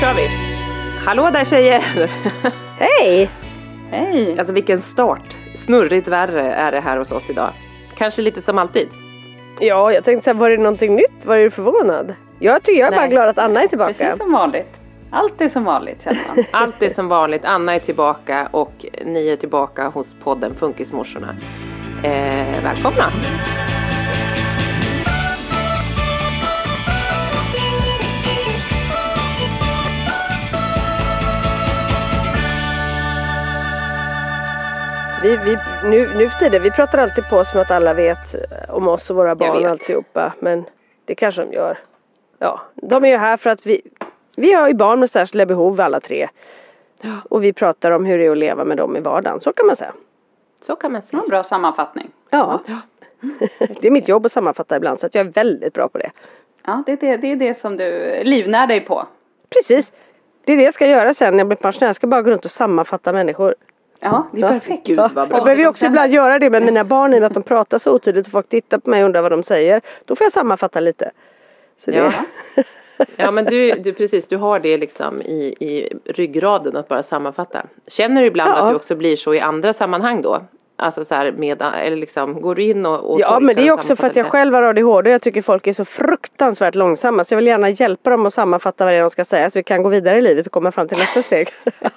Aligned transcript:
Kör 0.00 0.14
vi. 0.14 0.28
Hallå 1.04 1.30
där 1.30 1.44
tjejer! 1.44 1.82
Hej! 2.78 3.30
Hej! 3.90 4.38
Alltså 4.38 4.54
vilken 4.54 4.82
start. 4.82 5.36
Snurrigt 5.64 6.08
värre 6.08 6.52
är 6.52 6.72
det 6.72 6.80
här 6.80 6.96
hos 6.96 7.12
oss 7.12 7.30
idag. 7.30 7.50
Kanske 7.96 8.22
lite 8.22 8.42
som 8.42 8.58
alltid. 8.58 8.88
Ja, 9.60 9.92
jag 9.92 10.04
tänkte 10.04 10.24
säga, 10.24 10.34
var 10.34 10.50
det 10.50 10.56
någonting 10.56 10.94
nytt? 10.94 11.24
Var 11.24 11.36
du 11.36 11.50
förvånad? 11.50 12.14
Jag 12.38 12.62
tycker 12.62 12.80
jag 12.80 12.86
är 12.86 12.96
bara 12.96 13.00
Nej. 13.00 13.10
glad 13.10 13.28
att 13.28 13.38
Anna 13.38 13.62
är 13.62 13.68
tillbaka. 13.68 13.94
Precis 13.94 14.18
som 14.18 14.32
vanligt. 14.32 14.80
Allt 15.10 15.40
är 15.40 15.48
som 15.48 15.64
vanligt 15.64 16.02
känner 16.02 16.20
man. 16.28 16.44
Allt 16.62 16.82
är 16.82 16.90
som 16.90 17.08
vanligt. 17.08 17.44
Anna 17.44 17.74
är 17.74 17.78
tillbaka 17.78 18.48
och 18.50 18.86
ni 19.04 19.28
är 19.28 19.36
tillbaka 19.36 19.88
hos 19.88 20.14
podden 20.14 20.54
Funkismorsorna. 20.54 21.28
Eh, 22.02 22.64
välkomna! 22.64 23.04
Vi, 35.22 35.36
vi, 35.36 35.56
nu, 35.84 36.08
nu 36.16 36.28
för 36.28 36.38
tiden, 36.38 36.62
vi 36.62 36.70
pratar 36.70 36.98
alltid 36.98 37.28
på 37.30 37.44
som 37.44 37.60
att 37.60 37.70
alla 37.70 37.94
vet 37.94 38.34
eh, 38.34 38.74
om 38.74 38.88
oss 38.88 39.10
och 39.10 39.16
våra 39.16 39.34
barn 39.34 39.64
och 39.64 39.70
alltihopa. 39.70 40.32
Men 40.40 40.64
det 41.04 41.14
kanske 41.14 41.44
de 41.44 41.52
gör. 41.52 41.78
Ja, 42.38 42.60
de 42.74 43.04
är 43.04 43.08
ju 43.08 43.16
här 43.16 43.36
för 43.36 43.50
att 43.50 43.66
vi, 43.66 43.82
vi 44.36 44.52
har 44.52 44.68
ju 44.68 44.74
barn 44.74 45.00
med 45.00 45.10
särskilda 45.10 45.46
behov 45.46 45.80
alla 45.80 46.00
tre. 46.00 46.28
Och 47.28 47.44
vi 47.44 47.52
pratar 47.52 47.90
om 47.90 48.04
hur 48.04 48.18
det 48.18 48.26
är 48.26 48.30
att 48.30 48.38
leva 48.38 48.64
med 48.64 48.76
dem 48.76 48.96
i 48.96 49.00
vardagen. 49.00 49.40
Så 49.40 49.52
kan 49.52 49.66
man 49.66 49.76
säga. 49.76 49.92
Så 50.60 50.76
kan 50.76 50.92
man 50.92 51.02
säga. 51.02 51.22
Ja, 51.22 51.28
bra 51.28 51.42
sammanfattning. 51.42 52.10
Ja. 52.30 52.62
Det 53.58 53.84
är 53.84 53.90
mitt 53.90 54.08
jobb 54.08 54.26
att 54.26 54.32
sammanfatta 54.32 54.76
ibland 54.76 55.00
så 55.00 55.06
att 55.06 55.14
jag 55.14 55.26
är 55.26 55.30
väldigt 55.30 55.74
bra 55.74 55.88
på 55.88 55.98
det. 55.98 56.10
Ja, 56.66 56.82
det 56.86 56.92
är 56.92 56.96
det, 56.96 57.16
det, 57.16 57.32
är 57.32 57.36
det 57.36 57.58
som 57.58 57.76
du 57.76 58.20
livnär 58.24 58.66
dig 58.66 58.80
på. 58.80 59.06
Precis. 59.50 59.92
Det 60.44 60.52
är 60.52 60.56
det 60.56 60.62
jag 60.62 60.74
ska 60.74 60.86
göra 60.86 61.14
sen 61.14 61.34
när 61.34 61.40
jag 61.40 61.46
blir 61.46 61.56
pensionär. 61.56 61.88
Jag 61.88 61.96
ska 61.96 62.06
bara 62.06 62.22
gå 62.22 62.30
runt 62.30 62.44
och 62.44 62.50
sammanfatta 62.50 63.12
människor. 63.12 63.54
Ja, 64.00 64.26
det 64.32 64.38
är 64.38 64.42
Ja. 64.42 64.48
perfekt. 64.48 64.88
Ja, 64.88 65.10
jag 65.14 65.28
behöver 65.28 65.56
ju 65.56 65.66
också 65.68 65.86
ibland 65.86 66.12
göra 66.12 66.38
det 66.38 66.50
med 66.50 66.62
mina 66.62 66.84
barn 66.84 67.14
i 67.14 67.16
och 67.16 67.20
med 67.20 67.26
att 67.26 67.34
de 67.34 67.42
pratar 67.42 67.78
så 67.78 67.92
otydligt 67.94 68.26
och 68.26 68.32
folk 68.32 68.48
tittar 68.48 68.78
på 68.78 68.90
mig 68.90 69.02
och 69.02 69.06
undrar 69.06 69.22
vad 69.22 69.32
de 69.32 69.42
säger. 69.42 69.80
Då 70.04 70.16
får 70.16 70.24
jag 70.24 70.32
sammanfatta 70.32 70.80
lite. 70.80 71.10
Så 71.78 71.90
det, 71.90 71.96
Ja. 71.96 72.12
Ja 73.16 73.30
men 73.30 73.44
du, 73.44 73.72
du 73.74 73.92
precis, 73.92 74.28
du 74.28 74.36
har 74.36 74.60
det 74.60 74.76
liksom 74.78 75.22
i, 75.22 75.54
i 75.60 75.92
ryggraden 76.04 76.76
att 76.76 76.88
bara 76.88 77.02
sammanfatta. 77.02 77.62
Känner 77.86 78.20
du 78.20 78.26
ibland 78.26 78.50
Ja. 78.50 78.54
att 78.54 78.70
du 78.70 78.76
också 78.76 78.96
blir 78.96 79.16
så 79.16 79.34
i 79.34 79.40
andra 79.40 79.72
sammanhang 79.72 80.22
då? 80.22 80.40
Alltså 80.80 81.04
så 81.04 81.14
här 81.14 81.32
med, 81.32 81.62
eller 81.62 81.96
liksom, 81.96 82.40
går 82.40 82.54
du 82.54 82.62
in 82.62 82.86
och, 82.86 83.12
och 83.12 83.20
ja 83.20 83.40
men 83.40 83.56
det 83.56 83.68
är 83.68 83.72
också 83.72 83.96
för 83.96 84.06
att 84.06 84.16
jag 84.16 84.24
lite? 84.24 84.30
själv 84.30 84.54
har 84.54 84.62
ADHD 84.62 85.10
och 85.10 85.14
jag 85.14 85.22
tycker 85.22 85.42
folk 85.42 85.66
är 85.66 85.72
så 85.72 85.84
fruktansvärt 85.84 86.74
långsamma. 86.74 87.24
Så 87.24 87.34
jag 87.34 87.36
vill 87.36 87.46
gärna 87.46 87.68
hjälpa 87.70 88.10
dem 88.10 88.26
att 88.26 88.34
sammanfatta 88.34 88.84
vad 88.84 88.92
det 88.94 88.96
är 88.96 89.00
de 89.00 89.10
ska 89.10 89.24
säga 89.24 89.50
så 89.50 89.58
vi 89.58 89.62
kan 89.62 89.82
gå 89.82 89.88
vidare 89.88 90.18
i 90.18 90.22
livet 90.22 90.46
och 90.46 90.52
komma 90.52 90.72
fram 90.72 90.88
till 90.88 90.98
nästa 90.98 91.22
steg. 91.22 91.48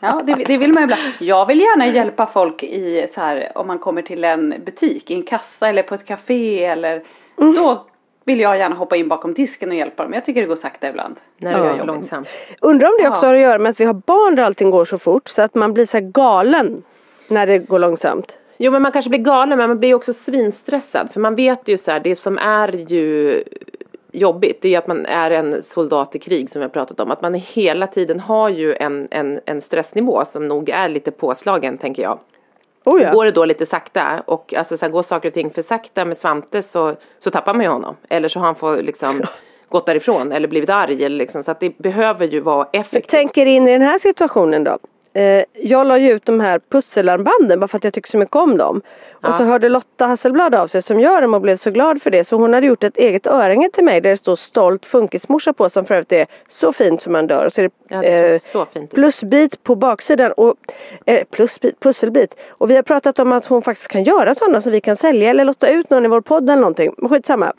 Ja, 0.00 0.22
det, 0.26 0.34
det 0.34 0.56
vill 0.58 0.72
man 0.72 0.82
ju 0.82 0.84
ibland. 0.84 1.02
Jag 1.20 1.46
vill 1.46 1.60
gärna 1.60 1.86
hjälpa 1.86 2.26
folk 2.26 2.62
i 2.62 3.06
så 3.14 3.20
här 3.20 3.52
om 3.54 3.66
man 3.66 3.78
kommer 3.78 4.02
till 4.02 4.24
en 4.24 4.54
butik, 4.66 5.10
i 5.10 5.14
en 5.14 5.22
kassa 5.22 5.68
eller 5.68 5.82
på 5.82 5.94
ett 5.94 6.04
café 6.06 6.64
eller 6.64 7.02
Mm. 7.40 7.54
då 7.54 7.84
vill 8.24 8.40
jag 8.40 8.58
gärna 8.58 8.74
hoppa 8.76 8.96
in 8.96 9.08
bakom 9.08 9.34
disken 9.34 9.68
och 9.68 9.74
hjälpa 9.74 10.02
dem. 10.02 10.12
Jag 10.12 10.24
tycker 10.24 10.40
det 10.40 10.46
går 10.46 10.56
sakta 10.56 10.88
ibland. 10.88 11.16
När 11.36 11.52
Det 11.52 11.58
du 11.58 11.64
är 11.64 11.68
är 11.68 11.70
jobbigt. 11.72 11.86
långsam. 11.86 12.24
Undrar 12.62 12.88
om 12.88 12.94
det 13.02 13.08
också 13.08 13.22
Ja. 13.22 13.28
har 13.28 13.34
att 13.34 13.40
göra 13.40 13.58
med 13.58 13.70
att 13.70 13.80
vi 13.80 13.84
har 13.84 13.92
barn 13.94 14.34
där 14.34 14.42
allting 14.42 14.70
går 14.70 14.84
så 14.84 14.98
fort 14.98 15.28
så 15.28 15.42
att 15.42 15.54
man 15.54 15.74
blir 15.74 15.86
så 15.86 15.96
här 15.96 16.04
galen 16.04 16.82
när 17.30 17.46
det 17.46 17.58
går 17.58 17.78
långsamt. 17.78 18.36
Jo 18.56 18.72
men 18.72 18.82
man 18.82 18.92
kanske 18.92 19.08
blir 19.08 19.18
galen 19.18 19.58
men 19.58 19.68
man 19.68 19.78
blir 19.78 19.94
också 19.94 20.12
svinstressad 20.12 21.10
för 21.12 21.20
man 21.20 21.34
vet 21.34 21.68
ju 21.68 21.76
så 21.76 21.90
här, 21.90 22.00
det 22.00 22.16
som 22.16 22.38
är 22.38 22.68
ju 22.72 23.42
jobbigt 24.12 24.62
det 24.62 24.68
är 24.68 24.70
ju 24.70 24.76
att 24.76 24.86
man 24.86 25.06
är 25.06 25.30
en 25.30 25.62
soldat 25.62 26.14
i 26.14 26.18
krig 26.18 26.50
som 26.50 26.60
vi 26.60 26.64
har 26.64 26.70
pratat 26.70 27.00
om. 27.00 27.10
Att 27.10 27.22
man 27.22 27.34
hela 27.34 27.86
tiden 27.86 28.20
har 28.20 28.48
ju 28.48 28.74
en, 28.74 29.08
en, 29.10 29.40
en 29.44 29.60
stressnivå 29.60 30.24
som 30.24 30.48
nog 30.48 30.70
är 30.70 30.88
lite 30.88 31.10
påslagen 31.10 31.78
tänker 31.78 32.02
jag. 32.02 32.18
Oh 32.84 33.02
ja. 33.02 33.12
Går 33.12 33.24
det 33.24 33.30
då 33.30 33.44
lite 33.44 33.66
sakta 33.66 34.22
och 34.26 34.54
alltså 34.54 34.76
så 34.76 34.84
här, 34.84 34.92
går 34.92 35.02
saker 35.02 35.28
och 35.28 35.34
ting 35.34 35.50
för 35.50 35.62
sakta 35.62 36.04
med 36.04 36.16
Svante 36.16 36.62
så, 36.62 36.94
så 37.18 37.30
tappar 37.30 37.54
man 37.54 37.62
ju 37.62 37.68
honom. 37.68 37.96
Eller 38.08 38.28
så 38.28 38.38
har 38.38 38.46
han 38.46 38.54
fått 38.54 38.84
liksom 38.84 39.22
gått 39.68 39.86
därifrån 39.86 40.32
eller 40.32 40.48
blivit 40.48 40.70
arg 40.70 41.04
eller 41.04 41.16
liksom 41.16 41.42
så 41.42 41.50
att 41.50 41.60
det 41.60 41.78
behöver 41.78 42.26
ju 42.26 42.40
vara 42.40 42.66
Jag 42.72 42.80
effektivt. 42.80 43.10
tänker 43.10 43.46
in 43.46 43.68
i 43.68 43.72
den 43.72 43.82
här 43.82 43.98
situationen 43.98 44.64
då. 44.64 44.78
Eh, 45.18 45.44
jag 45.52 45.86
la 45.86 45.98
ju 45.98 46.12
ut 46.12 46.24
de 46.24 46.40
här 46.40 46.60
pusselarmbanden 46.68 47.60
bara 47.60 47.68
för 47.68 47.78
att 47.78 47.84
jag 47.84 47.92
tycker 47.92 48.10
så 48.10 48.18
mycket 48.18 48.36
om 48.36 48.56
dem. 48.56 48.82
Och 49.22 49.34
så 49.34 49.44
hörde 49.44 49.68
Lotta 49.68 50.06
Hasselblad 50.06 50.54
av 50.54 50.66
sig 50.66 50.82
som 50.82 51.00
gör 51.00 51.22
dem 51.22 51.34
och 51.34 51.40
blev 51.40 51.56
så 51.56 51.70
glad 51.70 52.02
för 52.02 52.10
det. 52.10 52.24
Så 52.24 52.36
hon 52.36 52.54
hade 52.54 52.66
gjort 52.66 52.84
ett 52.84 52.96
eget 52.96 53.26
örhänge 53.26 53.70
till 53.70 53.84
mig 53.84 54.00
där 54.00 54.10
det 54.10 54.16
står 54.16 54.36
stolt 54.36 54.86
funkismorsa 54.86 55.52
på 55.52 55.70
som 55.70 55.84
för 55.84 55.94
övrigt 55.94 56.12
är 56.12 56.26
så 56.48 56.72
fint 56.72 57.02
som 57.02 57.12
man 57.12 57.26
dör. 57.26 57.46
Och 57.46 57.52
så 57.52 57.60
är 57.60 57.62
det, 57.62 57.70
Ja, 57.88 58.00
det 58.00 58.34
eh, 58.34 58.86
plusbit 58.94 59.62
på 59.62 59.74
baksidan 59.74 60.32
och 60.32 60.56
eh, 61.06 61.24
plusbit, 61.24 61.80
pusselbit. 61.80 62.34
Och 62.48 62.70
vi 62.70 62.76
har 62.76 62.82
pratat 62.82 63.18
om 63.18 63.32
att 63.32 63.46
hon 63.46 63.62
faktiskt 63.62 63.88
kan 63.88 64.04
göra 64.04 64.34
sådana 64.34 64.60
som 64.60 64.72
vi 64.72 64.80
kan 64.80 64.96
sälja 64.96 65.30
eller 65.30 65.44
lotta 65.44 65.68
ut 65.68 65.90
någon 65.90 66.04
i 66.04 66.08
vår 66.08 66.20
podd 66.20 66.50
eller 66.50 66.60
någonting. 66.60 66.94
Men 66.98 67.10
skitsamma. 67.10 67.52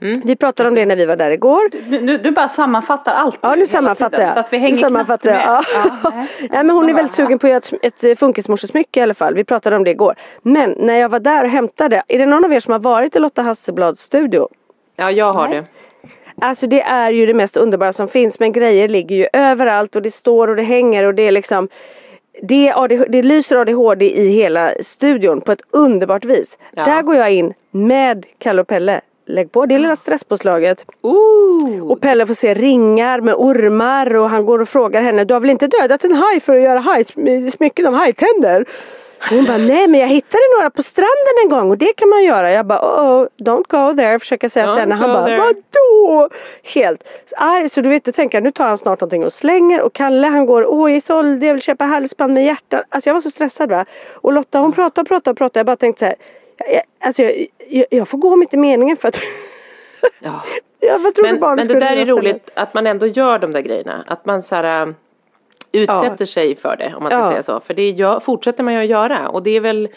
Mm. 0.00 0.20
Vi 0.24 0.36
pratade 0.36 0.68
om 0.68 0.74
det 0.74 0.86
när 0.86 0.96
vi 0.96 1.06
var 1.06 1.16
där 1.16 1.30
igår. 1.30 1.70
Du, 1.90 2.00
du, 2.00 2.18
du 2.18 2.30
bara 2.30 2.48
sammanfattar 2.48 3.14
allt 3.14 3.38
Ja 3.40 3.54
nu 3.54 3.66
sammanfattar 3.66 4.10
tiden, 4.10 4.26
jag. 4.26 4.34
Så 4.34 4.40
att 4.40 4.52
vi 4.52 4.58
hänger 4.58 4.74
nu 4.74 4.80
sammanfattar 4.80 5.30
knappt 5.30 5.68
jag. 5.72 5.82
med. 5.82 5.90
Ja. 6.04 6.10
nej. 6.14 6.28
nej 6.50 6.64
men 6.64 6.70
hon 6.70 6.88
är 6.88 6.94
väldigt 6.94 7.12
sugen 7.12 7.38
på 7.38 7.46
att 7.46 7.50
göra 7.50 7.78
ett, 7.82 8.04
ett 8.04 8.18
funkismorsesmycke 8.18 9.00
i 9.00 9.02
alla 9.02 9.14
fall. 9.14 9.34
Vi 9.34 9.44
pratade 9.44 9.76
om 9.76 9.84
det 9.84 9.90
igår. 9.90 10.14
Men 10.42 10.70
när 10.78 10.94
jag 10.94 11.08
var 11.08 11.20
där 11.20 11.44
och 11.44 11.50
hämtade. 11.50 12.02
Är 12.08 12.18
det 12.18 12.26
någon 12.26 12.44
av 12.44 12.52
er 12.52 12.60
som 12.60 12.72
har 12.72 12.78
varit 12.78 13.16
i 13.16 13.18
Lotta 13.18 13.42
Hasselblads 13.42 14.02
studio? 14.02 14.48
Ja 14.96 15.10
jag 15.10 15.32
har 15.32 15.48
Nej. 15.48 15.56
det. 15.56 15.66
Alltså 16.40 16.66
det 16.66 16.82
är 16.82 17.10
ju 17.10 17.26
det 17.26 17.34
mest 17.34 17.56
underbara 17.56 17.92
som 17.92 18.08
finns 18.08 18.40
men 18.40 18.52
grejer 18.52 18.88
ligger 18.88 19.16
ju 19.16 19.26
överallt 19.32 19.96
och 19.96 20.02
det 20.02 20.10
står 20.10 20.48
och 20.48 20.56
det 20.56 20.62
hänger 20.62 21.04
och 21.04 21.14
det 21.14 21.22
är 21.22 21.32
liksom 21.32 21.68
det, 22.42 22.72
ADH, 22.72 23.02
det 23.08 23.22
lyser 23.22 23.56
ADHD 23.56 24.20
i 24.20 24.28
hela 24.28 24.72
studion 24.82 25.40
på 25.40 25.52
ett 25.52 25.62
underbart 25.70 26.24
vis. 26.24 26.58
Ja. 26.74 26.84
Där 26.84 27.02
går 27.02 27.14
jag 27.14 27.32
in 27.32 27.54
med 27.70 28.26
Kalle 28.38 28.60
och 28.60 28.68
Pelle. 28.68 29.00
Lägg 29.30 29.52
på 29.52 29.66
det 29.66 29.78
lilla 29.78 29.96
stresspåslaget. 29.96 30.84
Ooh. 31.02 31.90
Och 31.90 32.00
Pelle 32.00 32.26
får 32.26 32.34
se 32.34 32.54
ringar 32.54 33.20
med 33.20 33.34
ormar 33.34 34.16
och 34.16 34.30
han 34.30 34.46
går 34.46 34.58
och 34.58 34.68
frågar 34.68 35.02
henne 35.02 35.24
Du 35.24 35.34
har 35.34 35.40
väl 35.40 35.50
inte 35.50 35.66
dödat 35.66 36.04
en 36.04 36.12
haj 36.12 36.40
för 36.40 36.56
att 36.56 36.62
göra 36.62 36.78
haj, 36.78 37.04
smycken 37.50 37.86
av 37.86 37.94
hajtänder? 37.94 38.64
Och 39.18 39.36
hon 39.36 39.44
bara 39.44 39.58
nej 39.58 39.88
men 39.88 40.00
jag 40.00 40.08
hittade 40.08 40.42
några 40.56 40.70
på 40.70 40.82
stranden 40.82 41.34
en 41.44 41.48
gång 41.50 41.70
och 41.70 41.78
det 41.78 41.92
kan 41.96 42.08
man 42.08 42.24
göra. 42.24 42.52
Jag 42.52 42.66
bara 42.66 42.80
oh, 42.80 43.22
oh 43.22 43.26
don't 43.38 43.64
go 43.68 43.96
there. 43.96 44.18
Försöker 44.18 44.48
säga 44.48 44.66
Don't 44.66 44.72
till 44.72 44.80
henne. 44.80 44.94
Han 44.94 45.12
bara 45.12 45.24
there. 45.24 45.38
vadå? 45.38 46.28
Helt 46.62 47.02
arg 47.36 47.68
så 47.68 47.80
du 47.80 47.88
vet 47.88 48.04
du 48.04 48.12
tänka 48.12 48.40
nu 48.40 48.52
tar 48.52 48.66
han 48.68 48.78
snart 48.78 49.00
någonting 49.00 49.24
och 49.24 49.32
slänger 49.32 49.82
och 49.82 49.92
Kalle 49.92 50.26
han 50.26 50.46
går 50.46 50.66
åh 50.66 50.96
Isolde 50.96 51.46
jag 51.46 51.54
vill 51.54 51.62
köpa 51.62 51.84
halsband 51.84 52.34
med 52.34 52.44
hjärtan. 52.44 52.82
Alltså 52.88 53.10
jag 53.10 53.14
var 53.14 53.20
så 53.20 53.30
stressad 53.30 53.70
va. 53.70 53.84
Och 54.14 54.32
Lotta 54.32 54.58
hon 54.58 54.72
pratar 54.72 55.02
och 55.02 55.08
pratar 55.08 55.30
och 55.32 55.38
pratar. 55.38 55.60
Jag 55.60 55.66
bara 55.66 55.76
tänkte 55.76 55.98
så 55.98 56.04
här. 56.04 56.14
Jag, 56.58 56.74
jag, 56.74 56.82
alltså 57.00 57.22
jag, 57.22 57.46
jag, 57.68 57.86
jag 57.90 58.08
får 58.08 58.18
gå 58.18 58.36
mitt 58.36 58.54
i 58.54 58.56
meningen 58.56 58.96
för 58.96 59.08
att 59.08 59.16
Ja. 60.20 60.42
jag 60.80 61.02
trodde 61.02 61.22
Men, 61.22 61.40
barnen 61.40 61.66
men 61.66 61.80
det 61.80 61.86
där 61.86 61.96
är 61.96 62.06
roligt 62.06 62.50
att 62.54 62.74
man 62.74 62.86
ändå 62.86 63.06
gör 63.06 63.38
de 63.38 63.52
där 63.52 63.60
grejerna. 63.60 64.04
Att 64.06 64.26
man 64.26 64.42
så 64.42 64.54
här, 64.54 64.86
äh, 64.86 64.92
utsätter 65.72 66.24
sig 66.24 66.56
för 66.56 66.76
det 66.76 66.94
om 66.96 67.02
man 67.02 67.10
ska 67.12 67.20
Ja. 67.20 67.30
säga 67.30 67.42
så. 67.42 67.60
För 67.60 67.74
det 67.74 67.90
gör, 67.90 68.20
fortsätter 68.20 68.64
man 68.64 68.74
ju 68.74 68.80
att 68.80 68.86
göra 68.86 69.28
och 69.28 69.42
det 69.42 69.50
är 69.50 69.60
väl 69.60 69.88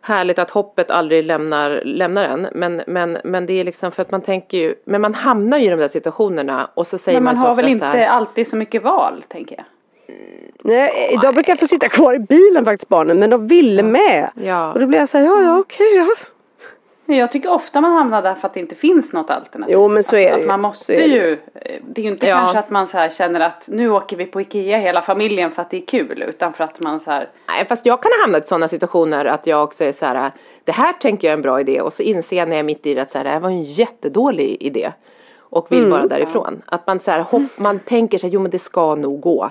härligt 0.00 0.38
att 0.38 0.50
hoppet 0.50 0.90
aldrig 0.90 1.24
lämnar, 1.24 1.80
lämnar 1.84 2.24
en. 2.24 2.48
Men, 2.52 2.82
men, 2.86 3.18
men 3.24 3.46
det 3.46 3.60
är 3.60 3.64
liksom 3.64 3.92
för 3.92 4.02
att 4.02 4.10
man 4.10 4.20
tänker 4.20 4.58
ju, 4.58 4.74
men 4.84 5.00
man 5.00 5.14
hamnar 5.14 5.58
ju 5.58 5.64
i 5.64 5.68
de 5.68 5.76
där 5.76 5.88
situationerna 5.88 6.70
och 6.74 6.86
så 6.86 6.98
säger 6.98 7.16
Men 7.20 7.24
man 7.24 7.36
så 7.36 7.42
har 7.42 7.54
väl 7.54 7.64
så 7.64 7.70
inte 7.70 7.86
här, 7.86 8.06
alltid 8.06 8.48
så 8.48 8.56
mycket 8.56 8.82
val 8.82 9.22
tänker 9.28 9.56
jag. 9.56 9.64
Nej, 10.64 11.10
idag 11.12 11.34
brukar 11.34 11.52
jag 11.52 11.58
få 11.60 11.66
sitta 11.66 11.88
kvar 11.88 12.14
i 12.14 12.18
bilen 12.18 12.64
faktiskt 12.64 12.88
barnen 12.88 13.18
men 13.18 13.30
de 13.30 13.46
ville 13.46 13.82
med. 13.82 14.30
Ja. 14.34 14.72
Och 14.72 14.80
då 14.80 14.86
blir 14.86 14.98
jag 14.98 15.08
såhär, 15.08 15.24
ja 15.24 15.42
ja 15.42 15.58
okej 15.58 15.98
då. 15.98 16.14
Jag 17.14 17.32
tycker 17.32 17.50
ofta 17.50 17.80
man 17.80 17.92
hamnar 17.92 18.22
där 18.22 18.34
för 18.34 18.46
att 18.48 18.54
det 18.54 18.60
inte 18.60 18.74
finns 18.74 19.12
något 19.12 19.30
alternativ. 19.30 19.74
Jo, 19.74 19.88
men 19.88 20.02
så 20.04 20.16
är 20.16 20.28
det 20.30 20.34
Att 20.34 20.40
ju. 20.40 20.46
man 20.46 20.58
Så 20.58 20.62
måste 20.62 20.92
är 20.94 20.96
det 20.96 21.04
ju, 21.14 21.38
det 21.88 22.00
är 22.00 22.04
ju 22.04 22.10
inte 22.10 22.26
Ja. 22.26 22.36
kanske 22.38 22.58
att 22.58 22.70
man 22.70 22.86
så 22.86 22.96
här 22.98 23.08
känner 23.08 23.40
att 23.40 23.68
nu 23.68 23.90
åker 23.90 24.16
vi 24.16 24.26
på 24.26 24.40
Ikea 24.40 24.78
hela 24.78 25.02
familjen 25.02 25.50
för 25.50 25.62
att 25.62 25.70
det 25.70 25.76
är 25.76 25.86
kul 25.86 26.22
utan 26.28 26.52
för 26.52 26.64
att 26.64 26.80
man 26.80 27.00
så 27.00 27.10
här 27.10 27.28
Nej 27.48 27.66
fast 27.66 27.86
jag 27.86 28.02
kan 28.02 28.12
ha 28.12 28.20
hamnat 28.24 28.44
i 28.44 28.46
sådana 28.48 28.68
situationer 28.68 29.24
att 29.24 29.46
jag 29.46 29.64
också 29.64 29.84
är 29.84 29.92
så 29.92 30.06
här, 30.06 30.30
det 30.64 30.72
här 30.72 30.92
tänker 30.92 31.28
jag 31.28 31.32
är 31.32 31.36
en 31.36 31.42
bra 31.42 31.60
idé 31.60 31.80
och 31.80 31.92
så 31.92 32.02
inser 32.02 32.36
jag 32.36 32.48
när 32.48 32.56
jag 32.56 32.60
är 32.60 32.64
mitt 32.64 32.86
i 32.86 32.94
det 32.94 33.02
att 33.02 33.10
så 33.10 33.18
här, 33.18 33.24
det 33.24 33.30
här 33.30 33.40
var 33.40 33.48
en 33.50 33.62
jättedålig 33.62 34.56
idé. 34.60 34.92
Och 35.38 35.72
vill 35.72 35.78
Mm. 35.78 35.90
bara 35.90 36.06
därifrån. 36.06 36.62
Att 36.66 36.86
man 36.86 37.00
så 37.00 37.10
här, 37.10 37.20
hopp, 37.20 37.42
man 37.56 37.78
tänker 37.78 38.18
sig, 38.18 38.30
jo 38.30 38.40
men 38.40 38.50
det 38.50 38.58
ska 38.58 38.94
nog 38.94 39.20
gå. 39.20 39.50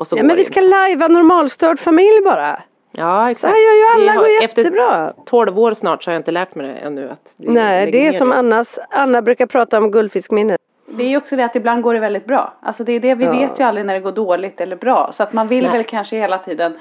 Och 0.00 0.06
så 0.06 0.16
Ja 0.18 0.22
men 0.22 0.36
vi 0.36 0.44
ska 0.44 0.60
lajva 0.60 1.08
normalstörd 1.08 1.78
familj 1.78 2.20
bara. 2.24 2.62
Ja 2.92 3.22
Så 3.24 3.30
exakt. 3.30 3.54
här 3.54 3.60
gör 3.60 3.76
ju 3.98 4.02
alla, 4.02 4.12
har- 4.12 4.20
går 4.38 4.44
efter 4.44 4.62
jättebra. 4.62 5.12
12 5.26 5.58
år 5.58 5.74
snart 5.74 6.02
så 6.02 6.10
har 6.10 6.12
jag 6.14 6.20
inte 6.20 6.30
lärt 6.30 6.54
mig 6.54 6.66
det 6.66 6.72
ännu. 6.74 7.08
Att 7.10 7.34
det 7.36 7.50
Nej 7.52 7.90
det 7.90 8.06
är 8.06 8.12
som 8.12 8.32
Annas, 8.32 8.78
Anna 8.90 9.22
brukar 9.22 9.46
prata 9.46 9.78
om 9.78 9.90
guldfiskminnet. 9.90 10.60
Det 10.88 11.04
är 11.04 11.08
ju 11.08 11.16
också 11.16 11.36
det 11.36 11.44
att 11.44 11.56
ibland 11.56 11.82
går 11.82 11.94
det 11.94 12.00
väldigt 12.00 12.24
bra. 12.26 12.52
Alltså 12.60 12.84
det 12.84 12.92
är 12.92 13.00
det 13.00 13.14
vi 13.14 13.24
Ja. 13.24 13.30
vet 13.32 13.60
ju 13.60 13.64
aldrig 13.64 13.86
när 13.86 13.94
det 13.94 14.00
går 14.00 14.12
dåligt 14.12 14.60
eller 14.60 14.76
bra. 14.76 15.10
Så 15.12 15.22
att 15.22 15.32
man 15.32 15.48
vill 15.48 15.64
Nej. 15.64 15.72
väl 15.72 15.84
kanske 15.84 16.16
hela 16.16 16.38
tiden 16.38 16.78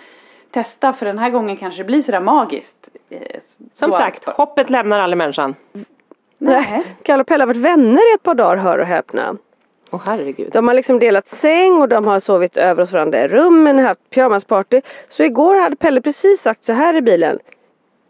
testa 0.52 0.94
för 0.94 1.06
den 1.06 1.18
här 1.20 1.30
gången 1.30 1.58
kanske 1.58 1.80
det 1.80 1.86
blir 1.88 2.02
sådär 2.02 2.20
magiskt. 2.20 2.90
eh, 3.10 3.20
Som 3.74 3.92
då- 3.92 3.98
sagt, 3.98 4.26
hoppet 4.30 4.70
lämnar 4.70 5.00
aldrig 5.00 5.18
människan. 5.18 5.56
Nej. 6.38 6.84
Kalle 7.04 7.22
och 7.22 7.28
Pelle 7.28 7.42
har 7.42 7.48
varit 7.48 7.58
vänner 7.58 8.12
i 8.12 8.16
ett 8.16 8.24
par 8.24 8.36
dagar 8.36 8.56
hör 8.58 8.78
och 8.80 8.86
häpna. 8.88 9.36
Åh 9.92 10.02
herregud. 10.06 10.50
De 10.52 10.68
har 10.68 10.76
liksom 10.76 11.00
delat 11.00 11.28
säng 11.28 11.82
och 11.82 11.90
de 11.90 12.06
har 12.06 12.20
sovit 12.20 12.58
över 12.58 12.84
hos 12.84 12.92
varandra 12.92 13.22
i 13.22 13.28
rummen, 13.28 13.80
haft 13.80 14.10
pyjamasparty. 14.10 14.82
Så 15.10 15.24
igår 15.24 15.56
hade 15.56 15.76
Pelle 15.76 16.02
precis 16.02 16.42
sagt 16.42 16.64
så 16.64 16.74
här 16.74 16.96
i 16.96 17.02
bilen. 17.02 17.40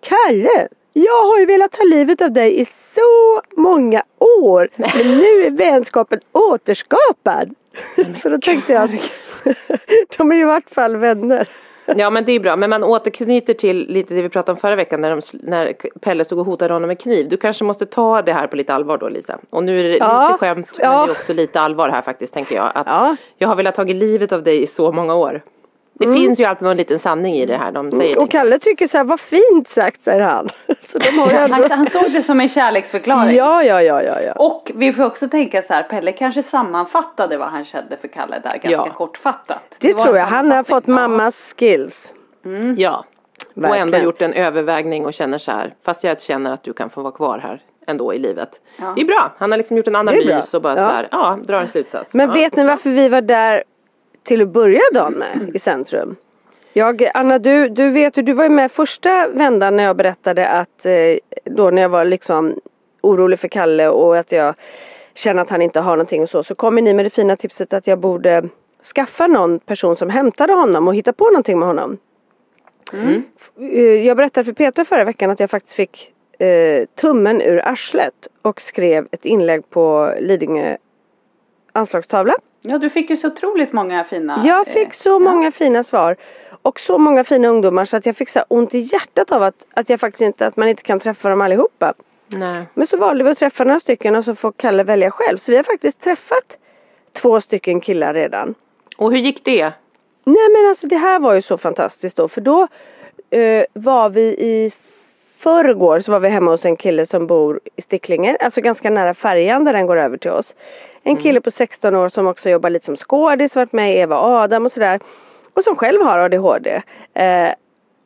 Kalle, 0.02 0.68
jag 0.94 1.22
har 1.22 1.40
ju 1.40 1.46
velat 1.46 1.72
ta 1.72 1.84
livet 1.84 2.22
av 2.22 2.31
dig 2.31 2.60
i 2.60 2.66
så 2.66 3.42
många 3.58 4.04
år. 4.40 4.70
Men 4.76 5.18
nu 5.18 5.46
är 5.46 5.52
vänskapen 5.52 6.20
återskapad. 6.31 7.56
Så 8.16 8.30
då 8.30 8.38
tänkte 8.38 8.74
jag 8.74 8.84
att 8.84 9.12
de 10.18 10.31
är 10.31 10.36
i 10.36 10.44
vart 10.44 10.70
fall 10.70 10.98
vänner. 10.98 11.50
Ja 11.98 12.10
men 12.10 12.26
det 12.26 12.32
är 12.32 12.40
bra, 12.40 12.56
men 12.56 12.70
man 12.70 12.84
återknyter 12.84 13.54
till 13.54 13.88
lite 13.90 14.14
det 14.14 14.22
vi 14.22 14.30
pratade 14.30 14.52
om 14.54 14.60
förra 14.60 14.76
veckan 14.76 15.02
när, 15.02 15.10
de, 15.10 15.22
när 15.34 15.74
Pelle 16.00 16.26
stod 16.26 16.40
och 16.40 16.46
hotade 16.46 16.74
honom 16.74 16.88
med 16.88 17.00
kniv. 17.00 17.30
Du 17.30 17.38
kanske 17.38 17.64
måste 17.64 17.86
ta 17.86 18.22
det 18.22 18.34
här 18.34 18.48
på 18.48 18.56
lite 18.56 18.74
allvar 18.74 18.98
då 18.98 19.10
Lisa. 19.10 19.38
Och 19.50 19.64
nu 19.64 19.80
är 19.80 19.84
det 19.84 19.98
Ja, 19.98 20.28
lite 20.28 20.38
skämt 20.40 20.68
men 20.78 20.92
ja. 20.92 21.06
det 21.06 21.12
är 21.12 21.16
också 21.16 21.34
lite 21.34 21.60
allvar 21.60 21.90
här 21.90 22.02
faktiskt 22.02 22.34
tänker 22.34 22.56
jag. 22.56 22.72
Att 22.76 22.88
Ja. 22.88 23.16
Jag 23.38 23.48
har 23.48 23.56
velat 23.56 23.76
tagit 23.76 23.96
livet 23.96 24.32
av 24.32 24.44
dig 24.44 24.64
i 24.64 24.68
så 24.68 24.92
många 24.92 25.16
år. 25.16 25.42
Det 26.00 26.13
finns 26.13 26.40
ju 26.40 26.46
alltid 26.46 26.63
någon 26.68 26.78
liten 26.78 27.00
sanning 27.00 27.36
i 27.36 27.46
det 27.46 27.57
här 27.57 27.72
de 27.72 27.92
säger. 27.92 28.12
Mm. 28.13 28.24
Och 28.24 28.31
Kalle 28.31 28.60
tycker 28.60 28.88
så 28.88 28.98
här, 28.98 29.04
vad 29.04 29.19
fint 29.19 29.68
sagt 29.68 30.01
säger 30.04 30.22
han. 30.22 30.50
Så 30.81 31.00
ändå... 31.10 31.68
han 31.75 31.86
såg 31.86 32.12
det 32.12 32.24
som 32.24 32.40
en 32.40 32.50
kärleksförklaring. 32.50 33.36
Ja, 33.36 33.63
ja, 33.63 33.81
ja, 33.81 34.04
ja, 34.04 34.22
ja. 34.22 34.34
Och 34.34 34.72
vi 34.75 34.94
får 34.94 35.04
också 35.04 35.30
tänka 35.30 35.62
så 35.62 35.74
här, 35.74 35.84
Pelle 35.84 36.12
kanske 36.12 36.44
sammanfattade 36.44 37.38
vad 37.38 37.48
han 37.48 37.66
kände 37.66 37.98
för 37.98 38.07
Kalle 38.07 38.40
där 38.40 38.51
ganska 38.51 38.69
Ja. 38.69 38.94
kortfattat. 38.94 39.75
Det, 39.80 39.94
var 39.94 40.04
tror 40.04 40.18
jag. 40.18 40.25
Han 40.25 40.51
har 40.51 40.63
fått 40.63 40.88
mammas 40.88 41.56
skills. 41.57 42.13
Ja. 42.78 43.06
Och 43.56 43.63
ändå 43.63 43.69
Verkligen. 43.78 44.06
gjort 44.06 44.22
en 44.22 44.34
övervägning 44.34 45.06
och 45.06 45.13
känner 45.13 45.38
så 45.38 45.52
här. 45.52 45.74
Fast 45.86 46.04
jag 46.04 46.22
känner 46.22 46.54
att 46.54 46.63
du 46.63 46.74
kan 46.74 46.90
få 46.90 47.02
vara 47.02 47.12
kvar 47.13 47.38
här 47.40 47.62
ändå 47.88 48.13
i 48.13 48.19
livet. 48.19 48.50
Ja. 48.78 48.94
Det 48.95 49.02
är 49.02 49.06
bra. 49.06 49.31
Han 49.38 49.52
har 49.52 49.57
liksom 49.57 49.78
gjort 49.78 49.88
en 49.88 49.95
analys 49.95 50.54
och 50.54 50.62
bara 50.62 50.74
Ja. 50.74 50.88
så 50.88 50.94
här. 50.94 51.07
Ja, 51.12 51.40
drar 51.44 51.62
en 51.62 51.68
slutsats. 51.68 52.13
Men 52.13 52.28
ja. 52.28 52.34
vet 52.34 52.56
ni 52.56 52.63
varför 52.63 52.90
vi 52.90 53.10
var 53.10 53.22
där 53.22 53.63
till 54.30 54.42
att 54.42 54.48
börja 54.50 54.81
dagen 54.94 55.14
med 55.14 55.52
i 55.54 55.60
centrum? 55.60 56.16
Jag, 56.74 57.10
Anna 57.14 57.40
du, 57.40 57.68
du 57.70 57.90
vet 57.90 58.18
ju, 58.18 58.22
du 58.22 58.34
var 58.34 58.44
ju 58.44 58.50
med 58.50 58.72
första 58.72 59.28
vändan 59.28 59.76
när 59.76 59.84
jag 59.84 59.96
berättade 59.96 60.48
att 60.48 60.86
eh, 60.86 60.94
då 61.46 61.70
när 61.72 61.81
jag 61.81 61.90
var 61.90 62.06
liksom 62.06 62.60
orolig 63.02 63.40
för 63.40 63.48
Kalle 63.48 63.88
och 63.90 64.18
att 64.18 64.31
jag 64.31 64.56
känner 65.14 65.42
att 65.42 65.50
han 65.50 65.62
inte 65.62 65.80
har 65.80 65.92
någonting 65.92 66.22
och 66.22 66.30
så. 66.30 66.44
Så 66.44 66.56
kommer 66.56 66.81
ni 66.81 66.94
med 66.94 67.06
det 67.06 67.10
fina 67.10 67.36
tipset 67.36 67.74
att 67.74 67.88
jag 67.88 68.00
borde 68.00 68.44
skaffa 68.96 69.28
någon 69.28 69.60
person 69.60 69.96
som 69.96 70.10
hämtade 70.10 70.54
honom 70.54 70.88
och 70.88 70.96
hitta 70.96 71.14
på 71.14 71.26
någonting 71.26 71.60
med 71.60 71.68
honom. 71.68 71.98
F- 73.40 73.52
eh, 73.74 74.06
Jag 74.08 74.18
berättade 74.18 74.46
för 74.46 74.54
Petra 74.54 74.86
förra 74.86 75.04
veckan 75.04 75.30
att 75.30 75.40
jag 75.40 75.50
faktiskt 75.50 75.76
fick 75.76 76.14
eh, 76.40 76.86
tummen 77.02 77.42
ur 77.42 77.62
arslet 77.68 78.28
och 78.42 78.62
skrev 78.62 79.08
ett 79.12 79.26
inlägg 79.26 79.70
på 79.70 80.14
Lidingö 80.20 80.78
anslagstavla. 81.74 82.34
Ja 82.62 82.78
du 82.78 82.90
fick 82.90 83.10
ju 83.10 83.16
så 83.16 83.28
otroligt 83.28 83.74
många 83.74 84.04
fina. 84.04 84.42
Jag 84.46 84.68
eh, 84.68 84.74
fick 84.74 84.94
så 84.94 85.20
många 85.20 85.52
fina 85.52 85.84
svar. 85.84 86.16
Och 86.62 86.80
så 86.80 86.98
många 86.98 87.24
fina 87.24 87.48
ungdomar 87.48 87.86
så 87.86 87.98
att 87.98 88.06
jag 88.06 88.16
fick 88.16 88.30
så 88.30 88.44
ont 88.48 88.76
i 88.76 88.80
hjärtat 88.80 89.31
av 89.31 89.44
att, 89.44 89.66
att 89.74 89.90
jag 89.90 90.00
faktiskt 90.00 90.22
inte, 90.22 90.48
att 90.48 90.57
man 90.57 90.68
inte 90.68 90.83
kan 90.83 91.00
träffa 91.00 91.30
dem 91.30 91.42
allihopa. 91.42 91.94
Nej. 92.28 92.66
Men 92.74 92.88
så 92.88 92.98
valde 92.98 93.24
vi 93.24 93.30
att 93.30 93.38
träffa 93.38 93.64
några 93.64 93.80
stycken 93.80 94.16
och 94.16 94.26
så 94.26 94.36
får 94.36 94.52
Kalle 94.52 94.83
välja 94.83 95.12
själv. 95.12 95.38
Så 95.38 95.52
vi 95.52 95.57
har 95.57 95.64
faktiskt 95.64 96.02
träffat 96.02 96.57
två 97.14 97.42
stycken 97.42 97.81
killar 97.81 98.14
redan. 98.14 98.56
Och 98.98 99.12
hur 99.12 99.18
gick 99.18 99.45
det? 99.45 99.74
Nej 100.24 100.50
men 100.54 100.69
alltså 100.69 100.88
det 100.88 100.98
här 100.98 101.19
var 101.19 101.33
ju 101.33 101.42
så 101.42 101.57
fantastiskt 101.57 102.18
då 102.18 102.28
för 102.28 102.42
då 102.42 102.68
eh, 103.30 103.66
var 103.74 104.10
vi 104.10 104.22
i 104.22 104.72
förrgår 105.40 106.00
så 106.00 106.12
var 106.12 106.19
vi 106.19 106.30
hemma 106.30 106.52
hos 106.52 106.66
en 106.66 106.76
kille 106.78 107.06
som 107.06 107.28
bor 107.28 107.60
i 107.76 107.81
Sticklinge, 107.81 108.38
alltså 108.40 108.62
ganska 108.62 108.90
nära 108.90 109.14
färjan 109.14 109.64
där 109.64 109.74
den 109.74 109.88
går 109.88 109.98
över 109.98 110.18
till 110.18 110.31
oss. 110.31 110.56
En 111.04 111.18
kille 111.18 111.42
på 111.42 111.52
16 111.52 111.96
år 111.96 112.10
som 112.10 112.28
också 112.28 112.50
jobbar 112.50 112.69
lite 112.69 112.86
som 112.86 112.96
skådis, 112.98 113.56
varit 113.56 113.74
med 113.74 113.94
i 113.94 113.98
Eva 113.98 114.18
Adam 114.18 114.66
och 114.66 114.72
sådär. 114.72 115.00
Och 115.54 115.64
som 115.64 115.76
själv 115.76 116.02
har 116.02 116.19
ADHD. 116.19 116.81
Eh, 117.14 117.50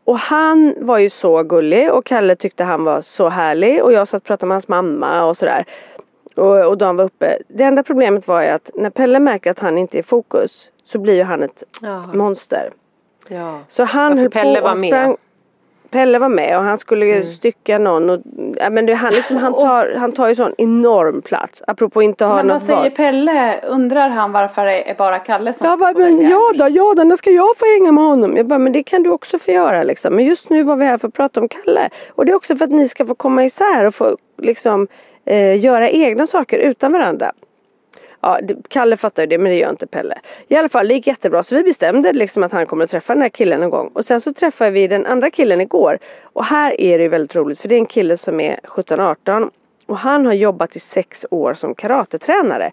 och 0.06 0.18
han 0.18 0.74
var 0.78 0.98
ju 0.98 1.10
så 1.10 1.44
gullig 1.44 1.92
och 1.92 2.06
Kalle 2.06 2.36
tyckte 2.36 2.64
han 2.64 2.84
var 2.84 3.02
så 3.02 3.30
härlig 3.30 3.84
och 3.84 3.94
jag 3.94 4.08
satt 4.08 4.22
och 4.22 4.28
pratade 4.28 4.48
med 4.48 4.56
hans 4.56 4.68
mamma 4.68 5.26
och 5.26 5.38
sådär. 5.38 5.66
Och, 6.36 6.66
och 6.68 6.78
de 6.78 6.96
var 6.96 7.06
uppe. 7.06 7.38
Det 7.48 7.64
enda 7.64 7.84
problemet 7.84 8.28
var 8.28 8.42
ju 8.42 8.48
att 8.48 8.70
när 8.76 8.90
Pelle 8.90 9.20
märker 9.20 9.52
att 9.52 9.60
han 9.60 9.78
inte 9.78 9.98
är 9.98 10.00
i 10.00 10.04
fokus 10.04 10.70
så 10.86 11.00
blir 11.00 11.14
ju 11.16 11.24
han 11.24 11.44
ett 11.44 11.64
Ja. 11.82 12.06
monster. 12.14 12.70
ja. 13.28 13.60
Så 13.68 13.84
han 13.84 14.10
Ja, 14.10 14.16
för 14.16 14.22
höll 14.22 14.32
Pelle 14.32 14.60
på 14.60 14.66
var 14.66 14.74
och 14.74 14.80
med. 14.80 15.16
Mm. 15.94 16.06
Pelle 16.06 16.20
var 16.20 16.30
med 16.30 16.58
och 16.58 16.64
han 16.64 16.78
skulle 16.78 17.06
ju 17.06 17.24
stycka 17.24 17.78
någon 17.78 18.10
och 18.10 18.20
ja, 18.56 18.70
men 18.70 18.86
det, 18.86 18.94
han, 18.94 19.14
liksom, 19.14 19.38
han, 19.38 19.54
tar, 19.54 19.96
han 19.98 20.12
tar 20.12 20.28
ju 20.28 20.36
sån 20.36 20.54
enorm 20.58 21.22
plats. 21.22 21.64
Apropå 21.68 22.02
inte 22.02 22.26
ha 22.26 22.36
Men 22.36 22.48
vad 22.48 22.56
något 22.56 22.64
säger 22.64 22.80
val. 22.80 22.92
Pelle? 22.92 23.60
Undrar 23.68 24.10
han 24.10 24.32
varför 24.32 24.66
det 24.66 24.90
är 24.90 24.96
bara 24.96 25.20
Kalle 25.20 25.54
som 25.54 25.68
Jag 25.68 25.80
bara, 25.80 25.94
men 25.94 26.30
ja 26.30 26.52
då, 26.56 26.68
ja 26.70 26.94
då, 26.98 27.04
när 27.04 27.16
ska 27.16 27.32
jag 27.32 27.58
få 27.58 27.66
hänga 27.80 27.92
med 27.92 28.04
honom? 28.04 28.38
Jag 28.38 28.46
bara, 28.46 28.60
men 28.60 28.74
det 28.74 28.84
kan 28.84 29.04
du 29.04 29.10
också 29.10 29.40
få 29.40 29.52
göra 29.52 29.84
liksom. 29.84 30.16
Men 30.16 30.26
just 30.26 30.50
nu 30.50 30.64
var 30.64 30.76
vi 30.76 30.86
här 30.86 30.98
för 30.98 31.08
att 31.08 31.14
prata 31.14 31.40
om 31.40 31.48
Kalle. 31.48 31.90
Och 32.10 32.26
det 32.26 32.32
är 32.32 32.36
också 32.36 32.56
för 32.56 32.66
att 32.66 32.72
ni 32.72 32.88
ska 32.88 33.06
få 33.06 33.16
komma 33.16 33.46
isär 33.46 33.86
och 33.86 33.96
få 33.96 34.18
liksom 34.38 34.88
eh, 35.26 35.64
göra 35.64 35.90
egna 35.90 36.28
saker 36.28 36.58
utan 36.58 36.92
varandra. 36.92 37.32
Ja, 38.24 38.40
Kalle 38.70 38.98
fattar 38.98 39.24
ju 39.24 39.28
det 39.28 39.38
men 39.38 39.52
det 39.52 39.58
gör 39.58 39.70
inte 39.70 39.88
Pelle. 39.88 40.20
I 40.48 40.56
alla 40.56 40.70
fall 40.70 40.88
det 40.88 40.94
gick 40.94 41.08
jättebra 41.08 41.44
så 41.44 41.56
vi 41.56 41.64
bestämde 41.64 42.14
liksom 42.14 42.44
att 42.44 42.52
han 42.52 42.66
kommer 42.66 42.84
att 42.84 42.92
träffa 42.92 43.14
den 43.14 43.22
här 43.22 43.30
killen 43.30 43.64
en 43.64 43.70
gång. 43.70 43.88
Och 43.94 44.06
sen 44.06 44.22
så 44.22 44.34
träffade 44.34 44.72
vi 44.72 44.88
den 44.88 45.06
andra 45.06 45.30
killen 45.30 45.62
igår. 45.62 46.00
Och 46.24 46.46
här 46.46 46.82
är 46.82 46.98
det 46.98 47.04
ju 47.04 47.10
väldigt 47.10 47.36
roligt 47.36 47.60
för 47.60 47.68
det 47.68 47.76
är 47.76 47.80
en 47.80 47.86
kille 47.86 48.18
som 48.18 48.40
är 48.40 48.60
17-18 48.64 49.50
Och 49.86 49.98
han 49.98 50.26
har 50.26 50.34
jobbat 50.34 50.76
i 50.76 50.80
sex 50.80 51.26
år 51.32 51.54
som 51.54 51.76
karatetränare. 51.76 52.72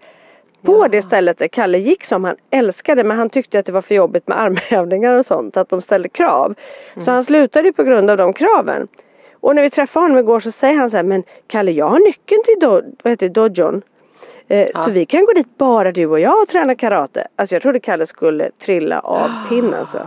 På 0.63 0.89
det 0.89 1.03
stället 1.03 1.39
där 1.39 1.49
Kalle 1.49 1.79
gick 1.79 2.05
som 2.05 2.25
han 2.25 2.37
älskade 2.51 3.05
men 3.05 3.19
han 3.19 3.31
tyckte 3.31 3.59
att 3.59 3.67
det 3.67 3.73
var 3.73 3.83
för 3.83 3.95
jobbigt 3.95 4.29
med 4.29 4.41
armhävningar 4.41 5.15
och 5.15 5.27
sånt. 5.27 5.57
Att 5.57 5.69
de 5.69 5.83
ställde 5.83 6.09
krav. 6.09 6.55
Så 7.05 7.11
han 7.11 7.25
slutade 7.25 7.69
ju 7.69 7.73
på 7.73 7.83
grund 7.83 8.11
av 8.11 8.17
de 8.17 8.33
kraven. 8.33 8.89
Och 9.33 9.55
när 9.55 9.63
vi 9.63 9.71
träffade 9.71 10.05
honom 10.05 10.19
igår 10.19 10.41
så 10.41 10.51
säger 10.51 10.75
han 10.75 10.91
så 10.91 10.97
här, 10.97 11.05
men 11.05 11.23
Kalle 11.47 11.71
jag 11.71 11.89
har 11.89 11.99
nyckeln 11.99 12.43
till 12.45 12.57
do, 12.61 12.83
vad 13.03 13.11
heter 13.11 13.29
det, 13.29 13.35
dojon. 13.35 13.83
Eh, 14.51 14.67
Så 14.75 14.91
vi 14.91 15.07
kan 15.07 15.27
gå 15.27 15.33
dit 15.33 15.59
bara 15.59 15.93
du 15.93 16.07
och 16.07 16.21
jag 16.21 16.43
och 16.43 16.49
träna 16.49 16.75
karate. 16.75 17.27
Alltså 17.37 17.55
jag 17.55 17.63
trodde 17.63 17.81
Kalle 17.81 18.07
skulle 18.07 18.51
trilla 18.51 19.01
av 19.01 19.31
pinn 19.49 19.75
alltså. 19.75 19.99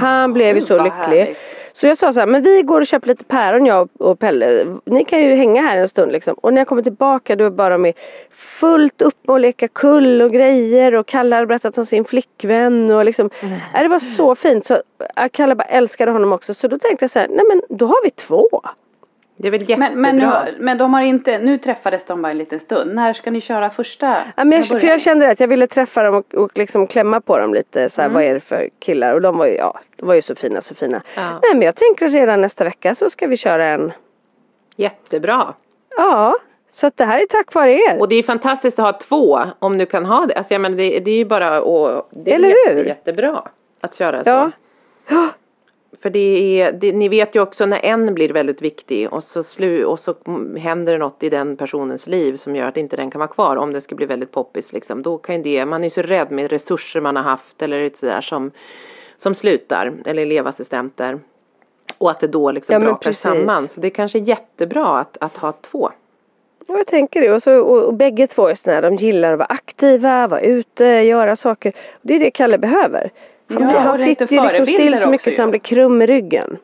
Han 0.00 0.32
blev 0.32 0.54
ju 0.56 0.60
så 0.62 0.74
lycklig. 0.84 1.20
härligt. 1.20 1.38
Så 1.72 1.86
jag 1.86 1.98
sa 1.98 2.12
så 2.12 2.20
här, 2.20 2.26
men 2.26 2.42
vi 2.42 2.62
går 2.62 2.80
och 2.80 2.86
köper 2.86 3.08
lite 3.08 3.24
päron 3.24 3.66
jag 3.66 3.88
och 3.98 4.18
Pelle. 4.18 4.66
Ni 4.84 5.04
kan 5.04 5.20
ju 5.22 5.34
hänga 5.34 5.62
här 5.62 5.76
en 5.76 5.88
stund 5.88 6.12
liksom. 6.12 6.34
Och 6.34 6.52
när 6.54 6.60
jag 6.60 6.68
kommer 6.68 6.82
tillbaka 6.82 7.36
då 7.36 7.44
är 7.44 7.50
bara 7.50 7.78
med 7.78 7.94
fullt 8.30 9.02
upp 9.02 9.30
att 9.30 9.40
leka 9.40 9.68
kull 9.68 10.22
och 10.22 10.32
grejer. 10.32 10.94
Och 10.94 11.06
Kalle 11.06 11.34
hade 11.36 11.46
berättat 11.46 11.78
om 11.78 11.86
sin 11.86 12.04
flickvän 12.04 12.90
och 12.90 13.04
liksom. 13.04 13.30
Äh, 13.74 13.82
det 13.82 13.88
var 13.88 13.98
så 13.98 14.34
fint. 14.34 14.64
Så 14.66 14.74
äh, 15.16 15.28
Kalle 15.32 15.54
bara 15.54 15.64
älskade 15.68 16.10
honom 16.12 16.32
också. 16.32 16.54
Så 16.54 16.68
då 16.68 16.78
tänkte 16.78 17.02
jag 17.02 17.10
så 17.10 17.18
här, 17.18 17.28
nej 17.28 17.44
men 17.48 17.62
då 17.68 17.86
har 17.86 18.04
vi 18.04 18.10
två. 18.10 18.48
Det 19.42 19.48
är 19.48 19.52
väl 19.52 19.60
jättebra. 19.60 19.90
Men, 19.90 20.00
men, 20.00 20.16
nu, 20.16 20.56
men 20.58 20.78
de 20.78 20.94
har 20.94 21.02
inte, 21.02 21.38
nu 21.38 21.58
träffades 21.58 22.04
de 22.04 22.22
bara 22.22 22.32
en 22.32 22.38
liten 22.38 22.60
stund. 22.60 22.94
När 22.94 23.12
ska 23.12 23.30
ni 23.30 23.40
köra 23.40 23.70
första? 23.70 24.16
Ja, 24.36 24.44
men 24.44 24.52
jag, 24.52 24.66
för 24.80 24.86
jag 24.86 25.00
kände 25.00 25.30
att 25.30 25.40
jag 25.40 25.48
ville 25.48 25.66
träffa 25.66 26.02
dem 26.02 26.14
och, 26.14 26.34
och 26.34 26.58
liksom 26.58 26.86
klämma 26.86 27.20
på 27.20 27.38
dem 27.38 27.54
lite. 27.54 27.90
Så 27.90 28.02
här, 28.02 28.08
Vad 28.08 28.22
är 28.22 28.34
det 28.34 28.40
för 28.40 28.68
killar? 28.78 29.14
Och 29.14 29.20
de 29.20 29.38
var 29.38 29.46
ju, 29.46 29.54
ja, 29.54 29.80
de 29.96 30.06
var 30.06 30.14
ju 30.14 30.22
så 30.22 30.34
fina, 30.34 30.60
så 30.60 30.74
fina. 30.74 31.02
Ja. 31.14 31.30
Nej 31.42 31.54
men 31.54 31.62
jag 31.62 31.74
tänker 31.74 32.08
redan 32.08 32.40
nästa 32.40 32.64
vecka 32.64 32.94
så 32.94 33.10
ska 33.10 33.26
vi 33.26 33.36
köra 33.36 33.64
en. 33.66 33.92
Jättebra. 34.76 35.54
Ja, 35.96 36.34
så 36.70 36.86
att 36.86 36.96
det 36.96 37.04
här 37.04 37.18
är 37.18 37.26
tack 37.26 37.54
vare 37.54 37.72
er. 37.72 38.00
Och 38.00 38.08
det 38.08 38.16
är 38.16 38.22
fantastiskt 38.22 38.78
att 38.78 38.84
ha 38.84 38.92
två 38.92 39.40
om 39.58 39.78
du 39.78 39.86
kan 39.86 40.06
ha 40.06 40.26
det. 40.26 40.34
Alltså 40.34 40.54
jag 40.54 40.60
menar 40.60 40.76
det, 40.76 41.00
det 41.00 41.10
är 41.10 41.16
ju 41.16 41.24
bara 41.24 41.56
att, 41.56 42.06
det 42.10 42.30
är 42.30 42.34
Eller 42.34 42.48
jätte, 42.48 42.74
hur? 42.74 42.84
jättebra 42.84 43.42
att 43.80 43.94
köra 43.94 44.24
så. 44.24 44.50
Ja. 45.08 45.28
För 46.00 46.10
det 46.10 46.60
är, 46.60 46.72
det, 46.72 46.92
ni 46.92 47.08
vet 47.08 47.34
ju 47.34 47.42
också 47.42 47.66
när 47.66 47.84
en 47.84 48.14
blir 48.14 48.32
väldigt 48.32 48.62
viktig 48.62 49.12
och 49.12 49.24
så, 49.24 49.42
slu, 49.42 49.84
och 49.84 50.00
så 50.00 50.14
händer 50.58 50.92
det 50.92 50.98
något 50.98 51.22
i 51.22 51.30
den 51.30 51.56
personens 51.56 52.06
liv 52.06 52.36
som 52.36 52.56
gör 52.56 52.66
att 52.66 52.76
inte 52.76 52.96
den 52.96 53.10
kan 53.10 53.18
vara 53.18 53.28
kvar 53.28 53.56
om 53.56 53.72
det 53.72 53.80
ska 53.80 53.94
bli 53.94 54.06
väldigt 54.06 54.32
poppis 54.32 54.72
liksom. 54.72 55.02
Då 55.02 55.18
kan 55.18 55.42
det, 55.42 55.66
man 55.66 55.84
är 55.84 55.88
så 55.88 56.02
rädd 56.02 56.30
med 56.30 56.50
resurser 56.50 57.00
man 57.00 57.16
har 57.16 57.22
haft 57.22 57.62
eller 57.62 57.90
sådär 57.94 58.20
som, 58.20 58.50
som 59.16 59.34
slutar 59.34 59.92
eller 60.06 60.22
elevassistenter. 60.22 61.18
Och 61.98 62.10
att 62.10 62.20
det 62.20 62.26
då 62.26 62.50
liksom 62.50 62.72
Ja, 62.72 62.80
brakar 62.80 63.12
samman. 63.12 63.68
Så 63.68 63.80
det 63.80 63.88
är 63.88 63.90
kanske 63.90 64.18
jättebra 64.18 64.98
att, 64.98 65.16
att 65.20 65.36
ha 65.36 65.52
två. 65.52 65.90
Ja, 66.66 66.76
jag 66.76 66.86
tänker 66.86 67.20
det. 67.20 67.32
Och, 67.32 67.42
så, 67.42 67.60
och, 67.60 67.84
och 67.84 67.94
bägge 67.94 68.26
två 68.26 68.48
är 68.48 68.70
här, 68.70 68.82
de 68.82 68.96
gillar 68.96 69.32
att 69.32 69.38
vara 69.38 69.46
aktiva, 69.46 70.26
vara 70.26 70.40
ute, 70.40 70.84
göra 70.84 71.36
saker. 71.36 71.72
Och 71.92 72.00
det 72.02 72.14
är 72.14 72.20
det 72.20 72.30
Kalle 72.30 72.58
behöver. 72.58 73.10
Han, 73.50 73.62
Ja, 73.70 73.78
han 73.78 73.98
sitter 73.98 74.26
ju 74.34 74.40
liksom 74.42 74.66
still 74.66 74.96
så 74.98 75.08
mycket 75.08 75.26
också 75.26 75.36
så 75.36 75.42
han 75.42 75.48
ju. 75.48 75.50
blir 75.50 75.60
krum 75.60 76.02
i 76.02 76.06
ryggen. 76.06 76.58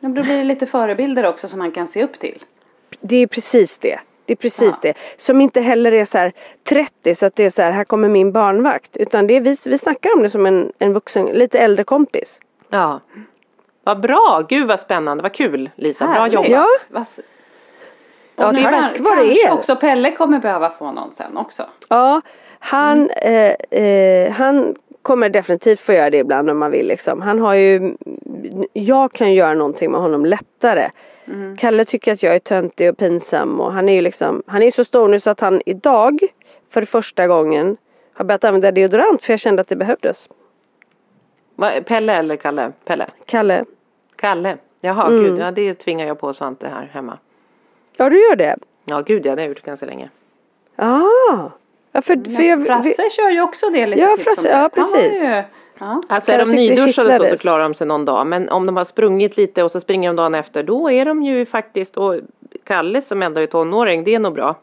Ja, 0.00 0.08
Då 0.08 0.22
blir 0.22 0.36
det 0.36 0.44
lite 0.44 0.66
förebilder 0.66 1.26
också 1.26 1.48
som 1.48 1.58
man 1.58 1.70
kan 1.72 1.88
se 1.88 2.04
upp 2.04 2.18
till. 2.18 2.42
Det 3.00 3.16
är 3.16 3.26
precis 3.26 3.78
det. 3.78 3.98
Det 4.24 4.32
är 4.32 4.36
precis 4.36 4.74
Ja. 4.74 4.78
det. 4.82 4.94
Som 5.22 5.40
inte 5.40 5.60
heller 5.60 5.92
är 5.92 6.04
så 6.04 6.18
här 6.18 6.32
30 6.68 7.14
så 7.14 7.26
att 7.26 7.36
det 7.36 7.44
är 7.44 7.50
så 7.50 7.62
här, 7.62 7.70
här 7.70 7.84
kommer 7.84 8.08
min 8.08 8.32
barnvakt. 8.32 8.96
Utan 8.96 9.26
det 9.26 9.36
är 9.36 9.40
vi, 9.40 9.56
vi 9.66 9.78
snackar 9.78 10.10
om 10.16 10.22
det 10.22 10.30
som 10.30 10.46
en, 10.46 10.72
en 10.78 10.92
vuxen, 10.92 11.26
lite 11.26 11.58
äldre 11.58 11.84
kompis. 11.84 12.40
Ja. 12.70 13.00
Vad 13.84 14.00
bra, 14.00 14.42
gud 14.48 14.68
vad 14.68 14.80
spännande, 14.80 15.22
vad 15.22 15.32
kul 15.32 15.70
Lisa, 15.76 16.04
bra 16.06 16.14
Härligt. 16.14 16.34
jobbat. 16.34 16.50
Ja. 16.50 17.04
Ja, 18.36 18.46
Och 18.48 18.54
nu 18.54 18.60
tack 18.60 19.00
vare 19.00 19.16
kanske 19.26 19.48
er. 19.48 19.52
också 19.52 19.76
Pelle 19.76 20.12
kommer 20.16 20.38
behöva 20.38 20.70
få 20.70 20.92
någon 20.92 21.12
sen 21.12 21.36
också. 21.36 21.62
Ja, 21.88 22.20
han, 22.58 23.10
eh, 23.10 23.54
eh, 23.80 24.32
han 24.32 24.76
kommer 25.02 25.28
definitivt 25.28 25.80
få 25.80 25.92
göra 25.92 26.10
det 26.10 26.16
ibland 26.18 26.50
om 26.50 26.58
man 26.58 26.70
vill 26.70 26.86
liksom. 26.86 27.20
Han 27.22 27.38
har 27.38 27.54
ju, 27.54 27.94
jag 28.72 29.12
kan 29.12 29.34
göra 29.34 29.54
någonting 29.54 29.90
med 29.90 30.00
honom 30.00 30.26
lättare. 30.26 30.90
Kalle 31.58 31.84
tycker 31.84 32.12
att 32.12 32.22
jag 32.22 32.34
är 32.34 32.38
töntig 32.38 32.90
och 32.90 32.96
pinsam 32.98 33.60
och 33.60 33.72
han 33.72 33.88
är 33.88 33.92
ju 33.94 34.00
liksom, 34.00 34.42
han 34.46 34.62
är 34.62 34.70
så 34.70 34.84
stor 34.84 35.08
nu 35.08 35.20
så 35.20 35.30
att 35.30 35.40
han 35.40 35.62
idag 35.66 36.20
för 36.70 36.82
första 36.84 37.26
gången 37.26 37.76
har 38.12 38.24
börjat 38.24 38.44
använda 38.44 38.72
deodorant 38.72 39.22
för 39.22 39.32
jag 39.32 39.40
kände 39.40 39.60
att 39.62 39.68
det 39.68 39.76
behövdes. 39.76 40.28
Pelle 41.84 42.12
eller 42.16 42.36
Kalle? 42.36 42.72
Pelle? 42.84 43.06
Kalle, 43.26 43.64
Kalle? 44.16 44.56
Jaha, 44.80 45.06
Mm. 45.06 45.24
gud, 45.24 45.38
ja, 45.38 45.50
det 45.50 45.74
tvingar 45.74 46.06
jag 46.06 46.18
på 46.20 46.32
Svante 46.32 46.68
här 46.68 46.90
hemma. 46.92 47.18
ja 47.96 48.10
du 48.10 48.16
gör 48.28 48.36
det? 48.36 48.56
Ja, 48.84 49.00
gud 49.00 49.26
ja, 49.26 49.36
det 49.36 49.42
har 49.42 49.48
jag 49.48 49.48
gjort 49.48 49.62
ganska 49.62 49.86
länge. 49.86 50.10
Ah. 50.76 51.50
Ja, 51.92 52.02
för, 52.02 52.36
för 52.36 52.42
jag, 52.42 52.66
Frasse 52.66 53.10
kör 53.10 53.30
ju 53.30 53.40
också 53.42 53.70
det 53.70 53.86
lite 53.86 54.02
Ja, 54.02 54.14
titt 54.16 54.24
Frasse, 54.24 54.48
ja, 54.48 54.68
precis. 54.74 55.22
Ju, 55.22 55.42
ja. 55.78 56.02
Alltså 56.08 56.32
är 56.32 56.38
Jag 56.38 56.46
de 56.48 56.50
det 56.50 56.56
nyduschade 56.56 57.18
så, 57.18 57.26
så 57.26 57.36
klarar 57.38 57.62
de 57.62 57.74
sig 57.74 57.86
någon 57.86 58.04
dag. 58.04 58.26
Men 58.26 58.48
om 58.48 58.66
de 58.66 58.76
har 58.76 58.84
sprungit 58.84 59.36
lite 59.36 59.62
och 59.62 59.70
så 59.70 59.80
springer 59.80 60.08
de 60.08 60.16
dagen 60.16 60.34
efter, 60.34 60.62
då 60.62 60.90
är 60.90 61.04
de 61.04 61.22
ju 61.22 61.46
faktiskt, 61.46 61.96
och 61.96 62.14
Kalle 62.64 63.02
som 63.02 63.22
ändå 63.22 63.40
är 63.40 63.46
tonåring, 63.46 64.04
det 64.04 64.14
är 64.14 64.18
nog 64.18 64.34
bra. 64.34 64.54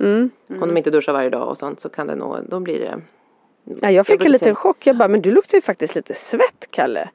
mm. 0.00 0.30
Om 0.48 0.58
de 0.68 0.76
inte 0.76 0.90
duschar 0.90 1.12
varje 1.12 1.30
dag 1.30 1.48
och 1.48 1.58
sånt 1.58 1.80
så 1.80 1.88
kan 1.88 2.06
det 2.06 2.14
nog, 2.14 2.36
då 2.48 2.60
blir 2.60 2.80
det. 2.80 3.00
ja, 3.80 3.90
jag 3.90 4.06
fick 4.06 4.20
vill 4.20 4.26
en 4.26 4.32
liten 4.32 4.54
chock. 4.54 4.86
Jag 4.86 4.96
bara, 4.96 5.08
men 5.08 5.22
du 5.22 5.30
luktar 5.30 5.56
ju 5.58 5.62
faktiskt 5.62 5.94
lite 5.94 6.14
svett 6.14 6.66
Kalle. 6.70 7.08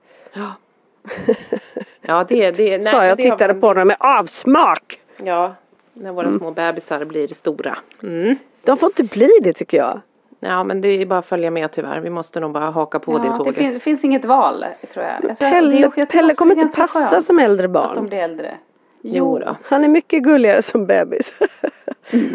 Ja, 2.02 2.24
det, 2.28 2.52
det 2.52 2.64
nej, 2.64 2.82
Sa 2.82 3.06
jag 3.06 3.18
det 3.18 3.24
har- 3.30 3.32
tittade 3.38 3.54
på 3.54 3.68
honom 3.68 3.88
med 3.88 3.98
avsmak. 4.00 5.00
Ja, 5.24 5.56
när 5.94 6.12
våra 6.12 6.28
Mm. 6.28 6.40
små 6.40 6.52
bebisar 6.52 7.06
blir 7.06 7.28
stora. 7.28 7.78
Mm. 8.04 8.36
De 8.66 8.78
får 8.78 8.88
inte 8.88 9.04
bli 9.04 9.30
det 9.42 9.54
tycker 9.54 9.78
jag. 9.78 10.02
Ja, 10.40 10.64
men 10.64 10.82
det 10.82 10.88
är 10.88 11.06
bara 11.06 11.20
att 11.20 11.26
följa 11.26 11.52
med 11.52 11.72
tyvärr. 11.72 12.00
Vi 12.00 12.10
måste 12.10 12.40
nog 12.40 12.52
bara 12.52 12.70
haka 12.70 13.00
på 13.00 13.18
det 13.18 13.28
Ja, 13.28 13.32
det 13.32 13.38
tåget. 13.38 13.56
finns, 13.56 13.84
finns 13.84 14.04
inget 14.04 14.26
val 14.26 14.66
tror 14.94 15.06
jag. 15.06 15.14
jag 15.14 15.22
tror 15.22 15.32
att 15.32 15.40
det 15.40 15.50
Pelle, 15.50 15.80
jag 15.80 15.94
tror 15.94 16.06
Pelle 16.06 16.36
kommer 16.36 16.56
det 16.56 16.62
inte 16.62 16.78
passa 16.78 17.22
som 17.22 17.40
äldre 17.40 17.66
Att 17.66 17.74
de 17.74 17.96
barn. 17.96 18.08
blir 18.08 18.18
äldre. 18.18 18.56
Jo 19.02 19.40
då. 19.40 19.56
Han 19.64 19.84
är 19.84 19.88
mycket 19.88 20.24
gulligare 20.24 20.62
som 20.62 20.86
bebis. 20.86 21.34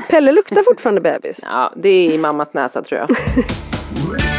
Pelle 0.09 0.33
luktar 0.33 0.63
fortfarande 0.63 1.01
bebis. 1.01 1.41
Ja, 1.43 1.73
det 1.77 1.89
är 1.89 2.13
i 2.13 2.19
mammas 2.19 2.55
näsa 2.55 2.83
tror 2.83 3.01
jag. 3.01 3.09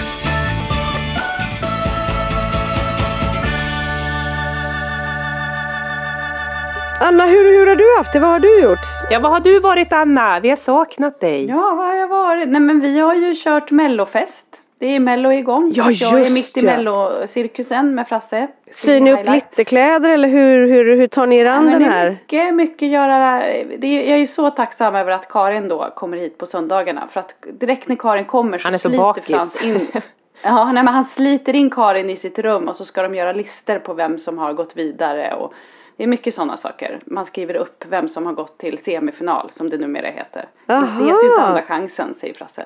Anna, 7.03 7.25
hur, 7.25 7.60
hur 7.60 7.67
har 7.67 7.75
du 7.75 7.98
haft 7.98 8.13
det? 8.13 8.20
Vad 8.20 8.29
har 8.29 8.39
du 8.39 8.62
gjort? 8.62 8.79
Ja, 9.10 9.20
vad 9.20 9.31
har 9.31 9.39
du 9.39 9.60
varit 9.60 9.91
Anna? 9.91 10.39
Vi 10.39 10.50
har 10.50 10.58
saknat 10.58 11.20
dig. 11.20 11.46
Ja, 11.46 11.74
vad 11.77 11.88
har 11.88 11.96
jag 11.96 12.08
varit? 12.08 12.50
Nej 12.50 12.62
men 12.62 12.79
vi 12.79 13.00
har 13.00 13.15
ju 13.15 13.34
kört 13.36 13.72
mellofest. 13.72 14.48
Det 14.79 14.96
är 14.96 15.00
mello 15.00 15.31
igång. 15.31 15.72
Ja, 15.75 15.91
jag 15.91 16.13
är 16.13 16.17
just 16.20 16.31
mitt 16.31 16.58
i 16.58 16.65
ja. 16.65 16.65
mellocirkusen 16.65 17.96
med 17.96 18.08
Frasse. 18.08 18.48
Syr 18.72 19.00
ni 19.00 19.13
upp 19.13 19.25
glitterkläder 19.25 20.10
eller 20.10 20.27
hur, 20.27 20.67
hur, 20.67 20.96
hur 20.96 21.08
tar 21.08 21.27
ni 21.27 21.38
er 21.38 21.46
an 21.46 21.63
men 21.63 21.74
den 21.74 21.81
det 21.81 21.88
är 21.88 21.91
här? 21.91 22.10
mycket, 22.10 22.53
mycket 22.55 22.88
göra. 22.88 23.39
Det 23.77 23.88
är, 23.88 24.10
jag 24.10 24.20
är 24.22 24.25
så 24.25 24.50
tacksam 24.50 24.96
över 24.96 25.12
att 25.12 25.27
Karin 25.29 25.67
då 25.67 25.89
kommer 25.96 26.17
hit 26.17 26.38
på 26.38 26.46
söndagarna. 26.46 27.08
För 27.08 27.20
att 27.20 27.34
direkt 27.60 27.88
när 27.88 27.96
Karin 27.96 28.25
kommer 28.25 28.58
så, 28.58 28.67
Han 28.67 28.74
är 28.74 28.77
så 28.77 28.89
sliter 28.89 29.03
bakis. 29.03 29.25
Frans 29.25 29.63
in. 29.63 29.88
Ja, 30.43 30.72
nej, 30.72 30.84
men 30.84 30.93
han 30.93 31.05
sliter 31.05 31.55
in 31.55 31.70
Karin 31.70 32.10
i 32.10 32.15
sitt 32.15 32.39
rum 32.39 32.67
och 32.67 32.75
så 32.75 32.86
ska 32.86 33.01
de 33.01 33.15
göra 33.15 33.31
listor 33.31 33.79
på 33.79 33.93
vem 33.93 34.20
som 34.20 34.38
har 34.38 34.53
gått 34.53 34.77
vidare. 34.77 35.34
Och 35.34 35.53
det 36.01 36.05
är 36.05 36.08
mycket 36.08 36.34
sådana 36.34 36.58
saker. 36.58 37.00
Man 37.05 37.25
skriver 37.25 37.55
upp 37.55 37.86
vem 37.89 38.10
som 38.10 38.25
har 38.25 38.34
gått 38.34 38.58
till 38.58 38.77
semifinal 38.77 39.51
som 39.51 39.70
det 39.70 39.77
numera 39.77 40.08
heter. 40.08 40.46
Det 40.65 40.74
Aha. 40.74 40.86
heter 41.05 41.24
ju 41.24 41.29
inte 41.29 41.41
andra 41.41 41.62
chansen 41.62 42.15
säger 42.15 42.34
Frasse. 42.34 42.65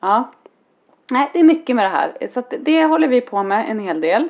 Ja. 0.00 0.30
Nej, 1.10 1.30
det 1.32 1.40
är 1.40 1.44
mycket 1.44 1.76
med 1.76 1.84
det 1.84 1.88
här. 1.88 2.28
Så 2.34 2.42
det 2.60 2.84
håller 2.84 3.08
vi 3.08 3.20
på 3.20 3.42
med 3.42 3.70
en 3.70 3.78
hel 3.78 4.00
del. 4.00 4.28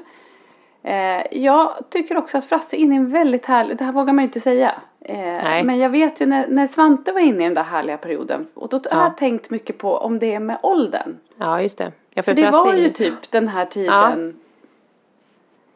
Eh, 0.83 1.39
jag 1.43 1.77
tycker 1.91 2.17
också 2.17 2.39
att 2.39 2.45
Frasse 2.45 2.77
är 2.77 2.79
inne 2.79 2.95
i 2.95 2.99
en 2.99 3.11
väldigt 3.11 3.47
härlig, 3.47 3.77
det 3.77 3.85
här 3.85 3.93
vågar 3.93 4.13
man 4.13 4.23
ju 4.25 4.27
inte 4.29 4.41
säga. 4.41 4.75
Eh, 5.01 5.65
men 5.65 5.79
jag 5.79 5.91
vet 5.91 6.21
ju 6.21 6.27
när, 6.27 6.47
när 6.49 6.67
Svante 6.67 7.13
var 7.13 7.21
inne 7.21 7.41
i 7.41 7.45
den 7.45 7.55
där 7.55 7.63
härliga 7.63 7.97
perioden. 7.97 8.47
Och 8.55 8.69
då 8.69 8.77
har 8.77 8.83
Ja. 8.91 9.03
jag 9.03 9.17
tänkt 9.17 9.51
mycket 9.51 9.79
på 9.79 9.97
om 9.97 10.19
det 10.19 10.35
är 10.35 10.41
med 10.41 10.59
åldern. 10.63 11.17
Ja, 11.37 11.63
just 11.63 11.79
det. 11.79 11.93
Ja, 12.15 12.23
För 12.23 12.35
det 12.35 12.51
var 12.51 12.75
ju 12.75 12.89
typ 12.89 13.31
den 13.31 13.49
här 13.49 13.65
tiden. 13.65 14.41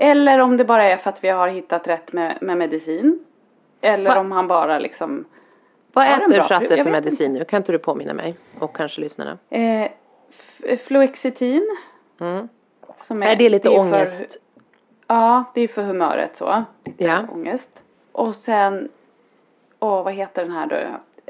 Eller 0.02 0.38
om 0.38 0.56
det 0.56 0.64
bara 0.64 0.84
är 0.84 0.96
för 0.96 1.10
att 1.10 1.24
vi 1.24 1.28
har 1.28 1.48
hittat 1.48 1.88
rätt 1.88 2.12
med, 2.12 2.38
med 2.40 2.56
medicin. 2.56 3.24
Eller 3.80 4.10
Va? 4.10 4.20
om 4.20 4.32
han 4.32 4.48
bara 4.48 4.78
liksom. 4.78 5.24
Vad 5.92 6.06
äter 6.06 6.42
Frasse 6.42 6.84
för 6.84 6.90
medicin 6.90 7.32
nu? 7.32 7.44
Kan 7.44 7.56
inte 7.56 7.72
du 7.72 7.78
påminna 7.78 8.14
mig? 8.14 8.34
Och 8.58 8.76
kanske 8.76 9.00
lyssnarna. 9.00 9.38
Eh, 9.50 9.88
fluoxetin. 10.84 11.76
Mm. 12.20 12.48
Som 12.98 13.22
Är 13.22 13.36
det 13.36 13.48
lite 13.48 13.68
är 13.68 13.70
för- 13.70 13.78
ångest? 13.78 14.36
Ja, 15.06 15.44
det 15.54 15.60
är 15.60 15.68
för 15.68 15.82
humöret 15.82 16.36
så. 16.36 16.64
Lite 16.84 17.04
Ja. 17.04 17.18
ångest. 17.32 17.82
Och 18.12 18.34
sen, 18.34 18.88
åh 19.80 20.04
vad 20.04 20.14
heter 20.14 20.42
den 20.42 20.52
här 20.52 20.66
då? 20.66 20.76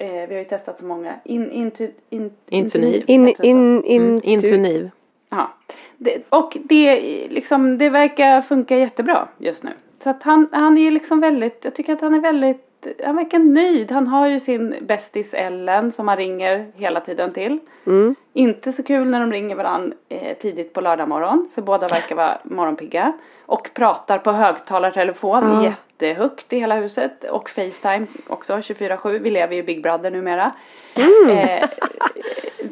Eh, 0.04 0.28
vi 0.28 0.34
har 0.34 0.38
ju 0.38 0.44
testat 0.44 0.78
så 0.78 0.84
många. 0.84 1.14
In, 1.24 1.50
intu, 1.50 1.90
in, 2.10 2.30
Intuniv. 2.48 3.04
In, 3.06 3.24
det 3.24 3.36
så? 3.36 3.42
in, 3.42 3.84
in, 3.84 4.02
Mm. 4.08 4.20
Intuniv. 4.24 4.90
Ja. 5.30 5.50
Det, 5.96 6.22
och 6.28 6.56
det, 6.64 7.00
liksom, 7.28 7.78
det 7.78 7.90
verkar 7.90 8.42
funka 8.42 8.76
jättebra 8.76 9.28
just 9.38 9.62
nu. 9.62 9.70
Så 10.02 10.10
att 10.10 10.22
han, 10.22 10.48
han 10.52 10.78
är 10.78 10.90
liksom 10.90 11.20
väldigt, 11.20 11.60
jag 11.62 11.74
tycker 11.74 11.92
att 11.92 12.00
han 12.00 12.14
är 12.14 12.20
väldigt 12.20 12.66
han 13.04 13.16
verkar 13.16 13.38
nöjd. 13.38 13.90
Han 13.90 14.06
har 14.06 14.28
ju 14.28 14.40
sin 14.40 14.74
bästis 14.80 15.34
Ellen 15.34 15.92
som 15.92 16.08
han 16.08 16.16
ringer 16.16 16.72
hela 16.74 17.00
tiden 17.00 17.32
till. 17.32 17.58
Mm. 17.86 18.14
Inte 18.32 18.72
så 18.72 18.82
kul 18.82 19.08
när 19.08 19.20
de 19.20 19.32
ringer 19.32 19.56
varandra 19.56 19.96
eh, 20.08 20.36
tidigt 20.38 20.72
på 20.72 20.80
lördag 20.80 21.08
morgon 21.08 21.48
för 21.54 21.62
båda 21.62 21.88
verkar 21.88 22.16
vara 22.16 22.38
morgonpigga. 22.44 23.12
Och 23.50 23.74
pratar 23.74 24.18
på 24.18 24.32
högtalartelefon 24.32 25.62
Ja. 25.62 25.64
jättehögt 25.64 26.52
i 26.52 26.58
hela 26.58 26.74
huset. 26.74 27.24
Och 27.24 27.50
Facetime 27.50 28.06
också 28.26 28.54
24-7. 28.56 29.18
Vi 29.18 29.30
lever 29.30 29.56
ju 29.56 29.62
Big 29.62 29.82
Brother 29.82 30.10
numera. 30.10 30.52
Mm. 30.94 31.38
Eh, 31.38 31.68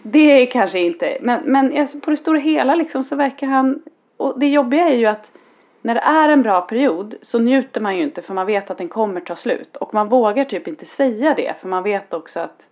det 0.03 0.43
är 0.43 0.47
kanske 0.47 0.79
inte, 0.79 1.19
men, 1.21 1.41
men 1.45 1.81
alltså, 1.81 2.01
på 2.01 2.11
det 2.11 2.17
stora 2.17 2.39
hela 2.39 2.75
liksom 2.75 3.05
så 3.05 3.17
verkar 3.17 3.47
han, 3.47 3.83
och 4.17 4.41
det 4.41 4.47
jobbiga 4.47 4.89
är 4.89 4.95
ju 4.95 5.07
att 5.07 5.33
när 5.83 5.95
det 5.95 6.01
är 6.01 6.29
en 6.29 6.43
bra 6.43 6.61
period 6.61 7.15
så 7.23 7.39
njuter 7.39 7.81
man 7.81 7.97
ju 7.97 8.03
inte 8.03 8.23
för 8.23 8.35
man 8.35 8.47
vet 8.47 8.71
att 8.71 8.79
den 8.79 8.89
kommer 8.89 9.21
ta 9.21 9.37
slut. 9.37 9.77
Och 9.77 9.95
man 9.95 10.09
vågar 10.09 10.45
typ 10.45 10.69
inte 10.69 10.85
säga 10.85 11.35
det 11.35 11.55
för 11.61 11.69
man 11.69 11.83
vet 11.83 12.15
också 12.15 12.41
att 12.41 12.68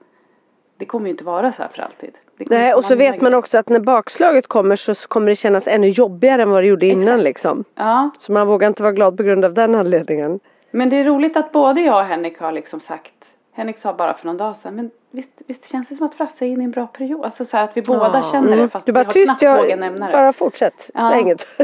det 0.76 0.85
kommer 0.85 1.06
ju 1.06 1.11
inte 1.11 1.25
vara 1.25 1.52
så 1.52 1.62
här 1.62 1.68
för 1.68 1.83
alltid. 1.83 2.11
Nej 2.38 2.75
och 2.75 2.85
så 2.85 2.95
vet 2.97 3.21
man 3.21 3.30
grejer. 3.30 3.38
också 3.38 3.59
att 3.59 3.68
när 3.68 3.80
bakslaget 3.80 4.47
kommer 4.47 4.76
så 4.76 4.95
kommer 4.95 5.26
det 5.28 5.37
kännas 5.37 5.68
ännu 5.68 5.88
jobbigare 5.88 6.42
än 6.42 6.50
vad 6.50 6.62
det 6.62 6.66
gjorde 6.66 6.87
innan 6.87 7.02
Exakt. 7.02 7.23
liksom. 7.25 7.64
Ja, 7.75 8.11
Så 8.18 8.33
man 8.33 8.47
vågar 8.47 8.68
inte 8.68 8.83
vara 8.83 8.92
glad 8.92 9.16
på 9.16 9.23
grund 9.23 9.45
av 9.45 9.54
den 9.54 9.75
anledningen. 9.75 10.40
men 10.71 10.90
det 10.90 10.97
är 10.97 11.04
roligt 11.04 11.37
att 11.37 11.52
både 11.52 11.80
jag 11.80 11.97
och 11.99 12.04
Henrik 12.04 12.38
har 12.40 12.52
liksom 12.52 12.80
sagt 12.80 13.12
Henrik 13.52 13.78
sa 13.78 13.92
bara 13.92 14.14
för 14.14 14.26
någon 14.26 14.37
dag 14.37 14.56
sedan, 14.56 14.75
men 14.76 14.90
visst, 15.11 15.30
visst 15.47 15.71
känns 15.71 15.88
det 15.88 15.95
som 15.95 16.06
att 16.06 16.14
Frasse 16.14 16.45
är 16.45 16.49
inne 16.49 16.62
i 16.62 16.64
en 16.64 16.71
bra 16.71 16.87
period? 16.87 17.25
Alltså 17.25 17.45
så 17.45 17.56
här 17.56 17.64
att 17.64 17.76
vi 17.76 17.83
båda 17.83 18.23
känner 18.23 18.49
det 18.49 18.54
Mm. 18.56 18.71
fast 18.71 18.87
Du 18.87 18.92
vi 18.92 18.95
bara 18.95 19.04
har 19.04 19.12
tyst, 19.12 19.38
knappt 19.38 19.62
vågat 19.64 19.78
nämna 19.78 20.06
det. 20.06 20.12
bara 20.12 20.33
fortsätt. 20.33 20.90
Ja. 20.95 21.21
Inget. 21.21 21.47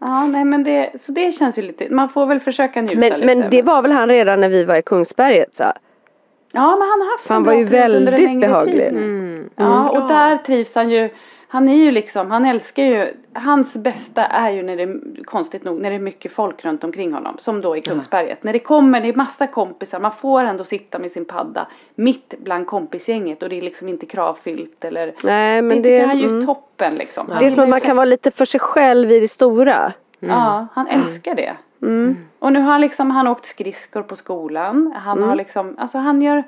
Ja, 0.00 0.26
nej 0.26 0.44
men 0.44 0.64
det, 0.64 0.90
så 1.02 1.12
det 1.12 1.32
känns 1.32 1.58
ju 1.58 1.62
lite, 1.62 1.86
man 1.90 2.08
får 2.08 2.26
väl 2.26 2.40
försöka 2.40 2.80
njuta 2.80 2.96
Men, 3.00 3.12
lite. 3.20 3.26
men 3.34 3.50
det 3.50 3.62
var 3.62 3.82
väl 3.82 3.92
han 3.92 4.08
redan 4.08 4.40
när 4.40 4.48
vi 4.48 4.64
var 4.64 4.76
i 4.76 4.82
Kungsberget 4.82 5.58
va? 5.58 5.72
Ja 6.58 6.76
men 6.76 6.88
han 6.88 7.00
har 7.00 7.10
haft 7.12 7.28
han 7.28 7.36
en 7.36 7.44
var 7.44 7.52
bra 7.52 7.60
ju 7.60 7.68
period 7.68 7.96
under 7.96 8.12
en 8.12 8.18
väldigt 8.18 8.40
behaglig. 8.40 8.92
nu. 8.92 9.00
Mm. 9.00 9.50
Ja 9.56 9.90
och 9.90 10.08
där 10.08 10.36
trivs 10.36 10.74
han 10.74 10.90
ju 10.90 11.10
Han 11.48 11.68
är 11.68 11.74
ju 11.74 11.90
liksom, 11.90 12.30
han 12.30 12.44
älskar 12.44 12.82
ju 12.82 13.14
Hans 13.34 13.74
bästa 13.74 14.24
är 14.24 14.50
ju 14.50 14.62
när 14.62 14.76
det 14.76 14.82
är 14.82 15.24
konstigt 15.24 15.64
nog 15.64 15.80
när 15.80 15.90
det 15.90 15.96
är 15.96 16.00
mycket 16.00 16.32
folk 16.32 16.64
runt 16.64 16.84
omkring 16.84 17.12
honom 17.12 17.36
Som 17.38 17.60
då 17.60 17.76
i 17.76 17.80
Kungsberget 17.80 18.44
När 18.44 18.52
det 18.52 18.58
kommer, 18.58 19.00
det 19.00 19.08
är 19.08 19.14
massa 19.14 19.46
kompisar 19.46 20.00
Man 20.00 20.12
får 20.12 20.42
ändå 20.42 20.64
sitta 20.64 20.98
med 20.98 21.12
sin 21.12 21.24
padda 21.24 21.66
Mitt 21.94 22.34
bland 22.38 22.66
kompisgänget 22.66 23.42
och 23.42 23.48
det 23.48 23.58
är 23.58 23.62
liksom 23.62 23.88
inte 23.88 24.06
kravfyllt 24.06 24.84
eller 24.84 25.14
Nej 25.24 25.62
men 25.62 25.82
Det 25.82 25.98
det, 25.98 26.06
han 26.06 26.16
är 26.16 26.20
ju 26.20 26.28
mm. 26.28 26.46
toppen 26.46 26.94
liksom 26.94 27.26
det 27.38 27.46
är 27.46 27.50
som 27.50 27.60
att 27.60 27.68
man 27.68 27.80
kan 27.80 27.96
vara 27.96 28.06
lite 28.06 28.30
för 28.30 28.44
sig 28.44 28.60
själv 28.60 29.12
i 29.12 29.20
det 29.20 29.28
stora. 29.28 29.92
Ja, 30.20 30.66
han 30.72 30.86
älskar 30.86 31.34
det. 31.34 31.56
Mm. 31.82 32.16
Och 32.38 32.52
nu 32.52 32.60
har 32.60 32.72
han 32.72 32.80
liksom, 32.80 33.10
han 33.10 33.26
har 33.26 33.32
åkt 33.32 33.44
skridskor 33.44 34.02
på 34.02 34.16
skolan. 34.16 34.92
Han 34.96 35.22
har 35.22 35.36
liksom, 35.36 35.74
alltså 35.78 35.98
han 35.98 36.22
gör, 36.22 36.44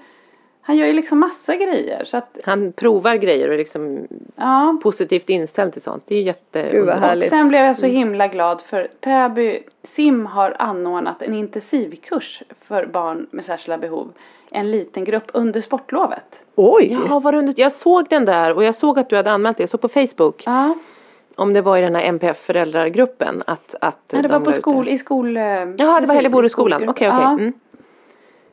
han 0.63 0.77
gör 0.77 0.87
ju 0.87 0.93
liksom 0.93 1.19
massa 1.19 1.57
grejer. 1.57 2.05
Så 2.05 2.17
att, 2.17 2.39
Han 2.45 2.73
provar 2.73 3.15
grejer 3.15 3.49
och 3.49 3.55
är 3.55 3.59
liksom 3.59 4.07
ja. 4.37 4.79
positivt 4.83 5.29
inställd 5.31 5.73
till 5.73 5.83
sånt. 5.83 6.03
Det 6.07 6.15
är 6.15 6.19
ju 6.19 6.25
jätte 6.25 6.69
Gud, 6.73 6.87
vad 6.87 6.95
Och 6.95 7.01
härligt. 7.01 7.29
sen 7.29 7.49
blev 7.49 7.65
jag 7.65 7.79
så 7.79 7.87
himla 7.87 8.29
glad 8.29 8.61
för 8.61 8.89
Täby 9.01 9.63
SIM 9.83 10.27
har 10.27 10.57
anordnat 10.59 11.23
en 11.23 11.35
intensivkurs 11.35 12.43
för 12.61 12.87
barn 12.87 13.27
med 13.31 13.45
särskilda 13.45 13.79
behov. 13.79 14.13
En 14.51 14.71
liten 14.71 15.05
grupp 15.05 15.31
under 15.33 15.61
sportlovet. 15.61 16.43
Oj! 16.55 16.99
Ja, 17.09 17.19
var 17.21 17.35
under... 17.35 17.55
Jag 17.57 17.73
såg 17.73 18.07
den 18.09 18.25
där 18.25 18.53
och 18.57 18.65
jag 18.65 18.75
såg 18.75 18.99
att 18.99 19.09
du 19.09 19.17
hade 19.17 19.31
anmält 19.31 19.57
det. 19.57 19.63
Jag 19.63 19.71
såg 19.71 19.81
på 19.81 19.89
Facebook. 19.89 20.43
Ja, 20.47 20.75
Om 21.41 21.53
det 21.53 21.61
var 21.61 21.79
i 21.79 21.81
den 21.81 21.95
här 21.95 22.03
MPF 22.03 22.39
föräldragruppen 22.39 23.43
att, 23.47 23.75
att 23.81 23.99
Nej, 24.13 24.23
det 24.23 24.29
de 24.29 24.33
var 24.33 24.41
på 24.41 24.53
skol, 24.53 24.89
i 24.89 24.99
skol... 24.99 25.37
Jaha, 25.37 26.01
det 26.01 26.07
var 26.07 26.49
skolgrupp. 26.49 26.89
Okej, 26.89 27.11
okej. 27.11 27.25
Mm. 27.25 27.53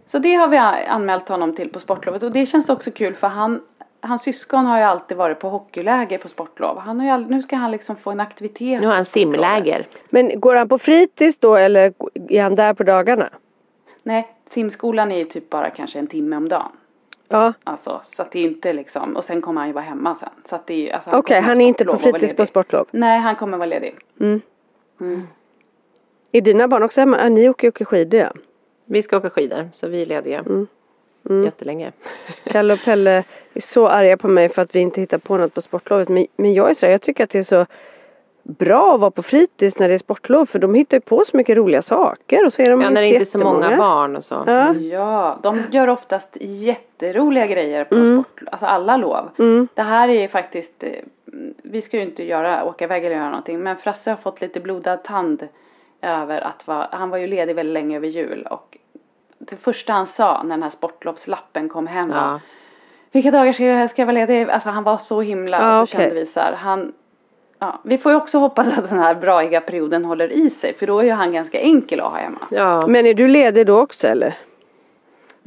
Så 0.05 0.19
det 0.19 0.33
har 0.33 0.47
vi 0.47 0.57
anmält 0.57 1.29
honom 1.29 1.55
till 1.55 1.69
på 1.69 1.79
sportlovet 1.79 2.23
och 2.23 2.31
det 2.31 2.45
känns 2.45 2.69
också 2.69 2.91
kul 2.91 3.15
för 3.15 3.27
han 3.27 3.61
Hans 3.99 4.23
syskon 4.23 4.65
har 4.65 4.77
ju 4.77 4.83
alltid 4.83 5.17
varit 5.17 5.39
på 5.39 5.49
hockeyläger 5.49 6.17
på 6.17 6.27
sportlov. 6.27 6.79
Han 6.79 6.99
har 6.99 7.19
ju 7.19 7.25
nu 7.25 7.41
ska 7.41 7.55
han 7.55 7.71
liksom 7.71 7.95
få 7.95 8.11
en 8.11 8.19
aktivitet. 8.19 8.81
Nu 8.81 8.87
har 8.87 8.95
han 8.95 9.05
simläger. 9.05 9.87
Men 10.09 10.39
går 10.39 10.55
han 10.55 10.69
på 10.69 10.77
fritids 10.77 11.37
då 11.37 11.55
eller 11.55 11.93
är 12.29 12.43
han 12.43 12.55
där 12.55 12.73
på 12.73 12.83
dagarna? 12.83 13.29
Nej, 14.03 14.27
simskolan 14.49 15.11
är 15.11 15.17
ju 15.17 15.23
typ 15.23 15.49
bara 15.49 15.69
kanske 15.69 15.99
en 15.99 16.07
timme 16.07 16.35
om 16.35 16.49
dagen. 16.49 16.71
Ja. 17.27 17.53
Alltså, 17.63 18.01
så 18.03 18.21
att 18.21 18.31
det 18.31 18.39
är 18.39 18.43
inte 18.43 18.73
liksom, 18.73 19.15
och 19.15 19.25
sen 19.25 19.41
kommer 19.41 19.61
han 19.61 19.67
ju 19.67 19.73
vara 19.73 19.83
hemma 19.83 20.15
sen. 20.15 20.29
Så 20.49 20.55
att 20.55 20.67
det 20.67 20.89
är 20.89 20.95
alltså, 20.95 21.09
Okej, 21.09 21.41
ha 21.41 21.47
han 21.47 21.61
är 21.61 21.67
inte 21.67 21.85
på 21.85 21.97
fritids 21.97 22.35
på 22.35 22.45
sportlov. 22.45 22.87
Nej, 22.91 23.19
han 23.19 23.35
kommer 23.35 23.57
vara 23.57 23.65
ledig. 23.65 23.95
Mm. 24.19 24.41
Mm. 25.01 25.27
Är 26.31 26.41
dina 26.41 26.67
barn 26.67 26.83
också 26.83 27.01
hemma? 27.01 27.17
Ja, 27.17 27.29
ni 27.29 27.49
åker 27.49 27.67
ju 27.67 27.69
åker 27.69 27.85
skidor 27.85 28.19
ja. 28.19 28.31
Vi 28.85 29.03
ska 29.03 29.17
åka 29.17 29.29
skidor 29.29 29.69
så 29.73 29.87
vi 29.87 30.01
är 30.01 30.05
lediga. 30.05 30.39
Mm. 30.39 30.67
Mm. 31.29 31.43
Jättelänge. 31.43 31.91
Kalle 32.43 32.73
och 32.73 32.79
Pelle 32.85 33.23
är 33.53 33.61
så 33.61 33.87
arga 33.87 34.17
på 34.17 34.27
mig 34.27 34.49
för 34.49 34.61
att 34.61 34.75
vi 34.75 34.79
inte 34.79 35.01
hittar 35.01 35.17
på 35.17 35.37
något 35.37 35.53
på 35.53 35.61
sportlovet. 35.61 36.09
Men, 36.09 36.27
men 36.35 36.53
jag 36.53 36.69
är 36.69 36.73
så 36.73 36.85
här, 36.85 36.91
jag 36.91 37.01
tycker 37.01 37.23
att 37.23 37.29
det 37.29 37.39
är 37.39 37.43
så 37.43 37.65
bra 38.47 38.93
att 38.93 38.99
vara 38.99 39.11
på 39.11 39.21
fritids 39.23 39.79
när 39.79 39.87
det 39.87 39.93
är 39.93 39.97
sportlov 39.97 40.45
för 40.45 40.59
de 40.59 40.73
hittar 40.73 40.97
ju 40.97 41.01
på 41.01 41.23
så 41.25 41.37
mycket 41.37 41.57
roliga 41.57 41.81
saker 41.81 42.45
och 42.45 42.53
så 42.53 42.61
är 42.61 42.69
de 42.69 42.81
Ja, 42.81 42.89
när 42.89 43.01
det 43.01 43.07
inte 43.07 43.23
är 43.23 43.25
så 43.25 43.37
många 43.39 43.77
barn 43.77 44.15
och 44.15 44.23
så. 44.23 44.43
Ja. 44.47 44.73
Ja, 44.73 45.39
de 45.43 45.63
gör 45.71 45.87
oftast 45.87 46.37
jätteroliga 46.41 47.47
grejer 47.47 47.83
på 47.85 47.95
Mm. 47.95 48.23
sport, 48.23 48.41
alltså 48.51 48.65
alla 48.65 48.97
lov. 48.97 49.29
Mm. 49.39 49.67
Det 49.73 49.81
här 49.81 50.09
är 50.09 50.27
faktiskt, 50.27 50.83
eh, 50.83 50.89
vi 51.63 51.81
ska 51.81 51.97
ju 51.97 52.03
inte 52.03 52.23
göra, 52.23 52.63
åka 52.65 52.83
iväg 52.85 53.05
eller 53.05 53.15
göra 53.15 53.29
någonting, 53.29 53.59
men 53.59 53.77
Frasse 53.77 54.09
har 54.09 54.17
fått 54.17 54.41
lite 54.41 54.59
blodad 54.59 55.03
tand 55.03 55.47
över 56.01 56.41
att 56.41 56.67
vara, 56.67 56.87
han 56.91 57.09
var 57.09 57.17
ju 57.17 57.27
ledig 57.27 57.55
väldigt 57.55 57.73
länge 57.73 57.97
över 57.97 58.07
jul 58.07 58.47
och 58.49 58.77
det 59.37 59.55
första 59.55 59.93
han 59.93 60.07
sa 60.07 60.43
när 60.43 60.49
den 60.49 60.63
här 60.63 60.69
sportlovslappen 60.69 61.69
kom 61.69 61.87
hem 61.87 62.09
var 62.09 62.15
Ja. 62.17 62.39
Vilka 63.11 63.31
dagar 63.31 63.53
ska 63.53 63.63
jag, 63.63 63.89
ska 63.89 64.01
jag 64.01 64.05
vara 64.07 64.13
ledig? 64.13 64.49
Alltså 64.49 64.69
han 64.69 64.83
var 64.83 64.97
så 64.97 65.21
himla, 65.21 65.57
Ja, 65.61 65.81
och 65.81 65.89
så 65.89 65.95
okej. 65.97 66.05
kände 66.05 66.19
vi 66.19 66.25
så 66.25 66.39
här, 66.39 66.53
han 66.53 66.93
Ja, 67.59 67.81
vi 67.83 67.97
får 67.97 68.11
ju 68.11 68.17
också 68.17 68.37
hoppas 68.37 68.77
att 68.77 68.89
den 68.89 68.99
här 68.99 69.15
braiga 69.15 69.61
perioden 69.61 70.05
håller 70.05 70.31
i 70.31 70.49
sig 70.49 70.73
för 70.73 70.87
då 70.87 70.99
är 70.99 71.03
ju 71.03 71.11
han 71.11 71.31
ganska 71.31 71.59
enkel 71.59 71.99
att 71.99 72.11
ha 72.11 72.17
hemma. 72.17 72.47
Ja. 72.51 72.87
Men 72.87 73.05
är 73.05 73.13
du 73.13 73.27
ledig 73.27 73.67
då 73.67 73.79
också 73.79 74.07
eller? 74.07 74.37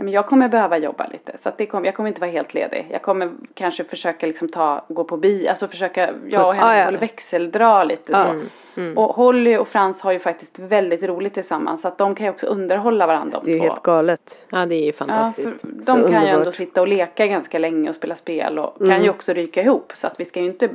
Nej, 0.00 0.04
men 0.04 0.12
jag 0.14 0.26
kommer 0.26 0.48
behöva 0.48 0.78
jobba 0.78 1.06
lite 1.06 1.32
så 1.42 1.48
att 1.48 1.58
det 1.58 1.66
kommer, 1.66 1.86
jag 1.86 1.94
kommer 1.94 2.08
inte 2.08 2.20
vara 2.20 2.30
helt 2.30 2.54
ledig. 2.54 2.86
Jag 2.90 3.02
kommer 3.02 3.30
kanske 3.54 3.84
försöka 3.84 4.26
liksom 4.26 4.48
ta, 4.48 4.84
gå 4.88 5.04
på 5.04 5.16
bi, 5.16 5.48
alltså 5.48 5.68
försöka, 5.68 6.10
jag 6.28 6.42
och 6.48 6.52
Puss. 6.54 6.62
Ah, 6.62 6.66
henne 6.72 6.92
ja. 6.92 6.98
växeldra 6.98 7.84
lite 7.84 8.12
Ja. 8.12 8.18
så. 8.24 8.28
Mm. 8.30 8.46
Mm. 8.76 8.98
Och 8.98 9.14
Holly 9.16 9.56
och 9.56 9.68
Frans 9.68 10.00
har 10.00 10.12
ju 10.12 10.18
faktiskt 10.18 10.58
väldigt 10.58 11.02
roligt 11.02 11.34
tillsammans 11.34 11.82
så 11.82 11.88
att 11.88 11.98
de 11.98 12.14
kan 12.14 12.26
ju 12.26 12.30
också 12.32 12.46
underhålla 12.46 13.06
varandra 13.06 13.38
Det 13.44 13.50
är 13.50 13.52
de 13.52 13.52
ju 13.52 13.58
två. 13.58 13.64
helt 13.72 13.82
galet. 13.82 14.46
ja, 14.50 14.66
det 14.66 14.74
är 14.74 14.80
ju 14.80 14.86
Ja, 14.86 14.92
fantastiskt. 14.92 15.60
för 15.60 15.68
de 15.68 15.82
Så 15.84 15.92
kan 15.92 16.02
ju 16.10 16.16
ändå 16.16 16.30
underbart. 16.32 16.54
sitta 16.54 16.80
och 16.80 16.88
leka 16.88 17.26
ganska 17.26 17.58
länge 17.58 17.88
och 17.88 17.94
spela 17.94 18.14
spel 18.16 18.58
och 18.58 18.78
kan 18.78 18.86
Mm. 18.90 19.02
ju 19.02 19.10
också 19.10 19.32
ryka 19.32 19.62
ihop 19.62 19.92
så 19.94 20.06
att 20.06 20.20
vi 20.20 20.24
ska 20.24 20.40
ju 20.40 20.46
inte, 20.46 20.68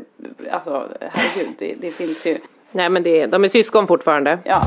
alltså 0.51 0.87
herregud 0.99 1.53
det, 1.57 1.75
det 1.81 1.91
finns 1.91 2.25
ju, 2.27 2.37
Nej 2.71 2.89
men 2.89 3.03
det 3.03 3.21
är, 3.21 3.27
de 3.27 3.43
är 3.43 3.47
syskon 3.47 3.87
fortfarande. 3.87 4.39
ja. 4.43 4.61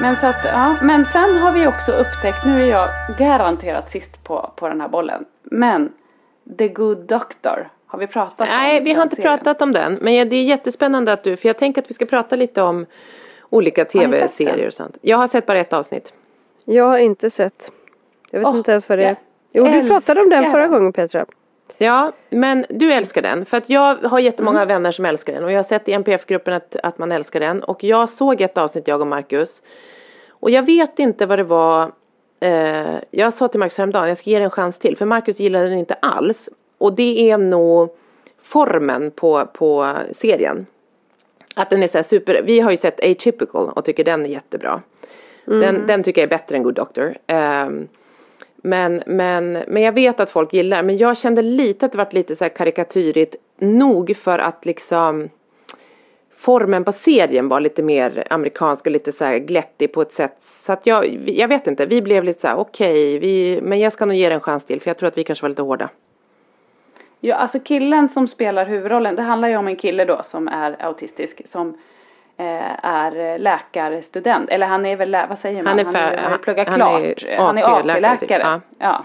Men 0.00 0.16
så 0.16 0.26
att, 0.26 0.44
ja, 0.44 0.76
men 0.82 1.04
sen 1.04 1.36
har 1.36 1.52
vi 1.52 1.66
också 1.66 1.92
upptäckt, 1.92 2.46
nu 2.46 2.62
är 2.62 2.66
jag 2.70 2.88
garanterat 3.18 3.90
sist 3.90 4.24
på, 4.24 4.50
på 4.56 4.68
den 4.68 4.80
här 4.80 4.88
bollen, 4.88 5.24
men 5.42 5.92
The 6.58 6.68
Good 6.68 6.98
Doctor, 6.98 7.68
har 7.86 7.98
vi 7.98 8.06
pratat 8.06 8.40
om 8.40 8.46
Nej, 8.46 8.82
vi 8.82 8.92
har 8.92 9.02
inte 9.02 9.16
serien? 9.16 9.38
pratat 9.38 9.62
om 9.62 9.72
den. 9.72 9.94
Men 9.94 10.28
det 10.28 10.36
är 10.36 10.42
jättespännande 10.44 11.12
att 11.12 11.24
du, 11.24 11.36
för 11.36 11.48
jag 11.48 11.58
tänker 11.58 11.82
att 11.82 11.90
vi 11.90 11.94
ska 11.94 12.06
prata 12.06 12.36
lite 12.36 12.62
om 12.62 12.86
olika 13.50 13.84
tv-serier 13.84 14.66
och 14.66 14.74
sånt. 14.74 14.96
Jag 15.00 15.16
har 15.16 15.28
sett 15.28 15.46
bara 15.46 15.58
ett 15.58 15.72
avsnitt. 15.72 16.12
Jag 16.64 16.84
har 16.84 16.98
inte 16.98 17.30
sett. 17.30 17.70
Jag 18.30 18.38
vet 18.38 18.46
Åh, 18.48 18.56
inte 18.56 18.70
ens 18.70 18.88
vad 18.88 18.98
det 18.98 19.04
är. 19.04 19.16
Jo 19.52 19.64
du 19.66 19.88
pratade 19.88 20.20
om 20.20 20.30
den 20.30 20.50
förra 20.50 20.68
gången 20.68 20.92
Petra. 20.92 21.26
Ja, 21.78 22.12
men 22.30 22.64
du 22.68 22.92
älskar 22.92 23.22
den. 23.22 23.44
För 23.44 23.56
att 23.56 23.70
jag 23.70 23.96
har 23.96 24.18
jättemånga 24.18 24.64
vänner 24.64 24.92
som 24.92 25.04
älskar 25.04 25.32
den. 25.32 25.44
Och 25.44 25.52
jag 25.52 25.58
har 25.58 25.62
sett 25.62 25.88
i 25.88 25.92
NPF-gruppen 25.92 26.54
att, 26.54 26.76
att 26.82 26.98
man 26.98 27.12
älskar 27.12 27.40
den. 27.40 27.62
Och 27.62 27.84
jag 27.84 28.08
såg 28.08 28.40
ett 28.40 28.58
avsnitt, 28.58 28.88
jag 28.88 29.00
och 29.00 29.06
Marcus. 29.06 29.62
Och 30.28 30.50
jag 30.50 30.62
vet 30.62 30.98
inte 30.98 31.26
vad 31.26 31.38
det 31.38 31.44
var. 31.44 31.92
Eh, 32.40 32.96
jag 33.10 33.34
sa 33.34 33.48
till 33.48 33.60
Marcus 33.60 33.78
häromdagen, 33.78 34.08
jag 34.08 34.18
ska 34.18 34.30
ge 34.30 34.36
den 34.36 34.44
en 34.44 34.50
chans 34.50 34.78
till. 34.78 34.96
För 34.96 35.06
Marcus 35.06 35.40
gillade 35.40 35.68
den 35.68 35.78
inte 35.78 35.94
alls. 35.94 36.48
Och 36.78 36.92
det 36.92 37.30
är 37.30 37.38
nog 37.38 37.96
formen 38.42 39.10
på, 39.10 39.46
på 39.46 39.96
serien. 40.12 40.66
Att 41.54 41.70
den 41.70 41.82
är 41.82 41.88
så 41.88 42.02
super, 42.02 42.42
vi 42.42 42.60
har 42.60 42.70
ju 42.70 42.76
sett 42.76 43.04
Atypical 43.04 43.68
och 43.68 43.84
tycker 43.84 44.04
den 44.04 44.26
är 44.26 44.30
jättebra. 44.30 44.82
Den, 45.44 45.86
den 45.86 46.02
tycker 46.02 46.20
jag 46.20 46.26
är 46.26 46.38
bättre 46.38 46.56
än 46.56 46.62
Good 46.62 46.74
Doctor. 46.74 47.18
Ehm, 47.26 47.88
men, 48.62 49.02
men, 49.06 49.52
men 49.52 49.82
jag 49.82 49.92
vet 49.92 50.20
att 50.20 50.30
folk 50.30 50.52
gillar 50.52 50.82
Men 50.82 50.96
jag 50.96 51.18
kände 51.18 51.42
lite 51.42 51.86
att 51.86 51.92
det 51.92 51.98
var 51.98 52.08
lite 52.10 52.36
så 52.36 52.44
här 52.44 52.48
karikatyrigt 52.48 53.36
nog 53.58 54.16
för 54.16 54.38
att 54.38 54.66
liksom 54.66 55.28
Formen 56.36 56.84
på 56.84 56.92
serien 56.92 57.48
var 57.48 57.60
lite 57.60 57.82
mer 57.82 58.24
amerikansk 58.30 58.86
och 58.86 58.92
lite 58.92 59.12
så 59.12 59.24
här 59.24 59.38
glättig 59.38 59.92
på 59.92 60.02
ett 60.02 60.12
sätt. 60.12 60.36
Så 60.40 60.72
att 60.72 60.86
jag, 60.86 61.28
jag 61.28 61.48
vet 61.48 61.66
inte, 61.66 61.86
vi 61.86 62.02
blev 62.02 62.24
lite 62.24 62.40
så 62.40 62.48
här 62.48 62.56
okej, 62.56 63.18
vi, 63.18 63.60
men 63.62 63.78
jag 63.78 63.92
ska 63.92 64.06
nog 64.06 64.16
ge 64.16 64.28
den 64.28 64.34
en 64.34 64.40
chans 64.40 64.64
till 64.64 64.80
för 64.80 64.90
jag 64.90 64.98
tror 64.98 65.08
att 65.08 65.18
vi 65.18 65.24
kanske 65.24 65.42
var 65.42 65.48
lite 65.48 65.62
hårda. 65.62 65.88
Ja, 67.20 67.36
alltså 67.36 67.60
killen 67.60 68.08
som 68.08 68.28
spelar 68.28 68.66
huvudrollen, 68.66 69.16
det 69.16 69.22
handlar 69.22 69.48
ju 69.48 69.56
om 69.56 69.68
en 69.68 69.76
kille 69.76 70.04
då 70.04 70.22
som 70.22 70.48
är 70.48 70.76
autistisk 70.84 71.48
som 71.48 71.68
eh, 71.68 71.74
är 72.82 73.38
läkarstudent, 73.38 74.50
eller 74.50 74.66
han 74.66 74.86
är 74.86 74.96
väl, 74.96 75.16
vad 75.28 75.38
säger 75.38 75.62
man? 75.62 75.66
Han 75.66 75.78
är 75.78 75.84
för- 75.84 76.16
han 76.16 76.24
har 76.24 76.30
ju 76.32 76.38
pluggat 76.38 76.68
han 76.68 76.76
klart. 76.76 77.02
är 77.02 77.36
han 77.38 77.58
är 77.58 77.62
AT-läkare 77.62 78.12
AT-läkare. 78.12 78.60
typ. 78.60 78.64
Ja. 78.78 79.02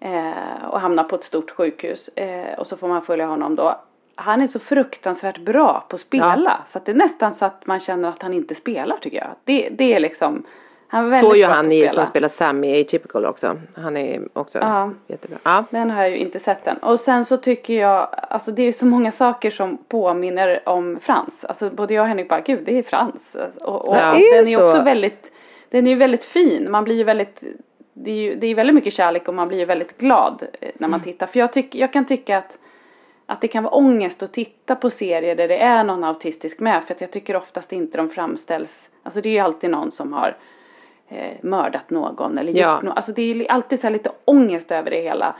Eh, 0.00 0.64
och 0.70 0.80
hamnar 0.80 1.04
på 1.04 1.16
ett 1.16 1.24
stort 1.24 1.50
sjukhus 1.50 2.08
eh, 2.08 2.58
och 2.58 2.66
så 2.66 2.76
får 2.76 2.88
man 2.88 3.02
följa 3.02 3.26
honom 3.26 3.56
då. 3.56 3.80
Han 4.14 4.40
är 4.42 4.46
så 4.46 4.58
fruktansvärt 4.58 5.38
bra 5.38 5.84
på 5.88 5.94
att 5.94 6.00
spela 6.00 6.60
så 6.66 6.78
att 6.78 6.86
det 6.86 6.92
är 6.92 6.96
nästan 6.96 7.34
så 7.34 7.44
att 7.44 7.66
man 7.66 7.80
känner 7.80 8.08
att 8.08 8.22
han 8.22 8.34
inte 8.34 8.54
spelar 8.54 8.96
tycker 8.96 9.18
jag. 9.18 9.30
Det, 9.44 9.68
det 9.68 9.94
är 9.94 10.00
liksom, 10.00 10.46
han 10.92 11.04
är 11.06 11.10
väldigt 11.10 11.36
ju 11.36 11.44
han 11.44 11.72
i, 11.72 11.88
som 11.88 12.06
spelar 12.06 12.28
Sam 12.28 12.64
i 12.64 12.80
Atypical 12.80 13.26
också. 13.26 13.56
Han 13.74 13.96
är 13.96 14.22
också 14.32 14.58
Ja. 14.58 14.90
jättebra. 15.06 15.38
Ja. 15.42 15.64
Den 15.70 15.90
har 15.90 16.02
jag 16.02 16.10
ju 16.10 16.16
inte 16.16 16.38
sett 16.38 16.66
än. 16.66 16.76
Och 16.76 17.00
sen 17.00 17.24
så 17.24 17.36
tycker 17.36 17.74
jag, 17.74 18.08
alltså 18.28 18.52
det 18.52 18.62
är 18.62 18.72
så 18.72 18.86
många 18.86 19.12
saker 19.12 19.50
som 19.50 19.78
påminner 19.88 20.68
om 20.68 20.98
Frans. 21.00 21.44
Alltså 21.44 21.70
både 21.70 21.94
jag 21.94 22.02
och 22.02 22.08
Henrik 22.08 22.28
bara, 22.28 22.40
gud 22.40 22.62
det 22.64 22.78
är 22.78 22.82
Frans. 22.82 23.36
Och, 23.60 23.88
och 23.88 23.96
Ja. 23.96 24.00
Är 24.00 24.36
den 24.36 24.48
är 24.48 24.56
så? 24.56 24.64
också 24.64 24.82
väldigt, 24.82 25.32
den 25.68 25.86
är 25.86 25.90
ju 25.90 25.96
väldigt 25.96 26.24
fin. 26.24 26.70
Man 26.70 26.84
blir 26.84 26.96
ju 26.96 27.04
väldigt, 27.04 27.40
det 27.92 28.10
är 28.10 28.14
ju 28.14 28.34
det 28.34 28.46
är 28.46 28.54
väldigt 28.54 28.74
mycket 28.74 28.92
kärlek 28.92 29.28
och 29.28 29.34
man 29.34 29.48
blir 29.48 29.58
ju 29.58 29.64
väldigt 29.64 29.98
glad 29.98 30.42
eh, 30.60 30.70
när 30.74 30.88
man 30.88 31.00
tittar. 31.00 31.26
För 31.26 31.38
jag, 31.38 31.52
tyck, 31.52 31.74
jag 31.74 31.92
kan 31.92 32.04
tycka 32.04 32.38
att 32.38 32.58
att 33.26 33.40
det 33.40 33.48
kan 33.48 33.64
vara 33.64 33.74
ångest 33.74 34.22
att 34.22 34.32
titta 34.32 34.76
på 34.76 34.90
serier 34.90 35.36
där 35.36 35.48
det 35.48 35.58
är 35.58 35.84
någon 35.84 36.04
autistisk 36.04 36.60
med 36.60 36.84
för 36.84 36.94
att 36.94 37.00
jag 37.00 37.10
tycker 37.10 37.36
oftast 37.36 37.72
inte 37.72 37.98
de 37.98 38.08
framställs, 38.08 38.90
alltså 39.02 39.20
det 39.20 39.28
är 39.28 39.32
ju 39.32 39.38
alltid 39.38 39.70
någon 39.70 39.90
som 39.90 40.12
har 40.12 40.36
eh, 41.14 41.30
mördat 41.42 41.90
någon 41.90 42.38
eller 42.38 42.52
Ja. 42.56 42.74
gjort 42.74 42.82
något, 42.82 42.96
alltså 42.96 43.12
det 43.12 43.22
är 43.32 43.50
alltid 43.52 43.80
så 43.80 43.86
här 43.86 43.92
lite 43.92 44.10
ångest 44.24 44.72
över 44.72 44.90
det 44.90 45.00
hela. 45.00 45.34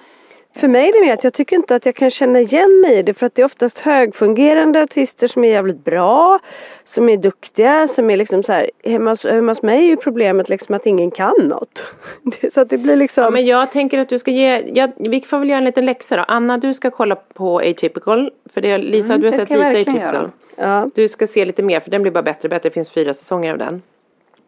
För 0.57 0.69
mig 0.69 0.89
är 0.89 0.93
det 0.93 1.01
mer 1.07 1.15
att 1.15 1.25
jag 1.25 1.33
tycker 1.35 1.57
inte 1.57 1.75
att 1.75 1.87
jag 1.87 1.95
kan 1.95 2.11
känna 2.11 2.41
igen 2.41 2.81
mig 2.81 2.99
i 2.99 3.03
det 3.03 3.15
för 3.15 3.27
att 3.27 3.35
det 3.35 3.43
är 3.43 3.47
oftast 3.47 3.79
högfungerande 3.79 4.81
autister 4.81 5.27
som 5.27 5.45
är 5.45 5.49
jävligt 5.49 5.85
bra, 5.85 6.39
som 6.85 7.09
är 7.09 7.17
duktiga, 7.17 7.89
som 7.89 8.11
är 8.11 8.17
liksom 8.17 8.43
så 8.43 8.53
här, 8.53 8.71
hemma 8.85 9.11
hos, 9.11 9.25
hemma 9.25 9.51
hos 9.51 9.63
mig 9.63 9.85
är 9.85 9.89
ju 9.89 9.97
problemet 9.97 10.49
liksom 10.49 10.75
att 10.75 10.87
ingen 10.87 11.11
kan 11.11 11.35
något. 11.43 11.83
Så 12.53 12.61
att 12.61 12.69
det 12.71 12.79
blir 12.79 12.97
liksom, 12.97 13.25
Ja, 13.25 13.31
men 13.31 13.47
jag 13.47 13.73
tänker 13.73 13.99
att 13.99 14.09
du 14.09 14.19
ska 14.19 14.31
ge, 14.31 14.63
ja, 14.75 14.89
vi 14.97 15.21
får 15.21 15.39
väl 15.39 15.49
göra 15.49 15.59
en 15.59 15.65
liten 15.65 15.87
läxa 15.87 16.17
då. 16.17 16.25
Anna 16.29 16.59
du 16.59 16.75
ska 16.75 16.91
kolla 16.91 17.17
på 17.17 17.59
Atypical. 17.59 18.31
För 18.55 18.61
det, 18.61 18.79
Lisa 18.79 19.13
Mm, 19.13 19.21
du 19.21 19.27
har 19.27 19.33
sett 19.39 19.51
jag 19.51 19.75
lite 19.75 19.91
Atypical. 19.91 20.31
ja. 20.57 20.91
Du 20.95 21.09
ska 21.09 21.27
se 21.27 21.45
lite 21.45 21.63
mer 21.63 21.81
för 21.81 21.91
den 21.91 22.03
blir 22.03 22.13
bara 22.13 22.23
bättre 22.23 22.47
och 22.47 22.51
bättre. 22.51 22.69
Det 22.69 22.75
finns 22.75 22.91
fyra 22.91 23.15
säsonger 23.15 23.53
av 23.53 23.59
den. 23.59 23.83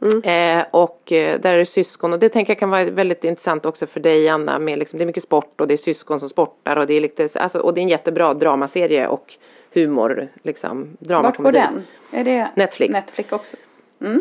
Eh, 0.04 0.64
och 0.70 1.12
eh, 1.12 1.40
där 1.40 1.54
är 1.54 1.58
det 1.58 1.66
syskon 1.66 2.12
och 2.12 2.18
det 2.18 2.28
tänker 2.28 2.50
jag 2.50 2.58
kan 2.58 2.70
vara 2.70 2.84
väldigt 2.84 3.24
intressant 3.24 3.66
också 3.66 3.86
för 3.86 4.00
dig 4.00 4.28
Anna. 4.28 4.58
Med 4.58 4.78
liksom, 4.78 4.98
det 4.98 5.04
är 5.04 5.06
mycket 5.06 5.22
sport 5.22 5.60
och 5.60 5.66
det 5.66 5.74
är 5.74 5.78
syskon 5.78 6.20
som 6.20 6.28
sportar 6.28 6.76
och 6.76 6.86
det 6.86 6.94
är 6.94 7.00
lite, 7.00 7.28
alltså, 7.34 7.58
och 7.58 7.74
det 7.74 7.80
är 7.80 7.82
en 7.82 7.88
jättebra 7.88 8.34
dramaserie 8.34 9.08
och 9.08 9.34
humor 9.74 10.28
liksom. 10.42 10.78
Vart 10.78 10.98
går 10.98 11.06
Dramakomedi. 11.08 11.58
den? 11.58 11.84
Är 12.20 12.24
det 12.24 12.50
Netflix. 12.54 12.92
Netflix 12.92 13.32
också? 13.32 13.56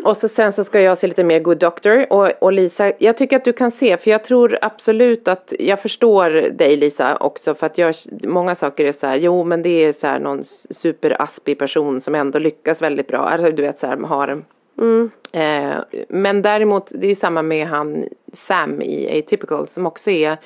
Och 0.04 0.16
så 0.16 0.28
sen 0.28 0.52
så 0.52 0.64
ska 0.64 0.80
jag 0.80 0.98
se 0.98 1.06
lite 1.06 1.24
mer 1.24 1.40
Good 1.40 1.58
Doctor 1.58 2.12
och, 2.12 2.30
och 2.40 2.52
Lisa, 2.52 2.92
jag 2.98 3.16
tycker 3.16 3.36
att 3.36 3.44
du 3.44 3.52
kan 3.52 3.70
se 3.70 3.96
för 3.96 4.10
jag 4.10 4.24
tror 4.24 4.58
absolut 4.62 5.28
att 5.28 5.52
jag 5.58 5.82
förstår 5.82 6.30
dig 6.30 6.76
Lisa 6.76 7.16
också 7.16 7.54
för 7.54 7.66
att 7.66 7.78
jag, 7.78 7.94
många 8.22 8.54
saker 8.54 8.84
är 8.84 8.92
så 8.92 9.06
här, 9.06 9.16
jo 9.16 9.44
men 9.44 9.62
det 9.62 9.84
är 9.84 9.92
så 9.92 10.06
här 10.06 10.18
någon 10.18 10.44
superaspig 10.70 11.58
person 11.58 12.00
som 12.00 12.14
ändå 12.14 12.38
lyckas 12.38 12.82
väldigt 12.82 13.08
bra, 13.08 13.18
alltså 13.18 13.50
du 13.50 13.62
vet 13.62 13.78
så 13.78 13.86
här, 13.86 13.96
har 13.96 14.42
eh, 15.32 16.02
men 16.08 16.42
däremot 16.42 16.86
det 16.90 17.06
är 17.06 17.08
ju 17.08 17.14
samma 17.14 17.42
med 17.42 17.66
han 17.66 18.04
Sam 18.32 18.82
i 18.82 19.18
Atypical 19.18 19.66
som 19.66 19.86
också 19.86 20.10
är 20.10 20.36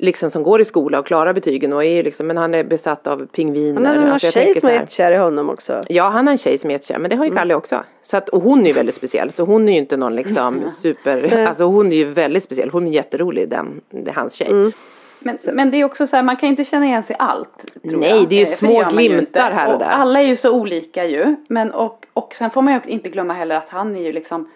liksom 0.00 0.30
som 0.30 0.42
går 0.42 0.60
i 0.60 0.64
skola 0.64 0.98
och 0.98 1.06
klarar 1.06 1.32
betygen 1.32 1.72
och 1.72 1.84
är 1.84 2.02
liksom, 2.02 2.26
men 2.26 2.36
han 2.36 2.54
är 2.54 2.64
besatt 2.64 3.06
av 3.06 3.26
pingviner. 3.26 3.84
Han 3.84 3.86
har 3.86 4.02
någon 4.02 4.12
Alltså, 4.12 4.30
tjej 4.30 4.54
som 4.54 4.68
är 4.68 4.72
jättekär 4.72 5.12
i 5.12 5.16
honom 5.16 5.50
också. 5.50 5.82
Ja, 5.88 6.08
han 6.08 6.26
har 6.26 6.32
en 6.32 6.38
tjej 6.38 6.58
som 6.58 6.70
är 6.70 6.74
jättekär, 6.74 6.98
men 6.98 7.10
det 7.10 7.16
har 7.16 7.24
ju 7.24 7.34
Kalle 7.34 7.54
också. 7.54 7.84
Så 8.02 8.16
att, 8.16 8.28
och 8.28 8.42
hon 8.42 8.62
är 8.62 8.66
ju 8.66 8.72
väldigt 8.72 8.94
speciell, 8.94 9.32
så 9.32 9.44
hon 9.44 9.68
är 9.68 9.72
ju 9.72 9.78
inte 9.78 9.96
någon 9.96 10.16
liksom 10.16 10.62
super, 10.82 11.46
alltså 11.46 11.64
hon 11.64 11.92
är 11.92 11.96
ju 11.96 12.04
väldigt 12.04 12.42
speciell, 12.42 12.70
hon 12.70 12.86
är 12.86 12.90
jätterolig 12.90 13.48
den, 13.48 13.80
det 13.90 14.12
hans 14.12 14.34
tjej. 14.34 14.72
Men, 15.20 15.36
men 15.52 15.70
det 15.70 15.76
är 15.76 15.84
också 15.84 16.06
så 16.06 16.16
här, 16.16 16.22
man 16.22 16.36
kan 16.36 16.48
inte 16.48 16.64
känna 16.64 16.86
igen 16.86 17.02
sig 17.02 17.16
allt. 17.18 17.64
Tror 17.88 18.00
Nej, 18.00 18.10
jag. 18.10 18.28
det 18.28 18.34
är 18.34 18.38
ju 18.38 18.42
Eh, 18.42 18.48
små 18.48 18.82
ju 18.82 18.88
glimtar 18.88 19.50
här 19.50 19.72
och 19.72 19.78
där. 19.78 19.86
Alla 19.86 20.20
är 20.20 20.26
ju 20.26 20.36
så 20.36 20.52
olika 20.52 21.04
ju. 21.04 21.36
Men 21.48 21.70
och, 21.70 22.06
och 22.12 22.34
sen 22.34 22.50
får 22.50 22.62
man 22.62 22.74
ju 22.74 22.80
inte 22.92 23.08
glömma 23.08 23.34
heller 23.34 23.54
att 23.56 23.68
han 23.68 23.96
är 23.96 24.00
ju 24.00 24.12
liksom 24.12 24.50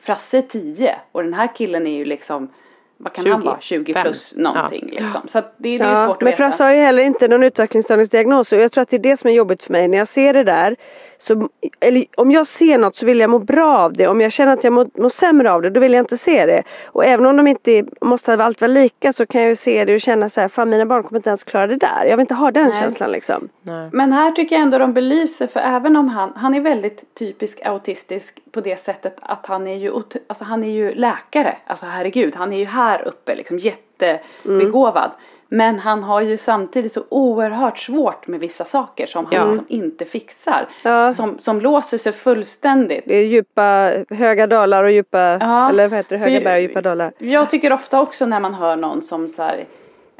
Frasse 0.00 0.38
är 0.38 0.42
10 0.42 0.94
och 1.12 1.22
den 1.22 1.34
här 1.34 1.48
killen 1.56 1.86
är 1.86 1.96
ju 1.96 2.04
liksom 2.04 2.48
vad 2.96 3.12
kan 3.12 3.26
han 3.26 3.40
20, 3.42 3.46
vara? 3.46 3.60
20 3.60 3.92
fem. 3.94 4.02
plus 4.02 4.34
någonting 4.36 4.88
Ja. 4.92 5.00
liksom. 5.02 5.20
Så 5.28 5.38
att 5.38 5.54
det, 5.56 5.78
det 5.78 5.84
är 5.84 5.88
ju 5.88 5.94
Ja, 5.94 6.06
svårt 6.06 6.14
att 6.16 6.20
men 6.20 6.26
veta. 6.26 6.36
Frasse 6.36 6.64
har 6.64 6.70
ju 6.72 6.80
heller 6.80 7.02
inte 7.02 7.28
någon 7.28 7.42
utvecklingsstörningsdiagnos 7.42 8.52
och 8.52 8.58
jag 8.58 8.72
tror 8.72 8.82
att 8.82 8.88
det 8.88 8.96
är 8.96 8.98
det 8.98 9.16
som 9.16 9.30
är 9.30 9.34
jobbigt 9.34 9.62
för 9.62 9.72
mig. 9.72 9.88
När 9.88 9.98
jag 9.98 10.08
ser 10.08 10.32
det 10.32 10.44
där, 10.44 10.76
så, 11.20 11.48
eller 11.80 12.04
om 12.16 12.30
jag 12.30 12.46
ser 12.46 12.78
något 12.78 12.96
så 12.96 13.06
vill 13.06 13.20
jag 13.20 13.30
må 13.30 13.38
bra 13.38 13.78
av 13.78 13.92
det. 13.92 14.06
Om 14.06 14.20
jag 14.20 14.32
känner 14.32 14.52
att 14.52 14.64
jag 14.64 14.72
mår, 14.72 14.88
mår 14.94 15.08
sämre 15.08 15.52
av 15.52 15.62
det, 15.62 15.70
då 15.70 15.80
vill 15.80 15.92
jag 15.92 16.02
inte 16.02 16.18
se 16.18 16.46
det. 16.46 16.62
Och 16.86 17.04
även 17.04 17.26
om 17.26 17.36
de 17.36 17.46
inte 17.46 17.84
måste 18.00 18.34
allt 18.34 18.60
vara 18.60 18.72
lika 18.72 19.12
så 19.12 19.26
kan 19.26 19.40
jag 19.40 19.48
ju 19.48 19.56
se 19.56 19.84
det 19.84 19.94
och 19.94 20.00
känna 20.00 20.28
så 20.28 20.40
här, 20.40 20.48
fan 20.48 20.70
mina 20.70 20.86
barn 20.86 21.02
kommer 21.02 21.18
inte 21.18 21.30
ens 21.30 21.44
klara 21.44 21.66
det 21.66 21.76
där. 21.76 22.04
Jag 22.04 22.16
vill 22.16 22.20
inte 22.20 22.34
ha 22.34 22.50
den 22.50 22.68
Nej. 22.68 22.80
känslan 22.80 23.10
liksom. 23.10 23.48
Men 23.92 24.12
här 24.12 24.32
tycker 24.32 24.56
jag 24.56 24.62
ändå 24.62 24.78
de 24.78 24.92
belyser 24.92 25.46
för 25.46 25.60
även 25.60 25.96
om 25.96 26.08
han, 26.08 26.32
han 26.36 26.54
är 26.54 26.60
väldigt 26.60 27.14
typisk 27.14 27.60
autistisk 27.64 28.40
på 28.52 28.60
det 28.60 28.80
sättet 28.80 29.16
att 29.20 29.46
han 29.46 29.66
är 29.66 29.76
ju, 29.76 29.92
alltså 30.26 30.44
han 30.44 30.64
är 30.64 30.70
ju 30.70 30.94
läkare, 30.94 31.56
alltså 31.66 31.86
herregud, 31.86 32.34
han 32.36 32.52
är 32.52 32.58
ju 32.58 32.64
här 32.64 33.08
uppe 33.08 33.34
liksom 33.34 33.58
jättebegåvad. 33.58 35.10
Men 35.52 35.78
han 35.78 36.02
har 36.02 36.20
ju 36.20 36.36
samtidigt 36.36 36.92
så 36.92 37.04
oerhört 37.08 37.78
svårt 37.78 38.26
med 38.26 38.40
vissa 38.40 38.64
saker 38.64 39.06
som 39.06 39.24
han 39.24 39.34
Ja. 39.34 39.44
liksom 39.46 39.64
inte 39.68 40.04
fixar. 40.04 40.68
Ja. 40.84 41.12
Som, 41.12 41.38
som 41.38 41.60
låser 41.60 41.98
sig 41.98 42.12
fullständigt. 42.12 43.04
Det 43.06 43.16
är 43.16 43.24
djupa, 43.24 43.92
höga 44.10 44.46
dalar 44.46 44.84
och 44.84 44.92
djupa, 44.92 45.18
Ja, 45.40 45.68
eller 45.68 45.88
vad 45.88 45.96
heter 45.98 46.16
det, 46.18 46.24
höga 46.24 46.38
för- 46.38 46.44
berg 46.44 46.56
och 46.56 46.62
djupa 46.62 46.82
dalar. 46.82 47.12
Jag 47.18 47.50
tycker 47.50 47.72
ofta 47.72 48.00
också 48.00 48.26
när 48.26 48.40
man 48.40 48.54
hör 48.54 48.76
någon 48.76 49.02
som 49.02 49.28
så 49.28 49.42
här, 49.42 49.64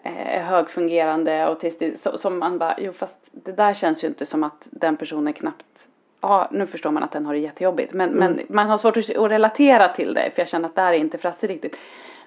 eh, 0.03 0.37
är 0.37 0.43
högfungerande 0.43 1.47
autistisk 1.47 2.03
så, 2.03 2.19
som 2.19 2.39
man 2.39 2.59
bara, 2.59 2.75
jo 2.79 2.93
fast 2.93 3.17
det 3.33 3.53
där 3.53 3.75
känns 3.75 4.05
ju 4.05 4.09
inte 4.09 4.27
som 4.27 4.45
att 4.45 4.69
den 4.71 4.97
personen 4.97 5.33
knappt 5.33 5.87
Ja, 6.23 6.49
nu 6.51 6.67
förstår 6.67 6.91
man 6.91 7.03
att 7.03 7.13
den 7.13 7.27
har 7.27 7.33
det 7.35 7.39
jättejobbigt 7.41 7.93
men, 7.93 8.11
men 8.11 8.41
man 8.49 8.71
har 8.71 8.79
svårt 8.79 8.97
att, 8.97 9.09
relatera 9.31 9.89
till 9.89 10.15
det 10.15 10.31
för 10.35 10.41
jag 10.43 10.49
känner 10.49 10.69
att 10.69 10.75
där 10.75 10.93
är 10.93 10.97
inte 10.97 11.19
Frasse 11.19 11.47
riktigt. 11.47 11.77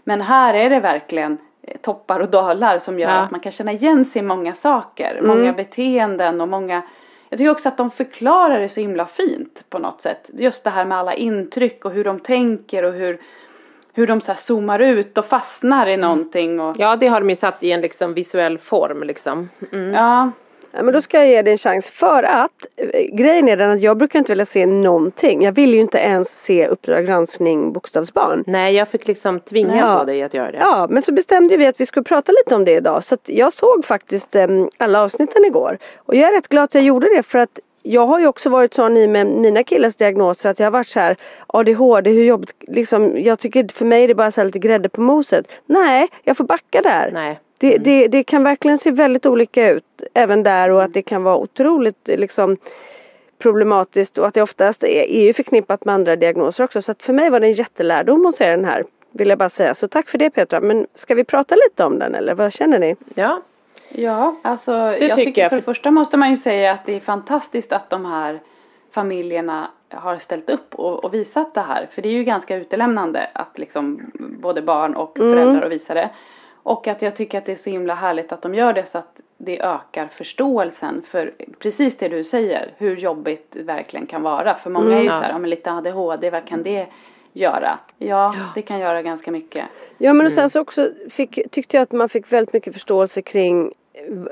Men 0.04 0.22
här 0.22 0.54
är 0.54 0.70
det 0.70 0.80
verkligen 0.80 1.38
toppar 1.82 2.19
och 2.19 2.30
dalar 2.30 2.80
som 2.80 2.99
gör 2.99 3.10
Ja. 3.10 3.15
att 3.15 3.32
man 3.32 3.39
kan 3.39 3.52
känna 3.52 3.71
igen 3.71 4.06
sig 4.06 4.19
i 4.19 4.23
många 4.26 4.54
saker, 4.54 5.21
många 5.21 5.54
beteenden 5.54 6.41
och 6.41 6.47
många 6.47 6.82
jag 7.30 7.38
tycker 7.38 7.52
också 7.52 7.69
att 7.69 7.78
de 7.78 7.91
förklarar 7.91 8.60
det 8.60 8.69
så 8.69 8.80
himla 8.80 9.06
fint 9.06 9.63
på 9.69 9.80
något 9.80 10.02
sätt. 10.02 10.30
Just 10.34 10.63
det 10.63 10.69
här 10.69 10.86
med 10.86 10.97
alla 10.97 11.13
intryck 11.13 11.86
och 11.86 11.91
hur 11.91 12.04
de 12.04 12.19
tänker 12.19 12.84
och 12.84 12.93
hur 12.93 13.19
hur 13.95 14.08
de 14.08 14.21
så 14.21 14.32
här 14.32 14.39
zoomar 14.39 14.80
ut 14.80 15.17
och 15.17 15.26
fastnar 15.26 15.88
i 15.88 15.97
någonting 15.97 16.60
och 16.60 16.76
Ja, 16.80 16.95
det 16.95 17.08
har 17.08 17.19
de 17.19 17.30
ju 17.30 17.36
satt 17.36 17.63
i 17.63 17.71
en 17.71 17.82
liksom 17.82 18.13
visuell 18.13 18.58
form 18.58 19.04
liksom. 19.04 19.49
Mm. 19.71 19.93
ja. 19.93 20.32
Men 20.74 20.94
då 20.94 21.02
ska 21.02 21.18
jag 21.18 21.28
ge 21.28 21.42
dig 21.42 21.52
en 21.52 21.58
chans 21.58 21.90
för 21.90 22.24
att 22.24 22.66
eh, 22.78 23.02
grejen 23.16 23.48
är 23.50 23.58
den 23.58 23.72
att 23.72 23.82
jag 23.82 23.98
brukar 23.98 24.20
inte 24.20 24.32
vilja 24.32 24.46
se 24.46 24.66
någonting. 24.66 25.42
Jag 25.44 25.52
vill 25.52 25.74
ju 25.74 25.80
inte 25.80 25.98
ens 25.98 26.44
se 26.44 26.68
Uppdrag 26.68 27.06
granskning 27.06 27.74
bokstavsbarn. 27.74 28.44
Nej, 28.48 28.76
jag 28.76 28.88
fick 28.88 29.08
liksom 29.08 29.40
tvinga 29.40 29.78
Ja. 29.78 30.00
på 30.00 30.06
dig 30.06 30.24
att 30.24 30.34
göra 30.34 30.52
det. 30.52 30.58
Ja, 30.58 30.88
men 30.90 31.02
så 31.02 31.12
bestämde 31.14 31.58
vi 31.58 31.68
att 31.68 31.82
vi 31.82 31.86
skulle 31.86 32.04
prata 32.04 32.32
lite 32.32 32.56
om 32.56 32.66
det 32.66 32.72
idag. 32.72 33.04
Så 33.04 33.14
att 33.14 33.30
jag 33.30 33.54
såg 33.54 33.86
faktiskt 33.86 34.36
em, 34.36 34.70
alla 34.78 35.02
avsnitten 35.02 35.46
igår. 35.46 35.78
Och 35.98 36.16
jag 36.16 36.30
är 36.30 36.36
rätt 36.36 36.48
glad 36.48 36.64
att 36.64 36.76
jag 36.76 36.84
gjorde 36.84 37.16
det 37.16 37.24
för 37.24 37.40
att 37.40 37.60
jag 37.86 38.06
har 38.08 38.20
ju 38.20 38.28
också 38.28 38.50
varit 38.50 38.74
sån 38.74 38.98
i 38.98 39.08
med 39.08 39.28
mina 39.28 39.64
killars 39.64 39.96
diagnoser 39.96 40.50
att 40.50 40.60
jag 40.60 40.66
har 40.66 40.72
varit 40.72 40.88
så 40.88 41.00
här 41.00 41.16
ADHD, 41.48 42.10
hur 42.12 42.24
jobbigt, 42.24 42.54
liksom, 42.60 43.14
jag 43.22 43.40
tycker 43.40 43.68
för 43.74 43.86
mig 43.86 44.04
är 44.04 44.08
det 44.08 44.16
bara 44.16 44.32
så 44.32 44.42
här 44.42 44.46
lite 44.46 44.60
grädde 44.60 44.90
på 44.90 45.02
moset. 45.02 45.48
Nej, 45.66 46.08
jag 46.24 46.38
får 46.38 46.44
backa 46.44 46.82
där. 46.82 47.10
Nej. 47.14 47.40
Det, 47.63 47.78
det, 47.78 48.08
det 48.08 48.23
kan 48.23 48.43
verkligen 48.43 48.78
se 48.78 48.91
väldigt 48.91 49.26
olika 49.26 49.69
ut 49.69 50.04
även 50.13 50.43
där 50.43 50.69
och 50.69 50.84
att 50.84 50.93
det 50.93 51.02
kan 51.02 51.23
vara 51.23 51.38
otroligt 51.38 52.08
liksom 52.08 52.58
problematiskt 53.39 54.17
och 54.17 54.28
att 54.28 54.34
det 54.34 54.41
oftast 54.41 54.84
är, 54.84 54.88
är 54.88 55.23
ju 55.23 55.34
förknippat 55.34 55.86
med 55.86 55.95
andra 55.95 56.15
diagnoser 56.15 56.63
också. 56.63 56.82
Så 56.82 56.91
att 56.91 57.04
för 57.04 57.13
mig 57.13 57.30
var 57.30 57.39
det 57.39 57.47
en 57.47 57.54
jättelärdom 57.54 58.26
att 58.26 58.36
se 58.36 58.49
den 58.49 58.65
här. 58.65 58.84
Vill 59.12 59.30
jag 59.30 59.38
bara 59.38 59.49
säga. 59.49 59.73
Så 59.76 59.88
tack 59.88 60.10
för 60.10 60.17
det 60.17 60.30
Petra. 60.30 60.60
Men 60.60 60.88
ska 60.95 61.15
vi 61.15 61.23
prata 61.23 61.56
lite 61.56 61.84
om 61.84 61.99
den 61.99 62.15
eller 62.15 62.34
vad 62.34 62.54
känner 62.54 62.80
ni? 62.80 62.95
Ja. 63.15 63.41
Ja, 63.89 64.36
alltså 64.41 64.71
jag 64.71 64.99
tycker 64.99 65.15
tycker 65.15 65.41
jag, 65.41 65.49
för 65.49 65.56
det 65.56 65.62
för- 65.62 65.73
första 65.73 65.91
måste 65.91 66.17
man 66.17 66.30
ju 66.30 66.38
säga 66.38 66.71
att 66.71 66.86
det 66.86 66.95
är 66.95 66.99
fantastiskt 66.99 67.71
att 67.73 67.89
de 67.89 68.06
här 68.06 68.39
familjerna 68.91 69.67
har 69.89 70.17
ställt 70.17 70.49
upp 70.49 70.76
och, 70.76 71.04
och 71.04 71.13
visat 71.13 71.54
det 71.54 71.62
här. 71.62 71.88
För 71.91 72.02
det 72.02 72.10
är 72.10 72.13
ju 72.13 72.23
ganska 72.23 72.56
utelämnande 72.56 73.28
att 73.34 73.60
liksom 73.60 74.12
både 74.19 74.62
barn 74.62 74.95
och 74.95 75.17
föräldrar 75.17 75.62
och 75.62 75.71
visa 75.71 75.93
det. 75.93 76.10
Och 76.63 76.88
att 76.88 77.02
jag 77.02 77.15
tycker 77.15 77.38
att 77.38 77.45
det 77.45 77.52
är 77.52 77.56
så 77.56 77.69
himla 77.69 77.95
härligt 77.95 78.32
att 78.32 78.41
de 78.41 78.56
gör 78.56 78.73
det 78.73 78.86
så 78.86 78.97
att 78.97 79.19
det 79.38 79.62
ökar 79.62 80.08
förståelsen 80.08 81.02
för 81.02 81.34
precis 81.60 81.97
det 81.97 82.08
du 82.08 82.23
säger, 82.23 82.73
hur 82.78 82.97
jobbigt 82.97 83.47
det 83.49 83.63
verkligen 83.63 84.06
kan 84.06 84.21
vara. 84.21 84.56
För 84.56 84.69
många 84.69 84.95
är 84.95 84.99
ju 84.99 85.06
ja. 85.06 85.12
så 85.12 85.21
här, 85.21 85.30
ja 85.30 85.38
men 85.38 85.49
lite 85.49 85.71
ADHD, 85.71 86.30
vad 86.30 86.45
kan 86.45 86.63
det 86.63 86.88
göra? 87.34 87.80
Ja, 87.97 88.36
det 88.56 88.62
kan 88.62 88.80
göra 88.80 89.02
ganska 89.02 89.32
mycket. 89.32 89.65
Ja 89.97 90.13
men 90.13 90.26
och 90.26 90.32
sen 90.32 90.49
så 90.49 90.60
också 90.60 90.91
fick, 91.10 91.52
tyckte 91.52 91.78
jag 91.78 91.82
att 91.82 91.91
man 91.91 92.10
fick 92.10 92.32
väldigt 92.32 92.54
mycket 92.54 92.73
förståelse 92.73 93.21
kring 93.21 93.73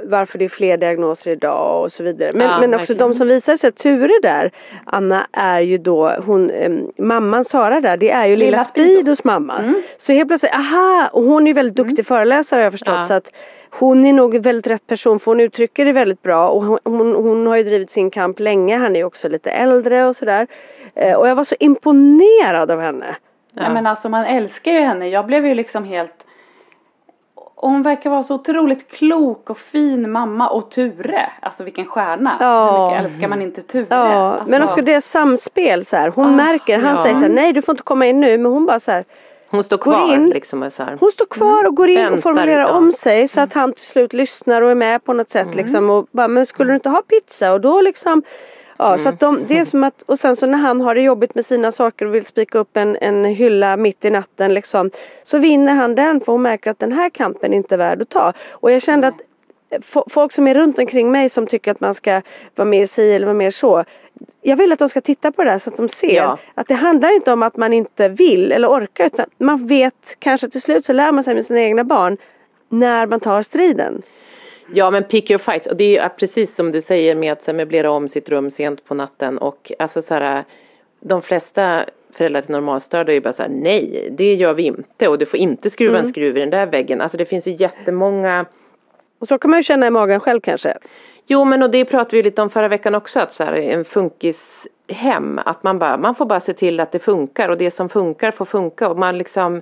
varför 0.03 0.37
det 0.39 0.45
är 0.45 0.49
fler 0.49 0.77
diagnoser 0.77 1.31
idag 1.31 1.83
och 1.83 1.91
så 1.91 2.03
vidare. 2.03 2.31
Men, 2.33 2.47
Ja, 2.47 2.59
men 2.59 2.73
också 2.73 2.77
verkligen. 2.79 2.99
de 3.09 3.13
som 3.13 3.27
visar 3.27 3.55
sig, 3.55 3.71
Ture 3.71 4.19
där, 4.21 4.51
Anna 4.85 5.27
är 5.31 5.59
ju 5.59 5.77
då 5.77 6.09
hon, 6.25 6.49
em, 6.49 6.91
mamman 6.97 7.45
Sara 7.45 7.81
där, 7.81 7.97
det 7.97 8.11
är 8.11 8.25
ju 8.27 8.35
lilla, 8.35 8.45
Lilla. 8.51 8.63
Speedos 8.63 9.23
mamma. 9.23 9.73
Så 9.97 10.13
helt 10.13 10.27
plötsligt, 10.27 10.53
aha! 10.53 11.09
Och 11.13 11.23
hon 11.23 11.43
är 11.43 11.47
ju 11.47 11.53
väldigt 11.53 11.75
duktig 11.75 12.05
föreläsare 12.07 12.57
har 12.57 12.63
jag 12.63 12.71
förstått 12.73 12.95
Ja. 12.97 13.03
så 13.05 13.13
att 13.13 13.31
hon 13.69 14.05
är 14.05 14.13
nog 14.13 14.37
väldigt 14.43 14.67
rätt 14.67 14.87
person 14.87 15.19
för 15.19 15.31
hon 15.31 15.39
uttrycker 15.39 15.85
det 15.85 15.91
väldigt 15.91 16.21
bra 16.21 16.49
och 16.49 16.63
hon, 16.63 16.79
hon, 16.83 17.15
hon 17.15 17.47
har 17.47 17.55
ju 17.55 17.63
drivit 17.63 17.89
sin 17.89 18.09
kamp 18.11 18.39
länge, 18.39 18.77
han 18.77 18.95
är 18.95 18.99
ju 18.99 19.05
också 19.05 19.29
lite 19.29 19.51
äldre 19.51 20.05
och 20.05 20.15
sådär. 20.15 20.47
Eh, 20.95 21.15
och 21.15 21.27
jag 21.27 21.35
var 21.35 21.43
så 21.43 21.55
imponerad 21.59 22.71
av 22.71 22.81
henne. 22.81 23.15
Ja. 23.53 23.73
men 23.73 23.87
alltså 23.87 24.09
man 24.09 24.25
älskar 24.25 24.71
ju 24.71 24.79
henne. 24.79 25.07
Jag 25.07 25.25
blev 25.25 25.45
ju 25.47 25.53
liksom 25.55 25.83
helt 25.85 26.20
och 27.61 27.69
hon 27.69 27.81
verkar 27.83 28.09
vara 28.09 28.23
så 28.23 28.35
otroligt 28.35 28.91
klok 28.91 29.49
och 29.49 29.57
fin 29.57 30.11
mamma 30.11 30.49
och 30.49 30.71
Ture. 30.71 31.29
Alltså 31.39 31.63
vilken 31.63 31.85
stjärna. 31.85 32.37
Ja. 32.39 32.71
Hur 32.75 32.85
mycket 32.95 33.05
älskar 33.05 33.27
man 33.27 33.41
inte 33.41 33.61
Ture? 33.61 33.85
Ja, 33.89 33.97
alltså, 34.33 34.49
men 34.51 34.63
också 34.63 34.81
deras 34.81 35.05
samspel 35.05 35.85
så 35.85 35.95
här. 35.95 36.09
Hon 36.09 36.25
Ah, 36.25 36.31
märker, 36.31 36.77
han 36.79 36.95
ja. 36.95 37.01
säger 37.03 37.15
så 37.15 37.21
här, 37.21 37.29
nej 37.29 37.53
du 37.53 37.61
får 37.61 37.73
inte 37.73 37.83
komma 37.83 38.05
in 38.05 38.19
nu 38.19 38.37
men 38.37 38.51
hon 38.51 38.65
bara 38.65 38.79
så 38.79 38.91
här, 38.91 39.05
Hon 39.49 39.63
står 39.63 39.77
kvar 39.77 40.13
in. 40.13 40.29
liksom 40.29 40.63
och 40.63 40.73
så 40.73 40.83
här. 40.83 40.97
Hon 40.99 41.11
står 41.11 41.25
kvar 41.25 41.63
och 41.67 41.75
går 41.75 41.89
in 41.89 41.97
och 41.97 42.03
Väntar, 42.03 42.21
formulerar 42.21 42.61
ja. 42.61 42.71
om 42.71 42.91
sig 42.91 43.27
så 43.27 43.41
att 43.41 43.53
han 43.53 43.73
till 43.73 43.85
slut 43.85 44.13
lyssnar 44.13 44.61
och 44.61 44.71
är 44.71 44.75
med 44.75 45.03
på 45.03 45.13
något 45.13 45.29
sätt 45.29 45.55
liksom 45.55 45.89
och 45.89 46.07
bara, 46.11 46.27
men 46.27 46.45
skulle 46.45 46.71
du 46.71 46.75
inte 46.75 46.89
ha 46.89 47.01
pizza 47.01 47.51
och 47.51 47.61
då 47.61 47.81
liksom 47.81 48.23
Ja 48.83 48.97
så 48.97 49.09
att 49.09 49.19
de, 49.19 49.45
det 49.47 49.57
är 49.59 49.65
som 49.65 49.83
att, 49.83 50.01
och 50.01 50.19
sen 50.19 50.35
så 50.35 50.45
när 50.45 50.57
han 50.57 50.81
har 50.81 50.95
det 50.95 51.01
jobbigt 51.01 51.35
med 51.35 51.45
sina 51.45 51.71
saker 51.71 52.05
och 52.05 52.15
vill 52.15 52.25
spika 52.25 52.57
upp 52.57 52.77
en, 52.77 52.97
en 53.01 53.25
hylla 53.25 53.77
mitt 53.77 54.05
i 54.05 54.09
natten 54.09 54.53
liksom 54.53 54.91
Så 55.23 55.37
vinner 55.37 55.73
han 55.73 55.95
den 55.95 56.19
för 56.21 56.31
hon 56.31 56.41
märker 56.41 56.71
att 56.71 56.79
den 56.79 56.91
här 56.91 57.09
kampen 57.09 57.53
inte 57.53 57.75
är 57.75 57.77
värd 57.77 58.01
att 58.01 58.09
ta. 58.09 58.33
Och 58.49 58.71
jag 58.71 58.81
kände 58.81 59.07
att 59.07 59.15
f- 59.71 60.03
folk 60.09 60.31
som 60.31 60.47
är 60.47 60.55
runt 60.55 60.79
omkring 60.79 61.11
mig 61.11 61.29
som 61.29 61.47
tycker 61.47 61.71
att 61.71 61.79
man 61.79 61.93
ska 61.93 62.21
vara 62.55 62.65
mer 62.69 62.85
si 62.85 63.11
eller 63.11 63.25
vara 63.25 63.37
mer 63.37 63.51
så. 63.51 63.83
Jag 64.41 64.55
vill 64.55 64.71
att 64.71 64.79
de 64.79 64.89
ska 64.89 65.01
titta 65.01 65.31
på 65.31 65.43
det 65.43 65.51
här 65.51 65.59
så 65.59 65.69
att 65.69 65.77
de 65.77 65.89
ser 65.89 66.15
Ja. 66.15 66.37
att 66.55 66.67
det 66.67 66.73
handlar 66.75 67.15
inte 67.15 67.31
om 67.31 67.43
att 67.43 67.57
man 67.57 67.73
inte 67.73 68.07
vill 68.09 68.51
eller 68.51 68.67
orkar 68.67 69.05
utan 69.05 69.25
man 69.37 69.67
vet 69.67 70.15
kanske 70.19 70.49
till 70.49 70.61
slut 70.61 70.85
så 70.85 70.93
lär 70.93 71.11
man 71.11 71.23
sig 71.23 71.35
med 71.35 71.45
sina 71.45 71.61
egna 71.61 71.83
barn 71.83 72.17
när 72.69 73.05
man 73.07 73.19
tar 73.19 73.41
striden. 73.41 74.01
Ja 74.73 74.91
men 74.91 75.03
pick 75.03 75.29
your 75.29 75.39
fights. 75.39 75.67
Och 75.67 75.75
det 75.75 75.83
är 75.83 76.03
ju 76.03 76.09
precis 76.09 76.55
som 76.55 76.71
du 76.71 76.81
säger 76.81 77.15
med 77.15 77.33
att 77.33 77.55
möblera 77.55 77.91
om 77.91 78.07
sitt 78.07 78.29
rum 78.29 78.51
sent 78.51 78.85
på 78.85 78.93
natten. 78.93 79.37
Och 79.37 79.71
alltså 79.79 80.01
så 80.01 80.13
här 80.13 80.43
de 80.99 81.21
flesta 81.21 81.85
föräldrar 82.11 82.41
till 82.41 82.51
normalstörda 82.51 83.11
är 83.11 83.13
ju 83.13 83.21
bara 83.21 83.33
så 83.33 83.43
här 83.43 83.49
nej 83.49 84.09
det 84.11 84.33
gör 84.33 84.53
vi 84.53 84.63
inte. 84.63 85.07
Och 85.07 85.17
du 85.17 85.25
får 85.25 85.39
inte 85.39 85.69
skruva 85.69 85.99
en 85.99 86.05
skruv 86.05 86.37
i 86.37 86.39
den 86.39 86.49
där 86.49 86.65
väggen. 86.65 87.01
Alltså 87.01 87.17
det 87.17 87.25
finns 87.25 87.47
ju 87.47 87.51
jättemånga 87.51 88.45
Och 89.19 89.27
så 89.27 89.37
kan 89.37 89.51
man 89.51 89.59
ju 89.59 89.63
känna 89.63 89.87
i 89.87 89.89
magen 89.89 90.19
själv 90.19 90.41
kanske. 90.41 90.77
Jo 91.27 91.45
men 91.45 91.63
och 91.63 91.71
det 91.71 91.85
pratade 91.85 92.17
vi 92.17 92.23
lite 92.23 92.41
om 92.41 92.49
förra 92.49 92.67
veckan 92.67 92.95
också 92.95 93.19
att 93.19 93.33
så 93.33 93.43
här 93.43 93.53
en 93.53 93.85
funkishem 93.85 95.39
att 95.45 95.63
man 95.63 95.79
bara 95.79 95.97
man 95.97 96.15
får 96.15 96.25
bara 96.25 96.39
se 96.39 96.53
till 96.53 96.79
att 96.79 96.91
det 96.91 96.99
funkar. 96.99 97.49
Och 97.49 97.57
det 97.57 97.71
som 97.71 97.89
funkar 97.89 98.31
får 98.31 98.45
funka. 98.45 98.89
Och 98.89 98.97
man 98.97 99.17
liksom 99.17 99.61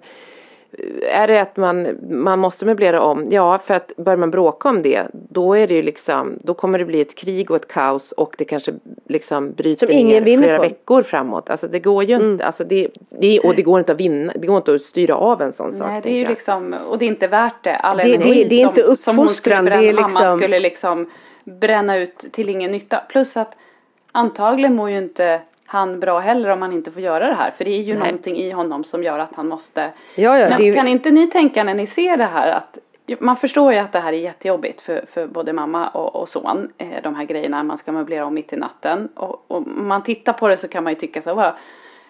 är 1.12 1.27
det 1.27 1.41
att 1.41 1.58
man, 1.58 1.88
man 2.10 2.39
måste 2.39 2.65
möblera 2.65 3.01
om? 3.01 3.25
Ja, 3.32 3.60
för 3.65 3.73
att 3.73 3.91
börjar 3.97 4.17
man 4.17 4.32
bråka 4.32 4.69
om 4.69 4.82
det, 4.82 5.08
då 5.13 5.53
är 5.58 5.67
det 5.67 5.73
ju 5.73 5.82
liksom, 5.82 6.38
då 6.43 6.53
kommer 6.53 6.79
det 6.79 6.86
bli 6.86 7.01
ett 7.01 7.15
krig 7.15 7.51
och 7.51 7.55
ett 7.55 7.67
kaos 7.67 8.12
och 8.12 8.36
det 8.38 8.45
kanske 8.45 8.71
liksom 9.08 9.51
bryter 9.51 9.88
Som 9.88 9.95
ingen 9.95 10.13
ner 10.13 10.21
vinner 10.21 10.43
flera 10.43 10.58
på. 10.58 10.63
veckor 10.63 11.01
framåt. 11.01 11.49
Alltså 11.49 11.67
det 11.67 11.79
går 11.79 12.03
ju 12.03 12.15
Mm. 12.15 12.32
inte, 12.32 12.45
alltså 12.45 12.63
det, 12.63 12.88
det, 13.10 13.39
och 13.39 13.55
det 13.55 13.62
går 13.62 13.79
inte 13.79 13.91
att 13.91 13.99
vinna, 13.99 14.34
det 14.36 14.47
går 14.47 14.58
inte 14.58 14.73
att 14.73 14.82
styra 14.82 15.15
av 15.15 15.41
en 15.41 15.53
sån 15.53 15.73
sak. 15.73 15.88
Nej 15.88 16.01
det 16.03 16.10
är 16.10 16.13
ju 16.15 16.21
jag. 16.21 16.29
liksom, 16.29 16.75
och 16.89 16.97
det 16.97 17.05
är 17.05 17.08
inte 17.08 17.27
värt 17.27 17.63
det. 17.63 17.75
All 17.75 17.97
Det- 17.97 18.03
det- 18.03 18.15
energi 18.15 18.43
det 18.49 18.62
är 18.62 18.67
inte 18.67 18.82
som, 18.84 18.97
som 18.97 19.17
hon 19.17 19.29
skulle 19.29 19.55
bränna, 19.55 19.82
det 19.82 19.88
är 19.89 19.93
mamman 19.93 20.10
liksom- 20.12 20.39
skulle 20.39 20.60
liksom 20.60 21.10
bränna 21.43 21.97
ut 21.97 22.17
till 22.32 22.49
ingen 22.49 22.71
nytta. 22.71 22.97
Plus 23.10 23.38
att 23.38 23.55
antagligen 24.12 24.75
mår 24.75 24.89
ju 24.89 24.97
inte 24.97 25.41
han 25.69 25.99
bra 25.99 26.19
heller 26.19 26.49
om 26.49 26.62
han 26.62 26.73
inte 26.73 26.91
får 26.91 27.01
göra 27.01 27.27
det 27.27 27.34
här. 27.36 27.51
För 27.51 27.65
det 27.65 27.71
är 27.71 27.82
ju 27.82 27.93
Nej. 27.93 28.03
någonting 28.03 28.38
i 28.38 28.51
honom 28.51 28.84
som 28.84 29.03
gör 29.03 29.19
att 29.19 29.36
han 29.36 29.47
måste. 29.47 29.91
Ja, 30.15 30.39
ja, 30.39 30.49
Men 30.49 30.58
det 30.58 30.73
kan 30.73 30.88
inte 30.88 31.12
ni 31.12 31.27
tänka 31.27 31.63
när 31.63 31.73
ni 31.73 31.88
ser 31.88 32.17
det 32.17 32.25
här 32.25 32.51
att 32.51 32.77
man 33.19 33.38
förstår 33.38 33.73
ju 33.73 33.79
att 33.79 33.91
det 33.91 33.99
här 33.99 34.13
är 34.13 34.17
jättejobbigt 34.17 34.82
för, 34.82 35.05
för 35.13 35.27
både 35.27 35.53
mamma 35.53 35.88
och, 35.88 36.15
och 36.15 36.29
son. 36.29 36.71
Eh, 36.77 36.88
de 37.03 37.15
här 37.15 37.23
grejerna 37.23 37.63
man 37.63 37.77
ska 37.77 37.91
möblera 37.91 38.25
om 38.25 38.34
mitt 38.34 38.53
i 38.53 38.55
natten. 38.55 39.10
Och, 39.15 39.45
och 39.47 39.67
man 39.67 40.03
tittar 40.03 40.34
på 40.34 40.47
det 40.47 40.58
så 40.58 40.67
kan 40.67 40.84
man 40.84 40.93
ju 40.93 40.99
tycka 40.99 41.21
så 41.21 41.29
här, 41.29 41.36
"Vad, 41.36 41.53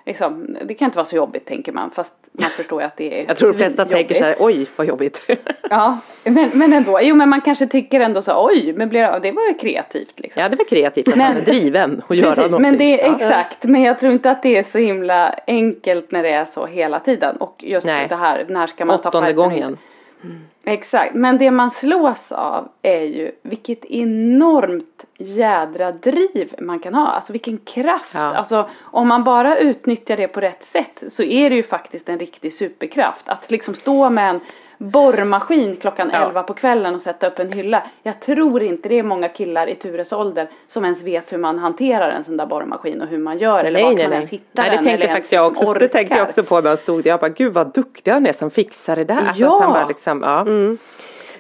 liksom, 0.10 0.58
det 0.66 0.74
kan 0.74 0.86
inte 0.86 0.96
vara 0.98 1.06
så 1.06 1.16
jobbigt 1.16 1.46
tänker 1.46 1.72
man. 1.72 1.92
Fast 1.92 2.14
man 2.32 2.50
förstår 2.50 2.82
ju 2.82 2.88
att 2.88 2.98
det 2.98 3.20
är 3.20 3.26
Jag 3.28 3.38
tror 3.38 3.52
de 3.52 3.58
flesta 3.58 3.86
tänker 3.86 4.16
svinjobbigt. 4.16 4.20
så 4.20 4.26
här, 4.26 4.36
oj 4.40 4.68
vad 4.76 4.88
jobbigt. 4.88 5.26
Ja, 5.72 5.98
men, 6.24 6.50
men 6.54 6.74
ändå. 6.74 7.00
Jo, 7.02 7.16
men 7.16 7.30
man 7.30 7.42
kanske 7.42 7.68
tycker 7.68 8.00
ändå 8.00 8.22
så 8.22 8.46
oj, 8.48 8.74
möblera, 8.74 9.20
det 9.20 9.32
var 9.32 9.48
ju 9.48 9.54
kreativt 9.54 10.20
liksom. 10.20 10.42
ja 10.44 10.50
det 10.50 10.56
var 10.56 10.66
kreativt 10.66 11.08
att 11.08 11.16
Men- 11.16 11.28
man 11.28 11.38
är 11.38 11.42
driven 11.46 12.02
och 12.08 12.16
göra 12.16 12.36
någonting. 12.36 12.62
men 12.62 12.78
det 12.78 13.02
är 13.02 13.14
exakt. 13.16 13.64
Men 13.64 13.82
jag 13.84 14.00
tror 14.00 14.14
inte 14.14 14.32
att 14.32 14.44
det 14.44 14.58
är 14.58 14.64
så 14.64 14.78
himla 14.78 15.36
enkelt 15.48 16.12
när 16.12 16.24
det 16.24 16.30
är 16.30 16.46
så 16.46 16.66
hela 16.66 17.00
tiden. 17.00 17.36
Och 17.38 17.56
just 17.64 17.86
Nej. 17.88 18.06
det 18.10 18.16
här, 18.16 18.46
när 18.50 18.68
ska 18.68 18.86
man 18.86 19.02
ta 19.02 19.10
Åttonde 19.10 19.28
fighten 19.28 19.44
och 19.46 19.52
gången. 19.52 19.78
Inte? 20.24 20.36
Exakt, 20.64 21.16
men 21.16 21.38
det 21.38 21.52
man 21.52 21.72
slås 21.72 22.32
av 22.32 22.70
är 22.82 23.04
ju 23.04 23.32
vilket 23.42 23.86
enormt 23.86 25.06
jädra 25.18 25.92
driv 25.92 26.56
man 26.60 26.80
kan 26.80 26.94
ha. 26.94 27.08
Alltså 27.08 27.32
vilken 27.32 27.58
kraft. 27.58 28.14
Ja. 28.14 28.20
Alltså 28.20 28.70
om 28.80 29.08
man 29.08 29.24
bara 29.24 29.58
utnyttjar 29.58 30.18
det 30.18 30.28
på 30.28 30.42
rätt 30.42 30.64
sätt 30.64 31.04
så 31.08 31.24
är 31.24 31.50
det 31.50 31.56
ju 31.56 31.64
faktiskt 31.64 32.10
en 32.10 32.20
riktig 32.20 32.54
superkraft. 32.54 33.30
Att 33.30 33.52
liksom 33.52 33.76
stå 33.76 34.10
med 34.10 34.30
en 34.30 34.40
borrmaskin 34.82 35.76
klockan 35.76 36.10
Ja. 36.14 36.26
11 36.28 36.44
på 36.44 36.54
kvällen 36.54 36.96
och 36.96 37.02
sätta 37.02 37.28
upp 37.28 37.40
en 37.40 37.52
hylla. 37.52 37.84
Jag 38.04 38.20
tror 38.20 38.64
inte 38.64 38.90
det 38.90 39.00
är 39.00 39.04
många 39.04 39.30
killar 39.30 39.68
i 39.68 39.76
Tures 39.76 40.14
ålder 40.14 40.48
som 40.68 40.84
ens 40.86 41.04
vet 41.04 41.34
hur 41.34 41.38
man 41.38 41.60
hanterar 41.60 42.10
en 42.12 42.24
sån 42.24 42.38
där 42.38 42.46
borrmaskin 42.46 43.02
och 43.02 43.08
hur 43.08 43.18
man 43.18 43.38
gör 43.38 43.64
eller 43.64 43.72
Nej, 43.80 43.84
vart 43.84 43.96
nej, 43.96 44.04
man 44.04 44.10
nej. 44.10 44.18
ens 44.18 44.30
hittar 44.32 44.64
nej, 44.64 44.70
det 44.70 44.76
den. 44.76 44.86
tänkte 44.86 45.08
faktiskt 45.08 45.34
jag 45.34 45.48
också. 45.48 45.74
Det 45.74 45.88
tänkte 45.88 46.16
jag 46.16 46.22
orkar. 46.22 46.30
också 46.30 46.44
på 46.44 46.62
när 46.62 46.68
han 46.70 46.78
stod 46.78 47.04
där. 47.04 47.10
Jag 47.10 47.20
bara, 47.20 47.30
gud 47.30 47.54
vad 47.54 47.74
duktig 47.74 48.12
han 48.12 48.26
är 48.26 48.34
som 48.34 48.52
fixar 48.52 48.96
det 48.96 49.04
där. 49.04 49.16
Alltså 49.28 49.42
Ja. 49.44 49.56
att 49.56 49.62
han 49.62 49.74
bara 49.74 49.88
liksom, 49.88 50.22
ja. 50.24 50.44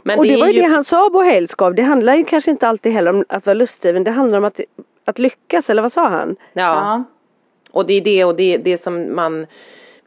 Men 0.04 0.20
och 0.20 0.26
det, 0.26 0.34
är 0.34 0.40
var 0.40 0.48
ju 0.48 0.62
det 0.62 0.68
han 0.68 0.84
sa 0.84 1.10
Bo 1.10 1.22
Hejlskov. 1.22 1.76
Det 1.76 1.82
handlar 1.82 2.16
ju 2.16 2.24
kanske 2.24 2.52
inte 2.52 2.68
alltid 2.68 2.92
heller 2.92 3.12
om 3.14 3.26
att 3.30 3.46
vara 3.46 3.54
lustdriven. 3.54 4.04
Det 4.04 4.12
handlar 4.12 4.38
om 4.38 4.46
att, 4.46 4.60
att 5.06 5.20
lyckas 5.20 5.70
eller 5.70 5.82
vad 5.82 5.92
sa 5.92 6.08
han? 6.08 6.36
Ja. 6.54 6.62
Ja. 6.64 7.04
Och 7.72 7.86
det 7.86 7.94
är 7.94 8.02
det 8.02 8.26
och 8.26 8.36
det, 8.36 8.58
det 8.58 8.78
som 8.78 9.16
man 9.16 9.48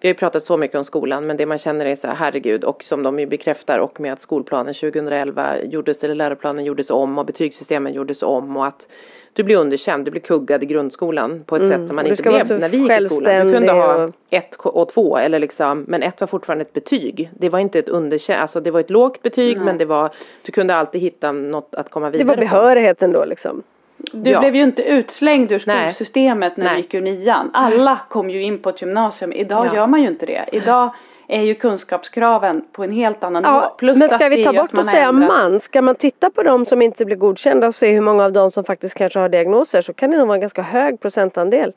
vi 0.03 0.09
har 0.09 0.15
ju 0.15 0.19
pratat 0.19 0.45
så 0.45 0.57
mycket 0.57 0.77
om 0.79 0.85
skolan 0.85 1.27
men 1.27 1.37
det 1.37 1.47
man 1.47 1.59
känner 1.59 1.87
är 1.87 1.95
så 1.95 2.07
här 2.07 2.15
herregud 2.15 2.65
och 2.65 2.83
som 2.85 3.03
de 3.03 3.19
ju 3.19 3.27
bekräftar 3.27 3.79
och 3.79 4.01
med 4.01 4.13
att 4.13 4.21
skolplanen 4.21 4.75
2011 4.75 5.63
gjordes 5.63 6.05
eller 6.05 6.15
läroplanen 6.15 6.65
gjordes 6.65 6.91
om 6.91 7.19
och 7.19 7.27
betygssystemen 7.27 7.93
gjordes 7.93 8.23
om 8.23 8.57
och 8.57 8.67
att 8.67 8.89
du 9.33 9.43
blir 9.43 9.57
underkänd, 9.57 10.05
du 10.05 10.11
blir 10.11 10.21
kuggad 10.21 10.63
i 10.63 10.67
grundskolan 10.67 11.45
på 11.47 11.57
ett 11.57 11.69
sätt 11.69 11.87
som 11.87 11.97
man 11.97 12.07
inte 12.07 12.23
blev 12.23 12.51
när 12.61 12.69
vi 12.69 12.77
gick 12.77 12.91
i 13.01 13.05
skolan. 13.05 13.47
Du 13.47 13.53
kunde 13.53 13.73
ha 13.73 14.05
och- 14.05 14.15
ett 14.31 14.55
och 14.59 14.89
två 14.89 15.17
eller 15.19 15.39
liksom 15.39 15.85
men 15.89 16.03
ett 16.03 16.21
var 16.21 16.27
fortfarande 16.29 16.63
ett 16.63 16.73
betyg. 16.73 17.31
Det 17.39 17.49
var 17.49 17.59
inte 17.59 17.79
ett 17.79 17.89
underkänt, 17.89 18.41
alltså 18.41 18.61
det 18.61 18.71
var 18.71 18.81
ett 18.81 18.91
lågt 18.91 19.23
betyg 19.23 19.59
men 19.61 19.79
det 19.79 19.85
var 19.85 20.11
du 20.43 20.53
kunde 20.53 20.75
alltid 20.75 21.01
hitta 21.01 21.33
något 21.33 21.75
att 21.75 21.91
komma 21.91 22.11
Det 22.11 22.19
vidare 22.19 22.27
var 22.29 22.35
på. 22.35 22.41
behörigheten 22.41 23.13
då 23.13 23.25
liksom. 23.25 23.63
Du 24.13 24.31
Ja. 24.31 24.41
blev 24.41 24.57
ju 24.57 24.63
inte 24.63 24.83
utslängd 24.83 25.53
ur 25.53 25.63
Nej. 25.67 25.93
skolsystemet 25.93 26.57
när 26.57 26.65
Nej. 26.65 26.75
du 26.75 26.81
gick 26.81 26.95
ur 26.95 27.01
nian. 27.01 27.51
Alla 27.53 27.99
kom 28.09 28.31
ju 28.31 28.43
in 28.43 28.59
på 28.59 28.69
ett 28.69 28.83
gymnasium. 28.83 29.33
Idag 29.33 29.67
Ja. 29.67 29.75
gör 29.75 29.87
man 29.87 30.03
ju 30.03 30.09
inte 30.09 30.27
det. 30.27 30.45
Idag 30.53 30.91
är 31.29 31.43
ju 31.43 31.55
kunskapskraven 31.55 32.65
på 32.73 32.85
en 32.85 32.93
helt 32.93 33.25
annan 33.25 33.43
nivå. 33.43 33.55
Ja, 33.55 33.75
Plus 33.79 33.99
men 33.99 34.09
ska 34.09 34.29
vi 34.29 34.45
ta 34.45 34.53
bort 34.53 34.79
och 34.79 34.85
säga 34.87 35.09
ändrat- 35.09 35.29
man? 35.29 35.61
Ska 35.61 35.83
man 35.83 35.95
titta 35.95 36.31
på 36.31 36.43
de 36.43 36.67
som 36.67 36.83
inte 36.83 37.05
blir 37.05 37.17
godkända 37.17 37.67
och 37.67 37.75
se 37.75 37.93
hur 37.93 38.01
många 38.01 38.25
av 38.25 38.33
dem 38.33 38.51
som 38.51 38.65
faktiskt 38.65 38.95
kanske 38.95 39.19
har 39.19 39.29
diagnoser 39.29 39.81
så 39.81 39.93
kan 39.93 40.11
det 40.11 40.17
nog 40.19 40.27
vara 40.27 40.35
en 40.37 40.41
ganska 40.41 40.63
hög 40.63 41.01
procentandel. 41.01 41.73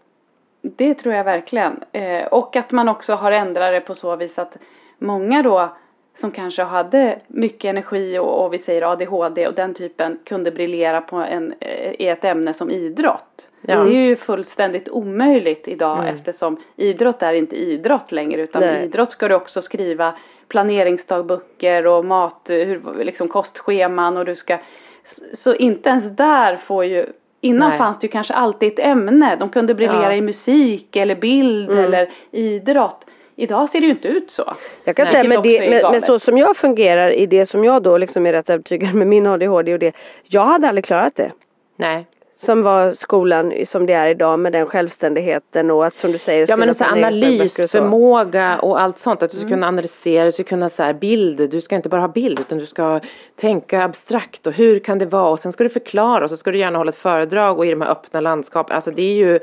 Det 0.61 0.93
tror 0.93 1.13
jag 1.15 1.23
verkligen. 1.23 1.79
Eh, 1.91 2.25
och 2.25 2.55
att 2.55 2.71
man 2.71 2.89
också 2.89 3.13
har 3.13 3.31
ändrat 3.31 3.71
det 3.73 3.79
på 3.81 3.95
så 3.95 4.15
vis 4.15 4.39
att 4.39 4.57
många 4.99 5.41
då 5.43 5.69
som 6.15 6.31
kanske 6.31 6.63
hade 6.63 7.19
mycket 7.27 7.69
energi 7.69 8.19
och, 8.19 8.45
och 8.45 8.53
vi 8.53 8.59
säger 8.59 8.91
ADHD 8.91 9.47
och 9.47 9.53
den 9.53 9.73
typen 9.73 10.19
kunde 10.23 10.51
briljera 10.51 11.01
på 11.01 11.15
en, 11.15 11.53
eh, 11.59 11.91
i 12.01 12.07
ett 12.07 12.25
ämne 12.25 12.53
som 12.53 12.69
idrott. 12.71 13.49
Ja. 13.61 13.83
Det 13.83 13.89
är 13.95 14.07
ju 14.07 14.15
fullständigt 14.15 14.89
omöjligt 14.89 15.67
idag 15.67 15.99
Mm. 15.99 16.13
eftersom 16.15 16.57
idrott 16.75 17.23
är 17.23 17.33
inte 17.33 17.55
idrott 17.55 18.11
längre 18.11 18.41
utan 18.41 18.61
Nej. 18.61 18.85
idrott 18.85 19.11
ska 19.11 19.27
du 19.27 19.35
också 19.35 19.61
skriva 19.61 20.13
planeringsdagböcker 20.47 21.87
och 21.87 22.05
mat, 22.05 22.45
hur, 22.49 23.03
liksom 23.03 23.27
kostscheman 23.27 24.17
och 24.17 24.25
du 24.25 24.35
ska 24.35 24.57
så, 25.03 25.23
så 25.33 25.55
inte 25.55 25.89
ens 25.89 26.09
där 26.17 26.55
får 26.55 26.85
ju 26.85 27.05
Innan 27.41 27.69
Nej. 27.69 27.77
fanns 27.77 27.99
det 27.99 28.05
ju 28.07 28.11
kanske 28.11 28.33
alltid 28.33 28.73
ett 28.73 28.79
ämne. 28.79 29.35
De 29.35 29.49
kunde 29.49 29.73
briljera 29.73 30.11
Ja. 30.11 30.13
i 30.13 30.21
musik 30.21 30.95
eller 30.95 31.15
bild 31.15 31.69
Mm. 31.71 31.85
eller 31.85 32.09
idrott. 32.31 33.05
Idag 33.35 33.69
ser 33.69 33.79
det 33.79 33.85
ju 33.85 33.91
inte 33.91 34.07
ut 34.07 34.31
så. 34.31 34.53
Jag 34.83 34.95
kan 34.95 35.03
Nej. 35.03 35.11
säga 35.11 35.39
också 35.39 35.49
det, 35.49 35.69
med 35.69 35.81
galet. 35.81 36.03
så 36.03 36.19
som 36.19 36.37
jag 36.37 36.57
fungerar 36.57 37.09
i 37.09 37.25
det 37.25 37.45
som 37.45 37.63
jag 37.63 37.83
då 37.83 37.97
liksom 37.97 38.25
är 38.25 38.33
rätt 38.33 38.49
övertygad 38.49 38.93
med 38.93 39.07
min 39.07 39.27
ADHD 39.27 39.73
och 39.73 39.79
det. 39.79 39.95
Jag 40.23 40.45
hade 40.45 40.67
aldrig 40.67 40.85
klarat 40.85 41.15
det. 41.15 41.31
Nej. 41.77 42.05
som 42.37 42.63
var 42.63 42.91
skolan 42.91 43.53
som 43.65 43.85
det 43.85 43.93
är 43.93 44.07
idag 44.07 44.39
med 44.39 44.51
den 44.51 44.65
självständigheten 44.65 45.71
och 45.71 45.85
att 45.85 45.97
som 45.97 46.11
du 46.11 46.17
säger 46.17 46.45
Ja 46.49 46.57
men 46.57 46.73
så 46.75 46.83
planeringsdagböcker 46.83 47.23
och 47.23 47.81
analysförmåga 47.81 48.59
och 48.59 48.81
allt 48.81 48.99
sånt. 48.99 49.23
Att 49.23 49.31
du 49.31 49.37
ska 49.37 49.49
kunna 49.49 49.67
analysera, 49.67 50.25
du 50.25 50.31
ska 50.31 50.43
kunna 50.43 50.69
så 50.69 50.83
här 50.83 50.93
bild. 50.93 51.49
Du 51.49 51.61
ska 51.61 51.75
inte 51.75 51.89
bara 51.89 52.01
ha 52.01 52.07
bild 52.07 52.39
utan 52.39 52.57
du 52.57 52.65
ska 52.65 52.99
tänka 53.35 53.83
abstrakt 53.83 54.47
och 54.47 54.53
hur 54.53 54.79
kan 54.79 54.97
det 54.97 55.05
vara 55.05 55.29
och 55.29 55.39
sen 55.39 55.51
ska 55.51 55.63
du 55.63 55.69
förklara 55.69 56.23
och 56.23 56.29
så 56.29 56.37
ska 56.37 56.51
du 56.51 56.57
gärna 56.57 56.77
hålla 56.77 56.89
ett 56.89 56.95
föredrag 56.95 57.57
och 57.57 57.65
i 57.65 57.69
de 57.69 57.81
här 57.81 57.91
öppna 57.91 58.21
landskapen. 58.21 58.75
Alltså 58.75 58.91
det 58.91 59.01
är 59.01 59.15
ju 59.15 59.39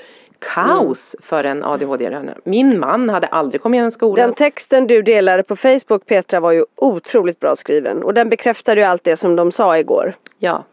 kaos 0.55 1.17
för 1.23 1.45
en 1.45 1.65
ADHD. 1.65 2.21
Min 2.45 2.79
man 2.79 3.09
hade 3.09 3.27
aldrig 3.27 3.63
kommit 3.63 3.77
igenom 3.77 3.91
skolan. 3.91 4.27
Den 4.27 4.35
texten 4.35 4.87
du 4.87 5.03
delade 5.03 5.43
på 5.43 5.57
Facebook 5.57 6.07
Petra 6.07 6.41
var 6.41 6.53
ju 6.53 6.65
otroligt 6.77 7.41
bra 7.41 7.57
skriven 7.57 8.03
och 8.03 8.15
den 8.15 8.29
bekräftade 8.29 8.81
ju 8.81 8.87
allt 8.87 9.05
det 9.05 9.17
som 9.17 9.37
de 9.37 9.53
sa 9.53 9.79
igår. 9.79 10.15
Ja. 10.39 10.65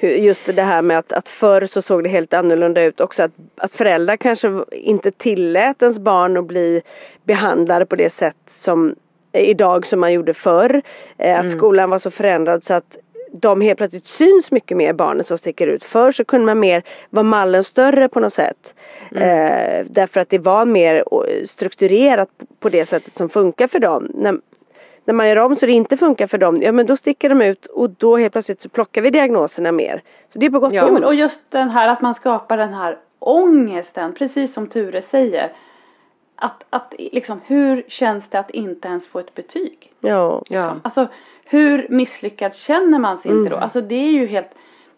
Just 0.00 0.56
det 0.56 0.62
här 0.62 0.82
med 0.82 0.98
att, 0.98 1.12
att 1.12 1.28
förr 1.28 1.66
så 1.66 1.82
såg 1.82 2.02
det 2.02 2.08
helt 2.08 2.34
annorlunda 2.34 2.82
ut 2.82 3.00
också 3.00 3.22
att, 3.22 3.32
att 3.56 3.72
föräldrar 3.72 4.16
kanske 4.16 4.64
inte 4.70 5.10
tillät 5.10 5.82
ens 5.82 5.98
barn 5.98 6.36
att 6.36 6.44
bli 6.44 6.82
behandlade 7.24 7.86
på 7.86 7.96
det 7.96 8.10
sätt 8.10 8.36
som 8.48 8.94
idag 9.32 9.86
som 9.86 10.00
man 10.00 10.12
gjorde 10.12 10.34
förr. 10.34 10.82
Eh, 11.18 11.40
Att 11.40 11.50
skolan 11.50 11.90
var 11.90 11.98
så 11.98 12.10
förändrad 12.10 12.64
så 12.64 12.74
att 12.74 12.98
de 13.32 13.60
helt 13.60 13.76
plötsligt 13.78 14.06
syns 14.06 14.50
mycket 14.50 14.76
mer 14.76 14.92
barnen 14.92 15.24
som 15.24 15.38
sticker 15.38 15.66
ut. 15.66 15.84
Förr 15.84 16.10
så 16.12 16.24
kunde 16.24 16.46
man 16.46 16.58
mer 16.60 16.82
vara 17.10 17.22
mallen 17.22 17.64
större 17.64 18.08
på 18.08 18.20
något 18.20 18.32
sätt. 18.32 18.74
Eh, 19.10 19.86
därför 19.90 20.20
att 20.20 20.28
det 20.30 20.38
var 20.38 20.64
mer 20.64 21.04
strukturerat 21.46 22.28
på- 22.60 22.68
det 22.68 22.84
sättet 22.86 23.14
som 23.14 23.28
funkar 23.28 23.66
för 23.66 23.78
dem. 23.78 24.10
När, 24.14 24.38
när 25.04 25.14
man 25.14 25.28
gör 25.28 25.36
om 25.36 25.56
så 25.56 25.66
det 25.66 25.72
inte 25.72 25.96
funkar 25.96 26.26
för 26.26 26.38
dem, 26.38 26.58
ja 26.62 26.72
men 26.72 26.86
då 26.86 26.96
sticker 26.96 27.28
de 27.28 27.42
ut 27.42 27.66
och 27.66 27.90
då 27.90 28.16
helt 28.16 28.32
plötsligt 28.32 28.60
så 28.60 28.68
plockar 28.68 29.02
vi 29.02 29.10
diagnoserna 29.10 29.72
mer. 29.72 30.02
Så 30.28 30.38
det 30.38 30.46
är 30.46 30.50
på 30.50 30.58
gott 30.58 30.72
Ja, 30.72 30.82
och 30.84 30.88
Ja, 30.90 30.94
ont. 30.96 31.04
och 31.04 31.14
just 31.14 31.50
den 31.50 31.70
här 31.70 31.88
att 31.88 32.00
man 32.02 32.14
skapar 32.14 32.56
den 32.56 32.74
här 32.74 32.98
ångesten, 33.18 34.14
precis 34.14 34.54
som 34.54 34.66
Ture 34.66 35.02
säger. 35.02 35.52
Att, 36.38 36.64
att 36.70 36.94
liksom, 36.98 37.40
hur 37.46 37.84
känns 37.88 38.28
det 38.30 38.38
att 38.38 38.50
inte 38.50 38.88
ens 38.88 39.06
få 39.06 39.18
ett 39.18 39.34
betyg? 39.34 39.92
Ja. 40.00 40.42
Ja. 40.48 40.74
Alltså 40.82 41.06
hur 41.48 41.86
misslyckad 41.90 42.54
känner 42.54 42.98
man 42.98 43.18
sig 43.18 43.30
Mm. 43.30 43.42
inte 43.42 43.54
då? 43.56 43.60
Alltså 43.60 43.80
det 43.80 43.94
är 43.94 44.10
ju 44.10 44.26
helt 44.26 44.48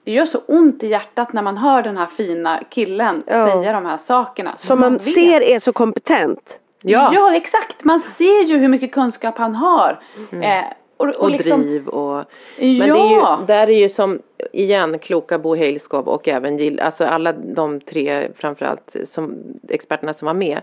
Det 0.05 0.13
gör 0.13 0.25
så 0.25 0.39
ont 0.47 0.83
i 0.83 0.89
hjärtat 0.89 1.33
när 1.33 1.43
man 1.43 1.57
hör 1.57 1.83
den 1.83 1.97
här 1.97 2.07
fina 2.07 2.61
killen 2.71 3.23
Ja. 3.27 3.47
säga 3.47 3.73
de 3.73 3.87
här 3.87 3.97
sakerna. 3.97 4.57
Som 4.57 4.81
man 4.81 4.93
vet. 4.93 5.03
ser 5.03 5.41
är 5.43 5.59
så 5.59 5.73
kompetent. 5.73 6.59
Ja. 6.83 7.11
Ja. 7.15 7.35
exakt, 7.35 7.85
man 7.85 8.01
ser 8.01 8.43
ju 8.45 8.59
hur 8.59 8.69
mycket 8.69 8.93
kunskap 8.93 9.39
han 9.39 9.55
har. 9.55 9.99
Eh, 10.33 10.65
och, 10.97 11.07
och, 11.09 11.15
Och 11.15 11.31
liksom, 11.31 11.61
driv 11.63 11.89
och 11.89 12.25
Ja. 12.57 12.79
Men 12.79 12.79
det 12.79 13.01
är 13.01 13.39
ju, 13.41 13.47
där 13.47 13.67
är 13.71 13.79
ju 13.81 13.89
som, 13.89 14.19
igen, 14.53 14.99
kloka 14.99 15.39
Bo 15.39 15.55
Hejlskov 15.55 16.09
och 16.09 16.29
även 16.29 16.57
Jill, 16.59 16.81
alltså 16.81 17.05
alla 17.05 17.33
de 17.33 17.81
tre 17.81 18.29
framförallt 18.37 18.97
som 19.05 19.35
experterna 19.69 20.13
som 20.13 20.27
var 20.27 20.35
med. 20.35 20.61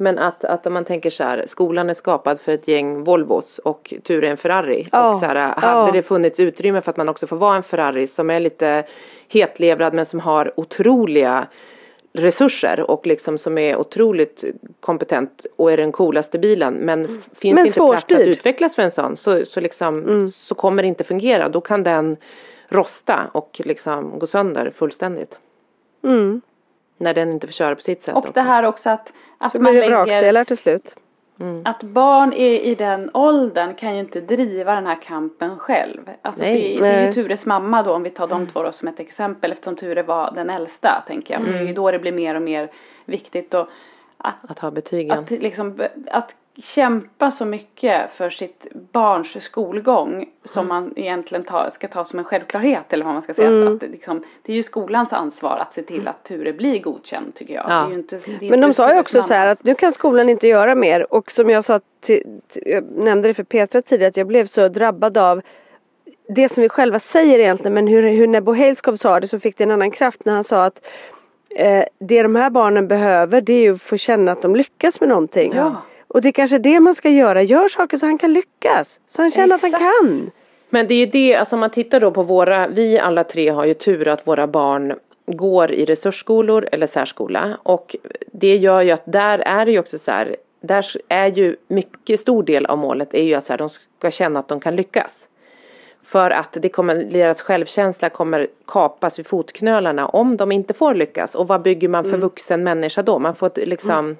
Men 0.00 0.18
att, 0.18 0.44
att 0.44 0.66
om 0.66 0.72
man 0.72 0.84
tänker 0.84 1.10
så 1.10 1.24
här, 1.24 1.44
skolan 1.46 1.90
är 1.90 1.94
skapad 1.94 2.40
för 2.40 2.52
ett 2.52 2.68
gäng 2.68 3.04
Volvos 3.04 3.58
och 3.58 3.94
Ture 4.02 4.26
är 4.26 4.30
en 4.30 4.36
Ferrari. 4.36 4.88
Ja, 4.92 5.10
Och 5.10 5.16
så 5.16 5.24
här, 5.24 5.54
hade 5.60 5.92
det 5.92 6.02
funnits 6.02 6.40
utrymme 6.40 6.80
för 6.80 6.90
att 6.90 6.96
man 6.96 7.08
också 7.08 7.26
får 7.26 7.36
vara 7.36 7.56
en 7.56 7.62
Ferrari 7.62 8.06
som 8.06 8.30
är 8.30 8.40
lite 8.40 8.84
hetlevrad 9.28 9.94
men 9.94 10.06
som 10.06 10.20
har 10.20 10.52
otroliga 10.56 11.46
resurser 12.12 12.90
och 12.90 13.06
liksom 13.06 13.38
som 13.38 13.58
är 13.58 13.76
otroligt 13.76 14.44
kompetent 14.80 15.46
och 15.56 15.72
är 15.72 15.76
den 15.76 15.92
coolaste 15.92 16.38
bilen 16.38 16.74
men 16.74 17.22
finns 17.34 17.54
Men 17.54 17.66
inte 17.66 17.80
plats 17.80 18.04
att 18.04 18.20
utvecklas 18.20 18.74
för 18.74 18.82
en 18.82 18.90
sån 18.90 19.16
så, 19.16 19.44
så, 19.44 19.60
liksom, 19.60 20.28
så 20.30 20.54
kommer 20.54 20.82
det 20.82 20.88
inte 20.88 21.04
fungera. 21.04 21.48
Då 21.48 21.60
kan 21.60 21.82
den 21.82 22.16
rosta 22.68 23.30
och 23.32 23.60
liksom 23.64 24.18
gå 24.18 24.26
sönder 24.26 24.72
fullständigt. 24.76 25.38
Mm. 26.04 26.40
När 27.00 27.14
den 27.14 27.32
inte 27.32 27.46
får 27.46 27.52
köra 27.52 27.74
på 27.74 27.80
sitt 27.80 28.02
sätt. 28.02 28.14
och 28.14 28.26
det 28.34 28.40
här 28.40 28.62
också 28.62 28.90
att, 28.90 29.12
att 29.38 29.54
man 29.54 29.74
lägger 29.74 29.90
vrakdelar 29.90 30.44
till 30.44 30.56
slut. 30.56 30.94
Att 31.64 31.82
barn 31.82 32.32
i, 32.32 32.60
i 32.60 32.74
den 32.74 33.10
åldern 33.14 33.74
kan 33.74 33.94
ju 33.94 34.00
inte 34.00 34.20
driva 34.20 34.74
den 34.74 34.86
här 34.86 35.02
kampen 35.02 35.58
själv. 35.58 36.10
Alltså 36.22 36.42
Nej. 36.42 36.76
det, 36.80 36.86
det 36.86 36.92
är 36.92 37.06
ju. 37.06 37.12
Tures 37.12 37.46
mamma 37.46 37.82
då 37.82 37.94
om 37.94 38.02
vi 38.02 38.10
tar 38.10 38.26
de 38.26 38.46
två 38.46 38.62
då 38.62 38.72
som 38.72 38.88
ett 38.88 39.00
exempel 39.00 39.52
eftersom 39.52 39.76
Ture 39.76 40.02
var 40.02 40.30
den 40.34 40.50
äldsta 40.50 41.04
tänker 41.06 41.34
jag. 41.34 41.42
Och 41.42 41.48
Det 41.48 41.58
är 41.58 41.62
ju 41.62 41.72
då 41.72 41.90
det 41.90 41.98
blir 41.98 42.12
mer 42.12 42.34
och 42.34 42.42
mer 42.42 42.70
viktigt 43.04 43.54
och 43.54 43.68
att, 44.16 44.50
Att 44.50 44.58
ha 44.58 44.70
betygen. 44.70 45.18
att, 45.18 45.30
liksom, 45.30 45.82
att 46.10 46.34
kämpa 46.56 47.30
så 47.30 47.44
mycket 47.44 48.10
för 48.12 48.30
sitt 48.30 48.66
barns 48.92 49.44
skolgång 49.44 50.28
som 50.44 50.68
man 50.68 50.92
egentligen 50.96 51.44
ta, 51.44 51.70
ska 51.70 51.88
ta 51.88 52.04
som 52.04 52.18
en 52.18 52.24
självklarhet 52.24 52.92
eller 52.92 53.04
vad 53.04 53.14
man 53.14 53.22
ska 53.22 53.34
säga. 53.34 53.48
Mm. 53.48 53.66
Att, 53.66 53.72
att 53.72 53.80
det, 53.80 53.88
liksom, 53.88 54.24
det 54.42 54.52
är 54.52 54.56
ju 54.56 54.62
skolans 54.62 55.12
ansvar 55.12 55.56
att 55.56 55.74
se 55.74 55.82
till 55.82 56.08
att 56.08 56.24
Ture 56.24 56.52
blir 56.52 56.78
godkänd 56.78 57.34
tycker 57.34 57.54
jag. 57.54 57.64
Ja. 57.68 57.92
Inte, 57.92 58.20
Men 58.40 58.60
de 58.60 58.74
sa 58.74 58.92
ju 58.92 59.00
också 59.00 59.22
så 59.22 59.34
här 59.34 59.46
att 59.46 59.64
nu 59.64 59.74
kan 59.74 59.92
skolan 59.92 60.28
inte 60.28 60.48
göra 60.48 60.74
mer 60.74 61.12
och 61.12 61.30
som 61.30 61.50
jag 61.50 61.64
sa 61.64 61.80
till, 62.00 62.40
till, 62.48 62.62
jag 62.66 62.84
nämnde 62.84 63.28
det 63.28 63.34
för 63.34 63.44
Petra 63.44 63.82
tidigare 63.82 64.08
att 64.08 64.16
jag 64.16 64.26
blev 64.26 64.46
så 64.46 64.68
drabbad 64.68 65.18
av 65.18 65.42
det 66.28 66.48
som 66.48 66.62
vi 66.62 66.68
själva 66.68 66.98
säger 66.98 67.38
egentligen 67.38 67.74
men 67.74 67.86
hur, 67.86 68.10
hur 68.10 68.26
Nebo 68.26 68.52
Hejlskov 68.52 68.96
sa 68.96 69.20
det 69.20 69.28
så 69.28 69.38
fick 69.38 69.58
det 69.58 69.64
en 69.64 69.70
annan 69.70 69.90
kraft 69.90 70.24
när 70.24 70.34
han 70.34 70.44
sa 70.44 70.64
att 70.64 70.86
eh, 71.56 71.84
det 71.98 72.22
de 72.22 72.36
här 72.36 72.50
barnen 72.50 72.88
behöver 72.88 73.40
det 73.40 73.52
är 73.52 73.62
ju 73.62 73.74
att 73.74 73.82
få 73.82 73.96
känna 73.96 74.32
att 74.32 74.42
de 74.42 74.56
lyckas 74.56 75.00
med 75.00 75.08
någonting. 75.08 75.52
Ja. 75.54 75.82
Och 76.14 76.22
det 76.22 76.28
är 76.28 76.32
kanske 76.32 76.58
det 76.58 76.80
man 76.80 76.94
ska 76.94 77.08
göra, 77.08 77.42
gör 77.42 77.68
saker 77.68 77.96
så 77.96 78.06
han 78.06 78.18
kan 78.18 78.32
lyckas. 78.32 79.00
Så 79.06 79.22
han 79.22 79.30
känner 79.30 79.54
att 79.54 79.64
Exakt. 79.64 79.82
han 79.82 80.06
kan. 80.06 80.30
Men 80.70 80.88
det 80.88 80.94
är 80.94 80.98
ju 80.98 81.06
det, 81.06 81.34
alltså 81.34 81.56
om 81.56 81.60
man 81.60 81.70
tittar 81.70 82.00
då 82.00 82.10
på 82.10 82.22
våra, 82.22 82.68
vi 82.68 82.98
alla 82.98 83.24
tre 83.24 83.48
har 83.48 83.64
ju 83.64 83.74
tur 83.74 84.08
att 84.08 84.26
våra 84.26 84.46
barn 84.46 84.94
går 85.26 85.72
i 85.72 85.84
resursskolor 85.84 86.68
eller 86.72 86.86
särskola 86.86 87.58
och 87.62 87.96
det 88.32 88.56
gör 88.56 88.82
ju 88.82 88.90
att 88.90 89.02
där 89.04 89.38
är 89.38 89.66
det 89.66 89.72
ju 89.72 89.78
också 89.78 89.98
så 89.98 90.10
här, 90.10 90.36
där 90.60 90.86
är 91.08 91.26
ju 91.26 91.56
mycket 91.68 92.20
stor 92.20 92.42
del 92.42 92.66
av 92.66 92.78
målet 92.78 93.14
är 93.14 93.22
ju 93.22 93.34
att 93.34 93.44
så 93.44 93.52
här, 93.52 93.58
de 93.58 93.68
ska 93.98 94.10
känna 94.10 94.40
att 94.40 94.48
de 94.48 94.60
kan 94.60 94.76
lyckas. 94.76 95.26
För 96.02 96.30
att 96.30 96.56
det 96.60 96.68
kommer, 96.68 96.94
deras 96.94 97.42
självkänsla 97.42 98.08
kommer 98.08 98.46
kapas 98.66 99.18
vid 99.18 99.26
fotknölarna 99.26 100.08
om 100.08 100.36
de 100.36 100.52
inte 100.52 100.74
får 100.74 100.94
lyckas. 100.94 101.34
Och 101.34 101.48
vad 101.48 101.62
bygger 101.62 101.88
man 101.88 102.10
för 102.10 102.18
vuxen 102.18 102.64
människa 102.64 103.02
då? 103.02 103.18
Man 103.18 103.34
får 103.34 103.50
liksom 103.54 104.16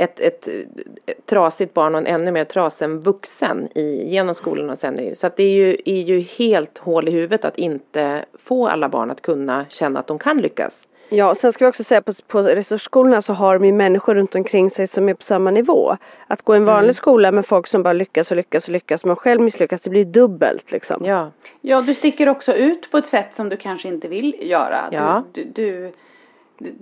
ett, 0.00 0.20
ett, 0.20 0.48
ett 0.48 1.26
trasigt 1.26 1.74
barn 1.74 1.94
och 1.94 2.00
en 2.00 2.06
ännu 2.06 2.32
mer 2.32 2.44
trasen 2.44 3.00
vuxen 3.00 3.68
i, 3.74 4.08
genom 4.08 4.34
skolan 4.34 4.70
och 4.70 4.78
sen. 4.78 5.16
Så 5.16 5.26
att 5.26 5.36
det 5.36 5.42
är 5.42 5.54
ju, 5.54 5.76
är 5.84 6.00
ju 6.02 6.20
helt 6.20 6.78
hål 6.78 7.08
i 7.08 7.10
huvudet 7.10 7.44
att 7.44 7.58
inte 7.58 8.24
få 8.44 8.68
alla 8.68 8.88
barn 8.88 9.10
att 9.10 9.22
kunna 9.22 9.64
känna 9.68 10.00
att 10.00 10.06
de 10.06 10.18
kan 10.18 10.38
lyckas. 10.38 10.86
Ja, 11.12 11.30
och 11.30 11.36
sen 11.36 11.52
ska 11.52 11.64
vi 11.64 11.70
också 11.70 11.84
säga 11.84 12.02
på, 12.02 12.12
på 12.26 12.42
resursskolorna 12.42 13.22
så 13.22 13.32
har 13.32 13.54
de 13.58 13.64
ju 13.64 13.72
människor 13.72 14.14
runt 14.14 14.34
omkring 14.34 14.70
sig 14.70 14.86
som 14.86 15.08
är 15.08 15.14
på 15.14 15.22
samma 15.22 15.50
nivå. 15.50 15.96
Att 16.26 16.42
gå 16.42 16.54
i 16.54 16.56
en 16.56 16.64
vanlig 16.64 16.84
Mm. 16.84 16.94
skola 16.94 17.32
med 17.32 17.46
folk 17.46 17.66
som 17.66 17.82
bara 17.82 17.92
lyckas 17.92 18.30
och 18.30 18.36
lyckas 18.36 18.64
och 18.64 18.72
lyckas 18.72 19.04
men 19.04 19.16
själv 19.16 19.40
misslyckas 19.40 19.80
det 19.80 19.90
blir 19.90 20.04
dubbelt 20.04 20.72
liksom. 20.72 21.04
Ja, 21.04 21.30
Ja, 21.60 21.80
du 21.80 21.94
sticker 21.94 22.28
också 22.28 22.54
ut 22.54 22.90
på 22.90 22.98
ett 22.98 23.06
sätt 23.06 23.34
som 23.34 23.48
du 23.48 23.56
kanske 23.56 23.88
inte 23.88 24.08
vill 24.08 24.36
göra. 24.40 24.88
Ja. 24.92 25.24
Du, 25.32 25.44
du, 25.44 25.50
du, 25.54 25.92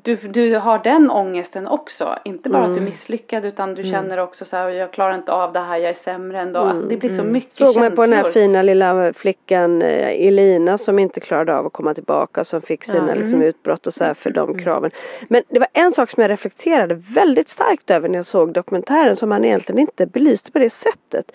du, 0.03 0.17
du 0.17 0.57
har 0.57 0.79
den 0.85 1.11
ångesten 1.11 1.67
också. 1.67 2.15
Inte 2.25 2.51
bara 2.51 2.63
att 2.63 2.67
Mm. 2.67 2.77
du 2.77 2.81
är 2.83 2.85
misslyckad 2.85 3.45
utan 3.45 3.75
du 3.75 3.83
känner 3.83 4.19
också 4.19 4.45
så 4.45 4.57
här, 4.57 4.69
jag 4.69 4.93
klarar 4.93 5.15
inte 5.15 5.33
av 5.33 5.53
det 5.53 5.61
här, 5.61 5.77
jag 5.77 5.91
är 5.91 5.95
sämre 5.95 6.41
än 6.41 6.53
då. 6.53 6.61
Alltså 6.61 6.87
det 6.87 6.97
blir 6.97 7.11
så 7.11 7.23
mycket 7.23 7.61
Mm. 7.61 7.73
Såg 7.73 7.81
man 7.81 7.91
känslor. 7.91 7.97
på 7.97 8.11
den 8.11 8.25
här 8.25 8.31
fina 8.33 8.63
lilla 8.63 9.13
flickan 9.13 9.83
eh, 9.83 10.27
Elina 10.27 10.79
som 10.79 10.99
inte 10.99 11.21
klarade 11.21 11.57
av 11.57 11.67
att 11.67 11.73
komma 11.73 11.95
tillbaka 11.95 12.45
som 12.45 12.63
fick 12.63 12.85
sina 12.85 13.15
liksom, 13.15 13.43
utbrott 13.43 13.87
och 13.87 13.95
så 13.95 14.05
här 14.05 14.15
för 14.15 14.31
de 14.31 14.59
kraven. 14.59 14.91
Men 15.29 15.43
det 15.49 15.59
var 15.59 15.69
en 15.73 15.93
sak 15.93 16.11
som 16.11 16.21
jag 16.23 16.31
reflekterade 16.31 16.95
väldigt 16.95 17.49
starkt 17.49 17.91
över 17.91 18.09
när 18.09 18.19
jag 18.19 18.27
såg 18.27 18.53
dokumentären 18.53 19.17
som 19.17 19.29
man 19.29 19.45
egentligen 19.45 19.79
inte 19.79 20.07
belyste 20.07 20.53
på 20.53 20.59
det 20.59 20.71
sättet. 20.71 21.33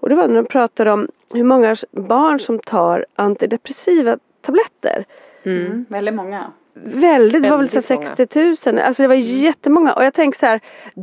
Och 0.00 0.08
det 0.08 0.14
var 0.14 0.28
när 0.28 0.34
de 0.36 0.46
pratade 0.46 0.90
om 0.92 1.08
hur 1.34 1.44
många 1.44 1.76
barn 1.90 2.40
som 2.40 2.58
tar 2.58 3.06
antidepressiva 3.14 4.18
tabletter. 4.40 5.04
Mm, 5.44 5.86
väldigt 5.88 6.14
många. 6.14 6.52
Väldigt, 6.84 7.42
det 7.42 7.50
var 7.50 7.58
väl 7.58 7.68
så 7.68 7.74
Väldigt 7.74 8.18
många. 8.18 8.26
60 8.56 8.70
000. 8.70 8.78
Alltså 8.78 9.02
det 9.02 9.08
var 9.08 9.14
jättemånga. 9.14 9.92
Och 9.92 10.04
jag 10.04 10.14
tänker 10.14 10.38
så 10.38 10.46
här. 10.46 10.60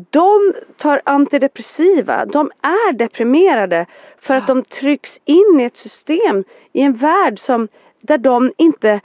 De 0.10 0.54
tar 0.78 1.02
antidepressiva. 1.06 2.26
De 2.26 2.52
är 2.62 2.94
deprimerade. 2.94 3.86
För 4.20 4.34
att 4.34 4.48
de 4.48 4.64
trycks 4.64 5.20
in 5.26 5.60
i 5.60 5.64
ett 5.64 5.78
system. 5.78 6.44
I 6.74 6.82
en 6.82 6.94
värld 6.94 7.40
som 7.40 7.68
där 8.02 8.18
de 8.18 8.52
inte 8.58 9.02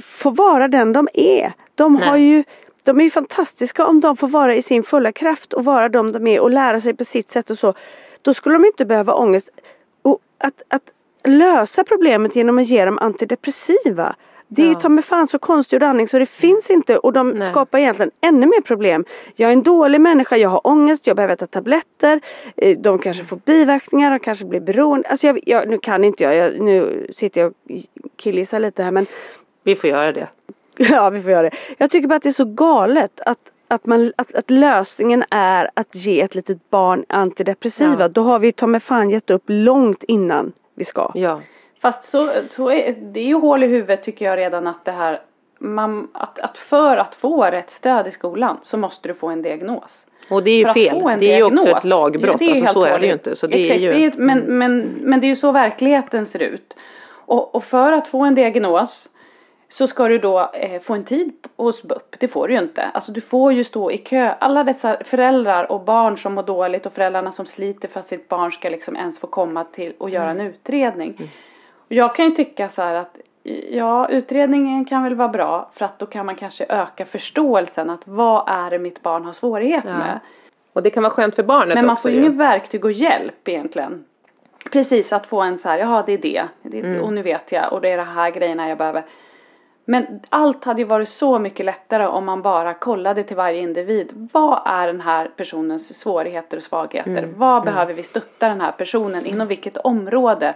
får 0.00 0.30
vara 0.30 0.68
den 0.68 0.92
de 0.92 1.08
är. 1.14 1.52
De 1.74 1.96
har 1.96 2.12
Nej. 2.12 2.22
ju 2.22 2.44
de 2.82 3.00
är 3.00 3.04
ju 3.04 3.10
fantastiska 3.10 3.86
om 3.86 4.00
de 4.00 4.16
får 4.16 4.28
vara 4.28 4.54
i 4.54 4.62
sin 4.62 4.82
fulla 4.82 5.12
kraft 5.12 5.52
och 5.52 5.64
vara 5.64 5.88
de 5.88 6.12
de 6.12 6.26
är 6.26 6.40
och 6.40 6.50
lära 6.50 6.80
sig 6.80 6.94
på 6.94 7.04
sitt 7.04 7.30
sätt 7.30 7.50
och 7.50 7.58
så. 7.58 7.74
Då 8.22 8.34
skulle 8.34 8.54
de 8.54 8.64
inte 8.64 8.84
behöva 8.84 9.14
ångest. 9.14 9.50
Och 10.02 10.18
att, 10.38 10.62
att 10.68 10.82
lösa 11.24 11.84
problemet 11.84 12.36
genom 12.36 12.58
att 12.58 12.66
ge 12.66 12.84
dem 12.84 12.98
antidepressiva. 12.98 14.14
Det 14.48 14.62
är 14.62 14.66
ju 14.66 14.72
Ja. 14.72 14.78
ta 14.80 14.88
mig 14.88 15.04
fan 15.04 15.26
så 15.28 15.38
konstgjord 15.38 15.82
andning 15.82 16.08
så 16.08 16.18
det 16.18 16.26
finns 16.26 16.70
inte 16.70 16.98
och 16.98 17.12
de 17.12 17.30
Nej. 17.30 17.50
skapar 17.50 17.78
egentligen 17.78 18.10
ännu 18.20 18.46
mer 18.46 18.60
problem. 18.60 19.04
Jag 19.36 19.48
är 19.48 19.52
en 19.52 19.62
dålig 19.62 20.00
människa, 20.00 20.36
jag 20.36 20.48
har 20.48 20.66
ångest, 20.66 21.06
jag 21.06 21.16
behöver 21.16 21.34
äta 21.34 21.46
tabletter. 21.46 22.20
eh, 22.56 22.78
De 22.78 22.98
kanske 22.98 23.24
får 23.24 23.36
biverkningar, 23.44 24.10
de 24.10 24.18
kanske 24.18 24.44
blir 24.44 24.60
beroende. 24.60 25.08
Alltså 25.08 25.26
jag, 25.26 25.40
jag, 25.46 25.68
nu 25.68 25.78
kan 25.78 26.04
inte 26.04 26.22
jag, 26.24 26.34
jag, 26.34 26.60
nu 26.60 27.06
sitter 27.16 27.40
jag 27.40 27.48
och 27.48 27.54
killgissar 28.16 28.60
lite 28.60 28.82
här 28.82 28.90
men 28.90 29.06
Vi 29.62 29.76
får 29.76 29.90
göra 29.90 30.12
det. 30.12 30.28
Ja 30.76 31.10
vi 31.10 31.22
får 31.22 31.30
göra 31.30 31.42
det. 31.42 31.56
Jag 31.78 31.90
tycker 31.90 32.08
bara 32.08 32.14
att 32.16 32.22
det 32.22 32.28
är 32.28 32.32
så 32.32 32.44
galet 32.44 33.20
att 33.26 33.38
att, 33.70 33.86
man, 33.86 34.12
att, 34.16 34.34
att 34.34 34.50
lösningen 34.50 35.24
är 35.30 35.70
att 35.74 35.94
ge 35.94 36.20
ett 36.20 36.34
litet 36.34 36.70
barn 36.70 37.04
antidepressiva. 37.08 37.96
Ja. 38.00 38.08
Då 38.08 38.22
har 38.22 38.38
vi 38.38 38.52
ta 38.52 38.66
med 38.66 38.82
fan 38.82 39.10
gett 39.10 39.30
upp 39.30 39.42
långt 39.46 40.02
innan 40.04 40.52
vi 40.74 40.84
ska. 40.84 41.10
Ja. 41.14 41.40
Fast 41.80 42.04
så, 42.04 42.30
så 42.48 42.70
är, 42.70 42.92
det 42.92 43.20
är 43.20 43.26
ju 43.26 43.34
hål 43.34 43.64
i 43.64 43.66
huvudet 43.66 44.02
tycker 44.02 44.24
jag 44.24 44.38
redan 44.38 44.66
att 44.66 44.84
det 44.84 44.92
här 44.92 45.20
man, 45.58 46.08
att, 46.12 46.38
att 46.38 46.58
för 46.58 46.96
att 46.96 47.14
få 47.14 47.44
rätt 47.44 47.70
stöd 47.70 48.06
i 48.06 48.10
skolan 48.10 48.58
så 48.62 48.76
måste 48.76 49.08
du 49.08 49.14
få 49.14 49.28
en 49.28 49.42
diagnos. 49.42 50.06
Och 50.30 50.42
det 50.44 50.50
är 50.50 50.58
ju 50.58 50.64
För 50.64 50.72
fel. 50.72 51.18
Det 51.20 51.32
är 51.32 51.36
ju 51.36 51.42
också 51.42 51.68
ett 51.68 51.84
lagbrott. 51.84 52.38
det 52.38 52.44
är 52.44 52.50
alltså, 52.50 52.72
så 52.72 52.84
är 52.84 52.98
det 52.98 53.06
ju 53.06 53.12
inte. 53.12 53.36
Så 53.36 53.46
det 53.46 53.60
Exakt, 53.60 53.80
är 53.80 53.82
ju... 53.82 53.92
det 53.92 54.04
är, 54.04 54.12
men, 54.16 54.38
men, 54.38 54.80
men 54.80 55.20
det 55.20 55.26
är 55.26 55.28
ju 55.28 55.36
så 55.36 55.52
verkligheten 55.52 56.26
ser 56.26 56.42
ut. 56.42 56.76
Och, 57.10 57.54
och 57.54 57.64
för 57.64 57.92
att 57.92 58.08
få 58.08 58.24
en 58.24 58.34
diagnos 58.34 59.08
så 59.68 59.86
ska 59.86 60.08
du 60.08 60.18
då 60.18 60.50
eh, 60.54 60.80
få 60.80 60.94
en 60.94 61.04
tid 61.04 61.32
hos 61.56 61.82
BUP. 61.82 62.16
Det 62.18 62.28
får 62.28 62.48
du 62.48 62.54
ju 62.54 62.60
inte. 62.60 62.82
Alltså 62.84 63.12
du 63.12 63.20
får 63.20 63.52
ju 63.52 63.64
stå 63.64 63.90
i 63.90 63.98
kö. 63.98 64.34
Alla 64.38 64.64
dessa 64.64 64.96
föräldrar 65.04 65.72
och 65.72 65.80
barn 65.80 66.18
som 66.18 66.34
mår 66.34 66.42
dåligt 66.42 66.86
och 66.86 66.92
föräldrarna 66.92 67.32
som 67.32 67.46
sliter 67.46 67.88
för 67.88 68.00
att 68.00 68.06
sitt 68.06 68.28
barn 68.28 68.52
ska 68.52 68.68
liksom 68.68 68.96
ens 68.96 69.18
få 69.18 69.26
komma 69.26 69.64
till 69.64 69.92
och 69.98 70.10
göra 70.10 70.30
Mm. 70.30 70.40
en 70.40 70.52
utredning. 70.52 71.14
Och 71.20 71.24
Jag 71.88 72.14
kan 72.14 72.24
ju 72.24 72.30
tycka 72.30 72.68
så 72.68 72.82
här 72.82 72.94
att 72.94 73.16
ja, 73.70 74.08
utredningen 74.08 74.84
kan 74.84 75.02
väl 75.02 75.14
vara 75.14 75.28
bra 75.28 75.70
för 75.72 75.84
att 75.84 75.98
då 75.98 76.06
kan 76.06 76.26
man 76.26 76.34
kanske 76.34 76.66
öka 76.68 77.04
förståelsen 77.06 77.90
att 77.90 78.08
vad 78.08 78.48
är 78.48 78.70
det 78.70 78.78
mitt 78.78 79.02
barn 79.02 79.24
har 79.24 79.32
svårigheter 79.32 79.88
Ja. 79.88 79.98
med. 79.98 80.20
Och 80.72 80.82
det 80.82 80.90
kan 80.90 81.02
vara 81.02 81.12
skönt 81.12 81.34
för 81.36 81.42
barnet 81.42 81.74
Men 81.74 81.86
man 81.86 81.92
också 81.92 82.02
får 82.02 82.10
ju 82.10 82.16
ingen 82.18 82.38
verktyg 82.38 82.84
och 82.84 82.92
hjälp 82.92 83.48
egentligen. 83.48 84.04
Precis 84.72 85.12
att 85.12 85.26
få 85.26 85.40
en 85.40 85.58
så 85.58 85.68
här, 85.68 85.78
jaha 85.78 86.02
det 86.06 86.12
är 86.12 86.18
det, 86.18 86.44
det 86.62 86.78
Mm. 86.80 87.02
och 87.02 87.12
nu 87.12 87.22
vet 87.22 87.52
jag 87.52 87.72
och 87.72 87.80
det 87.80 87.88
är 87.88 87.96
de 87.96 88.06
här 88.06 88.30
grejerna 88.30 88.68
jag 88.68 88.78
behöver. 88.78 89.04
Men 89.84 90.20
allt 90.28 90.64
hade 90.64 90.80
ju 90.80 90.86
varit 90.86 91.08
så 91.08 91.38
mycket 91.38 91.66
lättare 91.66 92.06
om 92.06 92.24
man 92.24 92.42
bara 92.42 92.74
kollade 92.74 93.22
till 93.22 93.36
varje 93.36 93.60
individ. 93.60 94.28
Vad 94.32 94.62
är 94.64 94.86
den 94.86 95.00
här 95.00 95.30
personens 95.36 96.00
svårigheter 96.00 96.56
och 96.56 96.62
svagheter? 96.62 97.10
Mm. 97.10 97.34
Vad 97.38 97.64
behöver 97.64 97.94
vi 97.94 98.02
stötta 98.02 98.48
den 98.48 98.60
här 98.60 98.72
personen 98.72 99.26
inom 99.26 99.48
vilket 99.48 99.76
område? 99.76 100.54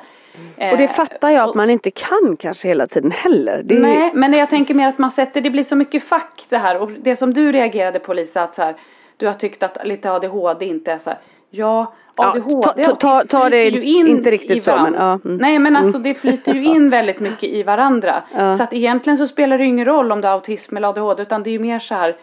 Och 0.56 0.78
det 0.78 0.84
Eh, 0.84 0.90
fattar 0.90 1.30
jag 1.30 1.48
att 1.48 1.54
man 1.54 1.70
inte 1.70 1.90
kan 1.90 2.36
kanske 2.38 2.68
hela 2.68 2.86
tiden 2.86 3.10
heller. 3.10 3.62
Det 3.64 3.74
Nej, 3.78 4.10
men 4.14 4.32
jag 4.32 4.50
tänker 4.50 4.74
mer 4.74 4.88
att 4.88 4.98
man 4.98 5.10
sätter, 5.10 5.40
det 5.40 5.50
blir 5.50 5.62
så 5.62 5.76
mycket 5.76 6.04
fack 6.04 6.46
det 6.48 6.58
här 6.58 6.78
och 6.78 6.90
det 6.90 7.16
som 7.16 7.34
du 7.34 7.52
reagerade 7.52 7.98
på 7.98 8.14
Lisa 8.14 8.42
att 8.42 8.54
så 8.54 8.62
här, 8.62 8.74
du 9.16 9.26
har 9.26 9.34
tyckt 9.34 9.62
att 9.62 9.78
lite 9.86 10.12
ADHD 10.12 10.66
inte 10.66 10.92
är 10.92 10.98
så 10.98 11.10
här, 11.10 11.18
ja 11.50 11.92
Ja, 12.16 12.30
ADHD 12.30 12.84
ta- 12.84 12.90
ta- 12.90 12.94
ta- 12.94 13.24
ta 13.24 13.48
det 13.48 13.62
ju 13.62 13.82
in 13.82 14.06
inte 14.08 14.30
riktigt 14.30 14.50
i 14.56 14.60
så, 14.60 14.70
men, 14.70 14.78
varandra. 14.80 15.20
ja, 15.24 15.28
mm. 15.30 15.36
Nej 15.36 15.58
men 15.58 15.76
alltså 15.76 15.98
det 15.98 16.14
flyter 16.14 16.54
ju 16.54 16.64
in 16.64 16.90
väldigt 16.90 17.20
mycket 17.20 17.42
i 17.50 17.62
varandra. 17.62 18.22
Ja. 18.36 18.56
Så 18.56 18.62
att 18.62 18.72
egentligen 18.72 19.16
så 19.18 19.26
spelar 19.26 19.58
det 19.58 19.64
ju 19.64 19.70
ingen 19.70 19.84
roll 19.84 20.12
om 20.12 20.20
du 20.20 20.26
har 20.28 20.34
autism 20.34 20.76
eller 20.76 20.88
ADHD 20.88 21.22
utan 21.22 21.42
det 21.42 21.50
är 21.50 21.52
ju 21.52 21.58
mer 21.58 21.78
så 21.78 21.94
här 21.94 22.16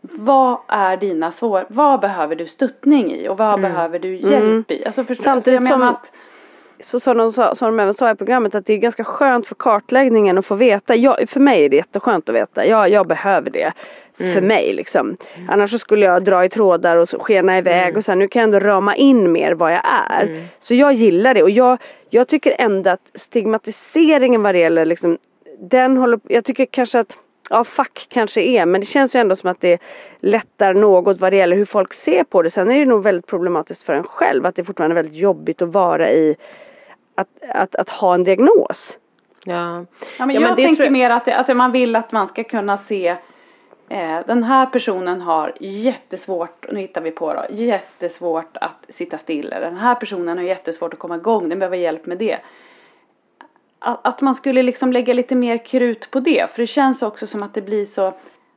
vad 0.00 0.58
är 0.68 0.96
dina 0.96 1.32
svår, 1.32 1.64
vad 1.68 2.00
behöver 2.00 2.36
du 2.36 2.46
stöttning 2.46 3.12
i 3.12 3.28
och 3.28 3.38
vad 3.38 3.60
behöver 3.60 3.98
du 3.98 4.16
hjälp 4.16 4.70
i? 4.70 4.84
Alltså 4.86 5.04
för, 5.04 5.14
Mm. 5.14 5.22
Samtidigt 5.22 5.58
alltså 5.58 5.72
jag 5.72 5.78
menar 5.78 5.92
som- 5.92 5.94
att, 5.94 6.12
så 6.80 7.00
som 7.00 7.16
de, 7.16 7.32
sa, 7.32 7.54
som 7.54 7.76
de 7.76 7.82
även 7.82 7.94
sa 7.94 8.10
i 8.10 8.14
programmet 8.14 8.54
att 8.54 8.66
det 8.66 8.72
är 8.72 8.78
ganska 8.78 9.04
skönt 9.04 9.46
för 9.46 9.54
kartläggningen 9.54 10.38
att 10.38 10.46
få 10.46 10.54
veta. 10.54 10.96
Jag, 10.96 11.28
för 11.28 11.40
mig 11.40 11.64
är 11.64 11.68
det 11.68 11.76
jätteskönt 11.76 12.28
att 12.28 12.34
veta. 12.34 12.66
Jag, 12.66 12.88
jag 12.88 13.06
behöver 13.06 13.50
det. 13.50 13.72
För 14.34 14.40
mig 14.40 14.72
liksom. 14.72 15.16
Annars 15.48 15.70
så 15.70 15.78
skulle 15.78 16.06
jag 16.06 16.24
dra 16.24 16.44
i 16.44 16.48
trådar 16.48 16.96
och 16.96 17.08
skena 17.22 17.58
iväg 17.58 17.96
och 17.96 18.04
sen 18.04 18.18
nu 18.18 18.28
kan 18.28 18.40
jag 18.40 18.44
ändå 18.44 18.58
rama 18.58 18.96
in 18.96 19.32
mer 19.32 19.52
vad 19.52 19.72
jag 19.72 19.82
är. 20.10 20.46
Så 20.60 20.74
jag 20.74 20.92
gillar 20.92 21.34
det 21.34 21.42
och 21.42 21.50
jag, 21.50 21.78
jag 22.10 22.28
tycker 22.28 22.56
ändå 22.58 22.90
att 22.90 23.10
stigmatiseringen 23.14 24.42
vad 24.42 24.54
det 24.54 24.58
gäller 24.58 24.84
liksom 24.84 25.18
den 25.60 25.96
håller, 25.96 26.20
jag 26.28 26.44
tycker 26.44 26.66
kanske 26.66 27.00
att 27.00 27.16
Ja 27.52 27.64
fack 27.64 28.06
kanske 28.08 28.42
är 28.42 28.66
men 28.66 28.80
det 28.80 28.86
känns 28.86 29.14
ju 29.16 29.20
ändå 29.20 29.36
som 29.36 29.50
att 29.50 29.60
det 29.60 29.80
lättar 30.20 30.74
något 30.74 31.20
vad 31.20 31.32
det 31.32 31.36
gäller 31.36 31.56
hur 31.56 31.64
folk 31.64 31.94
ser 31.94 32.24
på 32.24 32.42
det. 32.42 32.50
Sen 32.50 32.70
är 32.70 32.78
det 32.78 32.84
nog 32.84 33.02
väldigt 33.02 33.26
problematiskt 33.26 33.82
för 33.82 33.94
en 33.94 34.04
själv 34.04 34.46
att 34.46 34.56
det 34.56 34.64
fortfarande 34.64 34.94
är 34.94 35.02
väldigt 35.02 35.20
jobbigt 35.20 35.62
att 35.62 35.68
vara 35.68 36.10
i 36.10 36.36
att, 37.20 37.28
att, 37.48 37.74
att 37.76 37.88
ha 37.90 38.14
en 38.14 38.24
diagnos. 38.24 38.98
Ja. 39.44 39.54
Ja, 39.54 40.26
men 40.26 40.28
Ja, 40.28 40.34
jag 40.34 40.42
men 40.42 40.56
det 40.56 40.62
tänker 40.62 40.82
jag- 40.84 40.92
mer 40.92 41.10
att, 41.10 41.24
det- 41.24 41.36
att 41.36 41.56
man 41.56 41.72
vill 41.72 41.96
att 41.96 42.12
man 42.12 42.28
ska 42.28 42.44
kunna 42.44 42.78
se 42.78 43.16
eh, 43.88 44.18
den 44.26 44.42
här 44.42 44.66
personen 44.66 45.20
har 45.20 45.52
jättesvårt, 45.60 46.72
nu 46.72 46.80
hittar 46.80 47.00
vi 47.00 47.10
på 47.10 47.34
då, 47.34 47.44
jättesvårt 47.50 48.56
att 48.56 48.86
sitta 48.88 49.18
still. 49.18 49.50
Den 49.50 49.76
här 49.76 49.94
personen 49.94 50.38
har 50.38 50.44
jättesvårt 50.44 50.92
att 50.92 50.98
komma 50.98 51.16
igång, 51.16 51.48
den 51.48 51.58
behöver 51.58 51.76
hjälp 51.76 52.06
med 52.06 52.18
det. 52.18 52.38
Att, 53.78 54.06
att 54.06 54.20
man 54.20 54.34
skulle 54.34 54.62
liksom 54.62 54.92
lägga 54.92 55.14
lite 55.14 55.34
mer 55.34 55.58
krut 55.58 56.10
på 56.10 56.20
det, 56.20 56.50
för 56.52 56.62
det 56.62 56.66
känns 56.66 57.02
också 57.02 57.26
som 57.26 57.42
att 57.42 57.54
det 57.54 57.62
blir 57.62 57.86
så 57.86 58.12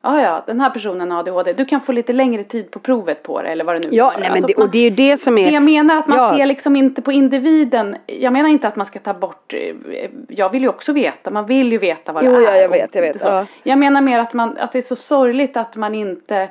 Ja, 0.05 0.21
ja, 0.21 0.43
den 0.47 0.61
här 0.61 0.69
personen 0.69 1.11
har 1.11 1.19
ADHD. 1.19 1.53
Du 1.53 1.65
kan 1.65 1.81
få 1.81 1.91
lite 1.91 2.13
längre 2.13 2.43
tid 2.43 2.71
på 2.71 2.79
provet 2.79 3.23
på 3.23 3.41
det 3.41 3.47
eller 3.47 3.63
vad 3.63 3.75
det 3.75 3.87
nu 3.89 3.95
Ja, 3.95 4.09
nej, 4.11 4.21
men 4.21 4.31
Alltså 4.31 4.47
det, 4.47 4.57
man- 4.57 4.65
och 4.65 4.71
det 4.71 4.77
är 4.77 4.83
ju 4.83 4.89
det 4.89 5.17
som 5.17 5.37
är 5.37 5.45
det 5.45 5.51
jag 5.51 5.63
menar 5.63 5.97
att 5.97 6.07
man 6.07 6.17
Ja. 6.17 6.37
ser 6.37 6.45
liksom 6.45 6.75
inte 6.75 7.01
på 7.01 7.11
individen. 7.11 7.95
Jag 8.05 8.33
menar 8.33 8.49
inte 8.49 8.67
att 8.67 8.75
man 8.75 8.85
ska 8.85 8.99
ta 8.99 9.13
bort. 9.13 9.53
eh, 9.53 10.09
Jag 10.29 10.49
vill 10.49 10.61
ju 10.61 10.69
också 10.69 10.93
veta. 10.93 11.31
Man 11.31 11.45
vill 11.45 11.71
ju 11.71 11.77
veta 11.77 12.11
vad 12.11 12.23
det 12.23 12.29
Jo, 12.29 12.35
är. 12.35 12.41
ja, 12.41 12.55
jag 12.55 12.69
vet, 12.69 12.95
jag 12.95 13.01
vet, 13.01 13.21
ja. 13.23 13.45
Jag 13.63 13.77
menar 13.77 14.01
mer 14.01 14.19
att, 14.19 14.33
man, 14.33 14.57
att 14.57 14.71
det 14.71 14.77
är 14.77 14.81
så 14.81 14.95
sorgligt 14.95 15.57
att 15.57 15.75
man 15.75 15.95
inte 15.95 16.49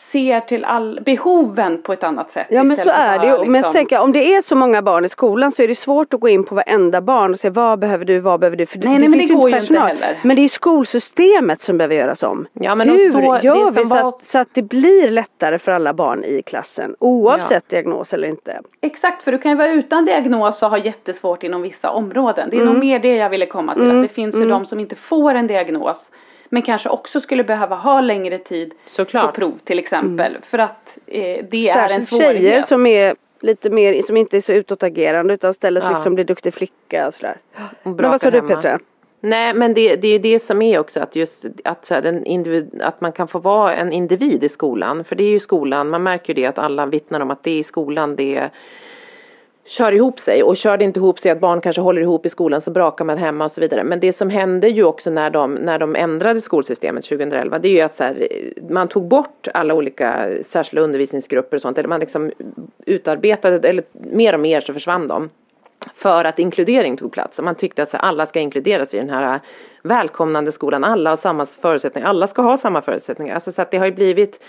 ser 0.00 0.40
till 0.40 0.64
all 0.64 1.00
behoven 1.04 1.82
på 1.82 1.92
ett 1.92 2.04
annat 2.04 2.30
sätt. 2.30 2.46
Ja 2.50 2.64
men 2.64 2.76
så 2.76 2.90
är 2.90 3.18
det 3.18 3.26
ju. 3.26 3.38
Men 3.38 3.52
liksom- 3.52 3.72
tänker 3.72 3.96
jag 3.96 4.02
om 4.02 4.12
det 4.12 4.34
är 4.34 4.40
så 4.40 4.56
många 4.56 4.82
barn 4.82 5.04
i 5.04 5.08
skolan 5.08 5.52
så 5.52 5.62
är 5.62 5.68
det 5.68 5.74
svårt 5.74 6.14
att 6.14 6.20
gå 6.20 6.28
in 6.28 6.44
på 6.44 6.54
varenda 6.54 7.00
barn 7.00 7.30
och 7.30 7.38
se 7.40 7.50
vad 7.50 7.78
behöver 7.78 8.04
du, 8.04 8.18
vad 8.20 8.40
behöver 8.40 8.56
du? 8.56 8.66
För 8.66 8.78
Nej, 8.78 8.98
nej, 8.98 9.08
men 9.08 9.18
det 9.18 9.26
går 9.34 9.50
ju 9.50 9.56
inte 9.56 9.66
personal. 9.66 9.88
heller. 9.88 10.18
Men 10.22 10.36
det 10.36 10.42
är 10.42 10.48
skolsystemet 10.48 11.60
som 11.60 11.78
behöver 11.78 11.94
göras 11.94 12.22
om. 12.22 12.46
Ja, 12.52 12.74
men 12.74 12.88
Hur 12.88 13.10
så- 13.10 13.18
det 13.18 13.40
gör 13.46 13.66
vi 13.72 13.84
så, 13.84 13.94
var- 13.94 14.08
att, 14.08 14.24
så 14.24 14.38
att 14.38 14.48
det 14.54 14.62
blir 14.62 15.08
lättare 15.08 15.58
för 15.58 15.72
alla 15.72 15.92
barn 15.92 16.24
i 16.24 16.42
klassen 16.42 16.94
oavsett 16.98 17.68
diagnos 17.68 18.14
eller 18.14 18.28
inte? 18.28 18.60
Exakt, 18.82 19.22
för 19.24 19.32
du 19.32 19.38
kan 19.38 19.50
ju 19.50 19.56
vara 19.56 19.70
utan 19.72 20.04
diagnos 20.04 20.62
och 20.62 20.70
ha 20.70 20.78
jättesvårt 20.78 21.42
inom 21.42 21.62
vissa 21.62 21.90
områden. 21.90 22.48
Det 22.50 22.56
är 22.56 22.60
Mm. 22.60 22.72
nog 22.74 22.84
mer 22.84 22.98
det 22.98 23.16
jag 23.16 23.30
ville 23.30 23.46
komma 23.46 23.74
till. 23.74 23.90
Att 23.96 24.02
det 24.02 24.08
finns 24.08 24.36
ju 24.36 24.48
de 24.48 24.64
som 24.64 24.80
inte 24.80 24.96
får 24.96 25.34
en 25.34 25.46
diagnos. 25.46 26.10
Men 26.52 26.62
kanske 26.62 26.88
också 26.88 27.20
skulle 27.20 27.44
behöva 27.44 27.76
ha 27.76 28.00
längre 28.00 28.38
tid 28.38 28.72
Såklart. 28.86 29.34
på 29.34 29.40
prov 29.40 29.58
till 29.64 29.78
exempel. 29.78 30.36
För 30.42 30.58
att 30.58 30.98
eh, 31.06 31.44
det 31.50 31.68
är 31.68 31.78
en 31.78 31.78
Mm. 31.78 31.88
Särskilt 31.88 32.08
svårighet. 32.08 32.42
tjejer 32.42 32.60
som 32.60 32.86
är 32.86 33.14
lite 33.40 33.70
mer, 33.70 34.02
som 34.02 34.16
inte 34.16 34.36
är 34.36 34.40
så 34.40 34.52
utåtagerande 34.52 35.34
utan 35.34 35.50
istället 35.50 35.84
Ja. 35.84 35.90
liksom 35.90 36.14
blir 36.14 36.24
duktig 36.24 36.54
flicka 36.54 37.06
och 37.06 37.14
sådär. 37.14 37.36
Och 37.82 37.90
Men 37.90 38.10
vad 38.10 38.20
sa 38.20 38.30
du. 38.30 38.40
Petra? 38.42 38.78
Nej 39.22 39.54
men 39.54 39.74
det, 39.74 39.96
det 39.96 40.08
är 40.08 40.12
ju 40.12 40.18
det 40.18 40.38
som 40.38 40.62
är 40.62 40.78
också 40.78 41.00
att 41.00 41.16
just 41.16 41.44
att, 41.64 41.84
så 41.84 41.94
här, 41.94 42.02
den 42.02 42.26
individ, 42.26 42.80
att 42.84 43.00
man 43.00 43.12
kan 43.12 43.28
få 43.28 43.38
vara 43.38 43.74
en 43.76 43.92
individ 43.92 44.44
i 44.44 44.48
skolan. 44.48 45.04
För 45.04 45.16
det 45.16 45.24
är 45.24 45.30
ju 45.30 45.38
skolan, 45.38 45.88
man 45.88 46.02
märker 46.02 46.34
ju 46.34 46.42
det 46.42 46.46
att 46.46 46.58
alla 46.58 46.86
vittnar 46.86 47.20
om 47.20 47.30
att 47.30 47.42
det 47.42 47.50
är 47.50 47.58
i 47.58 47.62
skolan 47.62 48.16
det 48.16 48.50
kör 49.70 49.92
ihop 49.92 50.20
sig 50.20 50.42
och 50.42 50.56
kör 50.56 50.76
det 50.76 50.84
inte 50.84 51.00
ihop 51.00 51.18
sig 51.18 51.30
att 51.30 51.40
barn 51.40 51.60
kanske 51.60 51.82
håller 51.82 52.02
ihop 52.02 52.26
i 52.26 52.28
skolan 52.28 52.60
så 52.60 52.70
brakar 52.70 53.04
man 53.04 53.18
hemma 53.18 53.44
och 53.44 53.52
så 53.52 53.60
vidare. 53.60 53.84
Men 53.84 54.00
det 54.00 54.12
som 54.12 54.30
hände 54.30 54.68
ju 54.68 54.84
också 54.84 55.10
när 55.10 55.30
de, 55.30 55.54
när 55.54 55.78
de 55.78 55.96
ändrade 55.96 56.40
skolsystemet 56.40 57.04
2011 57.04 57.58
det 57.58 57.68
är 57.68 57.72
ju 57.72 57.80
att 57.80 57.94
så 57.94 58.04
här, 58.04 58.28
man 58.68 58.88
tog 58.88 59.08
bort 59.08 59.48
alla 59.54 59.74
olika 59.74 60.28
särskilda 60.42 60.82
undervisningsgrupper 60.82 61.56
och 61.56 61.62
sånt. 61.62 61.78
Eller 61.78 61.88
man 61.88 62.00
liksom 62.00 62.30
utarbetade, 62.86 63.68
eller 63.68 63.84
mer 63.92 64.34
och 64.34 64.40
mer 64.40 64.60
så 64.60 64.72
försvann 64.72 65.08
de 65.08 65.30
för 65.94 66.24
att 66.24 66.38
inkludering 66.38 66.96
tog 66.96 67.12
plats. 67.12 67.38
Och 67.38 67.44
man 67.44 67.54
tyckte 67.54 67.82
att 67.82 67.90
så, 67.90 67.96
alla 67.96 68.26
ska 68.26 68.40
inkluderas 68.40 68.94
i 68.94 68.98
den 68.98 69.10
här 69.10 69.40
välkomnande 69.82 70.52
skolan. 70.52 70.84
Alla 70.84 71.10
har 71.10 71.16
samma 71.16 71.46
förutsättningar. 71.46 72.08
Alla 72.08 72.26
ska 72.26 72.42
ha 72.42 72.56
samma 72.56 72.82
förutsättningar. 72.82 73.34
Alltså, 73.34 73.52
så 73.52 73.62
att 73.62 73.70
det 73.70 73.78
har 73.78 73.86
ju 73.86 73.92
blivit 73.92 74.40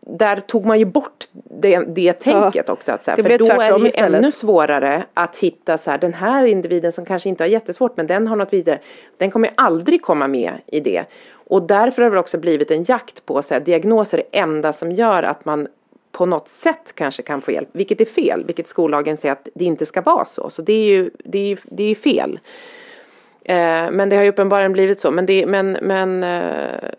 där 0.00 0.36
tog 0.36 0.66
man 0.66 0.78
ju 0.78 0.84
bort 0.84 1.24
det, 1.32 1.78
det 1.78 2.12
tänket 2.12 2.68
också. 2.68 2.92
Att 2.92 3.04
så 3.04 3.10
här, 3.10 3.22
för 3.22 3.38
då 3.38 3.46
är 3.46 3.72
det 3.72 3.78
ju 3.78 3.86
istället. 3.86 4.18
ännu 4.18 4.32
svårare 4.32 5.04
att 5.14 5.36
hitta 5.36 5.78
så 5.78 5.90
här, 5.90 5.98
den 5.98 6.14
här 6.14 6.44
individen 6.44 6.92
som 6.92 7.04
kanske 7.04 7.28
inte 7.28 7.44
har 7.44 7.48
jättesvårt 7.48 7.96
men 7.96 8.06
den 8.06 8.26
har 8.26 8.36
något 8.36 8.52
vidare. 8.52 8.78
Den 9.18 9.30
kommer 9.30 9.50
aldrig 9.54 10.02
komma 10.02 10.28
med 10.28 10.52
i 10.66 10.80
det. 10.80 11.04
Och 11.32 11.62
därför 11.62 12.02
har 12.02 12.10
det 12.10 12.18
också 12.18 12.38
blivit 12.38 12.70
en 12.70 12.82
jakt 12.82 13.26
på 13.26 13.42
så 13.42 13.54
här, 13.54 13.60
diagnoser 13.60 14.18
är 14.18 14.22
det 14.30 14.38
enda 14.38 14.72
som 14.72 14.92
gör 14.92 15.22
att 15.22 15.44
man 15.44 15.68
på 16.12 16.26
något 16.26 16.48
sätt 16.48 16.92
kanske 16.94 17.22
kan 17.22 17.40
få 17.40 17.52
hjälp. 17.52 17.68
Vilket 17.72 18.00
är 18.00 18.04
fel, 18.04 18.44
vilket 18.46 18.66
skollagen 18.66 19.16
säger 19.16 19.32
att 19.32 19.48
det 19.54 19.64
inte 19.64 19.86
ska 19.86 20.00
vara 20.00 20.24
så. 20.24 20.50
Så 20.50 20.62
det 20.62 20.72
är 20.72 20.84
ju, 20.84 21.10
det 21.24 21.38
är, 21.38 21.46
ju- 21.46 21.56
det 21.64 21.82
är 21.82 21.88
ju 21.88 21.94
fel. 21.94 22.38
Eh, 23.44 23.90
men 23.90 24.08
det 24.08 24.16
har 24.16 24.22
ju 24.22 24.28
uppenbarligen 24.28 24.72
blivit 24.72 25.00
så. 25.00 25.10
Men, 25.10 25.26
det, 25.26 25.46
men, 25.46 25.72
men 25.72 26.22
eh, 26.22 26.90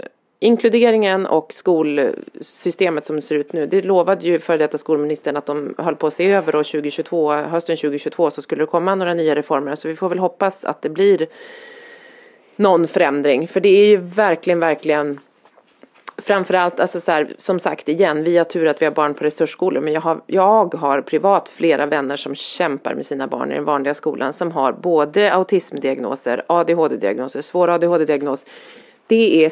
inkluderingen 0.46 1.26
och 1.26 1.54
skolsystemet 1.54 3.06
som 3.06 3.16
det 3.16 3.22
ser 3.22 3.36
ut 3.36 3.54
nu. 3.54 3.68
Det 3.68 3.82
lovade 3.82 4.26
ju 4.26 4.40
före 4.40 4.58
detta 4.58 4.78
skolministern 4.78 5.38
att 5.38 5.46
de 5.46 5.76
höll 5.78 5.96
på 5.96 6.08
att 6.08 6.14
se 6.14 6.32
över 6.32 6.56
och 6.56 6.66
2022, 6.66 7.32
hösten 7.34 7.78
2022 7.78 8.32
så 8.32 8.42
skulle 8.42 8.62
det 8.62 8.68
komma 8.68 8.96
några 8.96 9.14
nya 9.14 9.36
reformer. 9.36 9.76
Så 9.76 9.88
vi 9.88 9.96
får 9.96 10.10
väl 10.10 10.20
hoppas 10.20 10.66
att 10.66 10.82
det 10.82 10.90
blir 10.90 11.28
någon 12.56 12.88
förändring. 12.88 13.48
För 13.48 13.60
det 13.60 13.70
är 13.70 13.86
ju 13.86 13.98
verkligen, 13.98 14.60
verkligen 14.60 15.20
Framförallt, 16.18 16.80
alltså 16.80 17.02
så 17.02 17.12
här, 17.12 17.28
som 17.38 17.60
sagt 17.60 17.90
igen, 17.90 18.24
vi 18.24 18.38
har 18.38 18.46
tur 18.46 18.68
att 18.68 18.82
vi 18.82 18.86
har 18.86 18.92
barn 18.92 19.14
på 19.14 19.24
resursskolor 19.24 19.82
men 19.82 19.94
jag 19.94 20.02
har, 20.02 20.22
jag 20.28 20.74
har 20.74 21.02
privat 21.02 21.50
flera 21.50 21.86
vänner 21.86 22.16
som 22.16 22.36
kämpar 22.36 22.96
med 22.96 23.06
sina 23.06 23.28
barn 23.28 23.52
i 23.52 23.56
den 23.56 23.66
vanliga 23.66 23.94
skolan 23.94 24.34
som 24.34 24.52
har 24.52 24.74
både 24.74 25.34
autismdiagnoser, 25.34 26.44
ADHD-diagnoser, 26.48 27.42
svår 27.42 27.70
ADHD-diagnos. 27.70 28.46
Det 29.08 29.46
är 29.46 29.50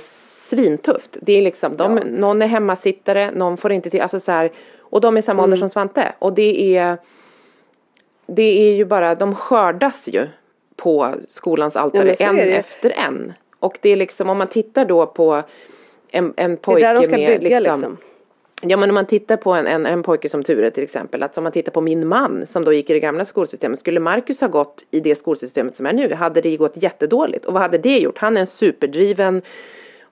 svintufft. 0.53 1.17
Det 1.21 1.33
är 1.33 1.41
liksom, 1.41 1.77
de, 1.77 1.97
ja. 1.97 2.03
någon 2.05 2.41
är 2.41 2.47
hemmasittare, 2.47 3.31
någon 3.31 3.57
får 3.57 3.71
inte 3.71 3.89
till, 3.89 4.01
alltså 4.01 4.19
så 4.19 4.31
här, 4.31 4.51
och 4.79 5.01
de 5.01 5.17
är 5.17 5.21
samma 5.21 5.43
mm. 5.43 5.43
ålder 5.43 5.57
som 5.57 5.69
Svante. 5.69 6.13
Och 6.19 6.33
det 6.33 6.77
är, 6.77 6.97
det 8.25 8.69
är 8.69 8.75
ju 8.75 8.85
bara, 8.85 9.15
de 9.15 9.35
skördas 9.35 10.07
ju 10.07 10.27
på 10.75 11.13
skolans 11.27 11.75
altare 11.75 12.15
ja, 12.19 12.29
en 12.29 12.39
efter 12.39 12.89
en. 12.89 13.33
Och 13.59 13.77
det 13.81 13.89
är 13.89 13.95
liksom, 13.95 14.29
om 14.29 14.37
man 14.37 14.47
tittar 14.47 14.85
då 14.85 15.05
på 15.05 15.43
en, 16.11 16.33
en 16.35 16.57
pojke 16.57 16.93
med 16.93 17.09
bygga, 17.09 17.59
liksom, 17.59 17.79
liksom. 17.79 17.97
Ja 18.65 18.77
men 18.77 18.89
om 18.89 18.93
man 18.93 19.05
tittar 19.05 19.37
på 19.37 19.53
en, 19.53 19.67
en, 19.67 19.85
en 19.85 20.03
pojke 20.03 20.29
som 20.29 20.43
Ture 20.43 20.71
till 20.71 20.83
exempel, 20.83 21.23
att 21.23 21.37
om 21.37 21.43
man 21.43 21.53
tittar 21.53 21.71
på 21.71 21.81
min 21.81 22.07
man 22.07 22.45
som 22.45 22.63
då 22.63 22.73
gick 22.73 22.89
i 22.89 22.93
det 22.93 22.99
gamla 22.99 23.25
skolsystemet, 23.25 23.79
skulle 23.79 23.99
Marcus 23.99 24.41
ha 24.41 24.47
gått 24.47 24.85
i 24.91 24.99
det 24.99 25.15
skolsystemet 25.15 25.75
som 25.75 25.85
är 25.85 25.93
nu, 25.93 26.13
hade 26.13 26.41
det 26.41 26.57
gått 26.57 26.83
jättedåligt. 26.83 27.45
Och 27.45 27.53
vad 27.53 27.61
hade 27.61 27.77
det 27.77 27.99
gjort? 27.99 28.17
Han 28.17 28.37
är 28.37 28.41
en 28.41 28.47
superdriven, 28.47 29.41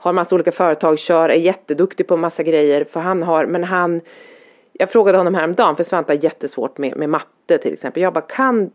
har 0.01 0.13
massa 0.13 0.35
olika 0.35 0.51
företag, 0.51 0.99
kör, 0.99 1.29
är 1.29 1.33
jätteduktig 1.33 2.07
på 2.07 2.17
massa 2.17 2.43
grejer, 2.43 2.83
för 2.83 2.99
han 2.99 3.23
har, 3.23 3.45
men 3.45 3.63
han 3.63 4.01
jag 4.73 4.89
frågade 4.89 5.17
honom 5.17 5.35
häromdagen, 5.35 5.75
för 5.75 5.83
Svante 5.83 6.13
har 6.13 6.23
jättesvårt 6.23 6.77
med, 6.77 6.97
med 6.97 7.09
matte 7.09 7.57
till 7.57 7.73
exempel. 7.73 8.03
Jag 8.03 8.13
bara, 8.13 8.21
kan, 8.21 8.71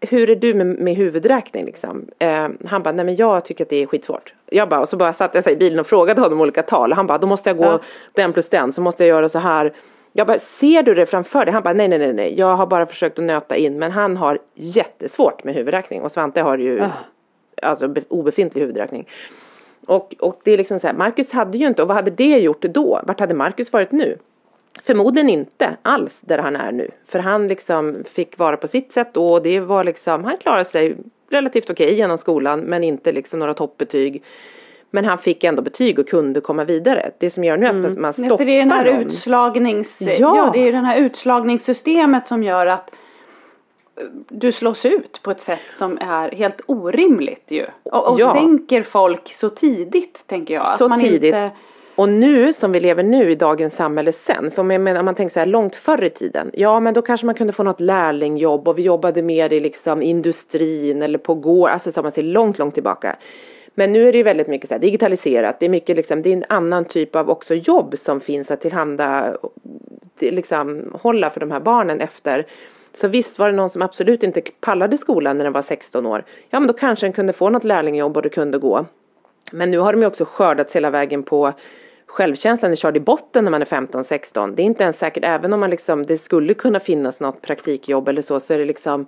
hur 0.00 0.30
är 0.30 0.36
du 0.36 0.54
med, 0.54 0.66
med 0.66 0.96
huvudräkning 0.96 1.64
liksom? 1.64 2.06
Eh, 2.18 2.48
han 2.64 2.82
bara, 2.82 2.92
nej 2.92 3.04
men 3.04 3.16
jag 3.16 3.44
tycker 3.44 3.64
att 3.64 3.70
det 3.70 3.82
är 3.82 3.86
skitsvårt. 3.86 4.34
Jag 4.50 4.68
bara, 4.68 4.80
och 4.80 4.88
så 4.88 4.96
bara 4.96 5.12
satt 5.12 5.34
jag 5.34 5.44
sig 5.44 5.52
i 5.52 5.56
bilen 5.56 5.80
och 5.80 5.86
frågade 5.86 6.20
honom 6.20 6.40
olika 6.40 6.62
tal. 6.62 6.92
Han 6.92 7.06
bara, 7.06 7.18
då 7.18 7.26
måste 7.26 7.50
jag 7.50 7.56
gå 7.56 7.64
ja. 7.64 7.80
den 8.12 8.32
plus 8.32 8.48
den, 8.48 8.72
så 8.72 8.82
måste 8.82 9.04
jag 9.04 9.08
göra 9.08 9.28
så 9.28 9.38
här. 9.38 9.72
Jag 10.12 10.26
bara, 10.26 10.38
ser 10.38 10.82
du 10.82 10.94
det 10.94 11.06
framför 11.06 11.44
dig? 11.44 11.54
Han 11.54 11.62
bara, 11.62 11.74
nej 11.74 11.88
nej 11.88 11.98
nej 11.98 12.12
nej, 12.12 12.34
jag 12.38 12.56
har 12.56 12.66
bara 12.66 12.86
försökt 12.86 13.18
att 13.18 13.24
nöta 13.24 13.56
in. 13.56 13.78
Men 13.78 13.90
han 13.90 14.16
har 14.16 14.38
jättesvårt 14.54 15.44
med 15.44 15.54
huvudräkning 15.54 16.02
och 16.02 16.12
Svante 16.12 16.40
har 16.40 16.58
ju 16.58 16.76
ja. 16.76 16.90
alltså 17.62 17.94
obefintlig 18.08 18.62
huvudräkning. 18.62 19.08
Och, 19.86 20.14
och 20.20 20.40
det 20.44 20.52
är 20.52 20.56
liksom 20.56 20.78
så 20.78 20.86
här, 20.86 20.94
Marcus 20.94 21.32
hade 21.32 21.58
ju 21.58 21.66
inte, 21.66 21.82
och 21.82 21.88
vad 21.88 21.96
hade 21.96 22.10
det 22.10 22.38
gjort 22.38 22.62
då? 22.62 23.00
Vart 23.06 23.20
hade 23.20 23.34
Marcus 23.34 23.72
varit 23.72 23.92
nu? 23.92 24.18
Förmodligen 24.82 25.28
inte 25.28 25.76
alls 25.82 26.20
där 26.20 26.38
han 26.38 26.56
är 26.56 26.72
nu. 26.72 26.90
För 27.06 27.18
han 27.18 27.48
liksom 27.48 28.04
fick 28.12 28.38
vara 28.38 28.56
på 28.56 28.68
sitt 28.68 28.92
sätt 28.92 29.08
då 29.14 29.32
och 29.32 29.42
det 29.42 29.60
var 29.60 29.84
liksom, 29.84 30.24
han 30.24 30.36
klarade 30.36 30.64
sig 30.64 30.96
relativt 31.30 31.70
okej 31.70 31.86
okay 31.86 31.96
genom 31.96 32.18
skolan 32.18 32.60
men 32.60 32.84
inte 32.84 33.12
liksom 33.12 33.38
några 33.38 33.54
toppbetyg. 33.54 34.22
Men 34.90 35.04
han 35.04 35.18
fick 35.18 35.44
ändå 35.44 35.62
betyg 35.62 35.98
och 35.98 36.08
kunde 36.08 36.40
komma 36.40 36.64
vidare. 36.64 37.10
Det 37.18 37.30
som 37.30 37.44
gör 37.44 37.56
nu 37.56 37.66
är 37.66 37.70
att 37.70 37.76
mm. 37.76 38.02
man 38.02 38.12
stoppar 38.12 38.30
ja, 38.30 38.36
för 38.36 38.44
det 38.44 38.52
är 38.52 38.58
den 38.58 38.70
här 38.70 38.84
utslagnings... 38.84 39.98
Ja. 40.00 40.16
ja, 40.18 40.50
det 40.52 40.68
är 40.68 40.72
den 40.72 40.84
här 40.84 40.98
utslagningssystemet 40.98 42.26
som 42.26 42.42
gör 42.42 42.66
att 42.66 42.90
du 44.28 44.52
slås 44.52 44.86
ut 44.86 45.22
på 45.22 45.30
ett 45.30 45.40
sätt 45.40 45.70
som 45.70 45.98
är 46.00 46.30
helt 46.30 46.60
orimligt 46.66 47.50
ju. 47.50 47.66
Och, 47.82 48.08
och 48.08 48.20
ja. 48.20 48.32
sänker 48.32 48.82
folk 48.82 49.32
så 49.32 49.50
tidigt 49.50 50.24
tänker 50.26 50.54
jag. 50.54 50.78
Så 50.78 50.88
tidigt. 50.88 51.24
Inte 51.24 51.50
och 52.00 52.08
nu 52.08 52.52
som 52.52 52.72
vi 52.72 52.80
lever 52.80 53.02
nu 53.02 53.30
i 53.30 53.34
dagens 53.34 53.76
samhälle 53.76 54.12
sen, 54.12 54.50
för 54.50 54.62
om 54.62 54.84
man, 55.04 55.14
tänker 55.14 55.32
så 55.32 55.38
här 55.38 55.46
långt 55.46 55.74
förr 55.74 56.04
i 56.04 56.10
tiden, 56.10 56.50
ja 56.54 56.80
men 56.80 56.94
då 56.94 57.02
kanske 57.02 57.26
man 57.26 57.34
kunde 57.34 57.52
få 57.52 57.62
något 57.62 57.80
lärlingjobb 57.80 58.68
och 58.68 58.78
vi 58.78 58.82
jobbade 58.82 59.22
mer 59.22 59.52
i 59.52 59.60
liksom 59.60 60.02
industrin 60.02 61.02
eller 61.02 61.18
på 61.18 61.34
gård, 61.34 61.70
alltså 61.70 61.92
så 61.92 62.02
man 62.02 62.12
ser 62.12 62.22
långt, 62.22 62.58
långt 62.58 62.74
tillbaka. 62.74 63.16
Men 63.74 63.92
nu 63.92 64.08
är 64.08 64.12
det 64.12 64.18
ju 64.18 64.24
väldigt 64.24 64.48
mycket 64.48 64.68
så 64.68 64.74
här 64.74 64.80
digitaliserat, 64.80 65.60
det 65.60 65.66
är 65.66 65.70
mycket 65.70 65.96
liksom, 65.96 66.22
det 66.22 66.30
är 66.30 66.36
en 66.36 66.44
annan 66.48 66.84
typ 66.84 67.16
av 67.16 67.30
också 67.30 67.54
jobb 67.54 67.94
som 67.98 68.20
finns 68.20 68.50
att 68.50 68.60
tillhanda, 68.60 69.36
liksom 70.18 70.92
hålla 71.02 71.30
för 71.30 71.40
de 71.40 71.50
här 71.50 71.60
barnen 71.60 72.00
efter. 72.00 72.46
Så 72.92 73.08
visst 73.08 73.38
var 73.38 73.46
det 73.46 73.56
någon 73.56 73.70
som 73.70 73.82
absolut 73.82 74.22
inte 74.22 74.42
pallade 74.60 74.98
skolan 74.98 75.38
när 75.38 75.44
den 75.44 75.52
var 75.52 75.62
16 75.62 76.06
år, 76.06 76.24
ja 76.50 76.60
men 76.60 76.66
då 76.66 76.72
kanske 76.72 77.06
den 77.06 77.12
kunde 77.12 77.32
få 77.32 77.50
något 77.50 77.64
lärlingjobb 77.64 78.16
och 78.16 78.22
det 78.22 78.28
kunde 78.28 78.58
gå. 78.58 78.86
Men 79.52 79.70
nu 79.70 79.78
har 79.78 79.92
de 79.92 80.00
ju 80.00 80.06
också 80.06 80.24
skördats 80.24 80.76
hela 80.76 80.90
vägen 80.90 81.22
på 81.22 81.52
självkänslan 82.06 82.72
är 82.72 82.76
körd 82.76 82.96
i 82.96 83.00
botten 83.00 83.44
när 83.44 83.50
man 83.50 83.62
är 83.62 83.66
15-16. 83.66 84.54
Det 84.54 84.62
är 84.62 84.64
inte 84.64 84.82
ens 84.82 84.98
säkert, 84.98 85.24
även 85.24 85.52
om 85.52 85.60
man 85.60 85.70
liksom, 85.70 86.06
det 86.06 86.18
skulle 86.18 86.54
kunna 86.54 86.80
finnas 86.80 87.20
något 87.20 87.42
praktikjobb 87.42 88.08
eller 88.08 88.22
så, 88.22 88.40
så 88.40 88.54
är 88.54 88.58
det 88.58 88.64
liksom 88.64 89.06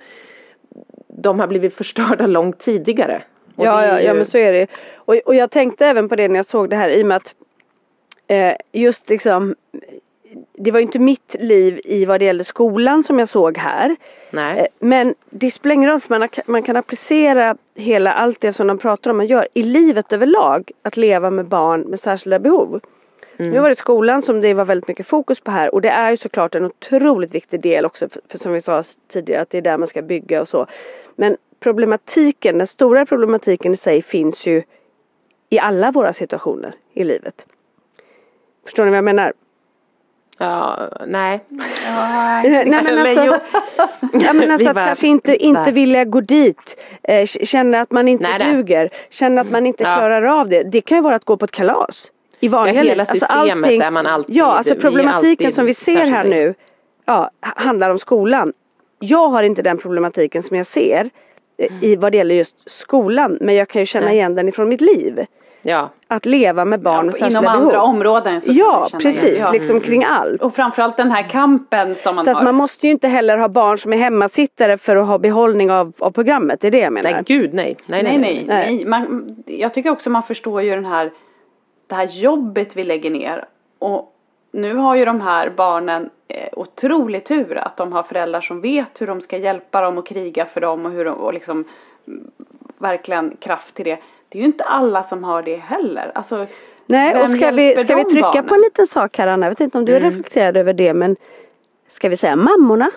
de 1.08 1.40
har 1.40 1.46
blivit 1.46 1.74
förstörda 1.74 2.26
långt 2.38 2.58
tidigare. 2.58 3.22
ja, 3.56 3.86
ja, 3.86 4.00
ju... 4.00 4.06
ja, 4.06 4.14
men 4.14 4.24
så 4.24 4.38
är 4.38 4.52
det. 4.52 4.66
Och, 4.96 5.14
och 5.14 5.34
jag 5.34 5.50
tänkte 5.50 5.86
även 5.86 6.08
på 6.08 6.16
det 6.16 6.28
när 6.28 6.36
jag 6.36 6.46
såg 6.46 6.70
det 6.70 6.76
här 6.76 6.90
i 6.90 7.02
och 7.02 7.06
med 7.06 7.16
att 7.16 7.34
eh, 8.26 8.54
just 8.72 9.08
liksom 9.08 9.54
det 10.52 10.70
var 10.70 10.78
ju 10.78 10.82
inte 10.86 10.98
mitt 10.98 11.36
liv 11.38 11.80
i 11.84 12.04
vad 12.04 12.20
det 12.20 12.24
gäller 12.24 12.44
skolan 12.44 13.02
som 13.02 13.18
jag 13.18 13.28
såg 13.28 13.58
här. 13.58 13.96
Nej. 14.30 14.58
Eh, 14.60 14.66
men 14.78 15.14
det 15.30 15.50
spelar 15.50 15.74
ingen 15.74 15.90
roll 15.90 16.00
för 16.00 16.18
man, 16.18 16.28
man 16.46 16.62
kan 16.62 16.76
applicera 16.76 17.56
hela 17.74 18.12
allt 18.12 18.40
det 18.40 18.52
som 18.52 18.66
de 18.66 18.78
pratar 18.78 19.10
om 19.10 19.16
man 19.16 19.26
gör 19.26 19.48
i 19.54 19.62
livet 19.62 20.12
överlag. 20.12 20.70
Att 20.82 20.96
leva 20.96 21.30
med 21.30 21.46
barn 21.46 21.80
med 21.80 22.00
särskilda 22.00 22.38
behov. 22.38 22.80
Mm. 23.36 23.52
Nu 23.52 23.60
var 23.60 23.68
det 23.68 23.74
skolan 23.74 24.22
som 24.22 24.40
det 24.40 24.54
var 24.54 24.64
väldigt 24.64 24.88
mycket 24.88 25.06
fokus 25.06 25.40
på 25.40 25.50
här 25.50 25.74
och 25.74 25.80
det 25.80 25.88
är 25.88 26.10
ju 26.10 26.16
såklart 26.16 26.54
en 26.54 26.64
otroligt 26.64 27.34
viktig 27.34 27.60
del 27.60 27.84
också 27.84 28.08
för, 28.08 28.20
för 28.28 28.38
som 28.38 28.52
vi 28.52 28.60
sa 28.60 28.82
tidigare 29.08 29.42
att 29.42 29.50
det 29.50 29.58
är 29.58 29.62
där 29.62 29.78
man 29.78 29.88
ska 29.88 30.02
bygga 30.02 30.40
och 30.40 30.48
så. 30.48 30.66
Men 31.16 31.36
problematiken, 31.60 32.58
den 32.58 32.66
stora 32.66 33.06
problematiken 33.06 33.72
i 33.74 33.76
sig 33.76 34.02
finns 34.02 34.46
ju 34.46 34.62
i 35.48 35.58
alla 35.58 35.90
våra 35.90 36.12
situationer 36.12 36.74
i 36.92 37.04
livet. 37.04 37.46
Förstår 38.64 38.84
ni 38.84 38.90
vad 38.90 38.96
jag 38.96 39.04
menar? 39.04 39.32
Ja, 40.38 40.88
nej. 41.06 41.44
nej 41.48 42.66
men 42.66 42.98
alltså, 42.98 43.40
ja, 44.12 44.32
men 44.32 44.50
alltså 44.50 44.68
att 44.68 44.74
bara, 44.74 44.86
kanske 44.86 45.06
inte, 45.06 45.36
inte 45.36 45.72
vilja 45.72 46.04
gå 46.04 46.20
dit. 46.20 46.76
Eh, 47.02 47.26
känna 47.26 47.80
att 47.80 47.90
man 47.90 48.08
inte 48.08 48.38
nej, 48.38 48.52
duger. 48.52 48.90
Känna 49.10 49.40
att 49.40 49.50
man 49.50 49.66
inte 49.66 49.82
ja. 49.82 49.94
klarar 49.96 50.22
av 50.22 50.48
det. 50.48 50.62
Det 50.62 50.80
kan 50.80 50.98
ju 50.98 51.02
vara 51.02 51.14
att 51.14 51.24
gå 51.24 51.36
på 51.36 51.44
ett 51.44 51.50
kalas. 51.50 52.10
I 52.40 52.48
vanliga 52.48 52.74
ja, 52.74 52.82
hela 52.82 53.02
alltså 53.02 53.14
systemet 53.14 53.38
alltså 53.40 53.56
allting, 53.56 53.80
är 53.80 53.90
man 53.90 54.06
alltid. 54.06 54.36
Ja, 54.36 54.52
alltså 54.52 54.74
problematiken 54.74 55.46
alltid, 55.46 55.54
som 55.54 55.66
vi 55.66 55.74
ser 55.74 56.06
här 56.06 56.24
nu. 56.24 56.54
Ja, 57.04 57.30
handlar 57.40 57.90
om 57.90 57.98
skolan. 57.98 58.52
Jag 58.98 59.28
har 59.28 59.42
inte 59.42 59.62
den 59.62 59.78
problematiken 59.78 60.42
som 60.42 60.56
jag 60.56 60.66
ser. 60.66 61.10
Mm. 61.58 61.72
I 61.80 61.96
vad 61.96 62.12
det 62.12 62.18
gäller 62.18 62.34
just 62.34 62.70
skolan. 62.70 63.38
Men 63.40 63.54
jag 63.54 63.68
kan 63.68 63.82
ju 63.82 63.86
känna 63.86 64.06
nej. 64.06 64.14
igen 64.14 64.34
den 64.34 64.48
ifrån 64.48 64.68
mitt 64.68 64.80
liv. 64.80 65.26
Ja. 65.62 65.90
Att 66.08 66.26
leva 66.26 66.64
med 66.64 66.80
barn 66.80 66.96
ja, 66.96 67.02
med 67.02 67.14
särskilda 67.14 67.40
behov. 67.40 67.56
Inom 67.56 67.66
andra 67.66 67.82
områden. 67.82 68.40
Så 68.40 68.52
ja 68.52 68.88
precis, 69.02 69.40
ja. 69.40 69.52
liksom 69.52 69.80
kring 69.80 70.04
allt. 70.04 70.42
Och 70.42 70.54
framförallt 70.54 70.96
den 70.96 71.10
här 71.10 71.22
kampen 71.22 71.94
som 71.94 72.14
man 72.14 72.24
så 72.24 72.30
har. 72.30 72.34
Så 72.34 72.38
att 72.38 72.44
man 72.44 72.54
måste 72.54 72.86
ju 72.86 72.92
inte 72.92 73.08
heller 73.08 73.38
ha 73.38 73.48
barn 73.48 73.78
som 73.78 73.92
är 73.92 73.96
hemmasittare 73.96 74.78
för 74.78 74.96
att 74.96 75.06
ha 75.06 75.18
behållning 75.18 75.70
av, 75.70 75.92
av 75.98 76.10
programmet, 76.10 76.60
det 76.60 76.66
är 76.66 76.70
det 76.70 76.78
jag 76.78 76.92
menar. 76.92 77.10
Nej 77.10 77.22
gud 77.26 77.54
nej. 77.54 77.76
Nej 77.86 78.02
nej 78.02 78.18
nej. 78.18 78.34
nej, 78.34 78.44
nej. 78.46 78.76
nej. 78.76 78.84
Man, 78.84 79.36
jag 79.46 79.74
tycker 79.74 79.90
också 79.90 80.10
man 80.10 80.22
förstår 80.22 80.62
ju 80.62 80.70
den 80.70 80.84
här, 80.84 81.10
det 81.86 81.94
här 81.94 82.04
jobbet 82.04 82.76
vi 82.76 82.84
lägger 82.84 83.10
ner. 83.10 83.44
Och 83.78 84.12
nu 84.52 84.74
har 84.74 84.94
ju 84.94 85.04
de 85.04 85.20
här 85.20 85.50
barnen 85.50 86.10
eh, 86.28 86.48
otrolig 86.52 87.24
tur 87.24 87.58
att 87.58 87.76
de 87.76 87.92
har 87.92 88.02
föräldrar 88.02 88.40
som 88.40 88.60
vet 88.60 89.00
hur 89.00 89.06
de 89.06 89.20
ska 89.20 89.36
hjälpa 89.36 89.80
dem 89.80 89.98
och 89.98 90.06
kriga 90.06 90.46
för 90.46 90.60
dem 90.60 90.86
och 90.86 90.92
hur 90.92 91.04
de, 91.04 91.14
och 91.14 91.34
liksom 91.34 91.64
mm, 92.06 92.30
verkligen 92.78 93.36
kraft 93.40 93.74
till 93.74 93.84
det. 93.84 93.98
Det 94.32 94.38
är 94.38 94.40
ju 94.40 94.46
inte 94.46 94.64
alla 94.64 95.02
som 95.02 95.24
har 95.24 95.42
det 95.42 95.56
heller. 95.56 96.12
Alltså, 96.14 96.46
Nej, 96.86 97.22
och 97.22 97.30
ska 97.30 97.50
vi, 97.50 97.76
ska 97.76 97.96
vi 97.96 98.04
trycka 98.04 98.22
barnen? 98.22 98.48
på 98.48 98.54
en 98.54 98.60
liten 98.60 98.86
sak 98.86 99.18
här 99.18 99.26
Anna? 99.26 99.46
Jag 99.46 99.50
vet 99.50 99.60
inte 99.60 99.78
om 99.78 99.84
du 99.84 99.96
mm. 99.96 100.10
reflekterade 100.10 100.60
över 100.60 100.72
det 100.72 100.94
men 100.94 101.16
Ska 101.92 102.08
vi 102.08 102.16
säga 102.16 102.36
mammorna? 102.36 102.90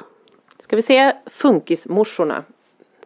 Ska 0.59 0.75
vi 0.75 0.81
säga 0.81 1.13
funkismorsorna? 1.25 2.43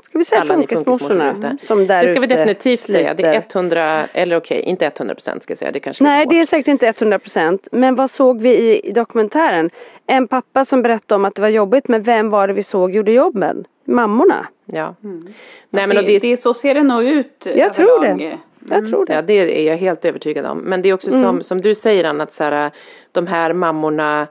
Ska 0.09 0.17
vi 0.17 0.25
säga 0.25 0.45
funkismorsorna? 0.45 1.57
Som 1.67 1.87
där 1.87 2.01
det 2.01 2.07
ska 2.07 2.19
vi 2.19 2.27
definitivt 2.27 2.79
sliter. 2.79 2.99
säga. 2.99 3.13
Det 3.13 3.23
är 3.23 3.43
100, 3.53 4.05
eller 4.13 4.35
okej, 4.35 4.59
okay, 4.59 4.69
inte 4.69 4.85
100 4.85 5.15
procent 5.15 5.43
ska 5.43 5.51
jag 5.51 5.57
säga. 5.57 5.71
Det 5.71 5.79
kanske 5.79 6.03
Nej, 6.03 6.25
det 6.29 6.39
är 6.39 6.45
säkert 6.45 6.67
inte 6.67 6.87
100 6.87 7.19
procent. 7.19 7.67
Men 7.71 7.95
vad 7.95 8.11
såg 8.11 8.41
vi 8.41 8.49
i, 8.49 8.89
i 8.89 8.91
dokumentären? 8.91 9.69
En 10.07 10.27
pappa 10.27 10.65
som 10.65 10.81
berättade 10.81 11.15
om 11.15 11.25
att 11.25 11.35
det 11.35 11.41
var 11.41 11.49
jobbigt, 11.49 11.87
men 11.87 12.03
vem 12.03 12.29
var 12.29 12.47
det 12.47 12.53
vi 12.53 12.63
såg 12.63 12.95
gjorde 12.95 13.11
jobben? 13.11 13.65
Mammorna. 13.85 14.47
Ja. 14.65 14.95
Mm. 15.03 15.27
Nej, 15.69 15.87
men 15.87 15.95
det, 15.95 16.01
det, 16.01 16.19
det, 16.19 16.37
så 16.37 16.53
ser 16.53 16.73
det 16.73 16.83
nog 16.83 17.03
ut. 17.03 17.47
Jag 17.55 17.73
tror 17.73 18.01
det. 18.01 18.07
Mm. 18.07 18.37
Jag 18.69 18.89
tror 18.89 19.05
det. 19.05 19.13
Ja, 19.13 19.21
det 19.21 19.33
är 19.33 19.67
jag 19.67 19.77
helt 19.77 20.05
övertygad 20.05 20.45
om. 20.45 20.57
Men 20.57 20.81
det 20.81 20.89
är 20.89 20.93
också 20.93 21.09
mm. 21.09 21.21
som, 21.21 21.43
som 21.43 21.61
du 21.61 21.75
säger 21.75 22.03
Anna, 22.03 22.23
att 22.23 22.33
så 22.33 22.43
här, 22.43 22.71
de 23.11 23.27
här 23.27 23.53
mammorna 23.53 24.27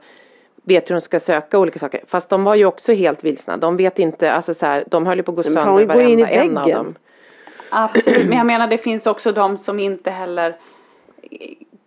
vet 0.69 0.89
hur 0.89 0.95
de 0.95 1.01
ska 1.01 1.19
söka 1.19 1.59
olika 1.59 1.79
saker. 1.79 2.01
Fast 2.07 2.29
de 2.29 2.43
var 2.43 2.55
ju 2.55 2.65
också 2.65 2.93
helt 2.93 3.23
vilsna. 3.23 3.57
De 3.57 3.77
vet 3.77 3.99
inte, 3.99 4.31
alltså 4.31 4.53
så 4.53 4.65
här, 4.65 4.83
de 4.87 5.05
höll 5.05 5.17
ju 5.17 5.23
på 5.23 5.31
att 5.31 5.35
gå 5.35 5.43
sönder 5.43 5.85
varenda 5.85 6.29
en 6.29 6.57
av 6.57 6.67
dem. 6.67 6.95
Absolut, 7.69 8.27
men 8.27 8.37
jag 8.37 8.47
menar 8.47 8.67
det 8.67 8.77
finns 8.77 9.07
också 9.07 9.31
de 9.31 9.57
som 9.57 9.79
inte 9.79 10.11
heller 10.11 10.55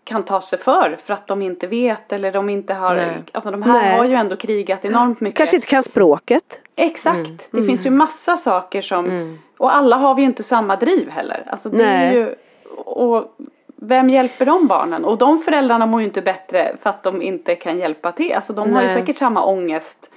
kan 0.05 0.23
ta 0.23 0.41
sig 0.41 0.59
för 0.59 0.97
för 1.05 1.15
att 1.15 1.27
de 1.27 1.43
inte 1.43 1.67
vet 1.67 2.13
eller 2.13 2.33
de 2.33 2.51
inte 2.51 2.75
har, 2.75 2.95
Nej. 2.95 3.23
alltså 3.33 3.51
de 3.51 3.63
här 3.63 3.73
Nej. 3.73 3.97
har 3.97 4.05
ju 4.05 4.15
ändå 4.15 4.37
krigat 4.37 4.85
enormt 4.85 5.21
mycket. 5.21 5.39
Kanske 5.39 5.57
inte 5.57 5.69
kan 5.69 5.83
språket. 5.83 6.61
Exakt, 6.77 7.17
mm. 7.17 7.39
det 7.51 7.57
mm. 7.57 7.67
finns 7.67 7.87
ju 7.87 7.91
massa 7.91 8.37
saker 8.37 8.83
som, 8.83 9.05
mm. 9.05 9.39
och 9.59 9.75
alla 9.75 9.97
har 9.97 10.15
vi 10.15 10.23
ju 10.23 10.29
inte 10.29 10.43
samma 10.43 10.77
driv 10.77 11.11
heller. 11.11 11.45
Alltså 11.47 11.69
det 11.69 11.77
Nej. 11.77 12.07
är 12.07 12.13
ju, 12.13 12.35
och 12.77 13.37
vem 13.85 14.11
hjälper 14.11 14.47
de 14.47 14.67
barnen? 14.67 15.05
Och 15.05 15.19
de 15.19 15.39
föräldrarna 15.39 15.87
mår 15.87 16.01
ju 16.01 16.07
inte 16.07 16.23
bättre 16.23 16.77
för 16.83 16.91
att 16.91 17.03
de 17.03 17.23
inte 17.23 17.55
kan 17.55 17.79
hjälpa 17.79 18.13
till. 18.13 18.33
Alltså 18.33 18.53
de 18.53 18.73
har 18.75 18.83
ju 18.83 18.87
Nej. 18.87 18.97
säkert 18.97 19.17
samma 19.17 19.45
ångest. 19.45 20.11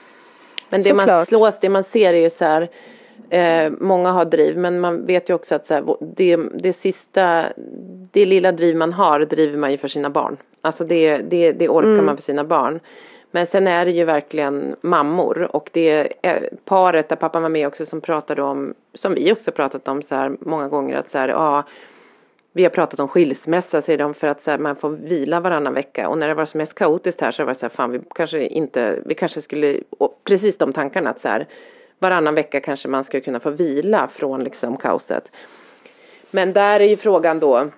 Men 0.70 0.84
det 0.84 0.94
man 0.94 1.06
Såklart. 1.06 1.28
slås, 1.28 1.60
det 1.60 1.70
man 1.70 1.84
ser 1.84 2.14
är 2.14 2.18
ju 2.22 2.30
så 2.30 2.46
här 2.46 2.70
eh, 3.30 3.72
Många 3.80 4.12
har 4.12 4.26
driv 4.26 4.58
men 4.58 4.80
man 4.80 5.06
vet 5.06 5.30
ju 5.30 5.34
också 5.34 5.56
att 5.56 5.66
så 5.66 5.74
här, 5.74 5.84
det, 6.00 6.36
det 6.54 6.74
sista 6.74 7.46
Det 8.12 8.26
lilla 8.26 8.52
driv 8.52 8.76
man 8.78 8.94
har 8.94 9.20
driver 9.20 9.58
man 9.58 9.72
ju 9.72 9.78
för 9.78 9.88
sina 9.88 10.10
barn 10.10 10.38
Alltså 10.62 10.84
det, 10.84 11.18
det, 11.18 11.52
det 11.52 11.70
orkar 11.70 11.90
Mm. 11.90 12.06
man 12.06 12.16
för 12.18 12.24
sina 12.24 12.44
barn 12.44 12.80
Men 13.32 13.48
sen 13.48 13.68
är 13.68 13.86
det 13.86 13.92
ju 13.92 14.04
verkligen 14.06 14.76
mammor 14.82 15.56
och 15.56 15.70
det 15.74 16.18
är 16.22 16.50
paret 16.66 17.10
där 17.10 17.16
pappan 17.16 17.42
var 17.42 17.50
med 17.50 17.68
också 17.68 17.86
som 17.86 18.02
pratade 18.02 18.42
om 18.42 18.74
Som 18.94 19.14
vi 19.14 19.34
också 19.34 19.52
pratat 19.52 19.88
om 19.88 20.02
så 20.04 20.16
här 20.16 20.32
många 20.40 20.68
gånger 20.68 20.96
att 20.98 21.10
så 21.10 21.18
här, 21.18 21.28
ja 21.28 21.64
vi 22.56 22.64
har 22.64 22.70
pratat 22.70 23.00
om 23.00 23.08
skilsmässa 23.08 23.82
säger 23.82 23.98
de 23.98 24.14
för 24.14 24.28
att 24.28 24.44
så 24.44 24.52
här, 24.52 24.58
man 24.58 24.76
får 24.76 24.90
vila 24.90 25.40
varannan 25.40 25.74
vecka 25.74 26.10
och 26.10 26.18
när 26.18 26.28
det 26.28 26.34
var 26.34 26.46
som 26.46 26.58
mest 26.58 26.76
kaotiskt 26.76 27.22
här 27.22 27.32
så 27.32 27.44
var 27.44 27.54
det 27.54 27.60
så 27.60 27.66
här 27.66 27.74
fan 27.74 27.92
vi 27.92 28.00
kanske 28.16 28.48
inte, 28.48 29.00
vi 29.06 29.16
kanske 29.16 29.42
skulle, 29.42 29.80
och 29.90 30.22
precis 30.24 30.58
de 30.58 30.74
tankarna 30.74 31.10
att 31.10 31.22
så 31.22 31.28
här 31.28 31.48
varannan 32.00 32.36
vecka 32.36 32.60
kanske 32.60 32.88
man 32.88 33.04
skulle 33.04 33.22
kunna 33.22 33.40
få 33.40 33.50
vila 33.50 34.08
från 34.08 34.44
liksom 34.44 34.78
kaoset. 34.78 35.32
Men 36.32 36.54
där 36.54 36.80
är 36.80 36.88
ju 36.88 36.98
frågan 36.98 37.40
då 37.40 37.70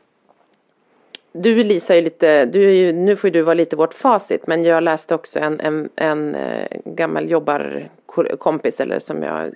du 1.32 1.64
Lisa 1.64 1.94
är 1.94 1.98
ju 1.98 2.04
lite, 2.04 2.46
du 2.46 2.68
är 2.68 2.74
ju, 2.74 2.94
nu 2.94 3.16
får 3.16 3.28
ju 3.28 3.32
du 3.32 3.42
vara 3.42 3.54
lite 3.54 3.76
vårt 3.76 3.94
facit 3.94 4.48
men 4.48 4.64
jag 4.64 4.84
läste 4.84 5.16
också 5.16 5.40
en, 5.40 5.60
en, 5.60 5.90
en 5.96 6.36
eh, 6.36 6.68
gammal 6.86 7.30
jobbarkompis 7.30 8.82
eller 8.82 9.00
som 9.00 9.24
jag, 9.24 9.54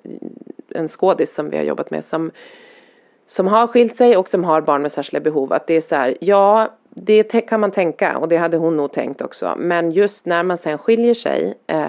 en 0.69 0.87
skådis 0.87 1.35
som 1.35 1.49
vi 1.49 1.57
har 1.57 1.63
jobbat 1.63 1.91
med 1.91 2.03
som 2.03 2.31
som 3.27 3.47
har 3.47 3.67
skilt 3.67 3.97
sig 3.97 4.17
och 4.17 4.29
som 4.29 4.43
har 4.43 4.61
barn 4.61 4.81
med 4.81 4.91
särskilda 4.91 5.23
behov 5.23 5.53
att 5.53 5.67
det 5.67 5.73
är 5.73 5.81
så 5.81 5.95
här, 5.95 6.17
ja 6.19 6.71
det 6.89 7.23
kan 7.23 7.59
man 7.59 7.71
tänka 7.71 8.17
och 8.17 8.27
det 8.27 8.37
hade 8.37 8.57
hon 8.57 8.77
nog 8.77 8.91
tänkt 8.91 9.21
också 9.21 9.55
men 9.57 9.91
just 9.91 10.25
när 10.25 10.43
man 10.43 10.57
sen 10.57 10.77
skiljer 10.77 11.13
sig 11.13 11.53
eh, 11.67 11.85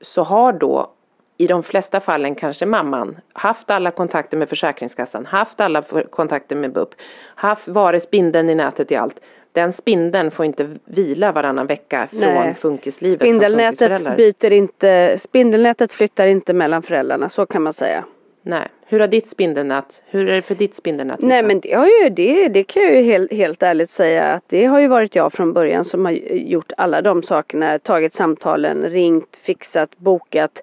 så 0.00 0.22
har 0.22 0.52
då 0.52 0.90
i 1.38 1.46
de 1.46 1.62
flesta 1.62 2.00
fallen 2.00 2.34
kanske 2.34 2.66
mamman 2.66 3.16
haft 3.32 3.70
alla 3.70 3.90
kontakter 3.90 4.36
med 4.36 4.48
Försäkringskassan, 4.48 5.26
haft 5.26 5.60
alla 5.60 5.82
kontakter 6.10 6.56
med 6.56 6.72
BUP, 6.72 6.94
haft, 7.34 7.68
varit 7.68 8.02
spindeln 8.02 8.50
i 8.50 8.54
nätet 8.54 8.92
i 8.92 8.96
allt. 8.96 9.20
Den 9.52 9.72
spindeln 9.72 10.30
får 10.30 10.44
inte 10.44 10.76
vila 10.84 11.32
varannan 11.32 11.66
vecka 11.66 12.08
från 12.10 12.20
Nej. 12.20 12.54
funkislivet 12.54 13.20
Spindelnätet 13.20 14.16
byter 14.16 14.52
inte, 14.52 15.18
spindelnätet 15.18 15.92
flyttar 15.92 16.26
inte 16.26 16.52
mellan 16.52 16.82
föräldrarna, 16.82 17.28
så 17.28 17.46
kan 17.46 17.62
man 17.62 17.72
säga. 17.72 18.04
Nej, 18.48 18.68
hur 18.86 19.00
har 19.00 19.06
ditt 19.06 19.28
spindelnät, 19.28 20.02
hur 20.06 20.28
är 20.28 20.34
det 20.34 20.42
för 20.42 20.54
ditt 20.54 20.74
spindelnät? 20.74 21.20
Nej 21.22 21.42
Lisa? 21.42 21.46
men 21.46 21.60
det 21.60 21.72
har 21.72 21.86
ju, 21.86 22.08
det, 22.08 22.48
det 22.48 22.64
kan 22.64 22.82
jag 22.82 22.94
ju 22.94 23.02
helt, 23.02 23.32
helt 23.32 23.62
ärligt 23.62 23.90
säga 23.90 24.24
att 24.24 24.44
det 24.46 24.64
har 24.64 24.80
ju 24.80 24.88
varit 24.88 25.14
jag 25.14 25.32
från 25.32 25.52
början 25.52 25.84
som 25.84 26.04
har 26.04 26.12
gjort 26.32 26.72
alla 26.76 27.02
de 27.02 27.22
sakerna, 27.22 27.78
tagit 27.78 28.14
samtalen, 28.14 28.90
ringt, 28.90 29.36
fixat, 29.42 29.96
bokat, 29.96 30.62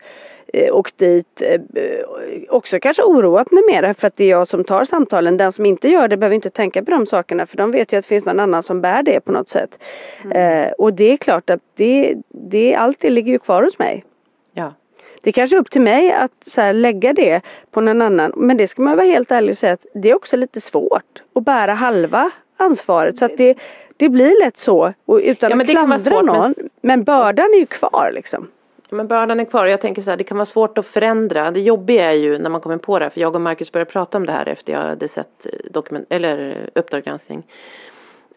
eh, 0.53 0.75
åkt 0.75 0.97
dit, 0.97 1.41
eh, 1.41 1.61
också 2.49 2.79
kanske 2.79 3.03
oroat 3.03 3.51
mig 3.51 3.63
mer 3.67 3.93
för 3.93 4.07
att 4.07 4.15
det 4.15 4.25
är 4.25 4.29
jag 4.29 4.47
som 4.47 4.63
tar 4.63 4.83
samtalen. 4.83 5.37
Den 5.37 5.51
som 5.51 5.65
inte 5.65 5.89
gör 5.89 6.07
det 6.07 6.17
behöver 6.17 6.35
inte 6.35 6.49
tänka 6.49 6.83
på 6.83 6.91
de 6.91 7.05
sakerna 7.05 7.45
för 7.45 7.57
de 7.57 7.71
vet 7.71 7.93
ju 7.93 7.97
att 7.97 8.03
det 8.03 8.09
finns 8.09 8.25
någon 8.25 8.39
annan 8.39 8.63
som 8.63 8.81
bär 8.81 9.03
det 9.03 9.19
på 9.19 9.31
något 9.31 9.49
sätt. 9.49 9.79
Eh, 10.31 10.71
och 10.77 10.93
det 10.93 11.11
är 11.11 11.17
klart 11.17 11.49
att 11.49 11.61
det, 11.75 12.15
det, 12.29 12.75
allt 12.75 12.99
det 12.99 13.09
ligger 13.09 13.31
ju 13.31 13.39
kvar 13.39 13.63
hos 13.63 13.79
mig. 13.79 14.03
Det 15.23 15.29
är 15.29 15.31
kanske 15.31 15.57
är 15.57 15.59
upp 15.59 15.69
till 15.69 15.81
mig 15.81 16.11
att 16.11 16.43
så 16.47 16.61
här, 16.61 16.73
lägga 16.73 17.13
det 17.13 17.41
på 17.71 17.81
någon 17.81 18.01
annan. 18.01 18.31
Men 18.35 18.57
det 18.57 18.67
ska 18.67 18.81
man 18.81 18.95
vara 18.95 19.05
helt 19.07 19.31
ärlig 19.31 19.51
och 19.51 19.57
säga 19.57 19.73
att 19.73 19.85
det 19.93 20.09
är 20.09 20.15
också 20.15 20.37
lite 20.37 20.61
svårt 20.61 21.21
att 21.35 21.43
bära 21.43 21.73
halva 21.73 22.31
ansvaret. 22.57 23.17
Så 23.17 23.25
att 23.25 23.37
det, 23.37 23.57
det 23.97 24.09
blir 24.09 24.45
lätt 24.45 24.57
så. 24.57 24.93
Och 25.05 25.19
utan 25.23 25.49
Ja, 25.49 25.55
men 25.55 25.65
att 25.65 25.71
klandra 25.71 25.99
svårt, 25.99 26.13
men- 26.13 26.25
någon. 26.25 26.53
Men 26.81 27.03
bördan 27.03 27.49
är 27.53 27.57
ju 27.59 27.65
kvar 27.65 28.11
liksom. 28.13 28.47
Men 28.89 29.07
bördan 29.07 29.39
är 29.39 29.45
kvar 29.45 29.63
och 29.65 29.69
jag 29.71 29.81
tänker 29.81 30.01
så 30.01 30.09
här, 30.09 30.17
det 30.17 30.23
kan 30.23 30.37
vara 30.37 30.45
svårt 30.45 30.77
att 30.77 30.85
förändra. 30.85 31.51
Det 31.51 31.59
jobbiga 31.59 32.11
är 32.11 32.15
ju 32.15 32.37
när 32.37 32.49
man 32.49 32.61
kommer 32.61 32.77
på 32.77 32.99
det 32.99 33.05
här, 33.05 33.09
för 33.09 33.21
jag 33.21 33.35
och 33.35 33.41
Marcus 33.41 33.71
började 33.71 33.91
prata 33.91 34.17
om 34.17 34.25
det 34.25 34.31
här 34.31 34.47
efter 34.47 34.73
jag 34.73 34.79
hade 34.79 35.07
sett 35.07 35.45
eh, 35.45 35.51
dokument, 35.71 36.05
eller 36.09 36.49
eh, 36.49 36.79
Uppdrag 36.79 37.03
granskning. 37.03 37.43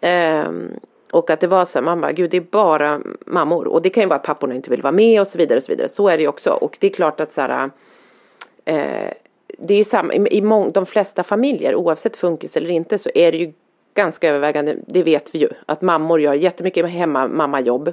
Ehm, 0.01 0.71
och 1.17 1.31
att 1.31 1.41
det 1.41 1.47
var 1.47 1.65
så 1.65 1.79
här, 1.79 1.85
man 1.85 2.01
bara, 2.01 2.13
gud 2.13 2.31
det 2.31 2.37
är 2.37 2.41
bara 2.51 3.01
mammor. 3.27 3.67
Och 3.67 3.83
det 3.83 3.91
kan 3.91 4.03
ju 4.03 4.09
vara 4.09 4.19
att 4.19 4.25
papporna 4.25 4.55
inte 4.55 4.71
vill 4.71 4.83
vara 4.83 4.93
med 4.93 5.21
och 5.21 5.27
så 5.27 5.39
vidare 5.39 5.57
och 5.57 5.63
så 5.63 5.73
vidare. 5.73 5.89
Så 5.89 6.09
är 6.09 6.17
det 6.17 6.23
ju 6.23 6.29
också. 6.29 6.51
Och 6.51 6.77
det 6.81 6.87
är 6.87 6.91
klart 6.91 7.21
att 7.21 7.33
så 7.33 7.41
här, 7.41 7.71
eh, 8.65 9.11
det 9.59 9.75
är 9.75 9.85
samma, 9.85 10.15
i, 10.15 10.37
i 10.37 10.43
mång, 10.43 10.73
de 10.73 10.87
flesta 10.87 11.23
familjer, 11.23 11.75
oavsett 11.75 12.17
funkis 12.17 12.57
eller 12.57 12.71
inte, 12.71 12.99
så 12.99 13.11
är 13.15 13.33
det 13.33 13.39
ju 13.39 13.53
ganska 13.95 14.29
övervägande, 14.29 14.77
det 14.87 15.03
vet 15.03 15.35
vi 15.35 15.39
ju, 15.39 15.49
att 15.67 15.83
mammor 15.83 16.21
gör 16.21 16.35
jättemycket 16.35 16.91
hemma 16.91 17.29
mammajobb 17.29 17.93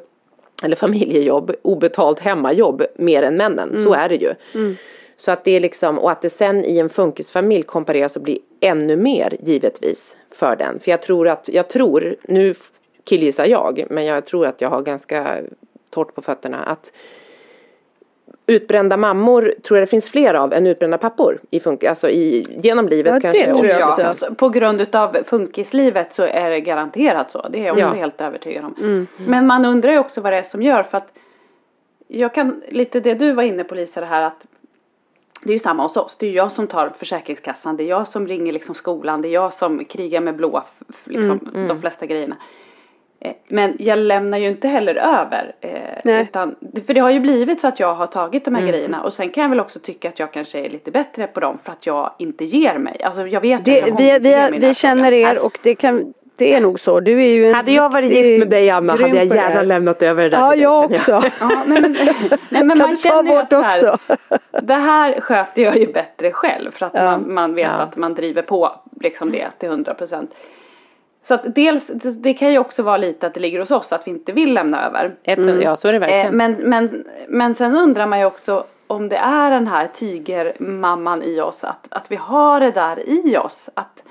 eller 0.63 0.75
familjejobb, 0.75 1.51
obetalt 1.61 2.19
hemmajobb 2.19 2.83
mer 2.95 3.23
än 3.23 3.37
männen. 3.37 3.83
Så 3.83 3.93
är 3.93 4.09
det 4.09 4.15
ju. 4.15 4.33
Så 5.15 5.31
att 5.31 5.43
det 5.43 5.51
är 5.51 5.59
liksom, 5.59 5.99
och 5.99 6.11
att 6.11 6.21
det 6.21 6.29
sen 6.29 6.65
i 6.65 6.77
en 6.77 6.89
funkisfamilj 6.89 7.63
kompareras 7.63 8.15
och 8.15 8.21
blir 8.21 8.37
ännu 8.59 8.95
mer 8.95 9.37
givetvis 9.43 10.15
för 10.31 10.55
den. 10.55 10.79
För 10.79 10.91
jag 10.91 11.01
tror 11.01 11.27
att, 11.27 11.49
jag 11.53 11.67
tror, 11.69 12.15
nu 12.23 12.53
killgissar 13.03 13.45
jag, 13.45 13.85
men 13.89 14.05
jag 14.05 14.25
tror 14.25 14.45
att 14.47 14.61
jag 14.61 14.69
har 14.69 14.81
ganska 14.81 15.37
torrt 15.89 16.15
på 16.15 16.21
fötterna 16.21 16.63
att 16.63 16.91
utbrända 18.45 18.97
mammor 18.97 19.53
tror 19.63 19.77
jag 19.79 19.87
det 19.87 19.89
finns 19.89 20.09
fler 20.09 20.33
av 20.33 20.53
än 20.53 20.67
utbrända 20.67 20.97
pappor 20.97 21.39
i 21.51 21.59
funk, 21.59 21.83
alltså 21.83 22.09
i, 22.09 22.47
genom 22.63 22.87
livet 22.87 23.09
Ja, 23.09 23.15
det 23.15 23.21
kanske. 23.21 23.53
tror 23.53 23.65
jag 23.67 23.81
Och- 23.87 23.91
också. 23.93 24.01
Ja, 24.01 24.13
så 24.13 24.35
på 24.35 24.49
grund 24.49 24.81
utav 24.81 25.17
funkislivet 25.25 26.13
så 26.13 26.23
är 26.23 26.49
det 26.49 26.59
garanterat 26.61 27.31
så. 27.31 27.47
Det 27.49 27.59
är 27.59 27.63
jag 27.65 27.71
också 27.73 27.81
Ja. 27.81 27.93
helt 27.93 28.21
övertygad 28.21 28.65
om. 28.65 28.75
Mm. 28.79 29.07
Men 29.17 29.47
man 29.47 29.65
undrar 29.65 29.91
ju 29.91 29.99
också 29.99 30.21
vad 30.21 30.33
det 30.33 30.37
är 30.37 30.43
som 30.43 30.61
gör 30.61 30.83
för 30.83 30.97
att 30.97 31.13
jag 32.07 32.33
kan, 32.33 32.61
lite 32.69 32.99
det 32.99 33.13
du 33.13 33.31
var 33.31 33.43
inne 33.43 33.63
på 33.63 33.75
Lisa 33.75 33.99
det 33.99 34.05
här 34.05 34.21
att 34.21 34.45
det 35.43 35.49
är 35.49 35.53
ju 35.53 35.59
samma 35.59 35.83
hos 35.83 35.97
oss. 35.97 36.15
Det 36.19 36.27
är 36.27 36.31
jag 36.31 36.51
som 36.51 36.67
tar 36.67 36.89
Försäkringskassan. 36.89 37.77
Det 37.77 37.83
är 37.83 37.87
jag 37.87 38.07
som 38.07 38.27
ringer 38.27 38.53
liksom 38.53 38.75
skolan. 38.75 39.21
Det 39.21 39.27
är 39.27 39.33
jag 39.33 39.53
som 39.53 39.85
krigar 39.85 40.21
med 40.21 40.35
blå, 40.35 40.63
liksom 41.03 41.39
Mm, 41.55 41.67
de 41.67 41.81
flesta 41.81 42.05
grejerna. 42.05 42.35
Eh, 43.23 43.31
Men 43.47 43.75
jag 43.79 43.99
lämnar 43.99 44.37
ju 44.37 44.47
inte 44.47 44.67
heller 44.67 44.95
över. 44.95 45.55
Eh, 45.61 45.69
Nej. 46.03 46.21
utan, 46.23 46.55
för 46.87 46.93
det 46.93 46.99
har 46.99 47.09
ju 47.09 47.19
blivit 47.19 47.61
så 47.61 47.67
att 47.67 47.79
jag 47.79 47.93
har 47.95 48.07
tagit 48.07 48.47
Mm. 48.47 48.59
de 48.61 48.65
här 48.65 48.71
grejerna. 48.73 49.03
Och 49.03 49.13
sen 49.13 49.29
kan 49.29 49.41
jag 49.41 49.49
väl 49.49 49.59
också 49.59 49.79
tycka 49.79 50.09
att 50.09 50.19
jag 50.19 50.31
kanske 50.31 50.59
är 50.59 50.69
lite 50.69 50.91
bättre 50.91 51.27
på 51.27 51.39
dem 51.39 51.57
för 51.63 51.71
att 51.71 51.85
jag 51.85 52.11
inte 52.17 52.45
ger 52.45 52.77
mig. 52.77 53.01
Alltså 53.03 53.27
jag 53.27 53.41
vet 53.41 53.65
Det, 53.65 53.81
att 53.81 53.87
jag 53.99 54.19
vi, 54.19 54.49
vi, 54.51 54.67
vi 54.67 54.73
känner 54.73 55.11
er 55.11 55.27
Alltså, 55.27 55.45
och 55.45 55.59
det, 55.63 55.75
kan, 55.75 56.13
det 56.37 56.53
är 56.53 56.61
nog 56.61 56.79
så. 56.79 56.99
Du 56.99 57.23
är 57.23 57.27
ju 57.27 57.47
en 57.47 57.53
Hade 57.55 57.71
jag 57.71 57.89
varit 57.89 58.11
gift 58.11 58.39
med 58.39 58.49
dig 58.49 58.69
Anna 58.69 58.93
hade 58.93 59.15
jag 59.17 59.25
gärna 59.25 59.61
lämnat 59.61 60.01
över 60.03 60.23
det 60.23 60.29
där 60.29 60.37
Ja, 60.39 60.49
till 60.51 60.59
dig, 60.59 60.63
jag 60.63 60.91
också. 60.91 61.11
Ja, 61.39 61.63
nej, 61.67 61.81
men, 61.81 61.91
nej, 62.49 62.63
men 62.63 62.69
Kan 62.69 62.77
man 62.77 62.95
känner 62.95 63.31
ju 63.31 63.37
att 63.37 63.49
så 63.49 63.61
här, 63.61 63.93
också? 63.93 64.17
det 64.61 64.73
här 64.73 65.21
sköter 65.21 65.61
jag 65.61 65.77
ju 65.77 65.93
bättre 65.93 66.31
själv 66.31 66.71
för 66.71 66.85
att 66.85 66.91
Ja. 66.93 67.03
man, 67.03 67.33
man 67.33 67.55
vet 67.55 67.65
Ja. 67.65 67.71
att 67.83 67.97
man 67.97 68.13
driver 68.13 68.41
på 68.41 68.71
liksom 69.01 69.31
det 69.31 69.47
till 69.59 69.69
100 69.69 69.93
procent. 69.93 70.31
Så 71.23 71.33
att 71.33 71.55
dels, 71.55 71.87
det, 72.21 72.33
kan 72.33 72.51
ju 72.51 72.57
också 72.57 72.83
vara 72.83 72.97
lite 72.97 73.27
att 73.27 73.33
det 73.33 73.39
ligger 73.39 73.59
hos 73.59 73.71
oss 73.71 73.93
att 73.93 74.07
vi 74.07 74.11
inte 74.11 74.31
vill 74.31 74.53
lämna 74.53 74.85
över. 74.85 75.15
Ett, 75.23 75.63
Ja 75.63 75.75
så 75.75 75.87
är 75.87 75.91
det 75.91 75.99
verkligen. 75.99 76.25
Eh, 76.25 76.31
men, 76.31 76.53
men, 76.53 77.05
men 77.27 77.55
sen 77.55 77.75
undrar 77.75 78.07
man 78.07 78.19
ju 78.19 78.25
också 78.25 78.63
om 78.87 79.09
det 79.09 79.17
är 79.17 79.51
den 79.51 79.67
här 79.67 79.87
tigermamman 79.87 81.23
i 81.23 81.41
oss, 81.41 81.63
att, 81.63 81.87
att 81.89 82.11
vi 82.11 82.15
har 82.15 82.59
det 82.59 82.71
där 82.71 83.09
i 83.09 83.37
oss. 83.37 83.69
Att, 83.73 84.03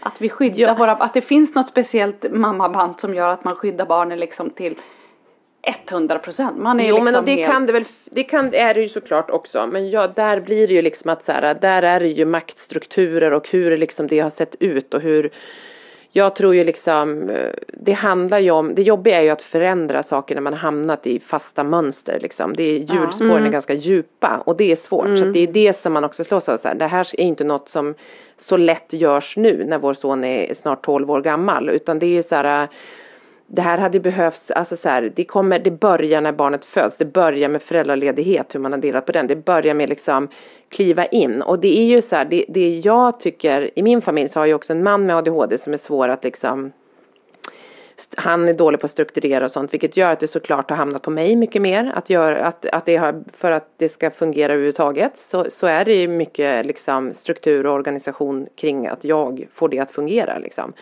att 0.00 0.20
vi 0.20 0.28
skyddar 0.28 0.58
Ja. 0.58 0.74
våra, 0.74 0.92
att 0.92 1.14
det 1.14 1.20
finns 1.20 1.54
något 1.54 1.68
speciellt 1.68 2.26
mammaband 2.30 3.00
som 3.00 3.14
gör 3.14 3.28
att 3.28 3.44
man 3.44 3.56
skyddar 3.56 3.86
barnen 3.86 4.18
liksom 4.18 4.50
till 4.50 4.78
100 5.62 6.18
procent. 6.18 6.58
Man 6.58 6.80
är 6.80 6.84
Jo 6.84 6.94
liksom 6.94 7.04
men 7.04 7.14
och 7.16 7.24
det 7.24 7.34
helt... 7.34 7.50
kan 7.50 7.66
det 7.66 7.72
väl, 7.72 7.84
det 8.04 8.22
kan, 8.22 8.54
är 8.54 8.74
det 8.74 8.80
ju 8.80 8.88
såklart 8.88 9.30
också. 9.30 9.66
Men 9.66 9.90
ja, 9.90 10.06
där 10.06 10.40
blir 10.40 10.68
det 10.68 10.74
ju 10.74 10.82
liksom 10.82 11.10
att 11.10 11.24
så 11.24 11.32
här, 11.32 11.54
där 11.54 11.82
är 11.82 12.00
det 12.00 12.08
ju 12.08 12.24
maktstrukturer 12.24 13.32
och 13.32 13.48
hur 13.48 13.76
liksom 13.76 14.06
det 14.06 14.20
har 14.20 14.30
sett 14.30 14.56
ut 14.60 14.94
och 14.94 15.00
hur 15.00 15.30
jag 16.12 16.36
tror 16.36 16.54
ju 16.54 16.64
liksom, 16.64 17.28
eh, 17.30 17.50
det 17.66 17.92
handlar 17.92 18.38
ju 18.38 18.50
om, 18.50 18.74
det 18.74 18.82
jobbiga 18.82 19.18
är 19.18 19.22
ju 19.22 19.30
att 19.30 19.42
förändra 19.42 20.02
saker 20.02 20.34
när 20.34 20.42
man 20.42 20.54
hamnat 20.54 21.06
i 21.06 21.20
fasta 21.20 21.64
mönster 21.64 22.18
liksom. 22.20 22.56
Det 22.56 22.62
är, 22.62 22.78
hjulspåren 22.78 23.46
är 23.46 23.50
ganska 23.50 23.74
djupa 23.74 24.42
och 24.44 24.56
det 24.56 24.72
är 24.72 24.76
svårt. 24.76 25.18
Så 25.18 25.26
att 25.26 25.32
det 25.32 25.40
är 25.40 25.52
det 25.52 25.76
som 25.76 25.92
man 25.92 26.04
också 26.04 26.24
slås 26.24 26.48
av. 26.48 26.56
Så 26.56 26.68
här. 26.68 26.74
Det 26.74 26.86
här 26.86 27.06
är 27.20 27.24
inte 27.24 27.44
något 27.44 27.68
som 27.68 27.94
så 28.36 28.56
lätt 28.56 28.92
görs 28.92 29.36
nu 29.36 29.64
när 29.64 29.78
vår 29.78 29.94
son 29.94 30.24
är 30.24 30.54
snart 30.54 30.84
12 30.84 31.10
år 31.10 31.20
gammal. 31.22 31.70
Utan 31.70 31.98
det 31.98 32.06
är 32.06 32.10
ju 32.10 32.22
så 32.22 32.34
här, 32.34 32.68
det 33.52 33.62
här 33.62 33.78
hade 33.78 34.00
behövts, 34.00 34.50
alltså 34.50 34.76
så 34.76 34.88
här, 34.88 35.12
det 35.16 35.24
kommer, 35.24 35.58
det 35.58 35.70
börjar 35.70 36.20
när 36.20 36.32
barnet 36.32 36.64
föds, 36.64 36.96
det 36.96 37.04
börjar 37.04 37.48
med 37.48 37.62
föräldraledighet, 37.62 38.54
hur 38.54 38.60
man 38.60 38.72
har 38.72 38.78
delat 38.78 39.06
på 39.06 39.12
den, 39.12 39.26
det 39.26 39.36
börjar 39.36 39.74
med 39.74 39.88
liksom 39.88 40.28
kliva 40.68 41.06
in 41.06 41.42
och 41.42 41.58
det 41.58 41.78
är 41.78 41.84
ju 41.84 42.02
så 42.02 42.16
här, 42.16 42.24
det, 42.24 42.44
det 42.48 42.78
jag 42.78 43.20
tycker, 43.20 43.70
i 43.78 43.82
min 43.82 44.02
familj 44.02 44.28
så 44.28 44.40
har 44.40 44.46
jag 44.46 44.56
också 44.56 44.72
en 44.72 44.82
man 44.82 45.06
med 45.06 45.16
ADHD 45.16 45.58
som 45.58 45.72
är 45.72 45.76
svår 45.76 46.08
att 46.08 46.24
liksom 46.24 46.72
han 48.16 48.48
är 48.48 48.52
dålig 48.52 48.80
på 48.80 48.84
att 48.84 48.90
strukturera 48.90 49.44
och 49.44 49.50
sånt 49.50 49.72
vilket 49.74 49.96
gör 49.96 50.12
att 50.12 50.20
det 50.20 50.28
såklart 50.28 50.70
har 50.70 50.76
hamnat 50.76 51.02
på 51.02 51.10
mig 51.10 51.36
mycket 51.36 51.62
mer. 51.62 51.92
Att 51.94 52.10
göra, 52.10 52.46
att, 52.46 52.66
att 52.66 52.86
det 52.86 52.96
har, 52.96 53.24
för 53.32 53.50
att 53.50 53.68
det 53.76 53.88
ska 53.88 54.10
fungera 54.10 54.52
överhuvudtaget 54.52 55.16
så, 55.18 55.50
så 55.50 55.66
är 55.66 55.84
det 55.84 55.94
ju 55.94 56.08
mycket 56.08 56.66
liksom 56.66 57.12
struktur 57.12 57.66
och 57.66 57.74
organisation 57.74 58.46
kring 58.56 58.86
att 58.86 59.04
jag 59.04 59.46
får 59.54 59.68
det 59.68 59.78
att 59.78 59.90
fungera 59.90 60.38
liksom. 60.38 60.72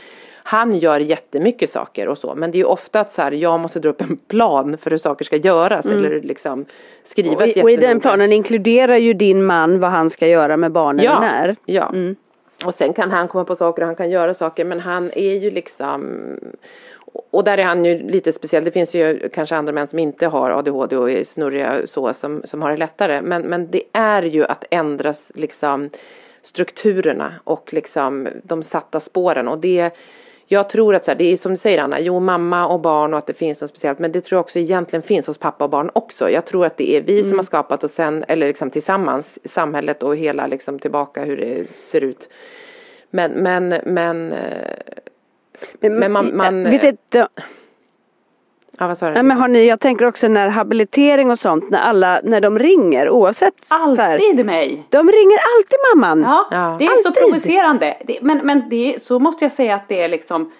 Han 0.49 0.79
gör 0.79 1.01
jättemycket 1.01 1.71
saker 1.71 2.09
och 2.09 2.19
så 2.19 2.35
men 2.35 2.51
det 2.51 2.57
är 2.57 2.61
ju 2.61 2.65
ofta 2.65 3.01
att 3.01 3.13
så 3.13 3.23
här, 3.23 3.33
jag 3.33 3.61
måste 3.61 3.81
dra 3.81 3.89
upp 3.89 4.01
en 4.01 4.17
plan 4.17 4.79
för 4.79 4.91
hur 4.91 4.99
saker 4.99 5.25
ska 5.25 5.37
göras 5.37 5.87
eller 5.87 6.21
liksom 6.21 6.65
skriva 7.05 7.37
Och 7.37 7.49
i, 7.49 7.63
och 7.63 7.71
i 7.71 7.77
den 7.77 8.01
planen 8.01 8.33
inkluderar 8.33 8.97
ju 8.97 9.13
din 9.13 9.45
man 9.45 9.81
vad 9.81 9.91
han 9.91 10.11
ska 10.11 10.27
göra 10.27 10.57
med 10.57 10.73
barnen 10.73 11.05
Ja, 11.05 11.21
när. 11.21 11.57
ja. 11.65 11.89
Mm. 11.89 12.17
Och 12.65 12.75
sen 12.75 12.93
kan 12.93 13.11
han 13.11 13.29
komma 13.29 13.45
på 13.45 13.57
saker 13.57 13.83
och 13.83 13.87
han 13.87 13.97
kan 13.97 14.11
göra 14.11 14.35
saker 14.35 14.65
men 14.65 14.81
han 14.81 15.11
är 15.15 15.35
ju 15.35 15.51
liksom 15.51 16.21
och 17.31 17.45
där 17.45 17.59
är 17.59 17.65
han 17.65 17.85
ju 17.85 18.11
lite 18.11 18.33
speciell. 18.33 18.65
Det 18.65 18.71
finns 18.71 18.95
ju 18.95 19.29
kanske 19.29 19.57
andra 19.57 19.73
män 19.73 19.87
som 19.87 19.99
inte 19.99 20.27
har 20.27 20.51
ADHD 20.51 20.97
och 20.97 21.11
är 21.11 21.25
snurriga 21.25 21.87
så 21.87 22.13
som, 22.15 22.43
som 22.45 22.63
har 22.63 22.71
det 22.71 22.77
lättare. 22.77 23.23
Men, 23.23 23.43
men 23.43 23.71
det 23.71 23.83
är 23.93 24.23
ju 24.23 24.45
att 24.45 24.65
ändras 24.71 25.33
liksom 25.35 25.91
strukturerna 26.43 27.35
och 27.45 27.73
liksom 27.73 28.29
de 28.43 28.63
satta 28.63 29.01
spåren 29.01 29.49
och 29.49 29.59
det 29.59 29.93
jag 30.51 30.69
tror 30.69 30.95
att 30.95 31.05
så 31.05 31.11
här, 31.11 31.19
det 31.19 31.25
är 31.33 31.37
som 31.37 31.53
du 31.53 31.57
säger 31.59 31.79
Anna, 31.79 32.01
jo 32.01 32.21
mamma 32.21 32.67
och 32.67 32.81
barn 32.81 33.13
och 33.13 33.19
att 33.19 33.27
det 33.27 33.35
finns 33.35 33.61
något 33.61 33.71
speciellt 33.71 33.99
men 33.99 34.13
det 34.13 34.21
tror 34.21 34.37
jag 34.37 34.41
också 34.41 34.59
egentligen 34.59 35.03
finns 35.03 35.27
hos 35.27 35.39
pappa 35.39 35.65
och 35.65 35.71
barn 35.71 35.91
också. 35.93 36.31
Jag 36.31 36.47
tror 36.47 36.67
att 36.67 36.77
det 36.77 36.97
är 36.97 37.03
vi 37.03 37.25
som 37.25 37.39
har 37.39 37.45
skapat 37.45 37.85
och 37.85 37.91
sen, 37.91 38.25
eller 38.29 38.47
liksom 38.47 38.71
tillsammans, 38.71 39.39
samhället 39.45 40.03
och 40.03 40.17
hela 40.17 40.47
liksom 40.47 40.79
tillbaka 40.79 41.25
hur 41.25 41.37
det 41.37 41.71
ser 41.71 42.01
ut. 42.05 42.29
Men, 43.11 43.33
men, 43.33 43.69
men, 43.85 44.33
eh, 44.33 44.39
Men 45.81 46.13
man- 46.13 46.37
man- 46.37 46.65
vet 46.65 46.85
inte, 46.85 47.29
ja 48.79 48.87
vad 48.87 48.99
sa 48.99 49.07
du? 49.09 49.15
nej, 49.15 49.23
men 49.23 49.37
har 49.37 49.49
ni, 49.49 49.67
jag 49.67 49.81
tänker 49.81 50.07
också 50.07 50.29
när 50.29 50.49
habilitering 50.49 51.31
och 51.31 51.39
sånt, 51.39 51.71
när 51.71 51.79
alla, 51.79 52.21
när 52.25 52.41
de 52.41 52.59
ringer 52.59 53.11
oavsett. 53.11 53.55
Så 53.65 53.75
här, 53.97 54.13
Alltid 54.15 54.47
mig. 54.47 54.83
de 54.89 55.09
ringer 55.13 55.39
alltid 55.57 55.79
mamman. 55.95 56.23
Ja, 56.23 56.47
Ja. 56.51 56.77
det 56.79 56.85
är 56.85 56.97
så 57.03 57.09
Alltid. 57.09 57.23
provocerande. 57.23 57.97
Det, 58.05 58.19
men 58.23 58.39
men 58.47 58.69
det, 58.69 59.03
så 59.03 59.19
måste 59.19 59.45
jag 59.45 59.53
säga 59.53 59.75
att 59.75 59.89
det 59.89 60.03
är 60.03 60.09
liksom 60.09 60.53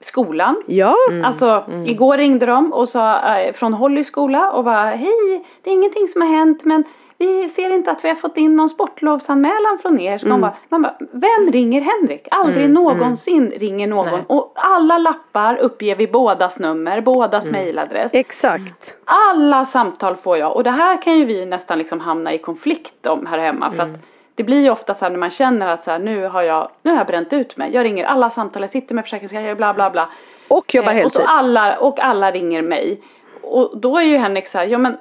skolan. 0.00 0.62
Ja. 0.66 0.94
Alltså 1.24 1.64
igår 1.86 2.16
ringde 2.16 2.46
de 2.46 2.72
och 2.72 2.88
sa 2.88 3.36
eh, 3.38 3.52
från 3.52 3.72
Hollys 3.74 4.06
skola 4.06 4.50
och 4.52 4.64
var 4.64 4.84
hej 4.86 5.44
det 5.62 5.70
är 5.70 5.74
ingenting 5.74 6.08
som 6.08 6.22
har 6.22 6.28
hänt 6.28 6.64
men 6.64 6.84
vi 7.26 7.48
ser 7.48 7.70
inte 7.70 7.90
att 7.90 8.04
vi 8.04 8.08
har 8.08 8.16
fått 8.16 8.36
in 8.36 8.56
någon 8.56 8.68
sportlovsanmälan 8.68 9.78
från 9.82 10.00
er. 10.00 10.18
Så 10.18 10.28
de 10.28 10.40
bara, 10.40 10.54
man 10.68 10.82
bara, 10.82 10.94
vem 11.12 11.52
ringer 11.52 11.80
Henrik? 11.80 12.28
Aldrig 12.30 12.70
någonsin 12.70 13.50
ringer 13.56 13.86
någon. 13.86 14.06
Nej. 14.06 14.20
Och 14.26 14.52
alla 14.54 14.98
lappar 14.98 15.56
uppger 15.56 15.96
vi 15.96 16.06
bådas 16.06 16.58
nummer, 16.58 17.00
bådas 17.00 17.46
mejladress. 17.46 18.14
Exakt. 18.14 18.94
Alla 19.04 19.64
samtal 19.64 20.16
får 20.16 20.38
jag 20.38 20.56
och 20.56 20.64
det 20.64 20.70
här 20.70 21.02
kan 21.02 21.18
ju 21.18 21.24
vi 21.24 21.46
nästan 21.46 21.78
liksom 21.78 22.00
hamna 22.00 22.32
i 22.32 22.38
konflikt 22.38 23.06
om 23.06 23.26
här 23.26 23.38
hemma 23.38 23.70
för 23.70 23.82
Mm. 23.82 23.94
att 23.94 24.00
det 24.34 24.42
blir 24.44 24.60
ju 24.62 24.70
ofta 24.70 24.94
så 24.94 25.04
här 25.04 25.10
när 25.12 25.18
man 25.18 25.30
känner 25.30 25.66
att 25.68 25.84
så 25.84 25.90
här, 25.90 25.98
nu 25.98 26.26
har 26.28 26.42
jag, 26.42 26.68
nu 26.82 26.90
har 26.90 26.98
jag 26.98 27.06
bränt 27.06 27.32
ut 27.32 27.56
mig. 27.56 27.74
Jag 27.74 27.84
ringer 27.84 28.04
alla 28.04 28.30
samtal, 28.30 28.62
jag 28.62 28.70
sitter 28.70 28.94
med 28.94 29.04
Försäkringskassan, 29.04 29.56
bla 29.56 29.74
bla 29.74 29.90
bla. 29.90 30.08
Och 30.48 30.74
jobbar 30.74 30.88
Eh, 30.92 30.94
och, 30.96 31.00
heltid. 31.00 31.22
alla, 31.26 31.76
och 31.78 32.00
alla 32.00 32.30
ringer 32.30 32.62
mig. 32.62 33.00
Och 33.42 33.78
då 33.78 33.98
är 33.98 34.02
ju 34.02 34.16
Henrik 34.16 34.46
så 34.48 34.58
här, 34.58 34.64
ja 34.66 34.78
men 34.78 34.96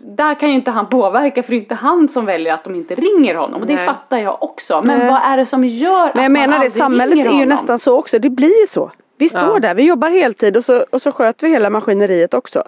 där 0.00 0.34
kan 0.34 0.48
ju 0.48 0.54
inte 0.54 0.70
han 0.70 0.86
påverka 0.88 1.42
för 1.42 1.50
det 1.50 1.56
är 1.56 1.60
inte 1.60 1.74
han 1.74 2.08
som 2.08 2.26
väljer 2.26 2.54
att 2.54 2.64
de 2.64 2.74
inte 2.74 2.94
ringer 2.94 3.34
honom. 3.34 3.60
Och 3.60 3.66
det 3.66 3.74
Nej. 3.74 3.86
fattar 3.86 4.18
jag 4.18 4.42
också. 4.42 4.82
Men 4.84 4.98
Nej. 4.98 5.08
vad 5.08 5.20
är 5.24 5.36
det 5.36 5.46
som 5.46 5.64
gör 5.64 6.08
att 6.08 6.14
Men 6.14 6.22
jag 6.24 6.32
man 6.32 6.40
menar 6.50 6.64
det, 6.64 6.70
samhället 6.70 7.18
är 7.18 7.22
ju 7.22 7.28
honom? 7.28 7.48
nästan 7.48 7.78
så 7.78 7.96
också. 7.98 8.18
Det 8.18 8.30
blir 8.30 8.66
så. 8.66 8.90
Vi 9.18 9.28
står 9.28 9.40
Ja. 9.42 9.58
där, 9.58 9.74
vi 9.74 9.82
jobbar 9.86 10.10
heltid 10.10 10.56
och 10.56 10.64
så, 10.64 10.84
och 10.90 11.02
så 11.02 11.12
sköter 11.12 11.46
vi 11.46 11.52
hela 11.52 11.70
maskineriet 11.70 12.34
också. 12.34 12.62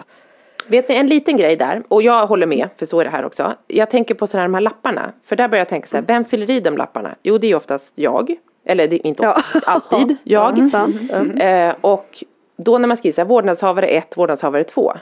Vet 0.67 0.89
ni 0.89 0.95
en 0.95 1.07
liten 1.07 1.37
grej 1.37 1.55
där, 1.55 1.83
och 1.87 2.01
jag 2.03 2.27
håller 2.27 2.47
med, 2.47 2.69
för 2.77 2.85
så 2.85 2.99
är 2.99 3.03
det 3.03 3.09
här 3.11 3.25
också. 3.25 3.53
Jag 3.67 3.89
tänker 3.89 4.15
på 4.15 4.27
sådana 4.27 4.41
här 4.43 4.47
de 4.49 4.53
här 4.53 4.61
lapparna, 4.61 5.11
för 5.25 5.35
där 5.35 5.47
börjar 5.47 5.59
jag 5.61 5.69
tänka 5.69 5.87
så 5.87 5.97
här, 5.97 6.03
vem 6.07 6.25
fyller 6.25 6.49
i 6.51 6.59
de 6.59 6.77
lapparna? 6.77 7.15
Jo 7.23 7.37
det 7.37 7.47
är 7.51 7.55
oftast 7.55 7.91
jag, 7.95 8.35
eller 8.65 8.87
det 8.87 8.95
är 8.95 9.07
inte 9.07 9.23
Ja. 9.23 9.33
oftast, 9.37 9.67
alltid 9.67 10.17
jag. 10.23 10.57
Ja, 10.59 10.69
sant. 10.69 10.95
Ja. 11.09 11.43
Eh, 11.45 11.75
och 11.81 12.23
då 12.57 12.77
när 12.77 12.87
man 12.87 12.97
skriver 12.97 13.15
så 13.15 13.21
här, 13.21 13.27
vårdnadshavare 13.27 13.85
1, 13.87 14.17
vårdnadshavare 14.17 14.63
2. 14.63 14.93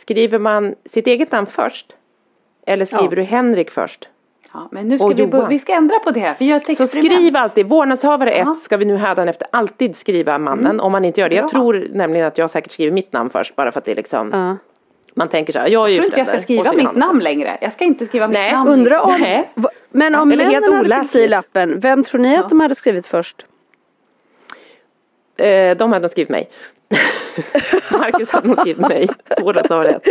Skriver 0.00 0.38
man 0.38 0.74
sitt 0.84 1.06
eget 1.06 1.32
namn 1.32 1.46
först? 1.46 1.92
Eller 2.66 2.84
skriver 2.84 3.04
Ja. 3.04 3.10
du 3.10 3.22
Henrik 3.22 3.70
först? 3.70 4.08
Ja, 4.52 4.68
men 4.72 4.88
nu 4.88 4.98
ska 4.98 5.08
vi, 5.08 5.22
Johan. 5.22 5.48
vi 5.48 5.58
ska 5.58 5.72
ändra 5.74 5.98
på 5.98 6.10
det. 6.10 6.34
Vi 6.38 6.44
gör 6.46 6.56
ett 6.56 6.64
Så 6.64 6.72
experiment. 6.72 7.16
skriv 7.20 7.36
alltid, 7.36 7.66
vårdnadshavare 7.68 8.30
1 8.30 8.42
Ja. 8.46 8.54
ska 8.54 8.76
vi 8.76 8.84
nu 8.84 8.96
hädanefter 8.96 9.48
alltid 9.52 9.96
skriva 9.96 10.38
mannen 10.38 10.80
om 10.80 10.92
man 10.92 11.04
inte 11.04 11.20
gör 11.20 11.28
det. 11.28 11.34
Jag 11.34 11.42
Bra. 11.44 11.50
tror 11.50 11.88
nämligen 11.92 12.26
att 12.26 12.38
jag 12.38 12.50
säkert 12.50 12.72
skriver 12.72 12.92
mitt 12.92 13.12
namn 13.12 13.30
först 13.30 13.56
bara 13.56 13.72
för 13.72 13.78
att 13.78 13.84
det 13.84 13.90
är 13.90 13.96
liksom, 13.96 14.30
Ja. 14.32 14.56
man 15.14 15.28
tänker 15.28 15.52
så 15.52 15.58
här, 15.58 15.68
jag 15.68 15.84
är 15.84 15.88
Jag 15.88 15.96
tror 15.96 16.06
inte 16.06 16.18
jag 16.20 16.28
ska 16.28 16.38
skriva 16.38 16.70
så 16.70 16.76
mitt 16.76 16.94
namn 16.94 17.20
längre. 17.20 17.58
Jag 17.60 17.72
ska 17.72 17.84
inte 17.84 18.06
skriva 18.06 18.28
mitt 18.28 18.38
Nej, 18.38 18.52
namn. 18.52 18.70
Undrar 18.70 18.98
om, 19.00 19.14
Nej. 19.20 19.50
men 19.90 20.14
om 20.14 20.30
helt 20.30 20.52
männen 20.52 20.92
hade 20.92 21.08
fyllt 21.08 21.14
i 21.24 21.28
lappen, 21.28 21.80
vem 21.80 22.04
tror 22.04 22.20
ni 22.20 22.36
att 22.36 22.48
de 22.48 22.60
hade 22.60 22.74
skrivit 22.74 23.06
först? 23.06 23.46
Eh, 25.36 25.76
de 25.76 25.92
hade 25.92 26.08
skrivit 26.08 26.30
mig. 26.30 26.48
Marcus 27.92 28.30
hade 28.30 28.48
nog 28.48 28.58
skrivit 28.58 28.88
mig. 28.88 29.08
Vårdnadshavare 29.40 29.88
1. 29.90 30.02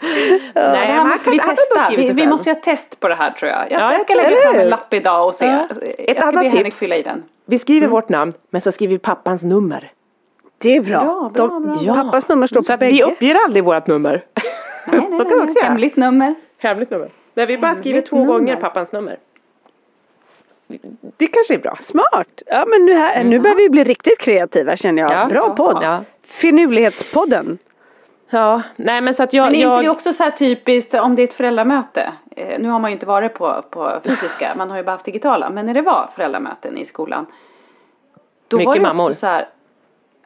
Nej, 0.00 0.52
det 0.54 0.60
här 0.60 0.96
men 0.96 1.08
måste 1.08 1.30
vi 1.30 1.38
testa. 1.38 1.90
Vi, 1.96 2.12
vi 2.12 2.26
måste 2.26 2.48
göra 2.48 2.58
ett 2.58 2.64
test 2.64 3.00
på 3.00 3.08
det 3.08 3.14
här 3.14 3.30
tror 3.30 3.50
jag. 3.50 3.70
Jag, 3.70 3.80
Ja, 3.80 3.92
jag 3.92 4.00
ska 4.02 4.14
lägga 4.14 4.36
fram 4.42 4.54
en 4.54 4.68
lapp 4.68 4.94
idag 4.94 5.26
och 5.26 5.34
se. 5.34 5.44
Ja. 5.46 5.68
Jag 6.06 6.16
ska 6.16 6.32
be 6.32 6.48
Henrik 6.48 6.74
fylla 6.74 6.96
i 6.96 7.02
den. 7.02 7.22
Vi 7.46 7.58
skriver 7.58 7.86
vårt 7.86 8.08
namn 8.08 8.32
men 8.50 8.60
så 8.60 8.72
skriver 8.72 8.92
vi 8.92 8.98
pappans 8.98 9.42
nummer. 9.42 9.92
Det 10.58 10.76
är 10.76 10.80
bra. 10.80 11.00
Bra, 11.04 11.30
bra, 11.34 11.46
De, 11.46 11.62
bra, 11.62 11.76
Ja. 11.82 11.94
Pappas 11.94 12.28
nummer 12.28 12.46
står 12.46 12.60
Så 12.60 12.72
på 12.72 12.76
vi 12.84 12.90
bägge. 12.92 13.04
uppger 13.04 13.36
aldrig 13.44 13.64
vårt 13.64 13.86
nummer. 13.86 14.24
Nej, 14.86 15.00
nej, 15.00 15.18
så 15.18 15.18
kan 15.18 15.26
nej, 15.28 15.36
man 15.38 15.48
också 15.48 15.58
göra. 15.58 15.68
Hemligt 15.68 15.96
nummer. 15.96 16.34
Hemligt 16.58 16.90
nummer. 16.90 17.08
Nej, 17.34 17.46
vi 17.46 17.58
bara 17.58 17.66
Hemligt 17.66 17.80
skriver 17.84 18.00
två 18.00 18.16
nummer. 18.18 18.32
gånger 18.32 18.56
pappans 18.56 18.92
nummer. 18.92 19.18
Det 21.16 21.26
kanske 21.26 21.54
är 21.54 21.58
bra. 21.58 21.76
Smart! 21.80 22.42
Ja 22.46 22.64
men 22.68 22.84
nu, 22.84 22.94
här, 22.94 23.24
nu 23.24 23.38
börjar 23.38 23.56
vi 23.56 23.70
bli 23.70 23.84
riktigt 23.84 24.18
kreativa 24.18 24.76
känner 24.76 25.02
jag. 25.02 25.10
Ja. 25.12 25.26
Bra 25.26 25.44
Ja. 25.48 25.54
podd! 25.54 25.78
Ja. 25.82 26.00
Finurlighetspodden. 26.24 27.58
Ja, 28.30 28.62
nej 28.76 29.00
men 29.00 29.14
så 29.14 29.22
att 29.22 29.32
jag... 29.32 29.44
Men 29.46 29.54
är 29.54 29.60
jag... 29.60 29.76
inte 29.78 29.86
det 29.86 29.90
också 29.90 30.12
så 30.12 30.22
här 30.22 30.30
typiskt 30.30 30.94
om 30.94 31.16
det 31.16 31.22
är 31.22 31.24
ett 31.24 31.32
föräldramöte. 31.34 32.12
Eh, 32.36 32.58
nu 32.60 32.68
har 32.68 32.78
man 32.78 32.90
ju 32.90 32.92
inte 32.92 33.06
varit 33.06 33.34
på, 33.34 33.64
på 33.70 34.00
fysiska, 34.04 34.54
man 34.56 34.70
har 34.70 34.76
ju 34.76 34.82
bara 34.82 34.92
haft 34.92 35.04
digitala. 35.04 35.50
Men 35.50 35.66
när 35.66 35.74
det 35.74 35.82
var 35.82 36.10
föräldramöten 36.14 36.78
i 36.78 36.86
skolan. 36.86 37.26
Då 38.48 38.56
Mycket 38.56 38.68
var 38.68 38.74
det 38.74 38.80
mammor. 38.80 39.04
också 39.04 39.14
så 39.14 39.26
här. 39.26 39.48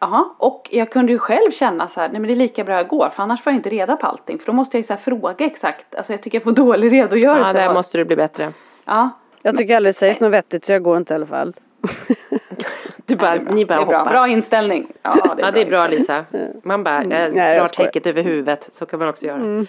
Jaha, 0.00 0.24
och 0.38 0.68
jag 0.72 0.90
kunde 0.90 1.12
ju 1.12 1.18
själv 1.18 1.50
känna 1.50 1.88
så 1.88 2.00
här, 2.00 2.08
nej 2.08 2.20
men 2.20 2.28
det 2.28 2.34
är 2.34 2.36
lika 2.36 2.64
bra 2.64 2.74
jag 2.74 2.88
går 2.88 3.08
för 3.08 3.22
annars 3.22 3.42
får 3.42 3.52
jag 3.52 3.58
inte 3.58 3.70
reda 3.70 3.96
på 3.96 4.06
allting. 4.06 4.38
För 4.38 4.46
då 4.46 4.52
måste 4.52 4.76
jag 4.76 4.80
ju 4.80 4.86
så 4.86 4.92
här 4.92 5.00
fråga 5.00 5.46
exakt, 5.46 5.94
alltså 5.94 6.12
jag 6.12 6.22
tycker 6.22 6.38
jag 6.38 6.42
får 6.44 6.52
dålig 6.64 6.92
redogörelse. 6.92 7.50
Ja, 7.60 7.66
där 7.66 7.74
måste 7.74 7.98
du 7.98 8.04
bli 8.04 8.16
bättre. 8.16 8.52
Ja, 8.84 9.10
Jag 9.42 9.56
tycker 9.56 9.76
aldrig 9.76 9.94
det 9.94 9.98
sägs 9.98 10.20
något 10.20 10.32
vettigt 10.32 10.64
så 10.64 10.72
jag 10.72 10.82
går 10.82 10.96
inte 10.96 11.14
i 11.14 11.16
alla 11.16 11.26
fall. 11.26 11.54
Du 13.08 13.16
bara, 13.16 13.30
det 13.30 13.36
är 13.36 13.40
bra. 13.44 13.54
ni 13.54 13.64
bara 13.66 13.78
det 13.78 13.82
är 13.82 13.86
bra. 13.86 13.98
hoppar. 13.98 14.10
bra 14.10 14.28
inställning. 14.28 14.86
Ja, 15.02 15.36
Ja, 15.38 15.50
det 15.50 15.60
är 15.62 15.66
bra. 15.66 15.86
Lisa. 15.88 16.24
Man 16.62 16.84
bara, 16.84 17.00
Nej, 17.02 17.32
jag 17.36 17.56
drar 17.58 17.66
täcket 17.66 18.06
över 18.06 18.22
huvudet. 18.22 18.68
Så 18.72 18.86
kan 18.86 18.98
man 18.98 19.08
också 19.08 19.26
göra. 19.26 19.36
Mm. 19.36 19.66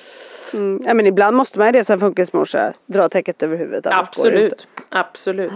Ja 0.85 0.93
men 0.93 1.05
ibland 1.05 1.37
måste 1.37 1.57
man 1.59 1.67
ju 1.67 1.71
det 1.71 1.83
som 1.83 1.99
funkismorsa. 1.99 2.73
Dra 2.85 3.09
täcket 3.09 3.43
över 3.43 3.57
huvudet. 3.57 3.83
det. 3.83 3.95
Absolut. 3.95 4.67
Absolut. 4.89 5.51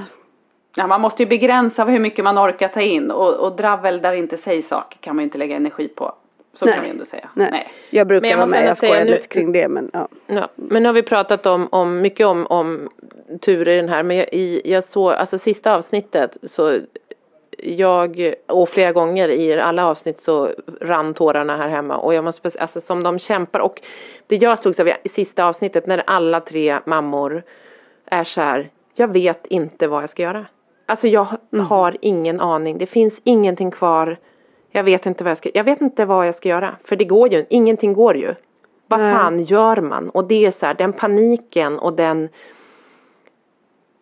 Ja, 0.76 0.88
man 0.88 1.02
måste 1.02 1.24
ju 1.24 1.30
begränsa 1.30 1.84
hur 1.86 2.00
mycket 2.00 2.24
man 2.24 2.38
orkar 2.40 2.68
ta 2.68 2.82
in 2.82 3.12
och, 3.12 3.34
och 3.34 3.56
dravel 3.56 4.02
där 4.02 4.12
det 4.12 4.18
inte 4.18 4.38
sägs 4.38 4.68
saker 4.68 4.98
kan 5.02 5.16
man 5.16 5.24
ju 5.24 5.24
inte 5.24 5.38
lägga 5.38 5.56
energi 5.56 5.88
på. 5.88 6.14
Så 6.54 6.66
Nej. 6.66 6.74
kan 6.76 6.84
vi 6.84 6.90
ändå 6.90 7.06
säga. 7.06 7.30
Nej. 7.34 7.68
Jag 7.90 8.08
brukar 8.08 8.22
Men 8.22 8.30
jag 8.30 8.38
vara 8.38 8.48
med, 8.48 8.66
jag 8.68 8.78
skojar 8.78 9.06
nu- 9.06 9.12
lite 9.12 9.28
kring 9.28 9.52
det 9.52 9.68
men 9.68 9.90
ja. 9.94 10.08
Ja, 10.28 10.48
men 10.56 10.84
nu 10.84 10.90
har 10.90 10.94
vi 10.94 11.04
pratat 11.04 11.46
om, 11.46 11.68
om 11.72 12.02
mycket 12.02 12.28
om, 12.28 12.46
om 12.46 12.90
turer 13.42 13.74
i 13.74 13.76
den 13.76 13.90
här. 13.90 14.04
Men 14.04 14.18
jag, 14.18 14.28
i, 14.32 14.62
jag 14.66 14.84
såg, 14.84 15.12
alltså 15.14 15.38
sista 15.38 15.76
avsnittet 15.76 16.38
så 16.44 16.80
jag, 17.58 18.34
och 18.48 18.70
flera 18.70 18.92
gånger 18.92 19.30
i 19.30 19.60
alla 19.60 19.86
avsnitt 19.86 20.22
så 20.22 20.50
rann 20.82 21.14
tårarna 21.14 21.58
här 21.58 21.70
hemma. 21.70 21.98
Och 21.98 22.14
jag 22.14 22.24
måste, 22.24 22.52
alltså 22.60 22.82
som 22.82 23.04
de 23.04 23.20
kämpar. 23.20 23.60
Och 23.60 23.82
det 24.28 24.36
jag 24.36 24.60
slogs 24.60 24.80
av 24.80 24.88
i 25.04 25.10
sista 25.10 25.46
avsnittet 25.46 25.88
när 25.88 26.04
alla 26.08 26.40
tre 26.40 26.80
mammor 26.86 27.44
är 28.06 28.24
så 28.24 28.42
här. 28.42 28.70
Jag 28.94 29.08
vet 29.08 29.46
inte 29.46 29.88
vad 29.88 30.04
jag 30.04 30.10
ska 30.10 30.24
göra. 30.24 30.46
Alltså 30.86 31.08
jag 31.08 31.28
har 31.68 31.98
ingen 32.02 32.40
aning. 32.40 32.78
Det 32.78 32.86
finns 32.86 33.22
ingenting 33.24 33.72
kvar. 33.72 34.18
Jag 34.72 34.84
vet 34.84 35.06
inte 35.06 35.24
vad 35.24 35.32
jag 35.32 35.38
ska, 35.38 35.50
jag 35.54 35.64
vet 35.64 35.82
inte 35.82 36.06
vad 36.06 36.28
jag 36.28 36.36
ska 36.36 36.50
göra. 36.50 36.76
För 36.84 36.96
det 36.96 37.06
går 37.06 37.34
ju, 37.34 37.46
ingenting 37.50 37.94
går 37.94 38.18
ju. 38.18 38.36
Vad 38.88 39.00
Nej. 39.00 39.14
fan 39.14 39.44
gör 39.44 39.78
man? 39.78 40.10
Och 40.10 40.28
det 40.28 40.46
är 40.46 40.52
så 40.52 40.66
här, 40.66 40.74
den 40.74 40.94
paniken 40.94 41.80
och 41.80 41.94
den 41.94 42.30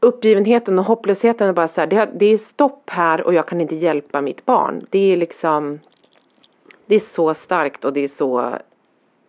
uppgivenheten 0.04 0.80
och 0.80 0.86
hopplösheten 0.86 1.48
är 1.50 1.54
bara 1.54 1.68
så 1.68 1.82
här, 1.82 1.88
det, 1.88 2.10
det 2.16 2.26
är 2.26 2.38
stopp 2.38 2.90
här 2.90 3.22
och 3.22 3.34
jag 3.34 3.46
kan 3.46 3.62
inte 3.62 3.76
hjälpa 3.76 4.22
mitt 4.22 4.46
barn. 4.46 4.82
Det 4.90 5.14
är 5.14 5.18
liksom 5.18 5.80
Det 6.86 6.96
är 6.96 7.00
så 7.00 7.34
starkt 7.34 7.86
och 7.86 7.94
det 7.94 8.04
är 8.04 8.08
så 8.08 8.50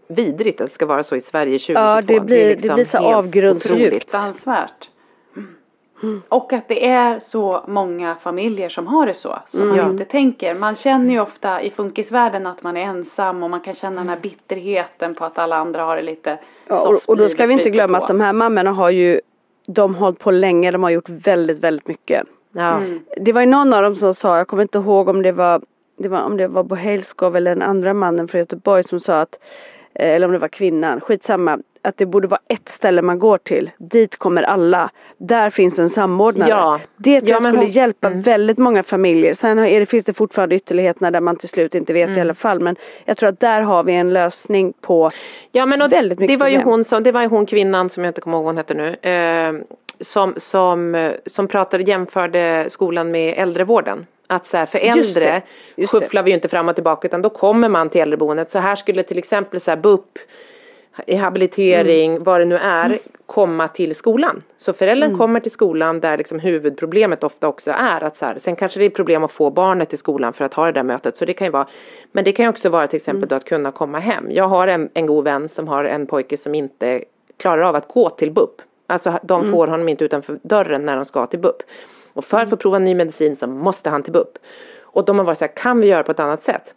vidrigt 0.09 0.61
att 0.61 0.67
det 0.69 0.75
ska 0.75 0.87
vara 0.87 1.03
så 1.03 1.17
i 1.17 1.21
Sverige 1.21 1.59
2022. 1.59 1.81
Ja, 1.81 2.03
det 2.03 2.21
blir- 2.21 2.57
det 2.57 2.75
blir 2.75 2.85
så 2.85 2.99
avgrundsdjupt. 2.99 3.91
Fruktansvärt. 3.91 4.89
Och 6.29 6.53
att 6.53 6.69
det 6.69 6.87
är 6.87 7.19
så 7.19 7.65
många 7.69 8.15
familjer 8.15 8.69
som 8.69 8.87
har 8.87 9.07
det 9.07 9.15
så, 9.15 9.39
som 9.47 9.69
man 9.69 9.91
inte 9.91 10.05
tänker. 10.05 10.55
Man 10.55 10.77
känner 10.77 11.15
ju 11.15 11.21
ofta 11.21 11.63
i 11.63 11.71
funkisvärlden 11.71 12.47
att 12.47 12.63
man 12.63 12.77
är 12.77 12.81
ensam 12.83 13.43
och 13.43 13.51
man 13.51 13.61
kan 13.61 13.75
känna 13.75 13.97
den 14.01 14.09
här 14.09 14.19
bitterheten 14.21 15.15
på 15.15 15.25
att 15.25 15.39
alla 15.39 15.57
andra 15.57 15.83
har 15.85 15.97
det 15.97 16.03
lite 16.03 16.39
Ja, 16.69 16.75
soft 16.75 17.05
och, 17.05 17.13
och 17.13 17.17
då 17.17 17.29
ska 17.29 17.47
vi 17.47 17.53
inte 17.55 17.71
glömma 17.71 17.99
på. 17.99 18.05
att 18.05 18.09
de 18.09 18.21
här 18.21 18.33
mammorna 18.33 18.73
har 18.73 18.91
ju 18.91 19.21
De 19.67 19.95
har 19.95 20.01
hållit 20.01 20.19
på 20.19 20.31
länge, 20.31 20.71
de 20.71 20.83
har 20.83 20.91
gjort 20.91 21.09
väldigt 21.09 21.59
väldigt 21.59 21.89
mycket. 21.89 22.27
Ja. 22.53 22.77
Mm. 22.77 23.01
Det 23.17 23.33
var 23.33 23.41
ju 23.41 23.47
någon 23.47 23.73
av 23.73 23.83
dem 23.83 23.97
som 23.97 24.15
sa, 24.15 24.39
jag 24.39 24.49
kommer 24.49 24.63
inte 24.63 24.79
ihåg 24.79 25.09
om 25.09 25.23
det 25.23 25.33
var 25.33 25.63
det 25.99 26.09
var, 26.09 26.23
om 26.23 26.37
det 26.37 26.49
var 26.49 26.63
Bo 26.63 26.75
Hejlskov 26.75 27.37
eller 27.37 27.51
den 27.51 27.63
andra 27.63 27.95
mannen 27.95 28.29
från 28.29 28.39
Göteborg 28.39 28.85
som 28.85 29.01
sa 29.01 29.21
att 29.21 29.39
eh, 29.95 30.15
eller 30.15 30.27
om 30.27 30.33
det 30.33 30.39
var 30.39 30.49
kvinnan, 30.49 31.01
skitsamma. 31.01 31.59
Att 31.85 31.97
det 31.97 32.07
borde 32.07 32.29
vara 32.29 32.41
ett 32.49 32.69
ställe 32.69 33.03
man 33.03 33.19
går 33.19 33.39
till. 33.39 33.71
Dit 33.79 34.17
kommer 34.17 34.43
alla. 34.43 34.91
Där 35.19 35.51
finns 35.51 35.79
en 35.79 35.89
samordnare. 35.91 36.49
Ja. 36.51 36.81
Det 36.97 37.21
tror 37.21 37.29
Ja, 37.31 37.35
jag 37.35 37.43
skulle 37.43 37.59
hon- 37.59 37.67
hjälpa 37.67 38.07
mm. 38.07 38.21
väldigt 38.21 38.59
många 38.59 38.83
familjer. 38.83 39.35
Sen 39.35 39.59
är 39.59 39.81
det, 39.81 39.87
finns 39.87 40.05
det 40.05 40.15
fortfarande 40.15 40.55
ytterligheterna 40.55 41.11
där 41.11 41.21
man 41.21 41.37
till 41.37 41.49
slut 41.49 41.75
inte 41.75 41.93
vet 41.93 42.09
i 42.09 42.13
Mm. 42.13 42.21
alla 42.23 42.35
fall. 42.35 42.61
Men 42.61 42.77
jag 43.05 43.17
tror 43.17 43.29
att 43.29 43.41
där 43.41 43.61
har 43.61 43.83
vi 43.83 43.95
en 43.95 44.13
lösning 44.13 44.73
på 44.81 45.11
Ja 45.53 45.67
men 45.67 45.83
och 45.83 45.93
Väldigt 45.93 46.19
mycket 46.19 46.35
det 46.35 46.37
var 46.45 46.49
ju 46.49 46.57
problem. 46.57 46.69
hon 46.73 46.85
som, 46.85 47.03
det 47.03 47.13
var 47.13 47.23
ju 47.23 47.29
hon 47.29 47.47
kvinnan 47.47 47.91
som 47.91 48.05
jag 48.05 48.11
inte 48.11 48.21
kommer 48.21 48.37
ihåg 48.37 48.45
vad 48.45 48.49
hon 48.55 48.57
hette 48.57 48.75
nu. 48.75 49.11
Eh, 49.11 49.53
som, 50.01 50.35
som, 50.37 50.95
eh, 50.95 51.13
som 51.27 51.49
pratade, 51.49 51.83
jämförde 51.85 52.67
skolan 52.69 53.11
med 53.11 53.35
äldrevården. 53.39 54.07
Att 54.27 54.47
så 54.47 54.57
här, 54.57 54.67
för 54.67 54.79
Just 54.79 55.15
det, 55.15 55.21
äldre 55.21 55.43
just 55.77 55.93
det. 55.93 56.01
skyfflar 56.01 56.23
vi 56.23 56.31
ju 56.31 56.35
inte 56.35 56.49
fram 56.49 56.69
och 56.69 56.75
tillbaka 56.75 57.09
utan 57.09 57.23
då 57.23 57.31
kommer 57.31 57.69
man 57.69 57.89
till 57.89 58.01
äldreboendet. 58.01 58.51
Så 58.51 58.59
här 58.59 58.77
skulle 58.77 59.03
till 59.03 59.19
exempel 59.19 59.61
så 59.61 59.71
här 59.71 59.79
BUP, 59.79 60.19
i 61.07 61.17
habilitering, 61.17 62.11
Mm. 62.11 62.25
vad 62.25 62.41
det 62.41 62.45
nu 62.45 62.57
är, 62.57 62.99
komma 63.27 63.69
till 63.69 63.95
skolan. 63.95 64.41
Så 64.57 64.73
föräldern 64.73 65.19
kommer 65.19 65.41
till 65.41 65.51
skolan 65.51 66.01
där 66.01 66.19
liksom 66.19 66.39
huvudproblemet 66.39 67.25
ofta 67.25 67.49
också 67.49 67.71
är 67.71 68.05
att 68.05 68.17
så 68.17 68.27
här, 68.27 68.39
sen 68.39 68.57
kanske 68.57 68.79
det 68.79 68.85
är 68.85 68.91
problem 68.91 69.25
att 69.25 69.33
få 69.33 69.51
barnet 69.51 69.89
till 69.89 69.99
skolan 69.99 70.33
för 70.33 70.45
att 70.45 70.55
ha 70.55 70.67
det 70.67 70.73
där 70.73 70.83
mötet. 70.83 71.17
Så 71.17 71.25
det 71.25 71.33
kan 71.33 71.47
ju 71.47 71.51
vara, 71.51 71.67
men 72.13 72.25
det 72.25 72.33
kan 72.33 72.45
ju 72.45 72.51
också 72.51 72.69
vara 72.69 72.87
till 72.87 72.97
exempel 72.97 73.29
då 73.29 73.37
att 73.37 73.45
kunna 73.45 73.73
komma 73.73 73.99
hem. 73.99 74.31
Jag 74.31 74.49
har 74.49 74.69
en, 74.69 74.89
en 74.95 75.07
god 75.07 75.25
vän 75.25 75.49
som 75.49 75.69
har 75.69 75.85
en 75.85 76.07
pojke 76.07 76.37
som 76.37 76.55
inte 76.55 77.05
klarar 77.37 77.63
av 77.63 77.77
att 77.77 77.89
gå 77.89 78.11
till 78.11 78.31
BUP. 78.31 78.63
Alltså 78.87 79.19
de 79.23 79.51
får 79.51 79.67
honom 79.67 79.89
inte 79.89 80.05
utanför 80.05 80.39
dörren 80.43 80.87
när 80.87 80.97
de 80.97 81.05
ska 81.05 81.27
till 81.27 81.39
BUP. 81.39 81.63
Och 82.13 82.25
för 82.25 82.41
att 82.41 82.51
få 82.51 82.57
prova 82.57 82.79
ny 82.79 82.95
medicin 82.95 83.37
så 83.37 83.47
måste 83.47 83.91
han 83.91 84.03
till 84.03 84.13
BUP. 84.13 84.39
Och 84.81 85.05
de 85.05 85.19
har 85.19 85.25
varit 85.25 85.39
så 85.39 85.45
här, 85.45 85.53
kan 85.57 85.81
vi 85.81 85.89
göra 85.89 86.03
på 86.03 86.13
ett 86.13 86.21
annat 86.21 86.43
sätt? 86.43 86.75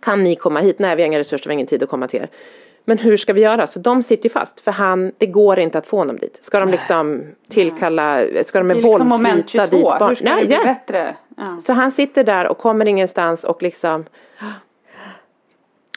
Kan 0.00 0.24
ni 0.24 0.36
komma 0.36 0.60
hit? 0.60 0.78
Nej 0.78 0.96
vi 0.96 1.02
har 1.02 1.06
inga 1.06 1.18
resurser, 1.18 1.48
vi 1.48 1.50
har 1.50 1.54
ingen 1.54 1.66
tid 1.66 1.82
att 1.82 1.88
komma 1.88 2.08
till 2.08 2.20
er. 2.20 2.28
Men 2.88 2.98
hur 2.98 3.16
ska 3.16 3.32
vi 3.32 3.40
göra? 3.40 3.66
Så 3.66 3.78
de 3.78 4.02
sitter 4.02 4.24
ju 4.24 4.32
fast 4.32 4.60
för 4.60 4.72
han, 4.72 5.12
det 5.18 5.26
går 5.26 5.58
inte 5.58 5.78
att 5.78 5.86
få 5.86 5.96
honom 5.96 6.18
dit. 6.18 6.38
Ska 6.42 6.60
de 6.60 6.68
liksom 6.68 7.24
tillkalla, 7.48 8.26
ska 8.44 8.58
de 8.58 8.66
med 8.66 8.76
är 8.76 8.82
liksom 8.82 9.08
moment 9.08 9.36
våld 9.36 9.50
slita 9.50 9.66
22, 9.66 9.76
dit 9.76 9.98
barn? 9.98 10.08
hur 10.08 10.14
ska 10.14 10.24
Nej, 10.24 10.40
det 10.40 10.46
bli 10.46 10.56
ja. 10.56 10.64
bättre? 10.64 11.16
Ja. 11.36 11.58
Så 11.60 11.72
han 11.72 11.92
sitter 11.92 12.24
där 12.24 12.48
och 12.48 12.58
kommer 12.58 12.88
ingenstans 12.88 13.44
och 13.44 13.62
liksom 13.62 14.04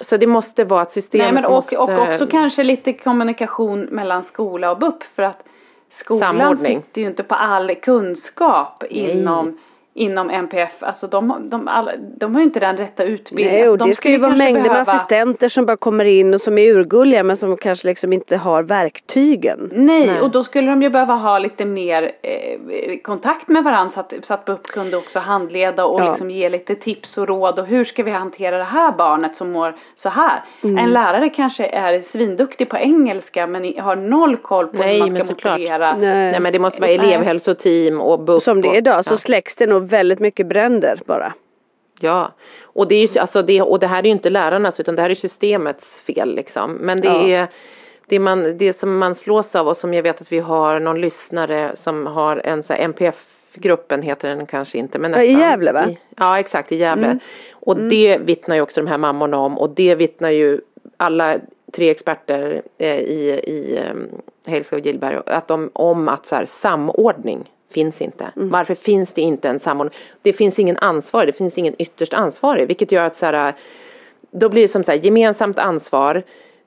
Så 0.02 0.18
det 0.18 0.28
måste 0.28 0.64
vara 0.64 0.82
att 0.82 0.92
systemet 0.92 1.26
Nej 1.26 1.34
men 1.34 1.46
och, 1.46 1.52
måste 1.52 1.78
och 1.78 2.10
också 2.10 2.28
kanske 2.28 2.64
lite 2.64 2.94
kommunikation 2.94 3.82
mellan 3.82 4.24
skola 4.24 4.72
och 4.72 4.80
BUP 4.80 5.04
för 5.04 5.24
att 5.24 5.44
skolan 5.89 6.38
Samordning. 6.38 6.82
sitter 6.82 7.02
ju 7.02 7.08
inte 7.08 7.24
på 7.24 7.36
all 7.36 7.76
kunskap 7.76 8.84
inom 8.89 9.58
Inom 9.94 10.30
NPF, 10.30 10.72
alltså 10.84 11.08
de, 11.08 11.50
de, 11.50 11.68
alla, 11.68 11.92
de 12.18 12.34
har 12.36 12.42
ju 12.42 12.46
inte 12.46 12.60
den 12.60 12.78
rätta 12.78 13.04
utbildningen. 13.04 13.52
Nej, 13.54 13.62
Alltså, 13.62 13.72
och 13.74 13.78
de 13.78 13.89
det 13.89 13.96
ska 13.96 14.10
ju 14.10 14.18
vara 14.18 14.36
mängder 14.36 14.54
med 14.62 14.64
behöva- 14.64 14.82
assistenter 14.92 15.50
som 15.50 15.66
bara 15.66 15.78
kommer 15.78 16.06
in 16.06 16.34
och 16.34 16.42
som 16.42 16.58
är 16.58 16.68
urgulliga 16.72 17.24
men 17.24 17.38
som 17.38 17.58
kanske 17.58 17.88
liksom 17.88 18.14
inte 18.14 18.38
har 18.38 18.64
verktygen. 18.64 19.70
Nej, 19.76 20.08
Nej. 20.08 20.22
och 20.22 20.32
då 20.32 20.44
skulle 20.44 20.68
de 20.70 20.82
ju 20.82 20.89
behöva 20.89 21.14
ha 21.14 21.39
lite 21.39 21.66
mer 21.66 22.12
eh, 22.22 22.98
kontakt 23.04 23.48
med 23.48 23.64
varandra 23.64 23.92
så 23.92 24.00
att, 24.00 24.14
så 24.24 24.34
att 24.34 24.46
BUP 24.46 24.68
kunde 24.68 24.98
också 24.98 25.20
handleda 25.20 25.86
och 25.86 26.02
Ja. 26.02 26.08
liksom 26.10 26.32
ge 26.32 26.50
lite 26.50 26.76
tips 26.76 27.18
och 27.18 27.28
råd 27.28 27.60
och 27.60 27.66
hur 27.66 27.84
ska 27.86 28.04
vi 28.04 28.12
hantera 28.12 28.58
det 28.58 28.64
här 28.64 28.92
barnet 28.92 29.36
som 29.36 29.52
mår 29.52 29.76
så 29.96 30.10
här. 30.10 30.39
Mm. 30.64 30.78
En 30.78 30.89
lärare 30.92 31.30
kanske 31.30 31.66
är 31.66 32.02
svinduktig 32.02 32.70
på 32.70 32.78
engelska 32.78 33.48
men 33.48 33.74
har 33.80 33.96
noll 33.96 34.38
koll 34.38 34.68
på 34.68 34.78
Nej, 34.78 34.94
hur 35.02 35.12
man 35.12 35.24
ska 35.24 35.50
motivera. 35.50 35.96
Nej. 35.98 36.32
Nej 36.32 36.39
men 36.39 36.54
det 36.54 36.60
måste 36.60 36.82
vara 36.82 36.92
elevhälsoteam 36.92 38.02
och 38.02 38.20
BUP. 38.20 38.44
Som 38.44 38.62
det 38.62 38.68
är 38.70 38.76
idag 38.78 39.06
så 39.06 39.14
ja. 39.14 39.18
släcks 39.18 39.56
det 39.56 39.68
nog 39.68 39.81
väldigt 39.88 40.20
mycket 40.20 40.48
bränder 40.48 41.00
bara. 41.06 41.34
Ja, 42.00 42.32
och 42.64 42.88
det, 42.88 42.96
är 42.96 43.08
ju, 43.16 43.20
alltså 43.20 43.42
det, 43.42 43.62
och 43.62 43.80
det 43.80 43.88
här 43.88 44.00
är 44.00 44.04
ju 44.04 44.12
inte 44.12 44.30
lärarnas 44.30 44.80
utan 44.80 44.96
det 44.96 45.02
här 45.02 45.10
är 45.10 45.14
systemets 45.16 46.02
fel 46.02 46.36
liksom. 46.36 46.72
Men 46.72 47.02
det 47.02 47.08
Ja. 47.08 47.28
är 47.28 47.48
det, 48.08 48.20
man, 48.20 48.58
det 48.58 48.74
som 48.74 48.98
man 48.98 49.16
slås 49.16 49.56
av 49.56 49.68
och 49.68 49.78
som 49.78 49.94
jag 49.94 50.04
vet 50.04 50.22
att 50.22 50.32
vi 50.32 50.40
har 50.40 50.80
någon 50.80 51.02
lyssnare 51.02 51.72
som 51.76 52.06
har 52.06 52.42
en 52.44 52.64
så 52.64 52.74
här 52.74 52.80
NPF-gruppen 52.80 54.02
heter 54.02 54.30
den 54.30 54.46
kanske 54.46 54.78
inte 54.78 55.00
men 55.00 55.12
Ja, 55.12 55.22
i 55.22 55.28
nästan. 55.34 55.50
Gävle, 55.50 55.72
va? 55.72 55.90
I, 55.90 55.98
ja 56.18 56.40
exakt 56.40 56.72
i 56.72 56.76
Gävle. 56.76 57.06
Mm. 57.06 57.20
Och 57.54 57.78
det 57.78 58.18
vittnar 58.18 58.56
ju 58.56 58.62
också 58.62 58.82
de 58.82 58.88
här 58.88 58.98
mammorna 58.98 59.38
om 59.38 59.58
och 59.58 59.70
det 59.70 59.96
vittnar 59.96 60.30
ju 60.30 60.62
alla 60.98 61.38
tre 61.74 61.90
experter 61.90 62.62
eh, 62.78 62.98
i, 63.00 63.30
i 63.44 63.78
eh, 63.78 63.96
Hälska 64.52 64.76
och 64.76 64.86
Gillberg 64.86 65.20
att 65.26 65.48
de, 65.48 65.70
om 65.74 66.08
att 66.10 66.26
så 66.26 66.36
här, 66.36 66.46
samordning 66.46 67.52
finns 67.72 68.01
inte. 68.01 68.26
Mm. 68.36 68.49
Varför 68.49 68.76
finns 68.76 69.13
det 69.13 69.22
inte 69.22 69.49
en 69.49 69.59
samordning? 69.59 69.99
Det 70.22 70.34
finns 70.34 70.59
ingen 70.59 70.78
ansvarig, 70.78 71.28
det 71.34 71.38
finns 71.38 71.57
ingen 71.57 71.76
ytterst 71.78 72.13
ansvarig 72.13 72.67
vilket 72.67 72.91
gör 72.91 73.05
att 73.05 73.15
så 73.15 73.26
här, 73.26 73.53
då 74.32 74.49
blir 74.49 74.61
det 74.61 74.67
som 74.67 74.84
så 74.84 74.91
här, 74.91 74.99
gemensamt 74.99 75.59
ansvar 75.59 76.24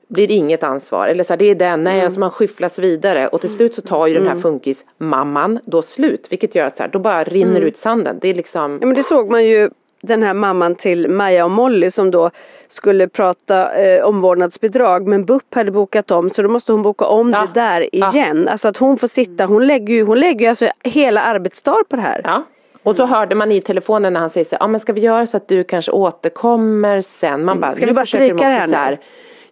blir 0.07 0.31
inget 0.31 0.63
ansvar 0.63 1.07
eller 1.07 1.23
så 1.23 1.33
här, 1.33 1.37
det 1.37 1.45
är 1.45 1.55
den, 1.55 1.83
nej, 1.83 1.93
Mm. 1.93 2.03
alltså 2.05 2.19
man 2.19 2.31
skyfflas 2.31 2.79
vidare 2.79 3.27
och 3.27 3.41
till 3.41 3.49
slut 3.49 3.73
så 3.75 3.81
tar 3.81 4.07
ju 4.07 4.13
den 4.13 4.27
här 4.27 4.35
funkismamman 4.39 5.59
då 5.65 5.81
slut 5.81 6.27
vilket 6.31 6.55
gör 6.55 6.65
att 6.65 6.75
så 6.77 6.83
här, 6.83 6.89
då 6.89 6.99
bara 6.99 7.23
rinner 7.23 7.55
Mm. 7.55 7.63
ut 7.67 7.77
sanden. 7.77 8.19
Det 8.21 8.27
är 8.27 8.33
liksom 8.33 8.77
Ja 8.81 8.87
men 8.87 8.95
det 8.95 9.03
såg 9.03 9.31
man 9.31 9.45
ju 9.45 9.69
den 10.05 10.23
här 10.23 10.33
mamman 10.33 10.75
till 10.75 11.09
Maja 11.09 11.45
och 11.45 11.51
Molly 11.51 11.91
som 11.91 12.11
då 12.11 12.31
skulle 12.67 13.07
prata 13.07 13.75
eh, 13.75 14.03
omvårdnadsbidrag 14.05 15.07
men 15.07 15.25
BUP 15.25 15.55
hade 15.55 15.71
bokat 15.71 16.11
om 16.11 16.29
så 16.29 16.41
då 16.41 16.49
måste 16.49 16.71
hon 16.71 16.81
boka 16.81 17.05
om 17.05 17.29
Ja. 17.29 17.47
det 17.53 17.59
där 17.59 17.89
Ja. 17.91 18.11
igen. 18.13 18.47
Alltså 18.47 18.67
att 18.67 18.77
hon 18.77 18.97
får 18.97 19.07
sitta, 19.07 19.45
hon 19.45 19.67
lägger 19.67 19.93
ju, 19.93 20.03
hon 20.03 20.19
lägger 20.19 20.49
alltså 20.49 20.67
hela 20.83 21.21
arbetsdagar 21.21 21.83
på 21.83 21.95
det 21.95 22.01
här. 22.01 22.21
Ja. 22.23 22.43
Och 22.83 22.95
då 22.95 23.05
hörde 23.05 23.35
man 23.35 23.51
i 23.51 23.61
telefonen 23.61 24.13
när 24.13 24.19
han 24.19 24.29
säger 24.29 24.45
så 24.45 24.57
ja 24.59 24.67
men 24.67 24.79
ska 24.79 24.93
vi 24.93 25.01
göra 25.01 25.25
så 25.25 25.37
att 25.37 25.47
du 25.47 25.63
kanske 25.63 25.91
återkommer 25.91 27.01
sen? 27.01 27.45
Man 27.45 27.59
bara, 27.59 27.67
Mm. 27.67 27.75
Ska 27.75 27.85
nu 27.85 27.91
vi 27.91 27.95
bara 27.95 28.05
stryka 28.05 28.35
det 28.35 28.51
här 28.51 28.91
nu? 28.91 28.97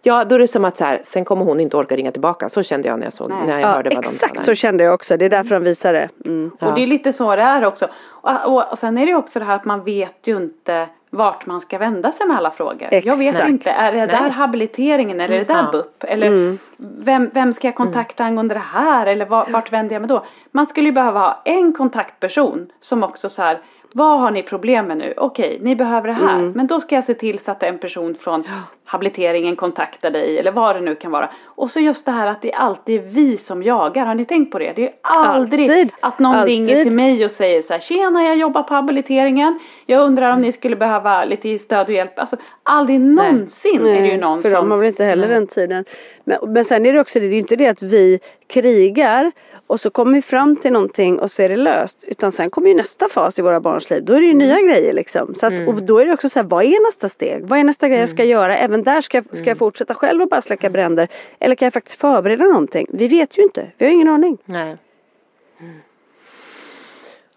Ja 0.06 0.24
då 0.24 0.34
är 0.34 0.38
det 0.38 0.48
som 0.48 0.64
att 0.64 0.76
så 0.76 0.84
här, 0.84 1.00
sen 1.04 1.24
kommer 1.24 1.44
hon 1.44 1.60
inte 1.60 1.76
orka 1.76 1.96
ringa 1.96 2.12
tillbaka. 2.12 2.48
Så 2.48 2.62
kände 2.62 2.88
jag 2.88 2.98
när 2.98 3.06
jag 3.06 3.12
såg, 3.12 3.30
Nej. 3.30 3.46
när 3.46 3.52
jag 3.52 3.60
Ja, 3.60 3.74
hörde 3.74 3.90
vad 3.94 4.04
de 4.04 4.08
exakt 4.08 4.38
sa. 4.38 4.42
så 4.44 4.54
kände 4.54 4.84
jag 4.84 4.94
också, 4.94 5.16
det 5.16 5.24
är 5.24 5.30
därför 5.30 5.54
de 5.54 5.64
visar 5.64 5.92
det. 5.92 6.08
Mm. 6.24 6.50
Ja. 6.60 6.66
Och 6.68 6.74
det 6.74 6.82
är 6.82 6.86
lite 6.86 7.12
så 7.12 7.36
det 7.36 7.42
är 7.42 7.64
också. 7.64 7.88
Och, 8.06 8.46
och, 8.46 8.72
och 8.72 8.78
sen 8.78 8.98
är 8.98 9.06
det 9.06 9.10
ju 9.10 9.16
också 9.16 9.38
det 9.38 9.44
här 9.44 9.56
att 9.56 9.64
man 9.64 9.84
vet 9.84 10.26
ju 10.26 10.36
inte 10.36 10.86
vart 11.10 11.46
man 11.46 11.60
ska 11.60 11.78
vända 11.78 12.12
sig 12.12 12.26
med 12.26 12.36
alla 12.36 12.50
frågor. 12.50 12.88
Jag 12.90 13.16
vet 13.18 13.28
Exakt. 13.34 13.48
inte, 13.50 13.70
är 13.70 13.92
det 13.92 13.98
där 14.00 14.06
Nej. 14.06 14.16
Mm. 14.16 14.30
habiliteringen 14.30 15.20
eller 15.20 15.34
är 15.34 15.38
det 15.38 15.54
där 15.54 15.62
Ja. 15.62 15.70
BUP? 15.72 16.04
Eller 16.04 16.56
vem, 17.04 17.30
vem 17.34 17.52
ska 17.52 17.68
jag 17.68 17.74
kontakta 17.74 18.24
angående 18.24 18.54
det 18.54 18.62
här? 18.72 19.06
Eller 19.06 19.26
var, 19.26 19.46
vart 19.50 19.72
vänder 19.72 19.94
jag 19.94 20.00
mig 20.00 20.08
då? 20.08 20.24
Man 20.50 20.66
skulle 20.66 20.86
ju 20.88 20.92
behöva 20.92 21.20
ha 21.20 21.42
en 21.44 21.72
kontaktperson 21.72 22.66
som 22.80 23.02
också 23.02 23.28
så 23.28 23.42
här 23.42 23.58
vad 23.96 24.20
har 24.20 24.30
ni 24.30 24.42
problem 24.42 24.86
med 24.86 24.96
nu? 24.96 25.14
Okej, 25.16 25.58
ni 25.62 25.76
behöver 25.76 26.08
det 26.08 26.14
här. 26.14 26.38
Men 26.54 26.66
då 26.66 26.80
ska 26.80 26.94
jag 26.94 27.04
se 27.04 27.14
till 27.14 27.38
så 27.38 27.50
att 27.50 27.62
en 27.62 27.78
person 27.78 28.14
från 28.20 28.44
habiliteringen 28.84 29.56
kontaktar 29.56 30.10
dig 30.10 30.38
eller 30.38 30.52
vad 30.52 30.76
det 30.76 30.80
nu 30.80 30.94
kan 30.94 31.10
vara. 31.10 31.28
Och 31.44 31.70
så 31.70 31.80
just 31.80 32.06
det 32.06 32.12
här 32.12 32.26
att 32.26 32.42
det 32.42 32.52
alltid 32.52 33.00
är 33.00 33.04
vi 33.08 33.36
som 33.36 33.62
jagar. 33.62 34.06
Har 34.06 34.14
ni 34.14 34.24
tänkt 34.24 34.52
på 34.52 34.58
det? 34.58 34.72
Det 34.76 34.84
är 34.86 34.92
aldrig 35.02 35.70
Alltid. 35.70 35.92
att 36.00 36.18
någon 36.18 36.34
Alltid. 36.34 36.54
ringer 36.54 36.82
till 36.82 36.92
mig 36.92 37.24
och 37.24 37.30
säger 37.30 37.62
så 37.62 37.72
här 37.72 37.80
Tjena 37.80 38.24
jag 38.24 38.36
jobbar 38.36 38.62
på 38.62 38.74
habiliteringen 38.74 39.58
Jag 39.86 40.02
undrar 40.02 40.32
om 40.32 40.40
ni 40.40 40.52
skulle 40.52 40.76
behöva 40.76 41.24
lite 41.24 41.58
stöd 41.58 41.86
och 41.88 41.94
hjälp 41.94 42.18
Alltså 42.18 42.36
aldrig 42.62 43.00
någonsin 43.00 43.86
är 43.86 44.02
det 44.02 44.08
ju 44.08 44.16
någon 44.16 44.42
för 44.42 44.50
som 44.50 44.60
de 44.60 44.70
har 44.70 44.78
väl 44.78 44.88
inte 44.88 45.04
heller 45.04 45.28
den 45.28 45.46
tiden. 45.46 45.84
Men, 46.24 46.38
men 46.52 46.64
sen 46.64 46.86
är 46.86 46.92
det 46.92 47.00
också 47.00 47.20
det, 47.20 47.26
det 47.26 47.30
är 47.30 47.34
ju 47.34 47.40
inte 47.40 47.56
det 47.56 47.66
att 47.66 47.82
vi 47.82 48.20
krigar 48.46 49.32
och 49.66 49.80
så 49.80 49.90
kommer 49.90 50.12
vi 50.14 50.22
fram 50.22 50.56
till 50.56 50.72
någonting 50.72 51.18
och 51.18 51.30
så 51.30 51.42
är 51.42 51.48
det 51.48 51.56
löst. 51.56 51.98
Utan 52.02 52.32
sen 52.32 52.50
kommer 52.50 52.68
ju 52.68 52.74
nästa 52.74 53.08
fas 53.08 53.38
i 53.38 53.42
våra 53.42 53.60
barns 53.60 53.90
liv. 53.90 54.04
Då 54.04 54.12
är 54.12 54.20
det 54.20 54.26
ju 54.26 54.34
nya 54.34 54.60
grejer 54.60 54.92
liksom. 54.92 55.34
Så 55.34 55.46
att, 55.46 55.68
Och 55.68 55.82
då 55.82 55.98
är 55.98 56.06
det 56.06 56.12
också 56.12 56.28
så 56.28 56.38
här, 56.38 56.46
vad 56.46 56.64
är 56.64 56.86
nästa 56.86 57.08
steg? 57.08 57.46
Vad 57.46 57.58
är 57.58 57.64
nästa 57.64 57.88
grej 57.88 57.98
jag 58.00 58.08
ska 58.08 58.24
göra? 58.24 58.56
Även 58.56 58.82
där 58.82 59.00
ska, 59.00 59.16
jag- 59.18 59.36
ska 59.38 59.50
jag 59.50 59.58
fortsätta 59.58 59.94
själv 59.94 60.22
och 60.22 60.28
bara 60.28 60.42
släcka 60.42 60.70
bränder. 60.70 61.08
Eller 61.38 61.54
kan 61.54 61.66
jag 61.66 61.72
faktiskt 61.72 62.00
förbereda 62.00 62.44
någonting? 62.44 62.86
Vi 62.90 63.08
vet 63.08 63.38
ju 63.38 63.42
inte. 63.42 63.66
Vi 63.78 63.84
har 63.86 63.92
ingen 63.92 64.08
aning. 64.08 64.38
Nej. 64.44 64.76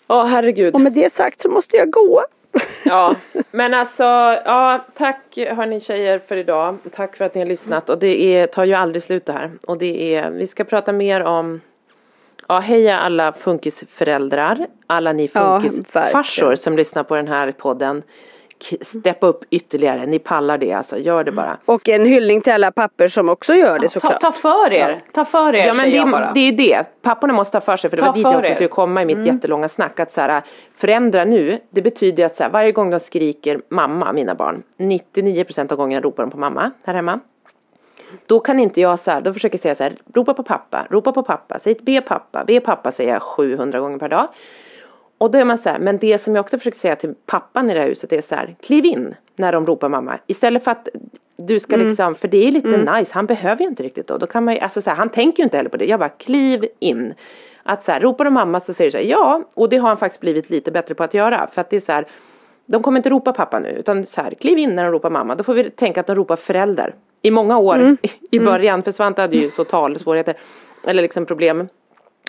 Ja 0.07 0.23
herregud. 0.23 0.73
Och 0.75 0.81
med 0.81 0.93
det 0.93 1.13
sagt 1.13 1.41
så 1.41 1.49
måste 1.49 1.77
jag 1.77 1.89
gå. 1.91 2.21
Ja, 2.83 3.15
men 3.51 3.73
alltså, 3.73 4.03
ja, 4.03 4.85
tack 4.93 5.37
hörni 5.37 5.79
tjejer 5.81 6.19
för 6.19 6.37
idag. 6.37 6.77
Tack 6.95 7.15
för 7.15 7.25
att 7.25 7.35
ni 7.35 7.41
har 7.41 7.45
lyssnat 7.47 7.89
och 7.89 7.99
det 7.99 8.21
är, 8.35 8.47
tar 8.47 8.65
ju 8.65 8.73
aldrig 8.73 9.03
slut 9.03 9.25
det 9.25 9.33
här. 9.33 9.51
Och 9.67 9.77
det 9.77 10.15
är, 10.15 10.29
vi 10.29 10.47
ska 10.47 10.63
prata 10.63 10.91
mer 10.91 11.21
om, 11.23 11.61
ja 12.47 12.59
heja 12.59 12.97
alla 12.99 13.33
funkisföräldrar, 13.33 14.67
alla 14.87 15.13
ni 15.13 15.29
Ja, 15.33 15.59
funkisfarsor 15.61 16.41
verkligen. 16.45 16.57
som 16.57 16.77
lyssnar 16.77 17.03
på 17.03 17.15
den 17.15 17.27
här 17.27 17.51
podden. 17.51 18.03
steppa 18.81 19.27
upp 19.27 19.43
ytterligare. 19.49 20.05
Ni 20.05 20.19
pallar 20.19 20.57
det 20.57 20.73
alltså, 20.73 20.97
gör 20.97 21.23
det 21.23 21.31
bara. 21.31 21.57
Och 21.65 21.89
en 21.89 22.05
hyllning 22.05 22.41
till 22.41 22.53
alla 22.53 22.71
papper 22.71 23.07
som 23.07 23.29
också 23.29 23.53
gör 23.55 23.79
det 23.79 23.87
Ta, 23.87 23.99
såklart. 23.99 24.21
ta 24.21 24.31
för 24.31 24.73
er, 24.73 25.01
ta 25.13 25.25
för 25.25 25.55
er 25.55 25.65
Ja 25.67 25.73
men 25.73 25.91
det, 25.91 26.11
bara. 26.11 26.31
det 26.33 26.39
är 26.39 26.45
ju 26.51 26.57
det, 26.57 26.85
papporna 27.01 27.33
måste 27.33 27.51
ta 27.59 27.61
för 27.65 27.77
sig 27.77 27.89
för 27.89 27.97
det 27.97 28.01
Ta 28.03 28.07
var 28.07 28.13
dit 28.13 28.23
jag 28.23 28.35
också 28.39 28.53
skulle 28.53 28.67
komma 28.69 29.01
i 29.01 29.05
mitt 29.05 29.15
Mm. 29.17 29.27
jättelånga 29.35 29.69
snack. 29.69 29.99
Att 29.99 30.13
så 30.13 30.21
här, 30.21 30.41
förändra 30.77 31.25
nu, 31.25 31.59
det 31.69 31.81
betyder 31.81 32.25
att 32.25 32.35
så 32.37 32.43
här, 32.43 32.49
varje 32.49 32.71
gång 32.71 32.89
de 32.89 32.99
skriker 32.99 33.61
mamma, 33.69 34.13
mina 34.13 34.35
barn, 34.35 34.63
99% 34.77 35.71
av 35.71 35.77
gången 35.77 36.01
ropar 36.01 36.23
de 36.23 36.31
på 36.31 36.37
mamma 36.37 36.71
här 36.85 36.93
hemma. 36.93 37.19
Då 38.25 38.39
kan 38.39 38.59
inte 38.59 38.81
jag 38.81 38.99
så 38.99 39.11
här, 39.11 39.21
då 39.21 39.33
försöker 39.33 39.55
jag 39.55 39.61
säga 39.61 39.75
så 39.75 39.83
här, 39.83 39.95
ropa 40.13 40.33
på 40.33 40.43
pappa, 40.43 40.87
ropa 40.89 41.11
på 41.11 41.23
pappa, 41.23 41.59
säg 41.59 41.77
be 41.81 42.01
pappa, 42.01 42.43
be 42.43 42.59
pappa 42.59 42.91
säger 42.91 43.13
jag 43.13 43.21
700 43.21 43.79
gånger 43.79 43.97
per 43.97 44.09
dag. 44.09 44.27
Och 45.17 45.31
då 45.31 45.37
är 45.37 45.45
man 45.45 45.57
så 45.57 45.69
här, 45.69 45.79
men 45.79 45.97
det 45.97 46.21
som 46.21 46.35
jag 46.35 46.43
också 46.43 46.57
försöker 46.57 46.77
säga 46.77 46.95
till 46.95 47.13
pappan 47.25 47.69
i 47.69 47.73
det 47.73 47.79
här 47.79 47.87
huset 47.87 48.13
är 48.13 48.21
så 48.21 48.35
här, 48.35 48.55
kliv 48.61 48.85
in 48.85 49.15
när 49.35 49.51
de 49.51 49.65
ropar 49.65 49.89
mamma. 49.89 50.17
Istället 50.27 50.63
för 50.63 50.71
att 50.71 50.89
du 51.37 51.59
ska 51.59 51.75
Mm. 51.75 51.87
liksom, 51.87 52.15
för 52.15 52.27
det 52.27 52.47
är 52.47 52.51
lite 52.51 52.77
nice, 52.77 53.11
han 53.13 53.25
behöver 53.25 53.61
ju 53.61 53.67
inte 53.67 53.83
riktigt 53.83 54.07
då. 54.07 54.17
Då 54.17 54.27
kan 54.27 54.43
man 54.43 54.53
ju, 54.53 54.59
alltså 54.59 54.81
så 54.81 54.89
här, 54.89 54.97
han 54.97 55.09
tänker 55.09 55.37
ju 55.37 55.43
inte 55.43 55.57
heller 55.57 55.69
på 55.69 55.77
det. 55.77 55.85
Jag 55.85 55.99
bara, 55.99 56.09
kliv 56.09 56.65
in. 56.79 57.13
Att 57.63 57.83
så 57.83 57.91
här, 57.91 57.99
ropar 57.99 58.25
de 58.25 58.33
mamma 58.33 58.59
så 58.59 58.73
säger 58.73 58.87
du 58.87 58.91
så 58.91 58.97
här, 58.97 59.05
ja, 59.05 59.43
och 59.53 59.69
det 59.69 59.77
har 59.77 59.87
han 59.87 59.97
faktiskt 59.97 60.21
blivit 60.21 60.49
lite 60.49 60.71
bättre 60.71 60.95
på 60.95 61.03
att 61.03 61.13
göra. 61.13 61.47
För 61.47 61.61
att 61.61 61.69
det 61.69 61.75
är 61.75 61.79
så 61.79 61.91
här, 61.91 62.05
de 62.65 62.83
kommer 62.83 62.99
inte 62.99 63.09
ropa 63.09 63.33
pappa 63.33 63.59
nu, 63.59 63.69
utan 63.69 64.05
så 64.05 64.21
här, 64.21 64.31
kliv 64.31 64.57
in 64.57 64.75
när 64.75 64.83
de 64.83 64.91
ropar 64.91 65.09
mamma. 65.09 65.35
Då 65.35 65.43
får 65.43 65.53
vi 65.53 65.69
tänka 65.69 65.99
att 65.99 66.07
de 66.07 66.15
ropar 66.15 66.35
förälder. 66.35 66.95
I 67.27 67.31
många 67.31 67.57
år 67.57 67.75
Mm. 67.75 67.97
i 68.31 68.39
början, 68.39 68.83
för 68.83 68.91
Svante 68.91 69.21
hade 69.21 69.35
ju 69.37 69.49
så 69.49 69.63
talsvårigheter, 69.63 70.35
eller 70.83 71.01
liksom 71.01 71.25
problem. 71.25 71.67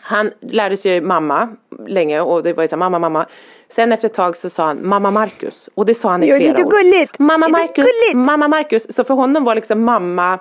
Han 0.03 0.31
lärde 0.41 0.77
sig 0.77 1.01
mamma 1.01 1.49
länge 1.87 2.21
och 2.21 2.43
det 2.43 2.53
var 2.53 2.63
ju 2.65 2.69
så 2.69 2.77
här, 2.77 2.79
mamma, 2.79 2.99
mamma. 2.99 3.27
Sen 3.69 3.93
efter 3.93 4.09
ett 4.09 4.15
tag 4.15 4.37
så 4.37 4.51
sa 4.51 4.65
han 4.67 4.79
mamma 4.89 5.11
Marcus 5.11 5.69
och 5.75 5.87
det 5.87 5.95
sa 5.95 6.09
han 6.11 6.23
i 6.23 6.29
Ja, 6.29 6.39
det 6.39 6.47
är 6.49 6.55
flera 6.55 6.67
år. 6.67 6.71
gulligt. 6.71 7.19
Mamma 7.19 7.49
Marcus, 7.49 7.87
mamma 8.15 8.49
Marcus. 8.49 8.95
Så 8.97 9.05
för 9.05 9.15
honom 9.15 9.45
var 9.45 9.55
liksom 9.55 9.85
mamma 9.85 10.39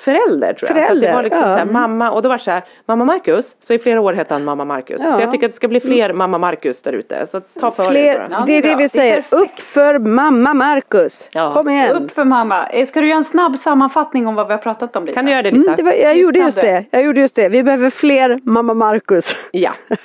förälder 0.00 0.52
tror 0.52 0.68
jag. 0.68 0.68
så 0.68 0.72
att 0.72 0.74
det 0.76 0.82
Förälder, 0.86 1.14
var 1.14 1.22
liksom 1.22 1.42
ja. 1.42 1.48
så 1.48 1.56
här, 1.58 1.64
mamma 1.64 2.10
och 2.10 2.22
då 2.22 2.28
var 2.28 2.36
det 2.36 2.42
så 2.42 2.50
här, 2.50 2.62
mamma 2.86 3.04
Marcus. 3.04 3.56
Så 3.60 3.74
i 3.74 3.78
flera 3.78 4.00
år 4.00 4.12
hette 4.12 4.34
han 4.34 4.44
mamma 4.44 4.64
Marcus. 4.64 5.00
Ja. 5.04 5.12
Så 5.12 5.20
jag 5.20 5.30
tycker 5.30 5.46
att 5.46 5.52
det 5.52 5.56
ska 5.56 5.68
bli 5.68 5.80
fler 5.80 6.12
mamma 6.12 6.38
Marcus 6.38 6.82
där 6.82 6.92
ute. 6.92 7.26
Så 7.26 7.40
ta 7.40 7.70
för 7.70 7.82
er 7.84 7.88
Fler, 7.90 8.14
bara. 8.18 8.28
Ja, 8.30 8.42
det 8.46 8.52
är 8.56 8.62
det 8.62 8.68
det 8.68 8.74
vi 8.76 8.82
Det 8.82 8.88
säger. 8.88 9.16
perfekt. 9.16 9.32
Upp 9.32 9.60
för 9.60 9.98
mamma 9.98 10.54
Marcus. 10.54 11.28
Ja. 11.32 11.52
Kom 11.52 11.68
igen. 11.68 11.96
Upp 11.96 12.10
för 12.10 12.24
mamma. 12.24 12.66
Eh, 12.66 12.86
Ska 12.86 13.00
du 13.00 13.06
göra 13.08 13.16
en 13.18 13.24
snabb 13.24 13.56
sammanfattning 13.56 14.26
om 14.26 14.34
vad 14.34 14.46
vi 14.46 14.52
har 14.52 14.58
pratat 14.58 14.96
om 14.96 15.04
Lisa? 15.06 15.14
Kan 15.14 15.24
du 15.24 15.30
göra 15.30 15.42
det 15.42 15.50
Lisa? 15.50 15.70
Mm, 15.70 15.76
det 15.76 15.82
var, 15.82 15.92
jag 15.92 16.16
gjorde 16.16 16.38
just 16.38 16.60
det. 16.60 16.84
Jag 16.90 17.02
gjorde 17.02 17.20
just 17.20 17.36
det. 17.36 17.48
Vi 17.48 17.62
behöver 17.62 17.90
fler 17.90 18.40
mamma 18.42 18.74
Marcus. 18.74 19.36
Ja. 19.50 19.70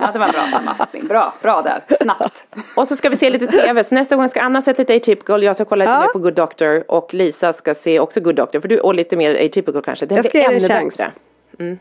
Ja, 0.00 0.10
det 0.12 0.18
var 0.18 0.26
en 0.26 0.32
bra 0.32 0.42
sammanfattning. 0.58 1.06
Bra, 1.06 1.32
bra 1.42 1.62
där. 1.62 1.96
Snabbt. 1.96 2.46
Och 2.76 2.88
så 2.88 2.96
ska 2.96 3.08
vi 3.08 3.16
se 3.16 3.30
lite 3.30 3.46
TV. 3.46 3.84
Så 3.84 3.94
nästa 3.94 4.16
gång 4.16 4.28
ska 4.28 4.40
Anna 4.40 4.62
se 4.62 4.74
lite 4.78 4.96
Atypical. 4.96 5.42
Jag 5.42 5.54
ska 5.56 5.64
kolla 5.64 5.84
lite 5.84 5.92
Ja. 5.92 6.00
mer 6.00 6.06
på 6.08 6.18
Good 6.18 6.34
Doctor. 6.34 6.84
Och 6.88 7.14
Lisa 7.14 7.52
ska 7.52 7.74
se 7.74 8.00
också 8.00 8.20
Good 8.20 8.34
Doctor. 8.34 8.60
För 8.60 8.68
du, 8.68 8.78
och 8.80 8.94
lite 8.94 9.16
mer 9.16 9.27
Atypical 9.34 9.82
kanske. 9.82 10.06
Den 10.06 10.16
Jag 10.16 10.24
ska 10.24 10.38
ge 10.38 10.48
det 10.48 10.54
en 10.54 10.60
chans. 10.60 10.96
bättre. 10.96 11.12
Mm. 11.58 11.78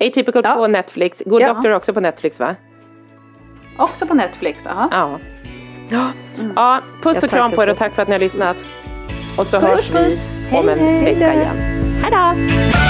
Atypical 0.00 0.42
Ja. 0.44 0.54
på 0.54 0.66
Netflix. 0.66 1.22
Good 1.26 1.42
Ja. 1.42 1.52
Doctor 1.54 1.70
också 1.70 1.94
på 1.94 2.00
Netflix 2.00 2.40
va? 2.40 2.54
Också 3.78 4.06
på 4.06 4.14
Netflix. 4.14 4.66
Aha. 4.66 4.88
Ja. 4.92 5.18
Ja, 6.56 6.80
puss 7.02 7.14
Jag 7.16 7.24
och 7.24 7.30
kram 7.30 7.52
på 7.52 7.62
er 7.62 7.66
och 7.68 7.76
tack 7.76 7.94
för 7.94 8.02
att 8.02 8.08
ni 8.08 8.14
har 8.14 8.20
lyssnat. 8.20 8.56
Och 9.38 9.46
så 9.46 9.60
Puss, 9.60 9.68
hörs 9.68 9.90
vi 9.90 10.04
puss. 10.04 10.30
om 10.52 10.68
en 10.68 10.78
Hej, 10.78 10.88
hej, 10.88 11.14
vecka 11.14 11.26
hej. 11.26 11.36
igen. 11.36 11.56
Hej 12.02 12.10
då! 12.10 12.89